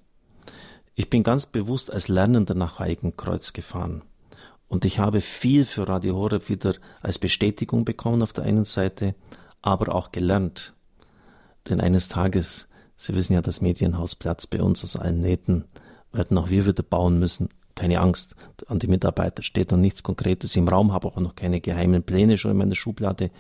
Ich 0.97 1.09
bin 1.11 1.23
ganz 1.23 1.47
bewusst 1.47 1.93
als 1.93 2.09
Lernender 2.09 2.55
nach 2.55 2.81
Heiligenkreuz 2.81 3.53
gefahren. 3.53 4.03
Und 4.73 4.87
ich 4.87 4.99
habe 4.99 5.21
viel 5.21 5.67
für 5.67 5.87
Radio 5.87 6.17
Horeb 6.17 6.49
wieder 6.49 6.75
als 7.03 7.19
Bestätigung 7.19 7.85
bekommen 7.85 8.23
auf 8.23 8.33
der 8.33 8.45
einen 8.45 8.65
Seite, 8.65 9.15
aber 9.61 9.95
auch 9.95 10.13
gelernt. 10.13 10.73
Denn 11.69 11.79
eines 11.79 12.09
Tages 12.09 12.69
Sie 13.03 13.17
wissen 13.17 13.33
ja, 13.33 13.43
das 13.43 13.61
Medienhaus 13.61 14.15
Platz 14.15 14.47
bei 14.47 14.63
uns 14.63 14.85
aus 14.85 14.95
allen 14.95 15.19
Nähten 15.19 15.65
werden 16.13 16.39
auch 16.39 16.51
wir 16.51 16.67
wieder 16.67 16.85
bauen 16.85 17.19
müssen. 17.19 17.49
Keine 17.75 17.99
Angst, 18.01 18.37
an 18.69 18.79
die 18.79 18.87
Mitarbeiter 18.87 19.43
steht 19.43 19.73
noch 19.73 19.79
nichts 19.79 20.05
Konkretes 20.05 20.55
im 20.55 20.69
Raum, 20.69 20.93
habe 20.93 21.09
auch 21.09 21.17
noch 21.17 21.35
keine 21.35 21.61
geheimen 21.61 22.05
Pläne 22.05 22.39
schon 22.39 22.53
in 22.53 22.59
meiner 22.59 22.77
Schublade. 22.77 23.33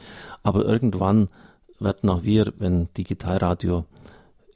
Aber 0.42 0.64
irgendwann 0.64 1.28
werden 1.78 2.10
auch 2.10 2.24
wir, 2.24 2.52
wenn 2.58 2.92
Digitalradio 2.98 3.84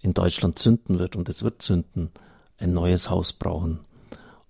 in 0.02 0.12
Deutschland 0.12 0.58
zünden 0.58 0.98
wird, 0.98 1.14
und 1.14 1.28
es 1.28 1.44
wird 1.44 1.62
zünden, 1.62 2.10
ein 2.58 2.72
neues 2.72 3.08
Haus 3.08 3.32
brauchen. 3.32 3.85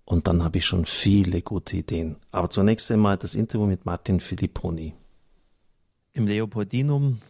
Und 0.06 0.28
dann 0.28 0.44
habe 0.44 0.58
ich 0.58 0.64
schon 0.64 0.84
viele 0.84 1.42
gute 1.42 1.76
Ideen. 1.76 2.16
Aber 2.30 2.48
zunächst 2.48 2.90
einmal 2.92 3.18
das 3.18 3.34
Interview 3.34 3.66
mit 3.66 3.84
Martin 3.84 4.20
Filipponi. 4.20 4.94
Im 6.12 6.28
Leopoldinum 6.28 7.20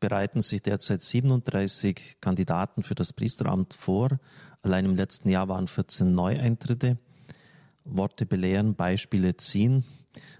bereiten 0.00 0.40
sich 0.40 0.62
derzeit 0.62 1.02
37 1.02 2.16
Kandidaten 2.22 2.82
für 2.82 2.94
das 2.94 3.12
Priesteramt 3.12 3.74
vor. 3.74 4.18
Allein 4.62 4.86
im 4.86 4.96
letzten 4.96 5.28
Jahr 5.28 5.48
waren 5.48 5.68
14 5.68 6.14
Neueintritte. 6.14 6.96
Worte 7.84 8.24
belehren, 8.24 8.74
Beispiele 8.74 9.36
ziehen. 9.36 9.84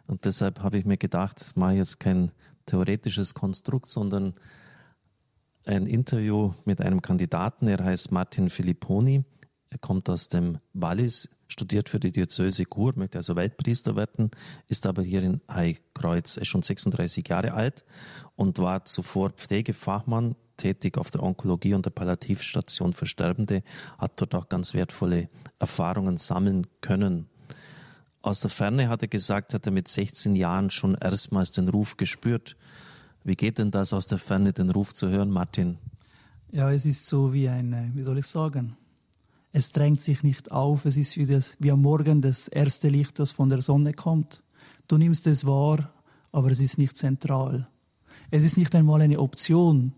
Und 0.06 0.24
deshalb 0.24 0.60
habe 0.60 0.78
ich 0.78 0.86
mir 0.86 0.96
gedacht, 0.96 1.40
das 1.40 1.56
mache 1.56 1.72
ich 1.72 1.78
jetzt 1.78 2.00
kein 2.00 2.32
theoretisches 2.64 3.34
Konstrukt, 3.34 3.90
sondern 3.90 4.34
ein 5.66 5.86
Interview 5.86 6.54
mit 6.64 6.80
einem 6.80 7.02
Kandidaten. 7.02 7.68
Er 7.68 7.84
heißt 7.84 8.12
Martin 8.12 8.48
Filipponi. 8.48 9.24
Er 9.68 9.78
kommt 9.78 10.08
aus 10.08 10.28
dem 10.28 10.58
Wallis, 10.72 11.28
studiert 11.48 11.88
für 11.88 12.00
die 12.00 12.12
Diözese 12.12 12.64
Chur, 12.64 12.92
möchte 12.96 13.18
also 13.18 13.36
Weltpriester 13.36 13.96
werden, 13.96 14.30
ist 14.68 14.86
aber 14.86 15.02
hier 15.02 15.22
in 15.22 15.40
Heikreuz 15.50 16.38
schon 16.46 16.62
36 16.62 17.28
Jahre 17.28 17.54
alt 17.54 17.84
und 18.34 18.58
war 18.58 18.84
zuvor 18.84 19.30
Pflegefachmann, 19.30 20.36
tätig 20.56 20.98
auf 20.98 21.10
der 21.10 21.22
Onkologie 21.22 21.74
und 21.74 21.84
der 21.84 21.90
Palliativstation 21.90 22.92
für 22.92 23.06
Sterbende, 23.06 23.62
hat 23.98 24.20
dort 24.20 24.34
auch 24.34 24.48
ganz 24.48 24.74
wertvolle 24.74 25.28
Erfahrungen 25.58 26.16
sammeln 26.16 26.66
können. 26.80 27.28
Aus 28.22 28.40
der 28.40 28.50
Ferne 28.50 28.88
hat 28.88 29.02
er 29.02 29.08
gesagt, 29.08 29.54
hat 29.54 29.66
er 29.66 29.72
mit 29.72 29.86
16 29.86 30.34
Jahren 30.34 30.70
schon 30.70 30.96
erstmals 30.96 31.52
den 31.52 31.68
Ruf 31.68 31.96
gespürt. 31.96 32.56
Wie 33.22 33.36
geht 33.36 33.58
denn 33.58 33.70
das 33.70 33.92
aus 33.92 34.06
der 34.06 34.18
Ferne, 34.18 34.52
den 34.52 34.70
Ruf 34.70 34.94
zu 34.94 35.08
hören, 35.08 35.30
Martin? 35.30 35.78
Ja, 36.50 36.70
es 36.72 36.86
ist 36.86 37.06
so 37.06 37.32
wie 37.32 37.48
ein, 37.48 37.72
äh, 37.72 37.90
wie 37.94 38.02
soll 38.02 38.18
ich 38.18 38.26
sagen, 38.26 38.76
es 39.56 39.72
drängt 39.72 40.02
sich 40.02 40.22
nicht 40.22 40.52
auf, 40.52 40.84
es 40.84 40.98
ist 40.98 41.16
wie, 41.16 41.24
das, 41.24 41.56
wie 41.58 41.70
am 41.72 41.80
Morgen 41.80 42.20
das 42.20 42.46
erste 42.46 42.90
Licht, 42.90 43.18
das 43.18 43.32
von 43.32 43.48
der 43.48 43.62
Sonne 43.62 43.94
kommt. 43.94 44.42
Du 44.86 44.98
nimmst 44.98 45.26
es 45.26 45.46
wahr, 45.46 45.90
aber 46.30 46.50
es 46.50 46.60
ist 46.60 46.76
nicht 46.76 46.98
zentral. 46.98 47.66
Es 48.30 48.44
ist 48.44 48.58
nicht 48.58 48.74
einmal 48.74 49.00
eine 49.00 49.18
Option. 49.18 49.94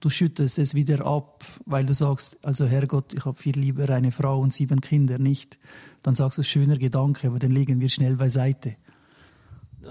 Du 0.00 0.08
schüttest 0.08 0.58
es 0.58 0.74
wieder 0.74 1.04
ab, 1.04 1.44
weil 1.66 1.84
du 1.84 1.92
sagst, 1.92 2.38
also 2.42 2.64
Herrgott, 2.64 3.12
ich 3.12 3.26
habe 3.26 3.36
viel 3.36 3.58
lieber 3.58 3.86
eine 3.90 4.12
Frau 4.12 4.40
und 4.40 4.54
sieben 4.54 4.80
Kinder, 4.80 5.18
nicht. 5.18 5.58
Dann 6.02 6.14
sagst 6.14 6.38
du, 6.38 6.42
schöner 6.42 6.78
Gedanke, 6.78 7.26
aber 7.26 7.38
den 7.38 7.50
legen 7.50 7.80
wir 7.80 7.90
schnell 7.90 8.16
beiseite. 8.16 8.76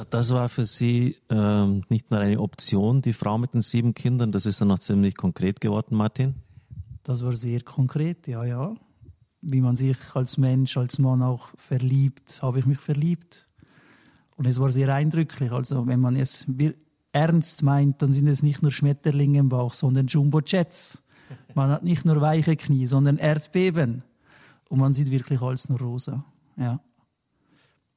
Das 0.09 0.33
war 0.33 0.49
für 0.49 0.65
Sie 0.65 1.17
ähm, 1.29 1.83
nicht 1.89 2.09
nur 2.09 2.21
eine 2.21 2.39
Option, 2.39 3.03
die 3.03 3.13
Frau 3.13 3.37
mit 3.37 3.53
den 3.53 3.61
sieben 3.61 3.93
Kindern, 3.93 4.31
das 4.31 4.47
ist 4.47 4.61
dann 4.61 4.69
noch 4.69 4.79
ziemlich 4.79 5.15
konkret 5.15 5.61
geworden, 5.61 5.95
Martin? 5.95 6.33
Das 7.03 7.23
war 7.23 7.35
sehr 7.35 7.61
konkret, 7.61 8.25
ja, 8.25 8.43
ja 8.43 8.73
wie 9.41 9.61
man 9.61 9.75
sich 9.75 9.97
als 10.13 10.37
Mensch, 10.37 10.77
als 10.77 10.99
Mann 10.99 11.21
auch 11.21 11.49
verliebt, 11.57 12.39
habe 12.41 12.59
ich 12.59 12.65
mich 12.65 12.79
verliebt. 12.79 13.49
Und 14.35 14.47
es 14.47 14.59
war 14.59 14.69
sehr 14.69 14.93
eindrücklich. 14.93 15.51
Also 15.51 15.87
wenn 15.87 15.99
man 15.99 16.15
es 16.15 16.45
ernst 17.11 17.63
meint, 17.63 18.01
dann 18.01 18.11
sind 18.11 18.27
es 18.27 18.43
nicht 18.43 18.61
nur 18.61 18.71
Schmetterlinge 18.71 19.39
im 19.39 19.49
Bauch, 19.49 19.73
sondern 19.73 20.07
Jumbo-Jets. 20.07 21.03
Man 21.55 21.69
hat 21.69 21.83
nicht 21.83 22.05
nur 22.05 22.21
weiche 22.21 22.55
Knie, 22.55 22.87
sondern 22.87 23.17
Erdbeben. 23.17 24.03
Und 24.69 24.79
man 24.79 24.93
sieht 24.93 25.11
wirklich 25.11 25.41
alles 25.41 25.69
nur 25.69 25.79
rosa. 25.79 26.23
Ja. 26.57 26.79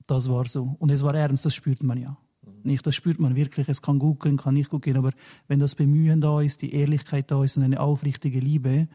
Das 0.07 0.29
war 0.29 0.47
so. 0.47 0.77
Und 0.79 0.91
es 0.91 1.03
war 1.03 1.15
ernst, 1.15 1.45
das 1.45 1.55
spürt 1.55 1.83
man 1.83 1.99
ja. 1.99 2.17
Nicht, 2.63 2.87
das 2.87 2.95
spürt 2.95 3.19
man 3.21 3.37
wirklich. 3.37 3.69
Es 3.69 3.83
kann 3.83 3.99
gut 3.99 4.21
gehen, 4.21 4.37
kann 4.37 4.55
nicht 4.55 4.71
gut 4.71 4.83
gehen. 4.83 4.97
Aber 4.97 5.13
wenn 5.49 5.59
das 5.59 5.75
Bemühen 5.75 6.21
da 6.21 6.41
ist, 6.41 6.63
die 6.63 6.75
Ehrlichkeit 6.75 7.31
da 7.31 7.45
ist 7.45 7.57
und 7.57 7.63
eine 7.63 7.81
aufrichtige 7.81 8.41
Liebe, 8.41 8.89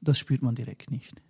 das 0.00 0.18
spürt 0.18 0.42
man 0.42 0.54
direkt 0.54 0.90
nicht. 0.90 1.22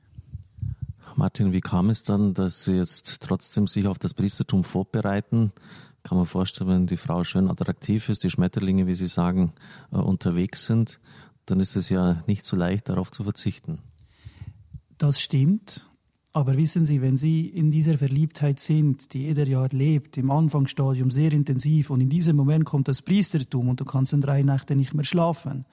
Martin, 1.16 1.52
wie 1.52 1.62
kam 1.62 1.88
es 1.88 2.02
dann, 2.02 2.34
dass 2.34 2.64
Sie 2.64 2.74
jetzt 2.74 3.22
trotzdem 3.22 3.66
sich 3.66 3.86
auf 3.86 3.98
das 3.98 4.12
Priestertum 4.12 4.64
vorbereiten? 4.64 5.51
Kann 6.02 6.18
man 6.18 6.26
vorstellen, 6.26 6.68
wenn 6.68 6.86
die 6.86 6.98
Frau 6.98 7.24
schön 7.24 7.51
attraktiv 7.51 8.10
ist, 8.10 8.22
die 8.22 8.30
Schmetterlinge, 8.30 8.86
wie 8.86 8.94
Sie 8.94 9.06
sagen, 9.06 9.52
äh, 9.93 9.97
unterwegs 9.97 10.66
sind, 10.66 11.01
dann 11.47 11.59
ist 11.59 11.74
es 11.74 11.88
ja 11.88 12.22
nicht 12.26 12.44
so 12.44 12.55
leicht, 12.55 12.90
darauf 12.90 13.10
zu 13.10 13.24
verzichten. 13.24 13.78
Das 14.98 15.20
stimmt. 15.20 15.88
Aber 16.34 16.59
wissen 16.59 16.84
Sie, 16.84 17.01
wenn 17.01 17.16
Sie 17.16 17.47
in 17.47 17.70
dieser 17.70 17.97
Verliebtheit 17.97 18.60
sind, 18.60 19.14
die 19.14 19.22
jeder 19.22 19.47
Jahr 19.47 19.70
lebt, 19.70 20.18
im 20.18 20.30
Anfangsstadium 20.30 21.10
sehr 21.10 21.32
intensiv 21.32 21.88
und 21.88 22.02
in 22.02 22.10
diesem 22.10 22.36
Moment 22.36 22.66
kommt 22.66 22.88
das 22.88 23.01
Priestertum 23.01 23.70
und 23.70 23.80
du 23.80 23.86
kannst 23.86 24.12
in 24.12 24.20
drei 24.20 24.43
Nächte 24.43 24.76
nicht 24.76 24.93
mehr 24.93 25.05
schlafen, 25.05 25.64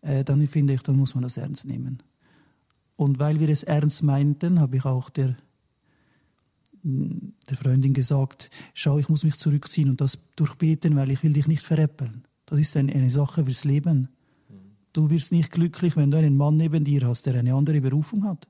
äh, 0.00 0.24
dann 0.24 0.48
finde 0.48 0.72
ich, 0.72 0.80
dann 0.80 0.96
muss 0.96 1.14
man 1.14 1.22
das 1.22 1.36
ernst 1.36 1.66
nehmen. 1.66 2.02
Und 2.98 3.20
weil 3.20 3.38
wir 3.38 3.48
es 3.48 3.62
ernst 3.62 4.02
meinten, 4.02 4.58
habe 4.58 4.76
ich 4.76 4.84
auch 4.84 5.08
der, 5.08 5.36
der 6.82 7.56
Freundin 7.56 7.94
gesagt, 7.94 8.50
schau, 8.74 8.98
ich 8.98 9.08
muss 9.08 9.22
mich 9.22 9.36
zurückziehen 9.36 9.88
und 9.88 10.00
das 10.00 10.18
durchbeten, 10.34 10.96
weil 10.96 11.12
ich 11.12 11.22
will 11.22 11.32
dich 11.32 11.46
nicht 11.46 11.62
veräppeln. 11.62 12.24
Das 12.44 12.58
ist 12.58 12.76
eine, 12.76 12.92
eine 12.92 13.08
Sache 13.08 13.44
fürs 13.44 13.62
Leben. 13.62 14.08
Du 14.92 15.10
wirst 15.10 15.30
nicht 15.30 15.52
glücklich, 15.52 15.96
wenn 15.96 16.10
du 16.10 16.18
einen 16.18 16.36
Mann 16.36 16.56
neben 16.56 16.82
dir 16.82 17.06
hast, 17.06 17.26
der 17.26 17.36
eine 17.36 17.54
andere 17.54 17.80
Berufung 17.80 18.24
hat. 18.24 18.48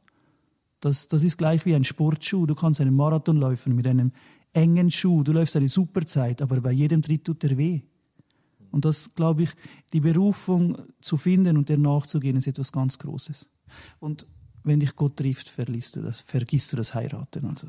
Das, 0.81 1.09
das 1.09 1.25
ist 1.25 1.37
gleich 1.37 1.67
wie 1.67 1.75
ein 1.75 1.85
Sportschuh. 1.85 2.47
Du 2.47 2.55
kannst 2.55 2.81
einen 2.81 2.97
Marathon 2.97 3.37
laufen 3.37 3.77
mit 3.77 3.87
einem 3.87 4.13
engen 4.55 4.91
Schuh. 4.91 5.25
Du 5.25 5.33
läufst 5.33 5.57
eine 5.57 5.69
super 5.69 6.07
Zeit, 6.07 6.41
aber 6.41 6.63
bei 6.63 6.73
jedem 6.73 7.03
Tritt 7.03 7.27
tut 7.27 7.45
er 7.45 7.59
weh. 7.59 7.83
Und 8.71 8.87
das, 8.87 9.15
glaube 9.15 9.43
ich, 9.43 9.51
die 9.93 10.01
Berufung 10.01 10.79
zu 11.03 11.19
finden 11.19 11.59
und 11.59 11.69
der 11.69 11.77
nachzugehen, 11.77 12.39
ist 12.39 12.47
etwas 12.47 12.73
ganz 12.73 12.97
Großes. 12.97 13.51
Und 14.01 14.27
wenn 14.65 14.81
dich 14.81 14.97
Gott 14.97 15.17
trifft, 15.17 15.49
vergisst 15.49 15.97
du 15.97 16.03
das, 16.03 16.21
vergisst 16.21 16.73
du 16.73 16.77
das 16.77 16.95
Heiraten. 16.95 17.47
Also. 17.47 17.69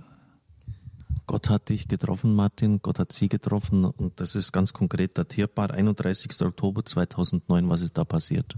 Gott 1.27 1.49
hat 1.49 1.69
dich 1.69 1.87
getroffen, 1.87 2.35
Martin, 2.35 2.81
Gott 2.81 2.99
hat 2.99 3.11
sie 3.13 3.29
getroffen 3.29 3.85
und 3.85 4.19
das 4.19 4.35
ist 4.35 4.51
ganz 4.51 4.73
konkret 4.73 5.17
datierbar, 5.17 5.71
31. 5.71 6.31
Oktober 6.41 6.83
2009, 6.83 7.69
was 7.69 7.81
ist 7.81 7.97
da 7.97 8.03
passiert? 8.03 8.55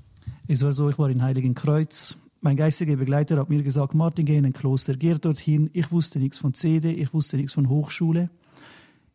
Es 0.48 0.64
war 0.64 0.74
so, 0.74 0.90
ich 0.90 0.98
war 0.98 1.10
in 1.10 1.22
Heiligen 1.22 1.54
Kreuz, 1.54 2.18
mein 2.44 2.58
geistiger 2.58 2.96
Begleiter 2.96 3.38
hat 3.38 3.52
mir 3.52 3.62
gesagt, 3.62 3.94
Martin, 3.94 4.26
geh 4.26 4.36
in 4.36 4.48
ein 4.48 4.54
Kloster, 4.54 4.96
geh 4.96 5.14
dorthin. 5.14 5.70
Ich 5.74 5.92
wusste 5.92 6.18
nichts 6.18 6.40
von 6.40 6.56
CD, 6.56 6.92
ich 6.92 7.14
wusste 7.14 7.38
nichts 7.38 7.54
von 7.54 7.70
Hochschule. 7.70 8.32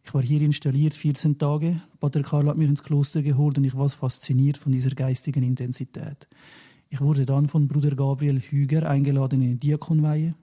Ich 0.04 0.14
war 0.14 0.22
hier 0.22 0.40
installiert 0.42 0.94
14 0.94 1.36
Tage. 1.36 1.80
Pater 1.98 2.22
Karl 2.22 2.46
hat 2.46 2.56
mich 2.56 2.68
ins 2.68 2.84
Kloster 2.84 3.22
geholt 3.22 3.58
und 3.58 3.64
ich 3.64 3.76
war 3.76 3.88
fasziniert 3.88 4.58
von 4.58 4.70
dieser 4.70 4.90
geistigen 4.90 5.42
Intensität. 5.42 6.28
Ich 6.88 7.00
wurde 7.00 7.26
dann 7.26 7.48
von 7.48 7.66
Bruder 7.66 7.94
Gabriel 7.96 8.40
Hüger 8.40 8.88
eingeladen 8.88 9.42
in 9.42 9.52
die 9.52 9.68
Diakonweihe. 9.68 10.34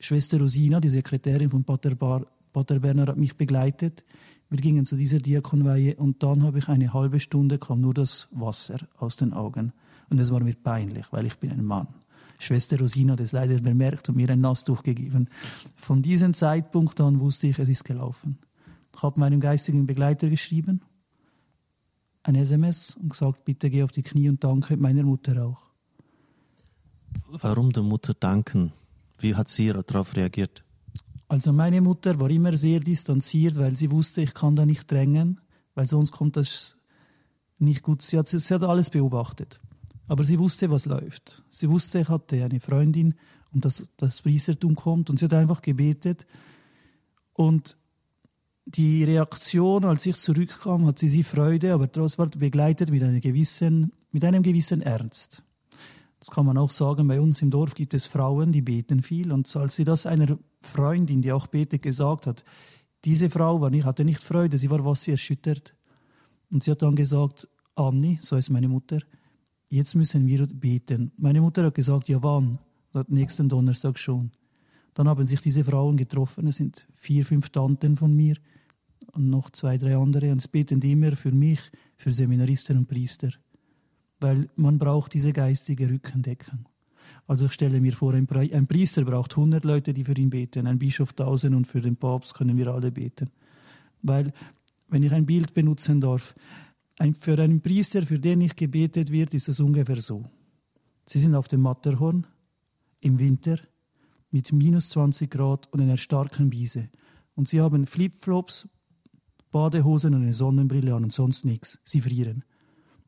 Schwester 0.00 0.38
Rosina, 0.38 0.80
die 0.80 0.88
Sekretärin 0.88 1.50
von 1.50 1.64
Pater, 1.64 1.94
Bar, 1.94 2.26
Pater 2.52 2.80
Berner, 2.80 3.06
hat 3.06 3.18
mich 3.18 3.36
begleitet. 3.36 4.04
Wir 4.48 4.58
gingen 4.58 4.86
zu 4.86 4.96
dieser 4.96 5.18
Diakonweihe 5.18 5.96
und 5.96 6.22
dann 6.22 6.42
habe 6.42 6.58
ich 6.58 6.68
eine 6.68 6.92
halbe 6.94 7.20
Stunde, 7.20 7.58
kam 7.58 7.80
nur 7.80 7.94
das 7.94 8.28
Wasser 8.30 8.88
aus 8.96 9.16
den 9.16 9.32
Augen. 9.32 9.72
Und 10.08 10.18
es 10.18 10.30
war 10.30 10.40
mir 10.40 10.54
peinlich, 10.54 11.06
weil 11.12 11.26
ich 11.26 11.36
bin 11.38 11.50
ein 11.50 11.64
Mann. 11.64 11.88
Schwester 12.38 12.78
Rosina 12.78 13.12
hat 13.12 13.20
es 13.20 13.32
leider 13.32 13.58
bemerkt 13.60 14.08
und 14.08 14.16
mir 14.16 14.28
ein 14.30 14.40
Nasstuch 14.40 14.82
gegeben. 14.82 15.28
Von 15.76 16.02
diesem 16.02 16.34
Zeitpunkt 16.34 17.00
an 17.00 17.20
wusste 17.20 17.46
ich, 17.46 17.58
es 17.58 17.68
ist 17.68 17.84
gelaufen. 17.84 18.38
Ich 18.94 19.02
habe 19.02 19.20
meinem 19.20 19.40
geistigen 19.40 19.86
Begleiter 19.86 20.28
geschrieben 20.28 20.80
ein 22.24 22.34
SMS 22.34 22.96
und 22.96 23.10
gesagt, 23.10 23.44
bitte 23.44 23.70
geh 23.70 23.82
auf 23.82 23.92
die 23.92 24.02
Knie 24.02 24.28
und 24.28 24.42
danke 24.42 24.76
meiner 24.76 25.04
Mutter 25.04 25.44
auch. 25.44 25.70
Warum 27.28 27.72
der 27.72 27.82
Mutter 27.82 28.14
danken? 28.14 28.72
Wie 29.18 29.34
hat 29.34 29.48
sie 29.48 29.72
darauf 29.72 30.16
reagiert? 30.16 30.64
Also 31.28 31.52
meine 31.52 31.80
Mutter 31.80 32.18
war 32.18 32.30
immer 32.30 32.56
sehr 32.56 32.80
distanziert, 32.80 33.56
weil 33.56 33.76
sie 33.76 33.90
wusste, 33.90 34.22
ich 34.22 34.34
kann 34.34 34.56
da 34.56 34.66
nicht 34.66 34.90
drängen, 34.90 35.40
weil 35.74 35.86
sonst 35.86 36.12
kommt 36.12 36.36
das 36.36 36.76
nicht 37.58 37.82
gut. 37.82 38.02
Sie 38.02 38.18
hat, 38.18 38.28
sie 38.28 38.54
hat 38.54 38.62
alles 38.62 38.90
beobachtet. 38.90 39.60
Aber 40.06 40.24
sie 40.24 40.38
wusste, 40.38 40.70
was 40.70 40.86
läuft. 40.86 41.42
Sie 41.50 41.68
wusste, 41.68 42.00
ich 42.00 42.08
hatte 42.08 42.44
eine 42.44 42.60
Freundin 42.60 43.14
und 43.52 43.64
dass 43.64 43.88
das 43.96 44.20
Priestertum 44.20 44.74
kommt 44.74 45.08
und 45.08 45.18
sie 45.18 45.26
hat 45.26 45.34
einfach 45.34 45.62
gebetet. 45.62 46.26
Und 47.32 47.78
die 48.66 49.04
Reaktion, 49.04 49.84
als 49.84 50.06
ich 50.06 50.16
zurückkam, 50.16 50.86
hat 50.86 50.98
sie 50.98 51.08
sie 51.08 51.22
Freude, 51.22 51.74
aber 51.74 51.90
trotzdem 51.90 52.30
begleitet 52.38 52.90
mit, 52.90 53.02
einer 53.02 53.20
gewissen, 53.20 53.92
mit 54.10 54.24
einem 54.24 54.42
gewissen 54.42 54.80
Ernst. 54.80 55.42
Das 56.18 56.30
kann 56.30 56.46
man 56.46 56.56
auch 56.56 56.70
sagen, 56.70 57.06
bei 57.06 57.20
uns 57.20 57.42
im 57.42 57.50
Dorf 57.50 57.74
gibt 57.74 57.92
es 57.92 58.06
Frauen, 58.06 58.50
die 58.52 58.62
beten 58.62 59.02
viel. 59.02 59.30
Und 59.30 59.54
als 59.56 59.76
sie 59.76 59.84
das 59.84 60.06
einer 60.06 60.38
Freundin, 60.62 61.20
die 61.20 61.32
auch 61.32 61.46
betet, 61.46 61.82
gesagt 61.82 62.26
hat, 62.26 62.44
diese 63.04 63.28
Frau 63.28 63.60
war 63.60 63.68
nicht, 63.68 63.84
hatte 63.84 64.04
nicht 64.04 64.24
Freude, 64.24 64.56
sie 64.56 64.70
war 64.70 64.82
was 64.84 65.06
erschüttert. 65.06 65.74
Und 66.50 66.64
sie 66.64 66.70
hat 66.70 66.80
dann 66.80 66.94
gesagt, 66.94 67.46
Anni, 67.74 68.18
so 68.22 68.36
ist 68.36 68.48
meine 68.48 68.68
Mutter, 68.68 69.00
jetzt 69.68 69.94
müssen 69.94 70.26
wir 70.26 70.46
beten. 70.46 71.12
Meine 71.18 71.42
Mutter 71.42 71.64
hat 71.64 71.74
gesagt, 71.74 72.08
ja 72.08 72.22
wann? 72.22 72.58
nächsten 73.08 73.48
Donnerstag 73.48 73.98
schon. 73.98 74.30
Dann 74.94 75.08
haben 75.08 75.24
sich 75.26 75.40
diese 75.40 75.64
Frauen 75.64 75.96
getroffen, 75.96 76.46
es 76.46 76.56
sind 76.56 76.86
vier, 76.94 77.26
fünf 77.26 77.50
Tanten 77.50 77.96
von 77.96 78.14
mir 78.14 78.36
und 79.14 79.30
noch 79.30 79.50
zwei, 79.50 79.78
drei 79.78 79.96
andere. 79.96 80.30
Und 80.32 80.38
es 80.38 80.48
beten 80.48 80.80
immer 80.82 81.16
für 81.16 81.32
mich, 81.32 81.60
für 81.96 82.12
Seminaristen 82.12 82.78
und 82.78 82.88
Priester. 82.88 83.30
Weil 84.20 84.48
man 84.56 84.78
braucht 84.78 85.14
diese 85.14 85.32
geistige 85.32 85.88
Rückendeckung. 85.88 86.66
Also 87.26 87.46
ich 87.46 87.52
stelle 87.52 87.80
mir 87.80 87.92
vor, 87.92 88.14
ein, 88.14 88.26
Priester 88.66 89.04
braucht 89.04 89.32
100 89.32 89.64
Leute, 89.64 89.94
die 89.94 90.04
für 90.04 90.16
ihn 90.16 90.30
beten, 90.30 90.66
ein 90.66 90.78
Bischof 90.78 91.10
1000 91.10 91.54
und 91.54 91.66
für 91.66 91.80
den 91.80 91.96
Papst 91.96 92.34
können 92.34 92.56
wir 92.56 92.68
alle 92.68 92.92
beten. 92.92 93.30
Weil, 94.02 94.32
wenn 94.88 95.02
ich 95.02 95.12
ein 95.12 95.24
Bild 95.24 95.54
benutzen 95.54 96.00
darf, 96.00 96.34
ein, 96.98 97.14
für 97.14 97.38
einen 97.38 97.60
Priester, 97.60 98.02
für 98.02 98.18
den 98.18 98.40
nicht 98.40 98.56
gebetet 98.56 99.10
wird, 99.10 99.34
ist 99.34 99.48
es 99.48 99.60
ungefähr 99.60 100.00
so. 100.00 100.24
Sie 101.06 101.18
sind 101.18 101.34
auf 101.34 101.48
dem 101.48 101.60
Matterhorn 101.60 102.26
im 103.00 103.18
Winter 103.18 103.58
mit 104.30 104.52
minus 104.52 104.90
20 104.90 105.30
Grad 105.30 105.72
und 105.72 105.80
einer 105.80 105.96
starken 105.96 106.52
Wiese. 106.52 106.88
Und 107.34 107.48
sie 107.48 107.60
haben 107.60 107.86
Flipflops, 107.86 108.68
Badehosen 109.54 110.16
und 110.16 110.22
eine 110.22 110.32
Sonnenbrille 110.32 110.92
an 110.92 111.04
und 111.04 111.12
sonst 111.12 111.44
nichts. 111.44 111.78
Sie 111.84 112.00
frieren. 112.00 112.42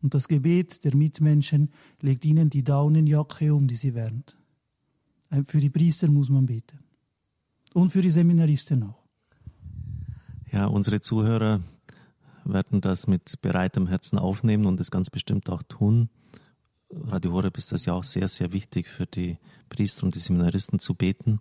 Und 0.01 0.14
das 0.14 0.28
Gebet 0.28 0.85
der 0.85 0.94
Mitmenschen 0.94 1.73
legt 2.01 2.24
ihnen 2.24 2.51
die 2.51 2.62
Daunenjacke 2.62 3.52
um, 3.52 3.66
die 3.66 3.74
sie 3.74 3.97
wärmt. 3.97 4.36
Für 5.47 5.59
die 5.59 5.70
Priester 5.70 6.06
muss 6.09 6.28
man 6.28 6.47
beten. 6.47 6.78
Und 7.74 7.90
für 7.90 8.01
die 8.01 8.12
Seminaristen 8.12 8.85
auch. 8.85 9.02
Ja, 10.52 10.66
unsere 10.66 11.01
Zuhörer 11.01 11.62
werden 12.44 12.81
das 12.81 13.09
mit 13.09 13.43
bereitem 13.43 13.89
Herzen 13.89 14.16
aufnehmen 14.16 14.66
und 14.66 14.78
es 14.78 14.93
ganz 14.93 15.10
bestimmt 15.10 15.51
auch 15.51 15.64
tun. 15.64 16.10
Radio 16.93 17.32
Horeb 17.32 17.59
ist 17.59 17.73
das 17.73 17.86
ja 17.86 17.93
auch 17.93 18.05
sehr, 18.05 18.28
sehr 18.28 18.52
wichtig 18.52 18.86
für 18.86 19.06
die 19.06 19.39
Priester 19.68 20.05
und 20.05 20.14
die 20.14 20.20
Seminaristen 20.20 20.78
zu 20.78 20.94
beten. 20.94 21.40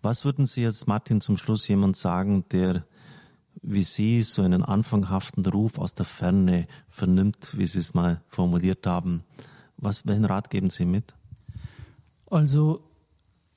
Was 0.00 0.24
würden 0.24 0.46
Sie 0.46 0.62
jetzt, 0.62 0.88
Martin, 0.88 1.20
zum 1.20 1.36
Schluss 1.36 1.68
jemand 1.68 1.98
sagen, 1.98 2.46
der 2.50 2.86
wie 3.62 3.82
Sie 3.82 4.22
so 4.22 4.42
einen 4.42 4.62
anfanghaften 4.62 5.44
Ruf 5.46 5.78
aus 5.78 5.94
der 5.94 6.04
Ferne 6.04 6.66
vernimmt, 6.88 7.56
wie 7.56 7.66
Sie 7.66 7.78
es 7.78 7.94
mal 7.94 8.22
formuliert 8.28 8.86
haben? 8.86 9.24
Was, 9.76 10.06
welchen 10.06 10.24
Rat 10.24 10.50
geben 10.50 10.70
Sie 10.70 10.84
mit? 10.84 11.14
Also, 12.26 12.82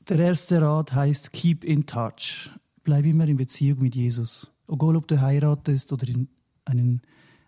der 0.07 0.19
erste 0.19 0.61
Rat 0.61 0.93
heißt 0.93 1.33
Keep 1.33 1.63
in 1.63 1.85
touch. 1.85 2.49
Bleib 2.83 3.05
immer 3.05 3.27
in 3.27 3.37
Beziehung 3.37 3.79
mit 3.79 3.95
Jesus. 3.95 4.47
Egal, 4.67 4.95
ob 4.95 5.07
du 5.07 5.19
heiratest 5.21 5.93
oder 5.93 6.07
in 6.07 6.27
einen, 6.65 7.01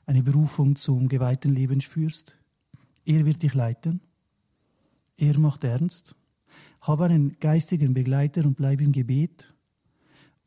eine 0.06 0.24
Berufung 0.24 0.76
zum 0.76 1.08
geweihten 1.08 1.54
Leben 1.54 1.82
spürst. 1.82 2.36
Er 3.06 3.26
wird 3.26 3.44
dich 3.44 3.54
leiten. 3.54 4.02
Er 5.18 5.38
macht 5.40 5.64
ernst. 5.64 6.16
Hab 6.82 7.02
einen 7.02 7.38
geistigen 7.40 7.94
Begleiter 7.94 8.44
und 8.46 8.56
bleib 8.56 8.82
im 8.82 8.92
Gebet. 8.92 9.54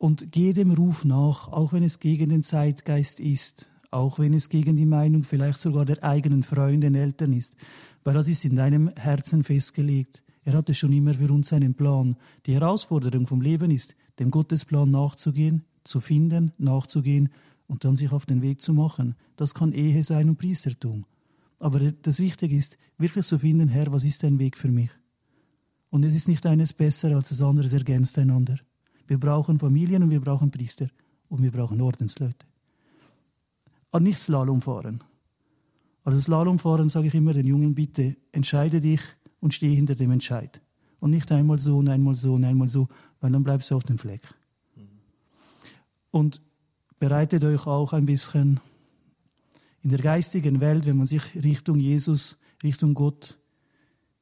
Und 0.04 0.32
geh 0.32 0.52
dem 0.52 0.70
Ruf 0.70 1.06
nach, 1.06 1.48
auch 1.48 1.72
wenn 1.72 1.82
es 1.82 1.98
gegen 1.98 2.28
den 2.28 2.42
Zeitgeist 2.42 3.20
ist, 3.20 3.70
auch 3.90 4.18
wenn 4.18 4.34
es 4.34 4.50
gegen 4.50 4.76
die 4.76 4.84
Meinung 4.84 5.22
vielleicht 5.22 5.58
sogar 5.58 5.86
der 5.86 6.04
eigenen 6.04 6.42
Freunde 6.42 6.88
und 6.88 6.94
Eltern 6.94 7.32
ist, 7.32 7.56
weil 8.02 8.12
das 8.12 8.28
ist 8.28 8.44
in 8.44 8.54
deinem 8.54 8.90
Herzen 8.96 9.44
festgelegt. 9.44 10.22
Er 10.44 10.52
hatte 10.52 10.74
schon 10.74 10.92
immer 10.92 11.14
für 11.14 11.32
uns 11.32 11.54
einen 11.54 11.72
Plan. 11.72 12.16
Die 12.44 12.52
Herausforderung 12.52 13.26
vom 13.26 13.40
Leben 13.40 13.70
ist, 13.70 13.96
dem 14.18 14.30
Gottesplan 14.30 14.90
nachzugehen, 14.90 15.64
zu 15.84 16.00
finden, 16.00 16.52
nachzugehen 16.58 17.30
und 17.66 17.86
dann 17.86 17.96
sich 17.96 18.12
auf 18.12 18.26
den 18.26 18.42
Weg 18.42 18.60
zu 18.60 18.74
machen. 18.74 19.14
Das 19.36 19.54
kann 19.54 19.72
Ehe 19.72 20.04
sein 20.04 20.28
und 20.28 20.36
Priestertum. 20.36 21.06
Aber 21.58 21.80
das 21.80 22.18
Wichtige 22.18 22.54
ist, 22.54 22.76
wirklich 22.98 23.24
zu 23.24 23.38
finden, 23.38 23.68
Herr, 23.68 23.90
was 23.90 24.04
ist 24.04 24.22
dein 24.22 24.38
Weg 24.38 24.58
für 24.58 24.68
mich? 24.68 24.90
Und 25.88 26.04
es 26.04 26.14
ist 26.14 26.28
nicht 26.28 26.44
eines 26.44 26.74
besser 26.74 27.16
als 27.16 27.30
das 27.30 27.40
andere, 27.40 27.64
es 27.64 27.72
ergänzt 27.72 28.18
einander. 28.18 28.58
Wir 29.06 29.18
brauchen 29.18 29.58
Familien 29.58 30.02
und 30.02 30.10
wir 30.10 30.20
brauchen 30.20 30.50
Priester 30.50 30.88
und 31.28 31.42
wir 31.42 31.50
brauchen 31.50 31.80
Ordensleute. 31.80 32.46
Und 33.90 34.02
nicht 34.02 34.18
Slalom 34.18 34.60
fahren. 34.60 35.04
Also 36.04 36.20
Slalom 36.20 36.58
fahren 36.58 36.88
sage 36.88 37.08
ich 37.08 37.14
immer 37.14 37.32
den 37.32 37.46
Jungen, 37.46 37.74
bitte 37.74 38.16
entscheide 38.32 38.80
dich 38.80 39.00
und 39.40 39.54
stehe 39.54 39.74
hinter 39.74 39.94
dem 39.94 40.10
Entscheid. 40.10 40.60
Und 41.00 41.10
nicht 41.10 41.30
einmal 41.32 41.58
so 41.58 41.78
und 41.78 41.88
einmal 41.88 42.14
so 42.14 42.34
und 42.34 42.44
einmal 42.44 42.68
so, 42.68 42.88
weil 43.20 43.30
dann 43.30 43.44
bleibst 43.44 43.70
du 43.70 43.76
auf 43.76 43.84
dem 43.84 43.98
Fleck. 43.98 44.22
Und 46.10 46.40
bereitet 46.98 47.44
euch 47.44 47.66
auch 47.66 47.92
ein 47.92 48.06
bisschen 48.06 48.60
in 49.82 49.90
der 49.90 49.98
geistigen 49.98 50.60
Welt, 50.60 50.86
wenn 50.86 50.96
man 50.96 51.06
sich 51.06 51.34
Richtung 51.34 51.78
Jesus, 51.78 52.38
Richtung 52.62 52.94
Gott 52.94 53.38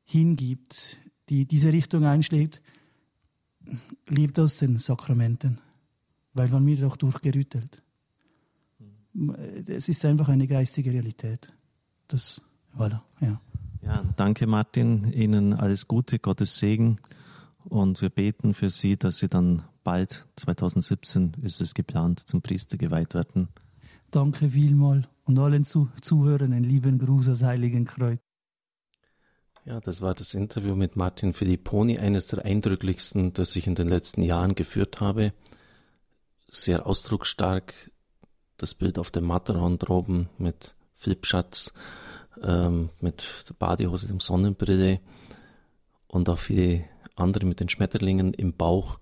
hingibt, 0.04 0.98
die 1.28 1.46
diese 1.46 1.72
Richtung 1.72 2.04
einschlägt, 2.04 2.60
liebt 4.08 4.38
aus 4.38 4.56
den 4.56 4.78
Sakramenten, 4.78 5.58
weil 6.34 6.48
man 6.48 6.64
mir 6.64 6.76
doch 6.76 6.96
durchgerüttelt. 6.96 7.82
Es 9.66 9.88
ist 9.88 10.04
einfach 10.04 10.28
eine 10.28 10.46
geistige 10.46 10.90
Realität. 10.90 11.52
Das, 12.08 12.42
voilà, 12.76 13.00
ja. 13.20 13.40
Ja, 13.82 14.04
danke 14.16 14.46
Martin, 14.46 15.12
Ihnen 15.12 15.54
alles 15.54 15.88
Gute, 15.88 16.18
Gottes 16.18 16.58
Segen 16.58 16.98
und 17.64 18.00
wir 18.00 18.10
beten 18.10 18.54
für 18.54 18.70
Sie, 18.70 18.96
dass 18.96 19.18
Sie 19.18 19.28
dann 19.28 19.62
bald, 19.82 20.26
2017 20.36 21.36
ist 21.42 21.60
es 21.60 21.74
geplant, 21.74 22.20
zum 22.20 22.42
Priester 22.42 22.76
geweiht 22.78 23.14
werden. 23.14 23.48
Danke 24.12 24.50
vielmal 24.50 25.08
und 25.24 25.38
allen 25.38 25.64
Zuhörern 25.64 26.52
einen 26.52 26.64
lieben 26.64 26.98
Gruß 26.98 27.28
aus 27.30 27.42
Heiligen 27.42 27.86
Kreuz. 27.86 28.20
Ja, 29.64 29.78
das 29.78 30.00
war 30.00 30.12
das 30.12 30.34
Interview 30.34 30.74
mit 30.74 30.96
Martin 30.96 31.32
Filipponi, 31.32 31.96
eines 31.96 32.26
der 32.26 32.44
eindrücklichsten, 32.44 33.32
das 33.32 33.54
ich 33.54 33.68
in 33.68 33.76
den 33.76 33.88
letzten 33.88 34.22
Jahren 34.22 34.56
geführt 34.56 35.00
habe. 35.00 35.32
Sehr 36.50 36.84
ausdrucksstark. 36.84 37.72
Das 38.56 38.74
Bild 38.74 38.98
auf 38.98 39.12
dem 39.12 39.24
Matterhorn 39.24 39.78
droben 39.78 40.28
mit 40.36 40.74
Flipschatz, 40.96 41.72
ähm, 42.42 42.90
mit 43.00 43.24
der 43.48 43.54
Badehose, 43.54 44.08
dem 44.08 44.18
Sonnenbrille 44.18 45.00
und 46.08 46.28
auch 46.28 46.38
viele 46.38 46.84
andere 47.14 47.46
mit 47.46 47.60
den 47.60 47.68
Schmetterlingen 47.68 48.34
im 48.34 48.54
Bauch. 48.54 48.98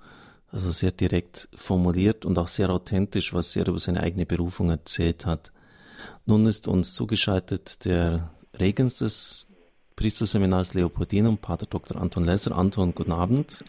Also 0.48 0.70
sehr 0.72 0.92
direkt 0.92 1.48
formuliert 1.54 2.26
und 2.26 2.38
auch 2.38 2.48
sehr 2.48 2.68
authentisch, 2.68 3.32
was 3.32 3.56
er 3.56 3.66
über 3.66 3.78
seine 3.78 4.02
eigene 4.02 4.26
Berufung 4.26 4.68
erzählt 4.68 5.24
hat. 5.24 5.52
Nun 6.26 6.44
ist 6.46 6.68
uns 6.68 6.94
zugeschaltet 6.94 7.86
der 7.86 8.34
Regens 8.58 8.96
des 8.96 9.49
Priesterseminars 10.00 10.72
Leopoldinum, 10.72 11.36
Pater 11.36 11.66
Dr. 11.66 12.00
Anton 12.00 12.24
Lesser. 12.24 12.56
Anton, 12.56 12.94
guten 12.94 13.12
Abend. 13.12 13.62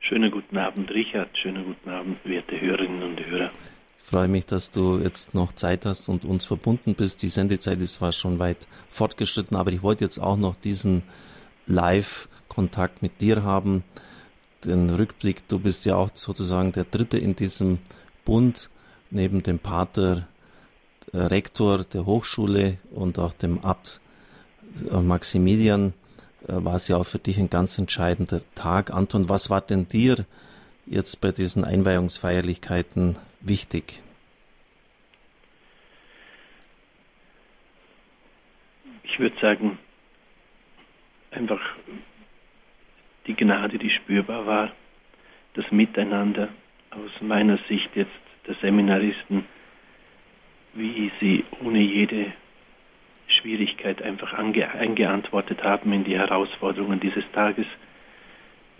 Schönen 0.00 0.30
guten 0.30 0.58
Abend, 0.58 0.90
Richard. 0.90 1.30
Schönen 1.38 1.64
guten 1.64 1.88
Abend, 1.88 2.18
werte 2.26 2.60
Hörerinnen 2.60 3.02
und 3.02 3.24
Hörer. 3.24 3.48
Ich 3.96 4.04
freue 4.04 4.28
mich, 4.28 4.44
dass 4.44 4.70
du 4.70 4.98
jetzt 4.98 5.32
noch 5.32 5.52
Zeit 5.52 5.86
hast 5.86 6.10
und 6.10 6.26
uns 6.26 6.44
verbunden 6.44 6.94
bist. 6.94 7.22
Die 7.22 7.28
Sendezeit 7.28 7.80
ist 7.80 7.94
zwar 7.94 8.12
schon 8.12 8.38
weit 8.38 8.66
fortgeschritten, 8.90 9.56
aber 9.56 9.72
ich 9.72 9.82
wollte 9.82 10.04
jetzt 10.04 10.18
auch 10.18 10.36
noch 10.36 10.56
diesen 10.56 11.04
Live-Kontakt 11.66 13.00
mit 13.00 13.22
dir 13.22 13.42
haben. 13.42 13.82
Den 14.66 14.90
Rückblick, 14.90 15.48
du 15.48 15.58
bist 15.58 15.86
ja 15.86 15.96
auch 15.96 16.10
sozusagen 16.12 16.72
der 16.72 16.84
Dritte 16.84 17.16
in 17.16 17.34
diesem 17.34 17.78
Bund, 18.26 18.68
neben 19.10 19.42
dem 19.42 19.58
Pater 19.58 20.28
äh, 21.14 21.16
Rektor 21.16 21.84
der 21.84 22.04
Hochschule 22.04 22.76
und 22.90 23.18
auch 23.18 23.32
dem 23.32 23.64
Abt 23.64 24.02
Maximilian 24.90 25.94
äh, 26.46 26.52
war 26.52 26.76
es 26.76 26.88
ja 26.88 26.96
auch 26.96 27.06
für 27.06 27.18
dich 27.18 27.38
ein 27.38 27.50
ganz 27.50 27.78
entscheidender 27.78 28.40
Tag. 28.54 28.90
Anton, 28.92 29.28
was 29.28 29.50
war 29.50 29.60
denn 29.60 29.88
dir 29.88 30.24
jetzt 30.86 31.20
bei 31.20 31.32
diesen 31.32 31.64
Einweihungsfeierlichkeiten 31.64 33.16
wichtig? 33.40 34.02
Ich 39.02 39.18
würde 39.18 39.36
sagen, 39.40 39.78
einfach 41.30 41.60
die 43.26 43.34
Gnade, 43.34 43.78
die 43.78 43.90
spürbar 43.90 44.46
war, 44.46 44.72
das 45.54 45.70
Miteinander 45.70 46.48
aus 46.90 47.10
meiner 47.20 47.58
Sicht 47.68 47.90
jetzt 47.94 48.10
der 48.46 48.54
Seminaristen, 48.62 49.44
wie 50.74 51.10
sie 51.20 51.44
ohne 51.60 51.80
jede 51.80 52.32
Schwierigkeit 53.40 54.02
einfach 54.02 54.32
eingeantwortet 54.34 55.62
haben 55.62 55.92
in 55.92 56.04
die 56.04 56.18
Herausforderungen 56.18 57.00
dieses 57.00 57.24
Tages. 57.32 57.66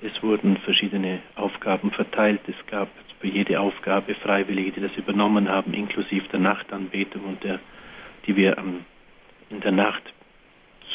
Es 0.03 0.23
wurden 0.23 0.57
verschiedene 0.59 1.21
Aufgaben 1.37 1.91
verteilt. 1.91 2.41
Es 2.47 2.67
gab 2.67 2.89
für 3.21 3.27
jede 3.27 3.61
Aufgabe 3.61 4.15
Freiwillige, 4.15 4.73
die 4.73 4.81
das 4.81 4.97
übernommen 4.97 5.49
haben, 5.49 5.75
inklusive 5.75 6.29
der 6.29 6.41
Nachtanbetung 6.41 7.25
und 7.25 7.43
der, 7.43 7.59
die 8.27 8.37
wir 8.37 8.57
in 9.51 9.61
der 9.61 9.73
Nacht 9.73 10.03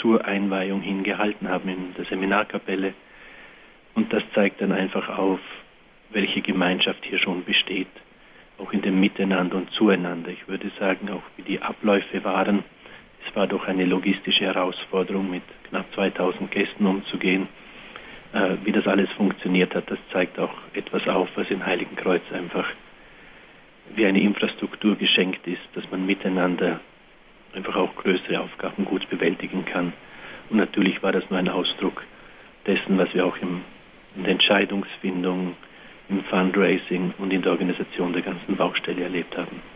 zur 0.01 0.23
Einweihung 0.23 0.81
hingehalten 0.81 1.49
haben 1.49 1.69
in 1.69 1.93
der 1.95 2.05
Seminarkapelle. 2.05 2.93
Und 3.95 4.11
das 4.13 4.23
zeigt 4.33 4.61
dann 4.61 4.71
einfach 4.71 5.09
auf, 5.09 5.39
welche 6.11 6.41
Gemeinschaft 6.41 7.03
hier 7.05 7.19
schon 7.19 7.43
besteht 7.43 7.87
auch 8.59 8.71
in 8.71 8.81
dem 8.81 8.99
Miteinander 8.99 9.57
und 9.57 9.71
Zueinander. 9.71 10.29
Ich 10.29 10.47
würde 10.47 10.71
sagen, 10.79 11.09
auch 11.09 11.23
wie 11.37 11.43
die 11.43 11.61
Abläufe 11.61 12.23
waren. 12.23 12.63
Es 13.33 13.37
war 13.37 13.47
doch 13.47 13.67
eine 13.67 13.85
logistische 13.85 14.45
Herausforderung, 14.45 15.31
mit 15.31 15.41
knapp 15.67 15.91
2000 15.95 16.51
Gästen 16.51 16.85
umzugehen. 16.85 17.47
Äh, 18.31 18.57
wie 18.63 18.71
das 18.71 18.85
alles 18.85 19.09
funktioniert 19.13 19.73
hat, 19.73 19.89
das 19.89 19.97
zeigt 20.11 20.37
auch 20.37 20.53
etwas 20.75 21.07
auf, 21.07 21.27
was 21.33 21.49
in 21.49 21.65
Heiligenkreuz 21.65 22.21
einfach 22.31 22.67
wie 23.95 24.05
eine 24.05 24.21
Infrastruktur 24.21 24.95
geschenkt 24.97 25.47
ist, 25.47 25.63
dass 25.73 25.83
man 25.89 26.05
miteinander 26.05 26.79
einfach 27.55 27.75
auch 27.75 27.95
größere 27.95 28.39
Aufgaben 28.39 28.85
gut 28.85 29.09
bewältigen 29.09 29.65
kann. 29.65 29.93
Und 30.51 30.57
natürlich 30.57 31.01
war 31.01 31.11
das 31.11 31.27
nur 31.31 31.39
ein 31.39 31.49
Ausdruck 31.49 32.03
dessen, 32.67 32.99
was 32.99 33.11
wir 33.15 33.25
auch 33.25 33.37
im, 33.37 33.61
in 34.15 34.25
der 34.25 34.33
Entscheidungsfindung, 34.33 35.55
im 36.07 36.23
Fundraising 36.25 37.15
und 37.17 37.33
in 37.33 37.41
der 37.41 37.53
Organisation 37.53 38.13
der 38.13 38.21
ganzen 38.21 38.55
Baustelle 38.55 39.01
erlebt 39.01 39.35
haben. 39.35 39.72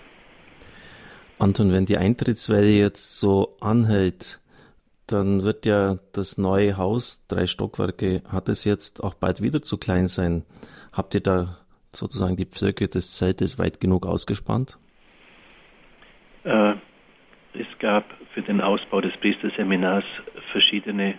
Anton, 1.39 1.71
wenn 1.71 1.85
die 1.85 1.97
Eintrittswelle 1.97 2.69
jetzt 2.69 3.19
so 3.19 3.57
anhält, 3.61 4.39
dann 5.05 5.43
wird 5.43 5.65
ja 5.65 5.97
das 6.13 6.37
neue 6.37 6.77
Haus, 6.77 7.25
drei 7.27 7.47
Stockwerke, 7.47 8.21
hat 8.29 8.49
es 8.49 8.65
jetzt 8.65 9.03
auch 9.03 9.13
bald 9.13 9.41
wieder 9.41 9.61
zu 9.61 9.77
klein 9.77 10.07
sein. 10.07 10.43
Habt 10.91 11.13
ihr 11.15 11.21
da 11.21 11.57
sozusagen 11.93 12.35
die 12.35 12.45
Pflöcke 12.45 12.87
des 12.87 13.15
Zeltes 13.15 13.57
weit 13.59 13.79
genug 13.79 14.05
ausgespannt? 14.05 14.77
Äh, 16.43 16.73
es 17.53 17.67
gab 17.79 18.05
für 18.33 18.41
den 18.41 18.59
Ausbau 18.59 19.01
des 19.01 19.15
Priesterseminars 19.17 20.05
verschiedene 20.51 21.17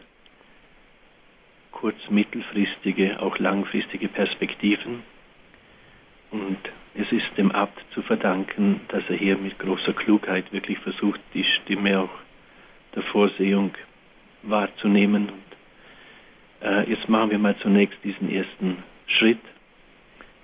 kurz-, 1.73 2.11
mittelfristige, 2.11 3.21
auch 3.21 3.39
langfristige 3.39 4.09
Perspektiven. 4.09 5.03
Und 6.31 6.59
es 6.99 7.13
ist 7.13 7.27
dem 7.37 7.53
Abt 7.53 7.81
zu 7.95 8.03
verdanken, 8.03 8.81
dass 8.89 9.05
er 9.09 9.17
hier 9.17 9.39
mit 9.39 9.57
großer 9.61 9.93
Klugheit 9.93 10.53
wirklich 10.53 10.79
versucht, 10.81 11.21
die 11.33 11.45
Stimme 11.45 12.01
auch 12.01 12.11
der 12.97 13.05
Vorsehung 13.05 13.71
wahrzunehmen. 14.43 15.29
Und, 15.29 16.67
äh, 16.69 16.91
jetzt 16.91 17.09
machen 17.09 17.31
wir 17.31 17.39
mal 17.39 17.57
zunächst 17.59 17.99
diesen 18.03 18.29
ersten 18.29 18.83
Schritt. 19.07 19.39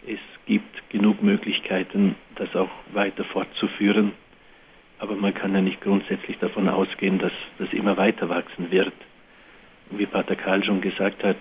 Es 0.06 0.20
gibt 0.46 0.90
genug 0.90 1.22
Möglichkeiten, 1.22 2.14
das 2.36 2.54
auch 2.54 2.70
weiter 2.92 3.24
fortzuführen. 3.24 4.12
Aber 5.00 5.16
man 5.16 5.34
kann 5.34 5.54
ja 5.54 5.60
nicht 5.60 5.80
grundsätzlich 5.80 6.38
davon 6.38 6.68
ausgehen, 6.68 7.18
dass 7.18 7.32
das 7.58 7.72
immer 7.72 7.96
weiter 7.96 8.28
wachsen 8.28 8.70
wird. 8.70 8.94
Und 9.90 9.98
wie 9.98 10.06
Pater 10.06 10.36
Karl 10.36 10.62
schon 10.62 10.80
gesagt 10.80 11.24
hat, 11.24 11.36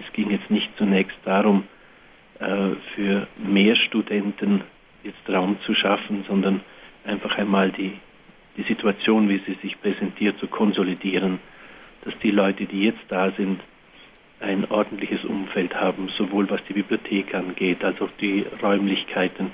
es 0.00 0.12
ging 0.14 0.30
jetzt 0.30 0.50
nicht 0.50 0.68
zunächst 0.78 1.16
darum, 1.24 1.64
für 2.94 3.26
mehr 3.38 3.76
Studenten 3.76 4.62
jetzt 5.04 5.28
Raum 5.28 5.56
zu 5.64 5.74
schaffen, 5.74 6.24
sondern 6.28 6.60
einfach 7.04 7.36
einmal 7.38 7.70
die, 7.70 7.92
die 8.56 8.62
Situation, 8.62 9.28
wie 9.28 9.40
sie 9.46 9.54
sich 9.62 9.80
präsentiert, 9.80 10.38
zu 10.38 10.46
konsolidieren, 10.46 11.38
dass 12.04 12.14
die 12.22 12.30
Leute, 12.30 12.66
die 12.66 12.84
jetzt 12.84 13.04
da 13.08 13.30
sind, 13.32 13.60
ein 14.40 14.64
ordentliches 14.70 15.24
Umfeld 15.24 15.74
haben, 15.74 16.08
sowohl 16.18 16.50
was 16.50 16.60
die 16.68 16.72
Bibliothek 16.72 17.34
angeht, 17.34 17.84
als 17.84 18.00
auch 18.00 18.10
die 18.20 18.44
Räumlichkeiten, 18.60 19.52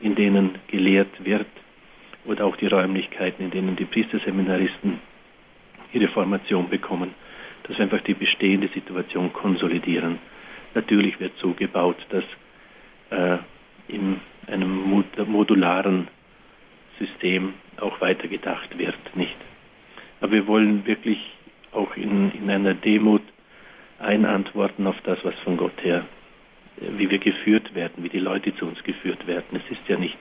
in 0.00 0.14
denen 0.14 0.54
gelehrt 0.68 1.24
wird, 1.24 1.46
oder 2.24 2.44
auch 2.44 2.56
die 2.56 2.66
Räumlichkeiten, 2.66 3.44
in 3.44 3.50
denen 3.50 3.76
die 3.76 3.84
Priesterseminaristen 3.84 5.00
ihre 5.92 6.08
Formation 6.08 6.68
bekommen, 6.68 7.14
dass 7.64 7.76
wir 7.76 7.84
einfach 7.84 8.00
die 8.02 8.14
bestehende 8.14 8.68
Situation 8.68 9.32
konsolidieren. 9.32 10.18
Natürlich 10.74 11.20
wird 11.20 11.32
so 11.40 11.52
gebaut, 11.52 11.96
dass 12.10 12.24
äh, 13.10 13.38
in 13.88 14.20
einem 14.46 15.04
modularen 15.26 16.08
System 16.98 17.54
auch 17.78 18.00
weitergedacht 18.00 18.78
wird, 18.78 18.96
nicht? 19.14 19.36
Aber 20.20 20.32
wir 20.32 20.46
wollen 20.46 20.86
wirklich 20.86 21.18
auch 21.72 21.96
in, 21.96 22.30
in 22.32 22.50
einer 22.50 22.74
Demut 22.74 23.22
einantworten 23.98 24.86
auf 24.86 24.96
das, 25.04 25.18
was 25.22 25.34
von 25.44 25.56
Gott 25.56 25.82
her, 25.82 26.06
wie 26.76 27.10
wir 27.10 27.18
geführt 27.18 27.74
werden, 27.74 28.02
wie 28.04 28.08
die 28.08 28.18
Leute 28.18 28.54
zu 28.56 28.66
uns 28.66 28.82
geführt 28.84 29.26
werden. 29.26 29.60
Es 29.64 29.70
ist 29.70 29.88
ja 29.88 29.98
nicht 29.98 30.16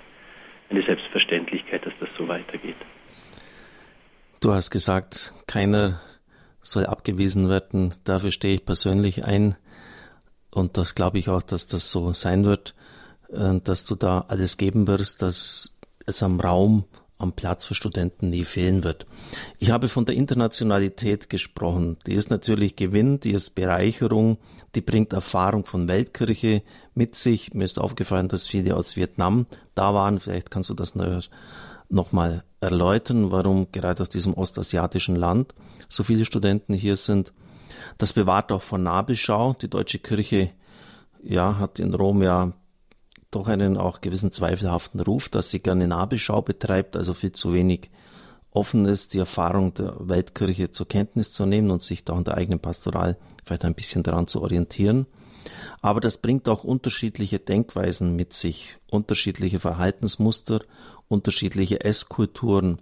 eine 0.69 0.83
Selbstverständlichkeit, 0.83 1.85
dass 1.85 1.93
das 1.99 2.09
so 2.17 2.27
weitergeht. 2.27 2.75
Du 4.39 4.51
hast 4.53 4.71
gesagt, 4.71 5.33
keiner 5.47 5.99
soll 6.63 6.85
abgewiesen 6.85 7.49
werden. 7.49 7.93
Dafür 8.05 8.31
stehe 8.31 8.55
ich 8.55 8.65
persönlich 8.65 9.23
ein. 9.23 9.55
Und 10.51 10.77
das 10.77 10.95
glaube 10.95 11.19
ich 11.19 11.29
auch, 11.29 11.41
dass 11.41 11.67
das 11.67 11.91
so 11.91 12.13
sein 12.13 12.45
wird, 12.45 12.75
äh, 13.31 13.59
dass 13.63 13.85
du 13.85 13.95
da 13.95 14.25
alles 14.27 14.57
geben 14.57 14.87
wirst, 14.87 15.21
dass 15.21 15.77
es 16.05 16.23
am 16.23 16.39
Raum, 16.39 16.85
am 17.17 17.33
Platz 17.33 17.65
für 17.65 17.75
Studenten 17.75 18.29
nie 18.29 18.43
fehlen 18.43 18.83
wird. 18.83 19.05
Ich 19.59 19.69
habe 19.71 19.87
von 19.87 20.05
der 20.05 20.15
Internationalität 20.15 21.29
gesprochen. 21.29 21.97
Die 22.07 22.13
ist 22.13 22.31
natürlich 22.31 22.75
Gewinn, 22.75 23.19
die 23.19 23.31
ist 23.31 23.51
Bereicherung, 23.51 24.39
die 24.73 24.81
bringt 24.81 25.13
Erfahrung 25.13 25.65
von 25.65 25.87
Weltkirche 25.87 26.63
mit 26.95 27.15
sich. 27.15 27.53
Mir 27.53 27.65
ist 27.65 27.79
aufgefallen, 27.79 28.27
dass 28.27 28.47
viele 28.47 28.75
aus 28.75 28.95
Vietnam 28.95 29.45
da 29.75 29.93
waren. 29.93 30.19
Vielleicht 30.19 30.49
kannst 30.49 30.69
du 30.69 30.73
das 30.73 30.95
noch 31.89 32.11
mal 32.11 32.43
erläutern, 32.59 33.31
warum 33.31 33.71
gerade 33.71 34.01
aus 34.01 34.09
diesem 34.09 34.33
ostasiatischen 34.33 35.15
Land 35.15 35.53
so 35.89 36.03
viele 36.03 36.25
Studenten 36.25 36.73
hier 36.73 36.95
sind. 36.95 37.33
Das 37.97 38.13
bewahrt 38.13 38.51
auch 38.51 38.61
vor 38.61 38.77
Nabelschau. 38.77 39.53
Die 39.53 39.69
deutsche 39.69 39.99
Kirche 39.99 40.51
ja, 41.23 41.57
hat 41.57 41.79
in 41.79 41.93
Rom 41.93 42.21
ja 42.23 42.53
doch 43.29 43.47
einen 43.47 43.77
auch 43.77 44.01
gewissen 44.01 44.31
zweifelhaften 44.31 44.99
Ruf, 44.99 45.29
dass 45.29 45.49
sie 45.49 45.59
gerne 45.59 45.87
Nabelschau 45.87 46.41
betreibt, 46.41 46.97
also 46.97 47.13
viel 47.13 47.31
zu 47.31 47.53
wenig 47.53 47.89
offen 48.51 48.85
ist, 48.85 49.13
die 49.13 49.19
Erfahrung 49.19 49.73
der 49.73 49.95
Weltkirche 49.99 50.71
zur 50.71 50.87
Kenntnis 50.87 51.31
zu 51.31 51.45
nehmen 51.45 51.71
und 51.71 51.81
sich 51.81 52.03
da 52.03 52.17
in 52.17 52.25
der 52.25 52.35
eigenen 52.35 52.59
Pastoral 52.59 53.17
vielleicht 53.45 53.63
ein 53.63 53.75
bisschen 53.75 54.03
daran 54.03 54.27
zu 54.27 54.41
orientieren. 54.41 55.07
Aber 55.81 56.01
das 56.01 56.17
bringt 56.17 56.47
auch 56.49 56.63
unterschiedliche 56.63 57.39
Denkweisen 57.39 58.15
mit 58.15 58.33
sich, 58.33 58.77
unterschiedliche 58.89 59.59
Verhaltensmuster, 59.59 60.61
unterschiedliche 61.07 61.83
Esskulturen. 61.83 62.79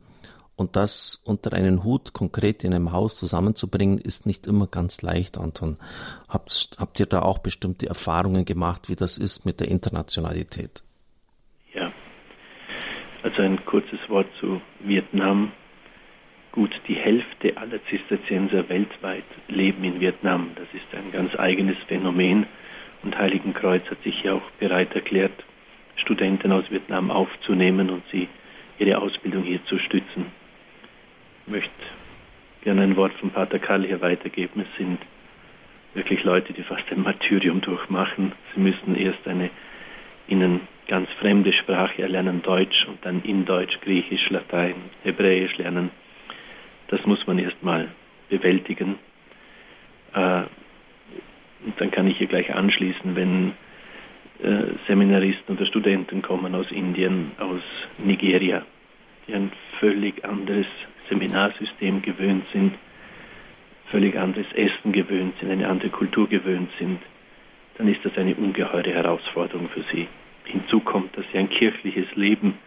Und 0.59 0.75
das 0.75 1.23
unter 1.25 1.53
einen 1.53 1.85
Hut 1.85 2.11
konkret 2.11 2.65
in 2.65 2.73
einem 2.73 2.91
Haus 2.91 3.15
zusammenzubringen, 3.15 3.97
ist 3.97 4.25
nicht 4.25 4.45
immer 4.45 4.67
ganz 4.67 5.01
leicht, 5.01 5.37
Anton. 5.37 5.77
Habt, 6.27 6.71
habt 6.77 6.99
ihr 6.99 7.05
da 7.05 7.21
auch 7.21 7.39
bestimmte 7.39 7.87
Erfahrungen 7.87 8.43
gemacht, 8.43 8.89
wie 8.89 8.97
das 8.97 9.17
ist 9.17 9.45
mit 9.45 9.61
der 9.61 9.69
Internationalität? 9.69 10.83
Ja, 11.73 11.93
also 13.23 13.41
ein 13.41 13.63
kurzes 13.63 13.99
Wort 14.09 14.27
zu 14.41 14.59
Vietnam. 14.81 15.53
Gut, 16.51 16.71
die 16.89 16.95
Hälfte 16.95 17.55
aller 17.55 17.79
Zisterzienser 17.89 18.67
weltweit 18.67 19.23
leben 19.47 19.85
in 19.85 20.01
Vietnam. 20.01 20.51
Das 20.55 20.67
ist 20.73 20.93
ein 20.93 21.13
ganz 21.13 21.33
eigenes 21.39 21.77
Phänomen. 21.87 22.47
Und 23.03 23.17
Heiligenkreuz 23.17 23.89
hat 23.89 24.03
sich 24.03 24.23
ja 24.23 24.33
auch 24.33 24.51
bereit 24.59 24.93
erklärt, 24.93 25.41
Studenten 25.95 26.51
aus 26.51 26.69
Vietnam 26.69 27.11
aufzunehmen 27.11 27.89
und 27.89 28.03
sie 28.11 28.27
ihre 28.77 28.97
Ausbildung 28.97 29.43
hier 29.43 29.63
zu 29.67 29.79
stützen. 29.79 30.37
Möchte 31.49 31.71
gerne 32.61 32.83
ein 32.83 32.95
Wort 32.95 33.13
von 33.13 33.31
Pater 33.31 33.57
Karl 33.57 33.83
hier 33.83 34.01
weitergeben. 34.01 34.61
Es 34.61 34.77
sind 34.77 34.99
wirklich 35.95 36.23
Leute, 36.23 36.53
die 36.53 36.61
fast 36.61 36.83
ein 36.91 37.01
Martyrium 37.01 37.61
durchmachen. 37.61 38.33
Sie 38.53 38.61
müssen 38.61 38.95
erst 38.95 39.27
eine 39.27 39.49
ihnen 40.27 40.61
ganz 40.87 41.09
fremde 41.19 41.51
Sprache 41.53 42.03
erlernen, 42.03 42.43
Deutsch, 42.43 42.85
und 42.87 43.03
dann 43.03 43.23
in 43.23 43.45
Deutsch, 43.45 43.79
Griechisch, 43.81 44.29
Latein, 44.29 44.75
Hebräisch 45.03 45.57
lernen. 45.57 45.89
Das 46.89 47.03
muss 47.07 47.25
man 47.25 47.39
erst 47.39 47.63
mal 47.63 47.87
bewältigen. 48.29 48.99
Äh, 50.13 50.43
und 51.65 51.79
dann 51.81 51.89
kann 51.89 52.07
ich 52.07 52.17
hier 52.19 52.27
gleich 52.27 52.53
anschließen, 52.53 53.15
wenn 53.15 53.53
äh, 54.43 54.73
Seminaristen 54.87 55.57
oder 55.57 55.65
Studenten 55.65 56.21
kommen 56.21 56.53
aus 56.53 56.69
Indien, 56.69 57.31
aus 57.39 57.61
Nigeria, 57.97 58.61
die 59.27 59.33
ein 59.33 59.51
völlig 59.79 60.23
anderes 60.23 60.67
Seminarsystem 61.09 62.01
gewöhnt 62.01 62.45
sind, 62.53 62.75
völlig 63.91 64.17
anderes 64.17 64.47
Essen 64.53 64.91
gewöhnt 64.91 65.33
sind, 65.39 65.51
eine 65.51 65.67
andere 65.67 65.89
Kultur 65.89 66.29
gewöhnt 66.29 66.69
sind, 66.77 67.01
dann 67.77 67.87
ist 67.87 68.03
das 68.03 68.17
eine 68.17 68.35
ungeheure 68.35 68.91
Herausforderung 68.91 69.69
für 69.69 69.83
sie. 69.91 70.07
Hinzu 70.45 70.79
kommt, 70.79 71.17
dass 71.17 71.25
sie 71.31 71.37
ein 71.37 71.49
kirchliches 71.49 72.07
Leben 72.15 72.57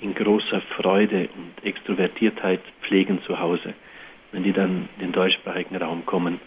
in 0.00 0.14
großer 0.14 0.60
Freude 0.76 1.28
und 1.36 1.64
Extrovertiertheit 1.64 2.60
pflegen 2.82 3.22
zu 3.22 3.38
Hause. 3.38 3.74
Wenn 4.32 4.42
die 4.42 4.52
dann 4.52 4.88
in 4.96 5.06
den 5.06 5.12
deutschsprachigen 5.12 5.76
Raum 5.76 6.04
kommen, 6.06 6.40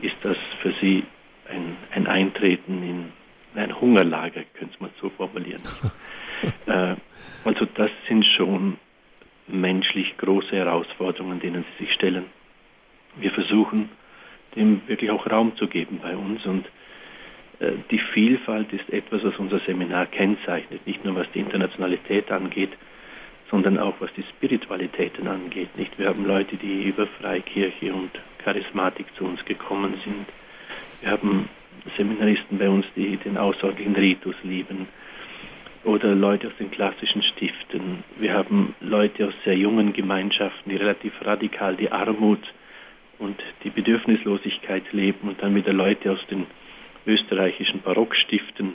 ist 0.00 0.16
das 0.22 0.36
für 0.60 0.72
sie 0.80 1.04
ein, 1.48 1.76
ein 1.94 2.06
Eintreten 2.06 2.82
in 2.82 3.12
ein 3.54 3.80
Hungerlager, 3.80 4.42
könnte 4.54 4.76
man 4.80 4.90
so 5.00 5.10
formulieren. 5.10 5.62
äh, 6.66 6.94
also 7.44 7.66
das 7.74 7.90
sind 8.06 8.24
schon 8.36 8.76
menschlich 9.48 10.16
große 10.18 10.54
Herausforderungen, 10.56 11.40
denen 11.40 11.64
sie 11.64 11.84
sich 11.84 11.94
stellen. 11.94 12.26
Wir 13.16 13.30
versuchen, 13.30 13.88
dem 14.56 14.82
wirklich 14.86 15.10
auch 15.10 15.28
Raum 15.30 15.56
zu 15.56 15.66
geben 15.66 16.00
bei 16.02 16.16
uns 16.16 16.44
und 16.46 16.66
äh, 17.60 17.72
die 17.90 17.98
Vielfalt 17.98 18.72
ist 18.72 18.88
etwas, 18.90 19.24
was 19.24 19.36
unser 19.38 19.60
Seminar 19.60 20.06
kennzeichnet, 20.06 20.86
nicht 20.86 21.04
nur 21.04 21.16
was 21.16 21.30
die 21.32 21.40
Internationalität 21.40 22.30
angeht, 22.30 22.70
sondern 23.50 23.78
auch 23.78 23.94
was 24.00 24.12
die 24.14 24.22
Spiritualitäten 24.22 25.26
angeht. 25.26 25.76
Nicht? 25.76 25.98
Wir 25.98 26.08
haben 26.08 26.26
Leute, 26.26 26.56
die 26.56 26.84
über 26.84 27.06
Freikirche 27.06 27.92
und 27.92 28.10
Charismatik 28.38 29.06
zu 29.16 29.24
uns 29.24 29.44
gekommen 29.44 29.94
sind. 30.04 30.26
Wir 31.00 31.12
haben 31.12 31.48
Seminaristen 31.96 32.58
bei 32.58 32.68
uns, 32.68 32.84
die 32.96 33.16
den 33.16 33.38
außerordentlichen 33.38 33.96
Ritus 33.96 34.34
lieben. 34.42 34.88
Oder 35.88 36.14
Leute 36.14 36.48
aus 36.48 36.52
den 36.58 36.70
klassischen 36.70 37.22
Stiften. 37.22 38.04
Wir 38.18 38.34
haben 38.34 38.74
Leute 38.82 39.26
aus 39.26 39.32
sehr 39.46 39.56
jungen 39.56 39.94
Gemeinschaften, 39.94 40.68
die 40.68 40.76
relativ 40.76 41.14
radikal 41.22 41.76
die 41.76 41.90
Armut 41.90 42.42
und 43.18 43.42
die 43.64 43.70
Bedürfnislosigkeit 43.70 44.92
leben. 44.92 45.30
Und 45.30 45.42
dann 45.42 45.54
wieder 45.54 45.72
Leute 45.72 46.12
aus 46.12 46.18
den 46.30 46.44
österreichischen 47.06 47.80
Barockstiften, 47.80 48.74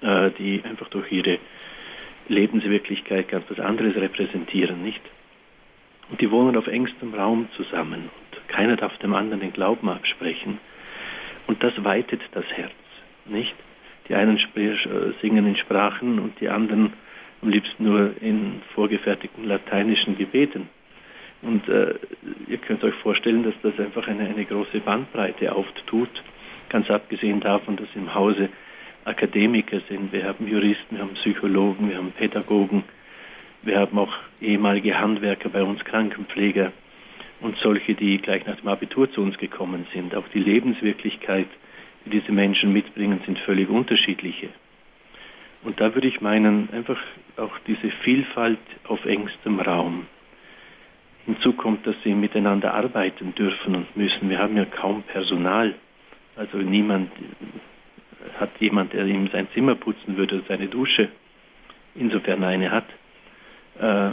äh, 0.00 0.30
die 0.38 0.62
einfach 0.64 0.88
durch 0.88 1.12
ihre 1.12 1.38
Lebenswirklichkeit 2.28 3.28
ganz 3.28 3.44
was 3.50 3.60
anderes 3.60 3.94
repräsentieren, 3.94 4.82
nicht? 4.82 5.02
Und 6.08 6.22
die 6.22 6.30
wohnen 6.30 6.56
auf 6.56 6.68
engstem 6.68 7.12
Raum 7.12 7.50
zusammen 7.54 8.04
und 8.04 8.48
keiner 8.48 8.76
darf 8.76 8.96
dem 8.96 9.12
anderen 9.12 9.40
den 9.40 9.52
Glauben 9.52 9.90
absprechen. 9.90 10.58
Und 11.46 11.62
das 11.62 11.84
weitet 11.84 12.22
das 12.32 12.46
Herz, 12.46 12.72
nicht? 13.26 13.54
Die 14.08 14.14
einen 14.14 14.38
singen 15.20 15.46
in 15.46 15.56
Sprachen 15.56 16.18
und 16.18 16.40
die 16.40 16.48
anderen 16.48 16.92
am 17.42 17.50
liebsten 17.50 17.84
nur 17.84 18.10
in 18.20 18.62
vorgefertigten 18.74 19.44
lateinischen 19.44 20.16
Gebeten. 20.16 20.68
Und 21.42 21.68
äh, 21.68 21.94
ihr 22.48 22.58
könnt 22.58 22.82
euch 22.82 22.94
vorstellen, 22.96 23.44
dass 23.44 23.54
das 23.62 23.78
einfach 23.78 24.08
eine, 24.08 24.28
eine 24.28 24.44
große 24.44 24.80
Bandbreite 24.80 25.54
auftut, 25.54 26.10
ganz 26.68 26.90
abgesehen 26.90 27.40
davon, 27.40 27.76
dass 27.76 27.88
im 27.94 28.12
Hause 28.12 28.48
Akademiker 29.04 29.80
sind. 29.88 30.12
Wir 30.12 30.24
haben 30.24 30.48
Juristen, 30.48 30.96
wir 30.96 31.00
haben 31.00 31.14
Psychologen, 31.14 31.88
wir 31.88 31.96
haben 31.96 32.12
Pädagogen, 32.12 32.82
wir 33.62 33.78
haben 33.78 33.98
auch 33.98 34.12
ehemalige 34.40 34.98
Handwerker 34.98 35.48
bei 35.48 35.62
uns, 35.62 35.84
Krankenpfleger 35.84 36.72
und 37.40 37.56
solche, 37.58 37.94
die 37.94 38.18
gleich 38.18 38.44
nach 38.46 38.56
dem 38.56 38.68
Abitur 38.68 39.10
zu 39.12 39.22
uns 39.22 39.38
gekommen 39.38 39.86
sind. 39.94 40.14
Auch 40.14 40.26
die 40.34 40.40
Lebenswirklichkeit, 40.40 41.48
die 42.08 42.20
diese 42.20 42.32
Menschen 42.32 42.72
mitbringen, 42.72 43.20
sind 43.26 43.38
völlig 43.40 43.68
unterschiedliche. 43.68 44.48
Und 45.62 45.80
da 45.80 45.94
würde 45.94 46.08
ich 46.08 46.20
meinen, 46.20 46.68
einfach 46.72 46.98
auch 47.36 47.58
diese 47.66 47.90
Vielfalt 48.02 48.58
auf 48.84 49.04
engstem 49.04 49.60
Raum. 49.60 50.06
Hinzu 51.26 51.52
kommt, 51.52 51.86
dass 51.86 51.96
sie 52.04 52.14
miteinander 52.14 52.74
arbeiten 52.74 53.34
dürfen 53.34 53.74
und 53.74 53.96
müssen. 53.96 54.30
Wir 54.30 54.38
haben 54.38 54.56
ja 54.56 54.64
kaum 54.64 55.02
Personal. 55.02 55.74
Also 56.36 56.58
niemand 56.58 57.10
hat 58.38 58.50
jemand, 58.60 58.92
der 58.92 59.04
ihm 59.06 59.28
sein 59.28 59.48
Zimmer 59.52 59.74
putzen 59.74 60.16
würde, 60.16 60.42
seine 60.48 60.68
Dusche, 60.68 61.08
insofern 61.94 62.44
eine 62.44 62.70
hat. 62.70 62.86
Äh, 63.78 64.10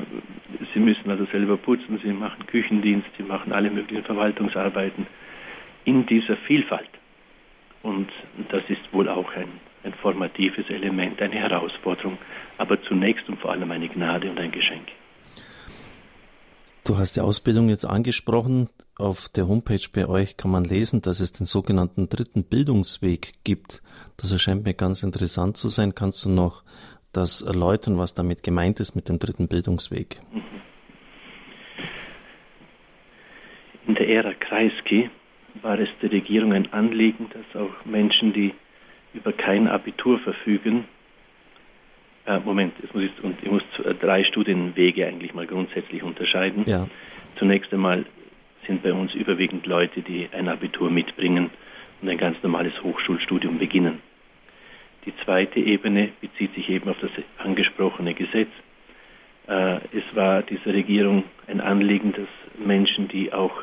sie 0.73 0.79
müssen 0.79 1.09
also 1.09 1.25
selber 1.25 1.57
putzen, 1.57 1.99
sie 2.03 2.11
machen 2.11 2.45
Küchendienst, 2.47 3.07
sie 3.17 3.23
machen 3.23 3.53
alle 3.53 3.69
möglichen 3.69 4.03
Verwaltungsarbeiten 4.03 5.07
in 5.85 6.05
dieser 6.05 6.37
Vielfalt. 6.37 6.89
Und 7.85 8.09
das 8.49 8.63
ist 8.67 8.81
wohl 8.91 9.07
auch 9.07 9.31
ein, 9.35 9.47
ein 9.83 9.93
formatives 10.01 10.67
Element, 10.69 11.21
eine 11.21 11.35
Herausforderung, 11.35 12.17
aber 12.57 12.81
zunächst 12.81 13.29
und 13.29 13.39
vor 13.39 13.51
allem 13.51 13.69
eine 13.69 13.87
Gnade 13.87 14.27
und 14.27 14.39
ein 14.39 14.51
Geschenk. 14.51 14.87
Du 16.83 16.97
hast 16.97 17.15
die 17.15 17.21
Ausbildung 17.21 17.69
jetzt 17.69 17.85
angesprochen. 17.85 18.69
Auf 18.97 19.29
der 19.29 19.47
Homepage 19.47 19.87
bei 19.93 20.07
euch 20.07 20.35
kann 20.35 20.49
man 20.49 20.63
lesen, 20.63 21.03
dass 21.03 21.19
es 21.19 21.31
den 21.31 21.45
sogenannten 21.45 22.09
dritten 22.09 22.43
Bildungsweg 22.43 23.33
gibt. 23.43 23.83
Das 24.17 24.31
erscheint 24.31 24.65
mir 24.65 24.73
ganz 24.73 25.03
interessant 25.03 25.55
zu 25.55 25.67
sein. 25.67 25.93
Kannst 25.93 26.25
du 26.25 26.29
noch 26.29 26.63
das 27.13 27.43
erläutern, 27.43 27.99
was 27.99 28.15
damit 28.15 28.41
gemeint 28.41 28.79
ist 28.79 28.95
mit 28.95 29.09
dem 29.09 29.19
dritten 29.19 29.47
Bildungsweg? 29.47 30.21
In 33.85 33.93
der 33.93 34.09
Ära 34.09 34.33
Kreisky 34.33 35.11
war 35.61 35.79
es 35.79 35.89
der 36.01 36.11
Regierung 36.11 36.53
ein 36.53 36.71
Anliegen, 36.73 37.29
dass 37.33 37.61
auch 37.61 37.85
Menschen, 37.85 38.33
die 38.33 38.53
über 39.13 39.31
kein 39.31 39.67
Abitur 39.67 40.19
verfügen, 40.19 40.85
äh, 42.25 42.39
Moment, 42.39 42.73
jetzt 42.81 42.93
muss 42.93 43.03
ich, 43.03 43.23
und 43.23 43.37
ich 43.41 43.51
muss 43.51 43.63
äh, 43.83 43.93
drei 43.93 44.23
Studienwege 44.23 45.05
eigentlich 45.05 45.33
mal 45.33 45.45
grundsätzlich 45.45 46.01
unterscheiden. 46.01 46.63
Ja. 46.65 46.87
Zunächst 47.37 47.71
einmal 47.71 48.05
sind 48.65 48.81
bei 48.81 48.93
uns 48.93 49.13
überwiegend 49.13 49.67
Leute, 49.67 50.01
die 50.01 50.27
ein 50.31 50.49
Abitur 50.49 50.89
mitbringen 50.89 51.51
und 52.01 52.09
ein 52.09 52.17
ganz 52.17 52.41
normales 52.41 52.73
Hochschulstudium 52.81 53.59
beginnen. 53.59 54.01
Die 55.05 55.13
zweite 55.23 55.59
Ebene 55.59 56.09
bezieht 56.19 56.55
sich 56.55 56.67
eben 56.69 56.89
auf 56.89 56.97
das 56.99 57.11
angesprochene 57.37 58.15
Gesetz. 58.15 58.49
Äh, 59.47 59.75
es 59.95 60.15
war 60.15 60.41
dieser 60.41 60.73
Regierung 60.73 61.25
ein 61.47 61.61
Anliegen, 61.61 62.11
dass 62.13 62.27
Menschen, 62.57 63.07
die 63.07 63.31
auch 63.31 63.53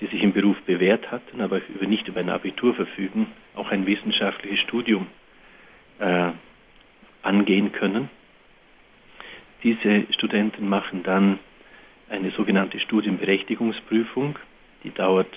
die 0.00 0.06
sich 0.06 0.22
im 0.22 0.32
Beruf 0.32 0.60
bewährt 0.62 1.10
hatten, 1.10 1.40
aber 1.40 1.60
über 1.68 1.86
nicht 1.86 2.08
über 2.08 2.20
ein 2.20 2.30
Abitur 2.30 2.74
verfügen, 2.74 3.28
auch 3.54 3.70
ein 3.70 3.86
wissenschaftliches 3.86 4.60
Studium 4.60 5.06
äh, 5.98 6.30
angehen 7.22 7.72
können. 7.72 8.10
Diese 9.62 10.06
Studenten 10.12 10.68
machen 10.68 11.02
dann 11.04 11.38
eine 12.10 12.30
sogenannte 12.32 12.80
Studienberechtigungsprüfung, 12.80 14.38
die 14.82 14.90
dauert 14.90 15.32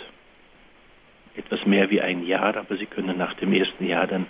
etwas 1.35 1.65
mehr 1.65 1.89
wie 1.89 2.01
ein 2.01 2.25
Jahr, 2.25 2.57
aber 2.57 2.77
sie 2.77 2.87
können 2.87 3.17
nach 3.17 3.35
dem 3.35 3.53
ersten 3.53 3.85
Jahr 3.85 4.07
dann 4.07 4.25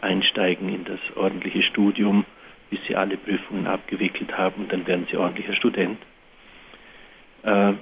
einsteigen 0.00 0.68
in 0.68 0.84
das 0.84 1.00
ordentliche 1.16 1.62
Studium, 1.62 2.24
bis 2.70 2.80
sie 2.86 2.96
alle 2.96 3.16
Prüfungen 3.16 3.66
abgewickelt 3.66 4.36
haben 4.36 4.62
und 4.62 4.72
dann 4.72 4.86
werden 4.86 5.06
sie 5.10 5.16
ordentlicher 5.16 5.54
Student. 5.54 5.98
Äh, 7.42 7.74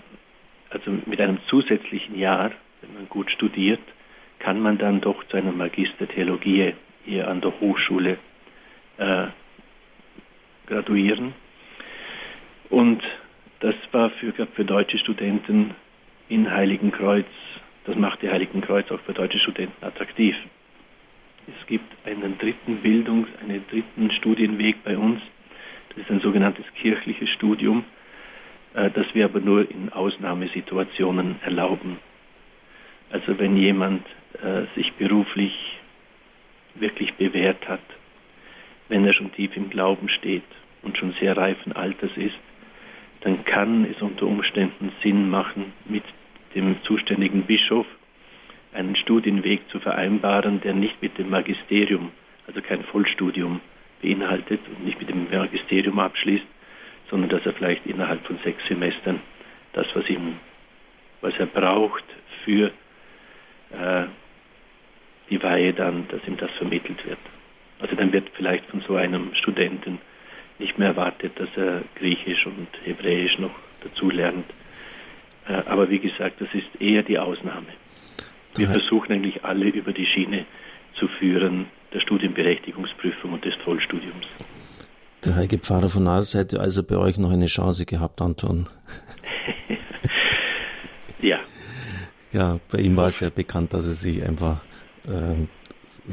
also 0.71 0.91
mit 1.07 1.21
einem 1.21 1.39
zusätzlichen 1.49 2.19
Jahr, 2.19 2.53
wenn 2.81 2.95
man 2.95 3.09
gut 3.09 3.31
studiert, 3.31 3.81
kann 4.39 4.61
man 4.61 4.79
dann 4.79 5.01
doch 5.01 5.25
zu 5.25 5.37
einer 5.37 5.53
Magister 5.53 6.07
Theologie 6.07 6.75
hier 7.05 7.29
an 7.29 7.41
der 7.41 7.59
Hochschule 7.61 8.19
äh, 8.99 9.27
graduieren. 10.67 11.35
Und 12.71 13.03
das 13.61 13.75
war 13.93 14.11
für, 14.11 14.33
für 14.33 14.65
deutsche 14.65 14.99
Studenten 14.99 15.75
in 16.29 16.51
Heiligenkreuz, 16.51 17.27
das 17.85 17.97
macht 17.97 18.21
die 18.23 18.29
Heiligenkreuz 18.29 18.91
auch 18.91 19.01
für 19.01 19.15
deutsche 19.15 19.39
Studenten 19.39 19.83
attraktiv. 19.85 20.37
Es 21.47 21.67
gibt 21.67 21.91
einen 22.07 22.37
dritten 22.39 22.83
Bildungs-, 22.83 23.31
einen 23.41 23.65
dritten 23.71 24.11
Studienweg 24.13 24.85
bei 24.85 24.99
uns. 24.99 25.23
Das 25.89 25.99
ist 25.99 26.11
ein 26.11 26.21
sogenanntes 26.21 26.67
kirchliches 26.75 27.31
Studium, 27.31 27.85
das 28.75 29.07
wir 29.15 29.25
aber 29.25 29.41
nur 29.41 29.71
in 29.71 29.91
Ausnahmesituationen 29.93 31.37
erlauben. 31.43 31.99
Also 33.11 33.39
wenn 33.39 33.57
jemand 33.57 34.05
äh, 34.43 34.63
sich 34.75 34.93
beruflich 34.95 35.55
wirklich 36.75 37.15
bewährt 37.15 37.67
hat, 37.69 37.81
wenn 38.89 39.05
er 39.05 39.15
schon 39.15 39.33
tief 39.33 39.57
im 39.57 39.71
Glauben 39.71 40.09
steht 40.09 40.45
und 40.83 40.97
schon 40.97 41.15
sehr 41.21 41.37
reifen 41.37 41.73
Alters 41.73 42.11
ist, 42.17 42.39
dann 43.21 43.45
kann 43.45 43.85
es 43.85 44.01
unter 44.01 44.27
Umständen 44.27 44.93
Sinn 45.03 45.29
machen, 45.29 45.73
mit 45.87 46.05
dem 46.55 46.77
zuständigen 46.85 47.43
Bischof 47.43 47.87
einen 48.73 48.97
Studienweg 48.97 49.69
zu 49.71 49.81
vereinbaren, 49.81 50.61
der 50.61 50.75
nicht 50.75 51.01
mit 51.03 51.19
dem 51.19 51.31
Magisterium, 51.31 52.13
also 52.47 52.61
kein 52.61 52.85
Vollstudium 52.85 53.61
beinhaltet 54.01 54.61
und 54.69 54.85
nicht 54.85 55.01
mit 55.01 55.09
dem 55.09 55.29
Magisterium 55.31 55.99
abschließt, 55.99 56.47
sondern 57.11 57.31
dass 57.31 57.45
er 57.47 57.53
vielleicht 57.53 57.87
innerhalb 57.87 58.25
von 58.27 58.39
sechs 58.45 58.63
Semestern 58.69 59.21
das, 59.73 59.87
was 59.95 60.09
ihm, 60.09 60.37
was 61.21 61.35
er 61.39 61.47
braucht 61.47 62.05
für 62.45 62.71
äh, 63.71 64.05
die 65.31 65.43
Weihe 65.43 65.73
dann, 65.73 66.09
dass 66.09 66.27
ihm 66.27 66.37
das 66.37 66.51
vermittelt 66.53 67.05
wird. 67.07 67.19
Also 67.81 67.95
dann 67.95 68.13
wird 68.13 68.29
vielleicht 68.35 68.65
von 68.67 68.81
so 68.81 68.97
einem 68.97 69.35
Studenten 69.35 69.99
nicht 70.59 70.79
mehr 70.79 70.89
erwartet, 70.89 71.33
dass 71.37 71.49
er 71.57 71.83
Griechisch 71.97 72.47
und 72.47 72.69
Hebräisch 72.85 73.39
noch 73.39 73.55
dazu 73.83 74.11
lernt. 74.11 74.47
Äh, 75.47 75.63
aber 75.67 75.89
wie 75.91 75.99
gesagt, 75.99 76.41
das 76.41 76.49
ist 76.53 76.81
eher 76.81 77.03
die 77.03 77.19
Ausnahme. 77.19 77.67
Wir 78.57 78.69
versuchen 78.69 79.13
eigentlich 79.13 79.45
alle 79.45 79.69
über 79.69 79.93
die 79.93 80.07
Schiene 80.07 80.45
zu 80.95 81.07
führen, 81.07 81.67
der 81.93 82.01
Studienberechtigungsprüfung 82.01 83.35
und 83.35 83.45
des 83.45 83.55
Vollstudiums. 83.57 84.27
Der 85.29 85.37
heilige 85.37 85.59
Pfarrer 85.59 85.91
von 85.91 86.09
Ars 86.09 86.33
hätte 86.33 86.59
also 86.59 86.83
bei 86.83 86.97
euch 86.97 87.19
noch 87.19 87.31
eine 87.31 87.47
Chance 87.47 87.85
gehabt, 87.85 88.23
Anton. 88.23 88.67
ja. 91.21 91.41
Ja, 92.33 92.59
bei 92.73 92.79
ihm 92.79 92.97
war 92.97 93.09
es 93.09 93.21
ja 93.21 93.29
bekannt, 93.29 93.75
dass 93.75 93.85
er 93.85 93.93
sich 93.93 94.23
einfach 94.23 94.63
äh, 95.05 95.47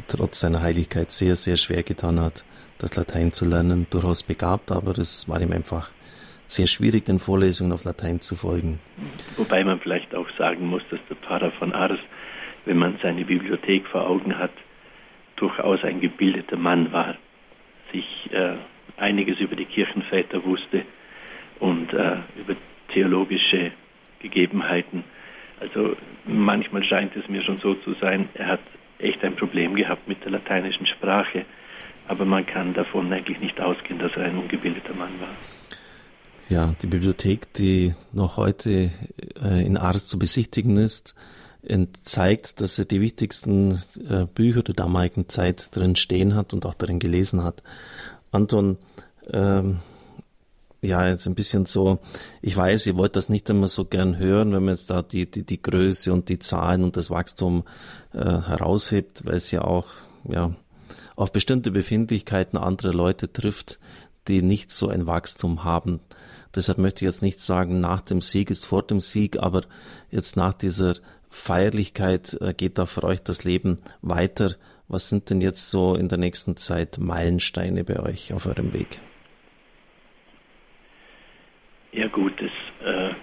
trotz 0.07 0.41
seiner 0.41 0.61
Heiligkeit 0.61 1.11
sehr, 1.11 1.37
sehr 1.37 1.55
schwer 1.55 1.83
getan 1.83 2.19
hat, 2.19 2.43
das 2.77 2.97
Latein 2.97 3.31
zu 3.31 3.45
lernen. 3.45 3.87
Durchaus 3.89 4.21
begabt, 4.21 4.69
aber 4.69 4.97
es 4.97 5.29
war 5.29 5.39
ihm 5.39 5.53
einfach 5.53 5.91
sehr 6.45 6.67
schwierig, 6.67 7.05
den 7.05 7.19
Vorlesungen 7.19 7.71
auf 7.71 7.85
Latein 7.85 8.19
zu 8.19 8.35
folgen. 8.35 8.79
Wobei 9.37 9.63
man 9.63 9.79
vielleicht 9.79 10.13
auch 10.13 10.27
sagen 10.37 10.67
muss, 10.67 10.83
dass 10.91 10.99
der 11.09 11.15
Pfarrer 11.15 11.51
von 11.53 11.71
Ars, 11.71 11.99
wenn 12.65 12.77
man 12.77 12.99
seine 13.01 13.23
Bibliothek 13.23 13.87
vor 13.87 14.09
Augen 14.09 14.37
hat, 14.37 14.51
durchaus 15.37 15.81
ein 15.85 16.01
gebildeter 16.01 16.57
Mann 16.57 16.91
war, 16.91 17.15
sich 17.93 18.29
äh, 18.33 18.55
einiges 18.97 19.39
über 19.39 19.55
die 19.55 19.65
Kirchenväter 19.65 20.43
wusste 20.43 20.83
und 21.59 21.93
äh, 21.93 22.17
über 22.37 22.55
theologische 22.93 23.71
Gegebenheiten. 24.19 25.03
Also 25.59 25.95
manchmal 26.25 26.83
scheint 26.83 27.15
es 27.15 27.27
mir 27.27 27.43
schon 27.43 27.57
so 27.57 27.75
zu 27.75 27.93
sein, 27.95 28.29
er 28.33 28.47
hat 28.47 28.61
echt 28.99 29.23
ein 29.23 29.35
Problem 29.35 29.75
gehabt 29.75 30.07
mit 30.07 30.23
der 30.23 30.31
lateinischen 30.31 30.87
Sprache. 30.87 31.45
Aber 32.07 32.25
man 32.25 32.45
kann 32.45 32.73
davon 32.73 33.11
eigentlich 33.11 33.39
nicht 33.39 33.59
ausgehen, 33.59 33.99
dass 33.99 34.11
er 34.15 34.25
ein 34.25 34.37
ungebildeter 34.37 34.93
Mann 34.93 35.19
war. 35.19 35.35
Ja, 36.49 36.75
die 36.81 36.87
Bibliothek, 36.87 37.51
die 37.53 37.93
noch 38.13 38.37
heute 38.37 38.91
äh, 39.41 39.65
in 39.65 39.77
Ars 39.77 40.07
zu 40.07 40.19
besichtigen 40.19 40.77
ist, 40.77 41.15
zeigt, 42.03 42.61
dass 42.61 42.77
er 42.77 42.85
die 42.85 43.01
wichtigsten 43.01 43.81
äh, 44.07 44.25
Bücher 44.33 44.61
der 44.61 44.75
damaligen 44.75 45.27
Zeit 45.29 45.75
drin 45.75 45.95
stehen 45.95 46.35
hat 46.35 46.53
und 46.53 46.65
auch 46.65 46.75
darin 46.75 46.99
gelesen 46.99 47.43
hat. 47.43 47.63
Anton, 48.35 48.77
ähm, 49.31 49.79
ja, 50.81 51.07
jetzt 51.07 51.25
ein 51.25 51.35
bisschen 51.35 51.65
so, 51.65 51.99
ich 52.41 52.55
weiß, 52.55 52.85
ihr 52.85 52.97
wollt 52.97 53.15
das 53.15 53.29
nicht 53.29 53.49
immer 53.49 53.67
so 53.67 53.85
gern 53.85 54.17
hören, 54.17 54.53
wenn 54.53 54.65
man 54.65 54.75
jetzt 54.75 54.89
da 54.89 55.01
die, 55.01 55.29
die, 55.29 55.43
die 55.43 55.61
Größe 55.61 56.13
und 56.13 56.29
die 56.29 56.39
Zahlen 56.39 56.83
und 56.83 56.95
das 56.95 57.09
Wachstum 57.09 57.63
äh, 58.13 58.19
heraushebt, 58.19 59.25
weil 59.25 59.35
es 59.35 59.51
ja 59.51 59.61
auch, 59.61 59.87
ja, 60.29 60.53
auf 61.15 61.31
bestimmte 61.31 61.71
Befindlichkeiten 61.71 62.57
anderer 62.57 62.93
Leute 62.93 63.31
trifft, 63.31 63.79
die 64.27 64.41
nicht 64.41 64.71
so 64.71 64.89
ein 64.89 65.07
Wachstum 65.07 65.63
haben. 65.63 66.01
Deshalb 66.53 66.77
möchte 66.77 67.03
ich 67.03 67.11
jetzt 67.11 67.21
nicht 67.21 67.41
sagen, 67.41 67.79
nach 67.79 68.01
dem 68.01 68.21
Sieg 68.21 68.49
ist 68.49 68.65
vor 68.65 68.83
dem 68.83 68.99
Sieg, 68.99 69.39
aber 69.39 69.63
jetzt 70.11 70.35
nach 70.35 70.53
dieser 70.53 70.95
Feierlichkeit 71.29 72.37
äh, 72.41 72.53
geht 72.53 72.77
da 72.77 72.85
für 72.85 73.03
euch 73.03 73.21
das 73.21 73.43
Leben 73.43 73.79
weiter. 74.01 74.55
Was 74.87 75.09
sind 75.09 75.29
denn 75.31 75.41
jetzt 75.41 75.71
so 75.71 75.95
in 75.95 76.09
der 76.09 76.19
nächsten 76.19 76.57
Zeit 76.57 76.99
Meilensteine 76.99 77.83
bei 77.83 77.99
euch 77.99 78.33
auf 78.33 78.45
eurem 78.45 78.71
Weg? 78.71 78.99
Ja 81.91 82.07
gut, 82.07 82.33
es 82.39 82.85
äh, 82.85 83.15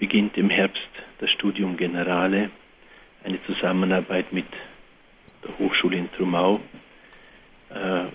beginnt 0.00 0.36
im 0.36 0.50
Herbst 0.50 0.80
das 1.20 1.30
Studium 1.30 1.76
Generale, 1.76 2.50
eine 3.22 3.38
Zusammenarbeit 3.44 4.32
mit 4.32 4.46
der 5.44 5.56
Hochschule 5.58 5.96
in 5.96 6.10
Trumau. 6.12 6.60
Äh, 7.70 8.06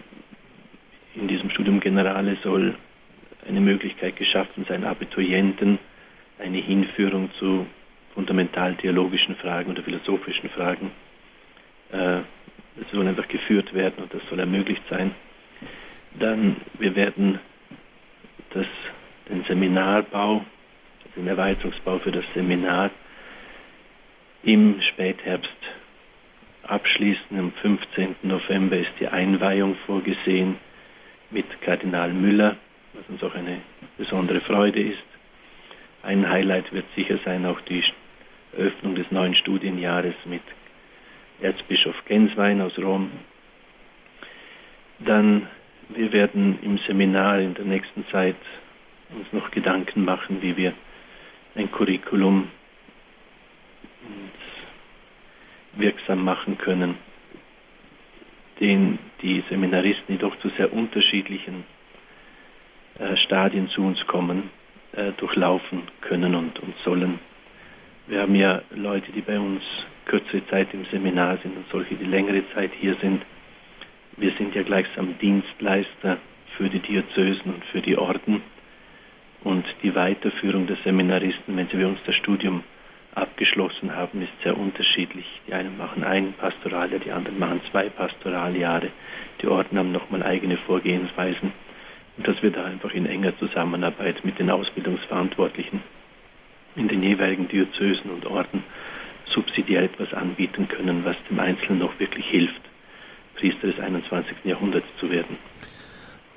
in 1.16 1.30
diesem 1.30 1.50
Studium 1.50 1.80
Generale 1.80 2.38
soll 2.44 2.76
eine 3.48 3.62
Möglichkeit 3.62 4.18
geschaffen 4.18 4.66
sein, 4.68 4.84
Abiturienten 4.84 5.80
eine 6.40 6.58
Hinführung 6.58 7.32
zu 7.40 7.66
fundamental-theologischen 8.16 9.36
Fragen 9.38 9.72
oder 9.72 9.84
philosophischen 9.84 10.50
Fragen. 10.50 10.92
Äh, 11.92 12.20
es 12.80 12.92
soll 12.92 13.08
einfach 13.08 13.28
geführt 13.28 13.74
werden 13.74 14.04
und 14.04 14.14
das 14.14 14.22
soll 14.30 14.40
ermöglicht 14.40 14.84
sein. 14.90 15.12
Dann, 16.20 16.58
wir 16.80 16.96
werden 16.96 17.40
das, 18.52 18.66
den 19.30 19.44
Seminarbau, 19.46 20.46
den 21.16 21.28
Erweiterungsbau 21.28 22.00
für 22.00 22.12
das 22.12 22.24
Seminar 22.34 22.92
im 24.44 24.80
Spätherbst 24.82 25.50
abschließen. 26.64 27.38
Am 27.38 27.52
15. 27.54 28.16
November 28.24 28.78
ist 28.78 28.92
die 29.00 29.08
Einweihung 29.08 29.76
vorgesehen 29.86 30.58
mit 31.32 31.46
Kardinal 31.62 32.14
Müller, 32.14 32.56
was 32.94 33.08
uns 33.10 33.24
auch 33.24 33.36
eine 33.36 33.62
besondere 33.98 34.42
Freude 34.42 34.82
ist. 34.82 35.04
Ein 36.04 36.30
Highlight 36.30 36.72
wird 36.72 36.86
sicher 36.96 37.20
sein 37.26 37.46
auch 37.46 37.60
die 37.62 37.84
Eröffnung 38.56 38.96
des 38.96 39.12
neuen 39.12 39.36
Studienjahres 39.36 40.16
mit 40.26 40.42
Erzbischof 41.42 41.96
Genswein 42.06 42.62
aus 42.62 42.78
Rom. 42.78 43.12
Dann, 45.00 45.48
wir 45.90 46.12
werden 46.12 46.60
im 46.62 46.78
Seminar 46.80 47.40
in 47.40 47.54
der 47.54 47.66
nächsten 47.66 48.06
Zeit 48.08 48.36
uns 49.10 49.32
noch 49.32 49.52
Gedanken 49.52 50.04
machen, 50.04 50.42
wie 50.42 50.58
wir 50.58 50.74
ein 51.56 51.72
Curriculum 51.72 52.50
wirksam 55.74 56.24
machen 56.24 56.58
können, 56.58 56.96
den 58.60 59.00
die 59.22 59.44
Seminaristen, 59.50 60.16
die 60.16 60.18
doch 60.18 60.38
zu 60.40 60.50
sehr 60.50 60.74
unterschiedlichen 60.74 61.66
äh, 63.00 63.16
Stadien 63.18 63.70
zu 63.70 63.84
uns 63.84 64.00
kommen, 64.08 64.50
äh, 64.94 65.12
durchlaufen 65.14 65.84
können 66.02 66.36
und, 66.36 66.60
und 66.60 66.74
sollen. 66.84 67.20
Wir 68.08 68.22
haben 68.22 68.36
ja 68.36 68.62
Leute, 68.72 69.12
die 69.12 69.22
bei 69.22 69.40
uns 69.40 69.62
kürzere 70.08 70.46
Zeit 70.48 70.74
im 70.74 70.86
Seminar 70.86 71.38
sind 71.44 71.56
und 71.56 71.66
solche, 71.72 71.96
die 71.96 72.06
längere 72.06 72.44
Zeit 72.54 72.72
hier 72.80 72.96
sind. 73.02 73.22
Wir 74.18 74.32
sind 74.38 74.56
ja 74.56 74.64
gleichsam 74.64 75.18
Dienstleister 75.20 76.18
für 76.58 76.70
die 76.70 76.80
Diözesen 76.80 77.54
und 77.54 77.66
für 77.66 77.82
die 77.82 77.98
Orden. 77.98 78.42
Und 79.44 79.66
die 79.84 79.94
Weiterführung 79.94 80.66
der 80.66 80.78
Seminaristen, 80.84 81.56
wenn 81.56 81.68
sie 81.68 81.78
bei 81.78 81.86
uns 81.86 82.00
das 82.06 82.16
Studium 82.16 82.64
abgeschlossen 83.14 83.96
haben, 83.96 84.22
ist 84.22 84.32
sehr 84.44 84.58
unterschiedlich. 84.58 85.26
Die 85.48 85.54
einen 85.54 85.78
machen 85.78 86.04
ein 86.04 86.34
Pastoraljahr, 86.34 87.00
die 87.00 87.12
anderen 87.12 87.40
machen 87.40 87.62
zwei 87.72 87.90
Pastoraljahre. 87.90 88.90
Die 89.42 89.48
Orden 89.48 89.78
haben 89.78 89.92
nochmal 89.92 90.24
eigene 90.24 90.58
Vorgehensweisen. 90.58 91.52
Und 92.18 92.28
dass 92.28 92.42
wir 92.42 92.50
da 92.50 92.66
einfach 92.66 92.94
in 92.94 93.06
enger 93.06 93.38
Zusammenarbeit 93.38 94.26
mit 94.26 94.40
den 94.40 94.50
Ausbildungsverantwortlichen 94.50 95.82
in 96.76 96.88
den 96.88 97.04
jeweiligen 97.04 97.48
Diözesen 97.48 98.12
und 98.12 98.26
Orden 98.26 98.64
subsidiär 99.34 99.84
etwas 99.84 100.14
anbieten 100.14 100.68
können, 100.68 101.06
was 101.06 101.16
dem 101.30 101.40
Einzelnen 101.40 101.80
noch 101.80 102.00
wirklich 102.00 102.26
hilft, 102.26 102.62
Priester 103.36 103.68
des 103.68 103.80
21. 103.80 104.38
Jahrhunderts 104.46 104.88
zu 105.00 105.10
werden. 105.10 105.38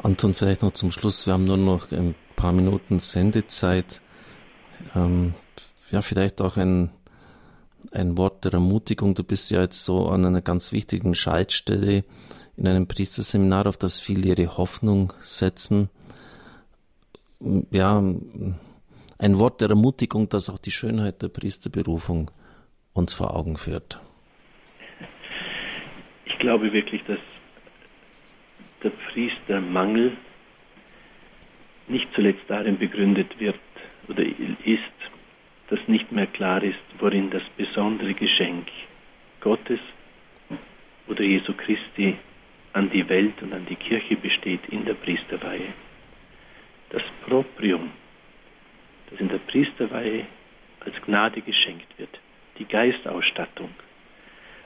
Anton, 0.03 0.35
vielleicht 0.35 0.63
noch 0.63 0.73
zum 0.73 0.93
Schluss. 0.93 1.27
Wir 1.27 1.35
haben 1.35 1.45
nur 1.45 1.57
noch 1.57 1.91
ein 1.93 2.15
paar 2.37 2.53
Minuten 2.53 3.01
Sendezeit. 3.01 4.01
Ähm, 4.95 5.35
ja, 5.91 6.01
vielleicht 6.01 6.41
auch 6.41 6.57
ein, 6.57 6.91
ein 7.93 8.17
Wort 8.17 8.45
der 8.45 8.55
Ermutigung. 8.55 9.15
Du 9.15 9.25
bist 9.25 9.51
ja 9.51 9.61
jetzt 9.61 9.85
so 9.85 10.09
an 10.09 10.25
einer 10.25 10.41
ganz 10.41 10.73
wichtigen 10.73 11.15
Schaltstelle 11.15 12.05
in 12.57 12.67
einem 12.67 12.87
Priesterseminar, 12.87 13.67
auf 13.67 13.77
das 13.77 13.99
viele 13.99 14.29
ihre 14.29 14.57
Hoffnung 14.57 15.13
setzen. 15.21 15.91
Ja, 17.71 18.03
ein 19.19 19.39
Wort 19.39 19.61
der 19.61 19.71
Ermutigung, 19.71 20.29
das 20.29 20.49
auch 20.49 20.59
die 20.59 20.71
Schönheit 20.71 21.23
der 21.23 21.29
Priesterberufung 21.29 22.31
uns 23.01 23.15
vor 23.15 23.35
Augen 23.35 23.57
führt. 23.57 23.99
Ich 26.27 26.39
glaube 26.39 26.73
wirklich, 26.73 27.03
dass 27.05 27.19
der 28.83 28.91
Priestermangel 28.91 30.13
nicht 31.89 32.09
zuletzt 32.15 32.45
darin 32.49 32.79
begründet 32.79 33.39
wird 33.41 33.59
oder 34.09 34.23
ist, 34.23 34.99
dass 35.69 35.81
nicht 35.89 36.13
mehr 36.13 36.27
klar 36.27 36.63
ist, 36.63 36.79
worin 36.99 37.31
das 37.31 37.43
besondere 37.57 38.15
Geschenk 38.15 38.69
Gottes 39.41 39.81
oder 41.09 41.23
Jesu 41.23 41.53
Christi 41.55 42.17
an 42.73 42.91
die 42.91 43.09
Welt 43.09 43.43
und 43.43 43.53
an 43.53 43.67
die 43.67 43.77
Kirche 43.77 44.17
besteht 44.17 44.61
in 44.69 44.85
der 44.85 44.95
Priesterweihe. 44.95 45.73
Das 46.91 47.03
Proprium, 47.27 47.91
das 49.11 49.21
in 49.21 49.29
der 49.29 49.39
Priesterweihe 49.39 50.27
als 50.81 50.95
Gnade 51.03 51.41
geschenkt 51.41 51.99
wird, 51.99 52.19
die 52.61 52.67
Geistausstattung, 52.67 53.71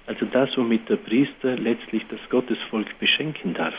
also 0.07 0.27
das, 0.27 0.55
womit 0.59 0.89
der 0.91 0.97
Priester 0.97 1.57
letztlich 1.57 2.03
das 2.11 2.21
Gottesvolk 2.29 2.99
beschenken 2.99 3.55
darf. 3.55 3.75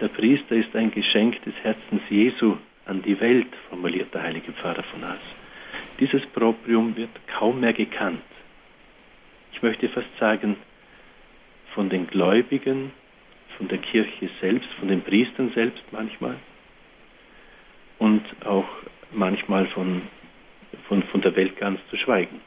Der 0.00 0.08
Priester 0.08 0.54
ist 0.54 0.76
ein 0.76 0.92
Geschenk 0.92 1.42
des 1.42 1.54
Herzens 1.62 2.02
Jesu 2.08 2.56
an 2.84 3.02
die 3.02 3.18
Welt, 3.18 3.48
formuliert 3.68 4.14
der 4.14 4.22
heilige 4.22 4.52
Pfarrer 4.52 4.84
von 4.84 5.02
As. 5.02 5.18
Dieses 5.98 6.24
Proprium 6.26 6.94
wird 6.96 7.10
kaum 7.26 7.60
mehr 7.60 7.72
gekannt. 7.72 8.22
Ich 9.52 9.62
möchte 9.62 9.88
fast 9.88 10.08
sagen, 10.20 10.56
von 11.74 11.88
den 11.88 12.06
Gläubigen, 12.06 12.92
von 13.56 13.68
der 13.68 13.78
Kirche 13.78 14.28
selbst, 14.40 14.68
von 14.78 14.88
den 14.88 15.02
Priestern 15.02 15.50
selbst 15.54 15.82
manchmal 15.90 16.36
und 17.98 18.22
auch 18.44 18.68
manchmal 19.12 19.66
von, 19.68 20.02
von, 20.88 21.02
von 21.04 21.20
der 21.20 21.34
Welt 21.36 21.56
ganz 21.56 21.80
zu 21.90 21.96
schweigen. 21.96 22.40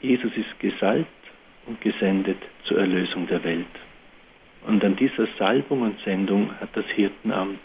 Jesus 0.00 0.32
ist 0.36 0.58
gesalbt 0.58 1.08
und 1.66 1.80
gesendet 1.80 2.38
zur 2.64 2.78
Erlösung 2.78 3.26
der 3.26 3.44
Welt. 3.44 3.66
Und 4.66 4.84
an 4.84 4.96
dieser 4.96 5.26
Salbung 5.38 5.82
und 5.82 6.00
Sendung 6.00 6.58
hat 6.60 6.70
das 6.74 6.86
Hirtenamt 6.86 7.60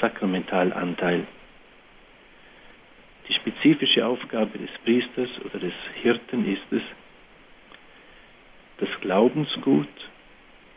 Sakramentalanteil. 0.00 1.26
Die 3.28 3.34
spezifische 3.34 4.04
Aufgabe 4.04 4.58
des 4.58 4.70
Priesters 4.84 5.28
oder 5.44 5.58
des 5.58 5.74
Hirten 6.02 6.50
ist 6.52 6.72
es, 6.72 6.82
das 8.78 8.88
Glaubensgut, 9.02 9.88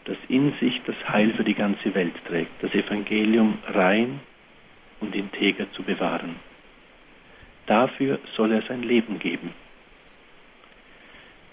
das 0.05 0.17
in 0.27 0.53
sich 0.59 0.81
das 0.85 0.95
Heil 1.07 1.33
für 1.33 1.45
die 1.45 1.53
ganze 1.53 1.95
Welt 1.95 2.13
trägt, 2.27 2.51
das 2.61 2.73
Evangelium 2.73 3.57
rein 3.67 4.19
und 4.99 5.15
integer 5.15 5.71
zu 5.71 5.83
bewahren. 5.83 6.35
Dafür 7.65 8.19
soll 8.35 8.51
er 8.51 8.61
sein 8.63 8.83
Leben 8.83 9.19
geben. 9.19 9.51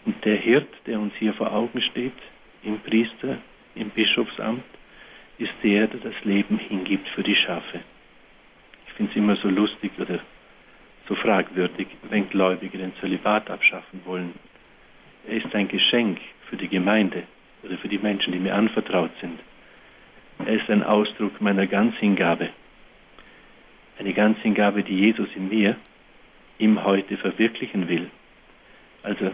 Und 0.05 0.24
der 0.24 0.37
Hirt, 0.37 0.69
der 0.87 0.99
uns 0.99 1.15
hier 1.19 1.35
vor 1.35 1.53
Augen 1.53 1.81
steht, 1.82 2.12
im 2.62 2.81
Priester, 2.81 3.39
im 3.74 3.91
Bischofsamt, 3.91 4.65
ist 5.39 5.53
der, 5.62 5.87
der 5.87 6.01
das 6.01 6.24
Leben 6.24 6.59
hingibt 6.59 7.09
für 7.09 7.23
die 7.23 7.37
Schafe. 7.37 7.81
Ich 8.87 8.93
finde 8.95 9.12
es 9.12 9.16
immer 9.16 9.37
so 9.37 9.49
lustig 9.49 9.93
oder 9.99 10.20
so 11.09 11.15
fragwürdig, 11.15 11.89
wenn 12.09 12.28
Gläubige 12.28 12.78
den 12.78 12.95
Zölibat 13.01 13.51
abschaffen 13.51 14.01
wollen. 14.05 14.35
Er 15.27 15.37
ist 15.37 15.55
ein 15.55 15.69
Geschenk 15.69 16.19
für 16.49 16.57
die 16.57 16.69
Gemeinde 16.69 17.23
oder 17.62 17.77
für 17.78 17.89
die 17.89 17.99
Menschen, 17.99 18.32
die 18.32 18.39
mir 18.39 18.55
anvertraut 18.55 19.11
sind. 19.20 19.41
Er 20.47 20.55
ist 20.55 20.70
ein 20.70 20.82
Ausdruck 20.82 21.41
meiner 21.41 21.66
Ganzhingabe. 21.66 22.51
Eine 23.99 24.12
Ganzhingabe, 24.12 24.82
die 24.82 24.99
Jesus 24.99 25.28
in 25.37 25.49
mir 25.49 25.77
ihm 26.61 26.85
heute 26.85 27.16
verwirklichen 27.16 27.89
will. 27.89 28.11
Also 29.03 29.32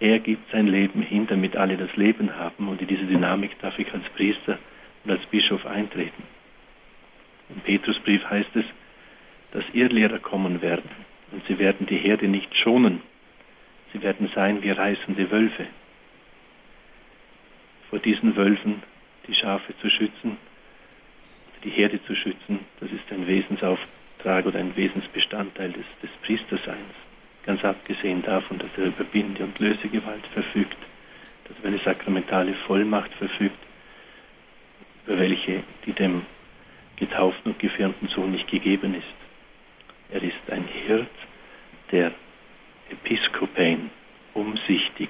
er 0.00 0.18
gibt 0.20 0.50
sein 0.50 0.66
Leben 0.66 1.02
hin, 1.02 1.26
damit 1.26 1.56
alle 1.56 1.76
das 1.76 1.94
Leben 1.96 2.36
haben 2.36 2.68
und 2.68 2.80
in 2.80 2.88
diese 2.88 3.04
Dynamik 3.04 3.58
darf 3.60 3.78
ich 3.78 3.92
als 3.92 4.04
Priester 4.16 4.58
und 5.04 5.10
als 5.10 5.24
Bischof 5.26 5.64
eintreten. 5.66 6.22
Im 7.50 7.60
Petrusbrief 7.60 8.24
heißt 8.28 8.56
es, 8.56 8.64
dass 9.52 9.64
Irrlehrer 9.72 10.18
kommen 10.18 10.62
werden 10.62 10.90
und 11.32 11.42
sie 11.46 11.58
werden 11.58 11.86
die 11.86 11.98
Herde 11.98 12.28
nicht 12.28 12.54
schonen. 12.56 13.00
Sie 13.92 14.02
werden 14.02 14.30
sein 14.34 14.62
wie 14.62 14.70
reißende 14.70 15.30
Wölfe. 15.30 15.66
Vor 17.90 17.98
diesen 17.98 18.34
Wölfen 18.36 18.82
die 19.28 19.34
Schafe 19.34 19.76
zu 19.80 19.90
schützen, 19.90 20.38
die 21.62 21.70
Herde 21.70 22.02
zu 22.06 22.14
schützen, 22.14 22.60
das 22.80 22.90
ist 22.90 23.12
ein 23.12 23.26
Wesensauftrag 24.22 24.46
oder 24.46 24.58
ein 24.58 24.76
Wesensbestandteil 24.76 25.72
des, 25.72 25.84
des 26.02 26.10
Priesterseins. 26.22 26.94
Ganz 27.44 27.64
abgesehen 27.64 28.22
davon, 28.22 28.58
dass 28.58 28.70
er 28.76 28.86
über 28.86 29.04
Binde- 29.04 29.44
und 29.44 29.58
Lösegewalt 29.58 30.24
verfügt, 30.32 30.76
dass 31.48 31.56
er 31.62 31.68
eine 31.68 31.78
sakramentale 31.78 32.54
Vollmacht 32.66 33.12
verfügt, 33.14 33.58
über 35.06 35.18
welche 35.18 35.62
die 35.84 35.92
dem 35.92 36.22
getauften 36.96 37.52
und 37.52 37.58
gefirmten 37.58 38.08
Sohn 38.08 38.30
nicht 38.30 38.48
gegeben 38.48 38.94
ist. 38.94 39.04
Er 40.10 40.22
ist 40.22 40.50
ein 40.50 40.64
Hirt, 40.86 41.08
der 41.90 42.12
Episkopäen 42.90 43.90
umsichtig 44.34 45.08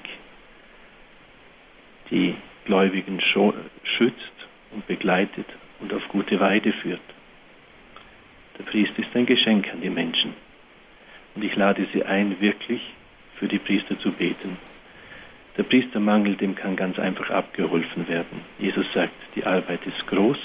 die 2.10 2.34
Gläubigen 2.64 3.20
schützt 3.20 4.32
und 4.70 4.86
begleitet 4.86 5.46
und 5.80 5.92
auf 5.92 6.06
gute 6.08 6.38
Weide 6.40 6.72
führt. 6.72 7.00
Der 8.62 8.70
Priester 8.70 9.00
ist 9.00 9.16
ein 9.16 9.26
Geschenk 9.26 9.68
an 9.72 9.80
die 9.80 9.90
Menschen. 9.90 10.34
Und 11.34 11.42
ich 11.42 11.56
lade 11.56 11.84
Sie 11.92 12.04
ein, 12.04 12.40
wirklich 12.40 12.80
für 13.36 13.48
die 13.48 13.58
Priester 13.58 13.98
zu 13.98 14.12
beten. 14.12 14.56
Der 15.56 15.64
Priestermangel, 15.64 16.36
dem 16.36 16.54
kann 16.54 16.76
ganz 16.76 16.96
einfach 16.96 17.28
abgeholfen 17.30 18.06
werden. 18.06 18.42
Jesus 18.60 18.86
sagt, 18.94 19.14
die 19.34 19.44
Arbeit 19.44 19.80
ist 19.84 20.06
groß, 20.06 20.38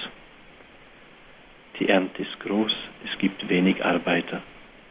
die 1.80 1.90
Ernte 1.90 2.24
ist 2.24 2.40
groß, 2.40 2.72
es 3.06 3.20
gibt 3.20 3.48
wenig 3.50 3.86
Arbeiter. 3.86 4.42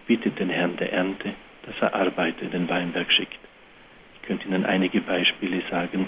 Bittet 0.07 0.39
den 0.39 0.51
Herrn 0.51 0.77
der 0.77 0.93
Ernte, 0.93 1.35
dass 1.65 1.75
er 1.81 1.95
Arbeiter 1.97 2.43
in 2.43 2.53
den 2.53 2.69
Weinberg 2.69 3.11
schickt. 3.11 3.41
Ich 4.15 4.23
könnte 4.23 4.47
Ihnen 4.47 4.65
einige 4.65 5.01
Beispiele 5.01 5.63
sagen, 5.69 6.07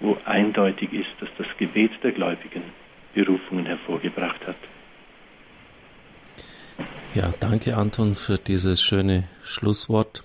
wo 0.00 0.18
eindeutig 0.24 0.92
ist, 0.92 1.14
dass 1.20 1.28
das 1.38 1.46
Gebet 1.56 1.92
der 2.02 2.10
Gläubigen 2.10 2.64
Berufungen 3.14 3.66
hervorgebracht 3.66 4.44
hat. 4.44 4.56
Ja, 7.16 7.32
danke 7.40 7.76
Anton 7.78 8.14
für 8.14 8.36
dieses 8.36 8.82
schöne 8.82 9.24
Schlusswort. 9.42 10.22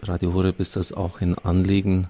Radio 0.00 0.34
Horeb 0.34 0.58
ist 0.58 0.74
das 0.74 0.92
auch 0.92 1.20
ein 1.20 1.38
Anliegen, 1.38 2.08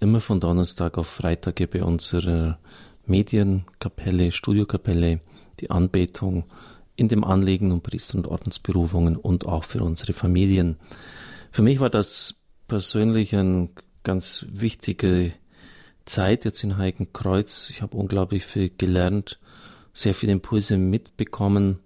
immer 0.00 0.20
von 0.20 0.38
Donnerstag 0.38 0.98
auf 0.98 1.06
Freitag 1.06 1.70
bei 1.70 1.82
unserer 1.82 2.58
Medienkapelle, 3.06 4.32
Studiokapelle, 4.32 5.20
die 5.60 5.70
Anbetung 5.70 6.44
in 6.94 7.08
dem 7.08 7.24
Anliegen 7.24 7.72
um 7.72 7.80
Priester- 7.80 8.18
und 8.18 8.26
Ordensberufungen 8.26 9.16
und 9.16 9.46
auch 9.46 9.64
für 9.64 9.82
unsere 9.82 10.12
Familien. 10.12 10.76
Für 11.50 11.62
mich 11.62 11.80
war 11.80 11.88
das 11.88 12.42
persönlich 12.68 13.34
eine 13.34 13.70
ganz 14.02 14.44
wichtige 14.50 15.32
Zeit 16.04 16.44
jetzt 16.44 16.62
in 16.62 16.76
Heikenkreuz. 16.76 17.70
Ich 17.70 17.80
habe 17.80 17.96
unglaublich 17.96 18.44
viel 18.44 18.70
gelernt, 18.76 19.40
sehr 19.94 20.12
viele 20.12 20.32
Impulse 20.32 20.76
mitbekommen 20.76 21.78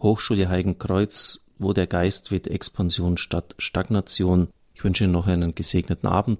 Hochschule 0.00 0.48
Heigenkreuz, 0.48 1.44
wo 1.58 1.72
der 1.72 1.86
Geist 1.86 2.30
weht, 2.30 2.46
Expansion 2.46 3.16
statt 3.16 3.54
Stagnation. 3.58 4.48
Ich 4.74 4.84
wünsche 4.84 5.04
Ihnen 5.04 5.12
noch 5.12 5.26
einen 5.26 5.54
gesegneten 5.54 6.08
Abend 6.08 6.38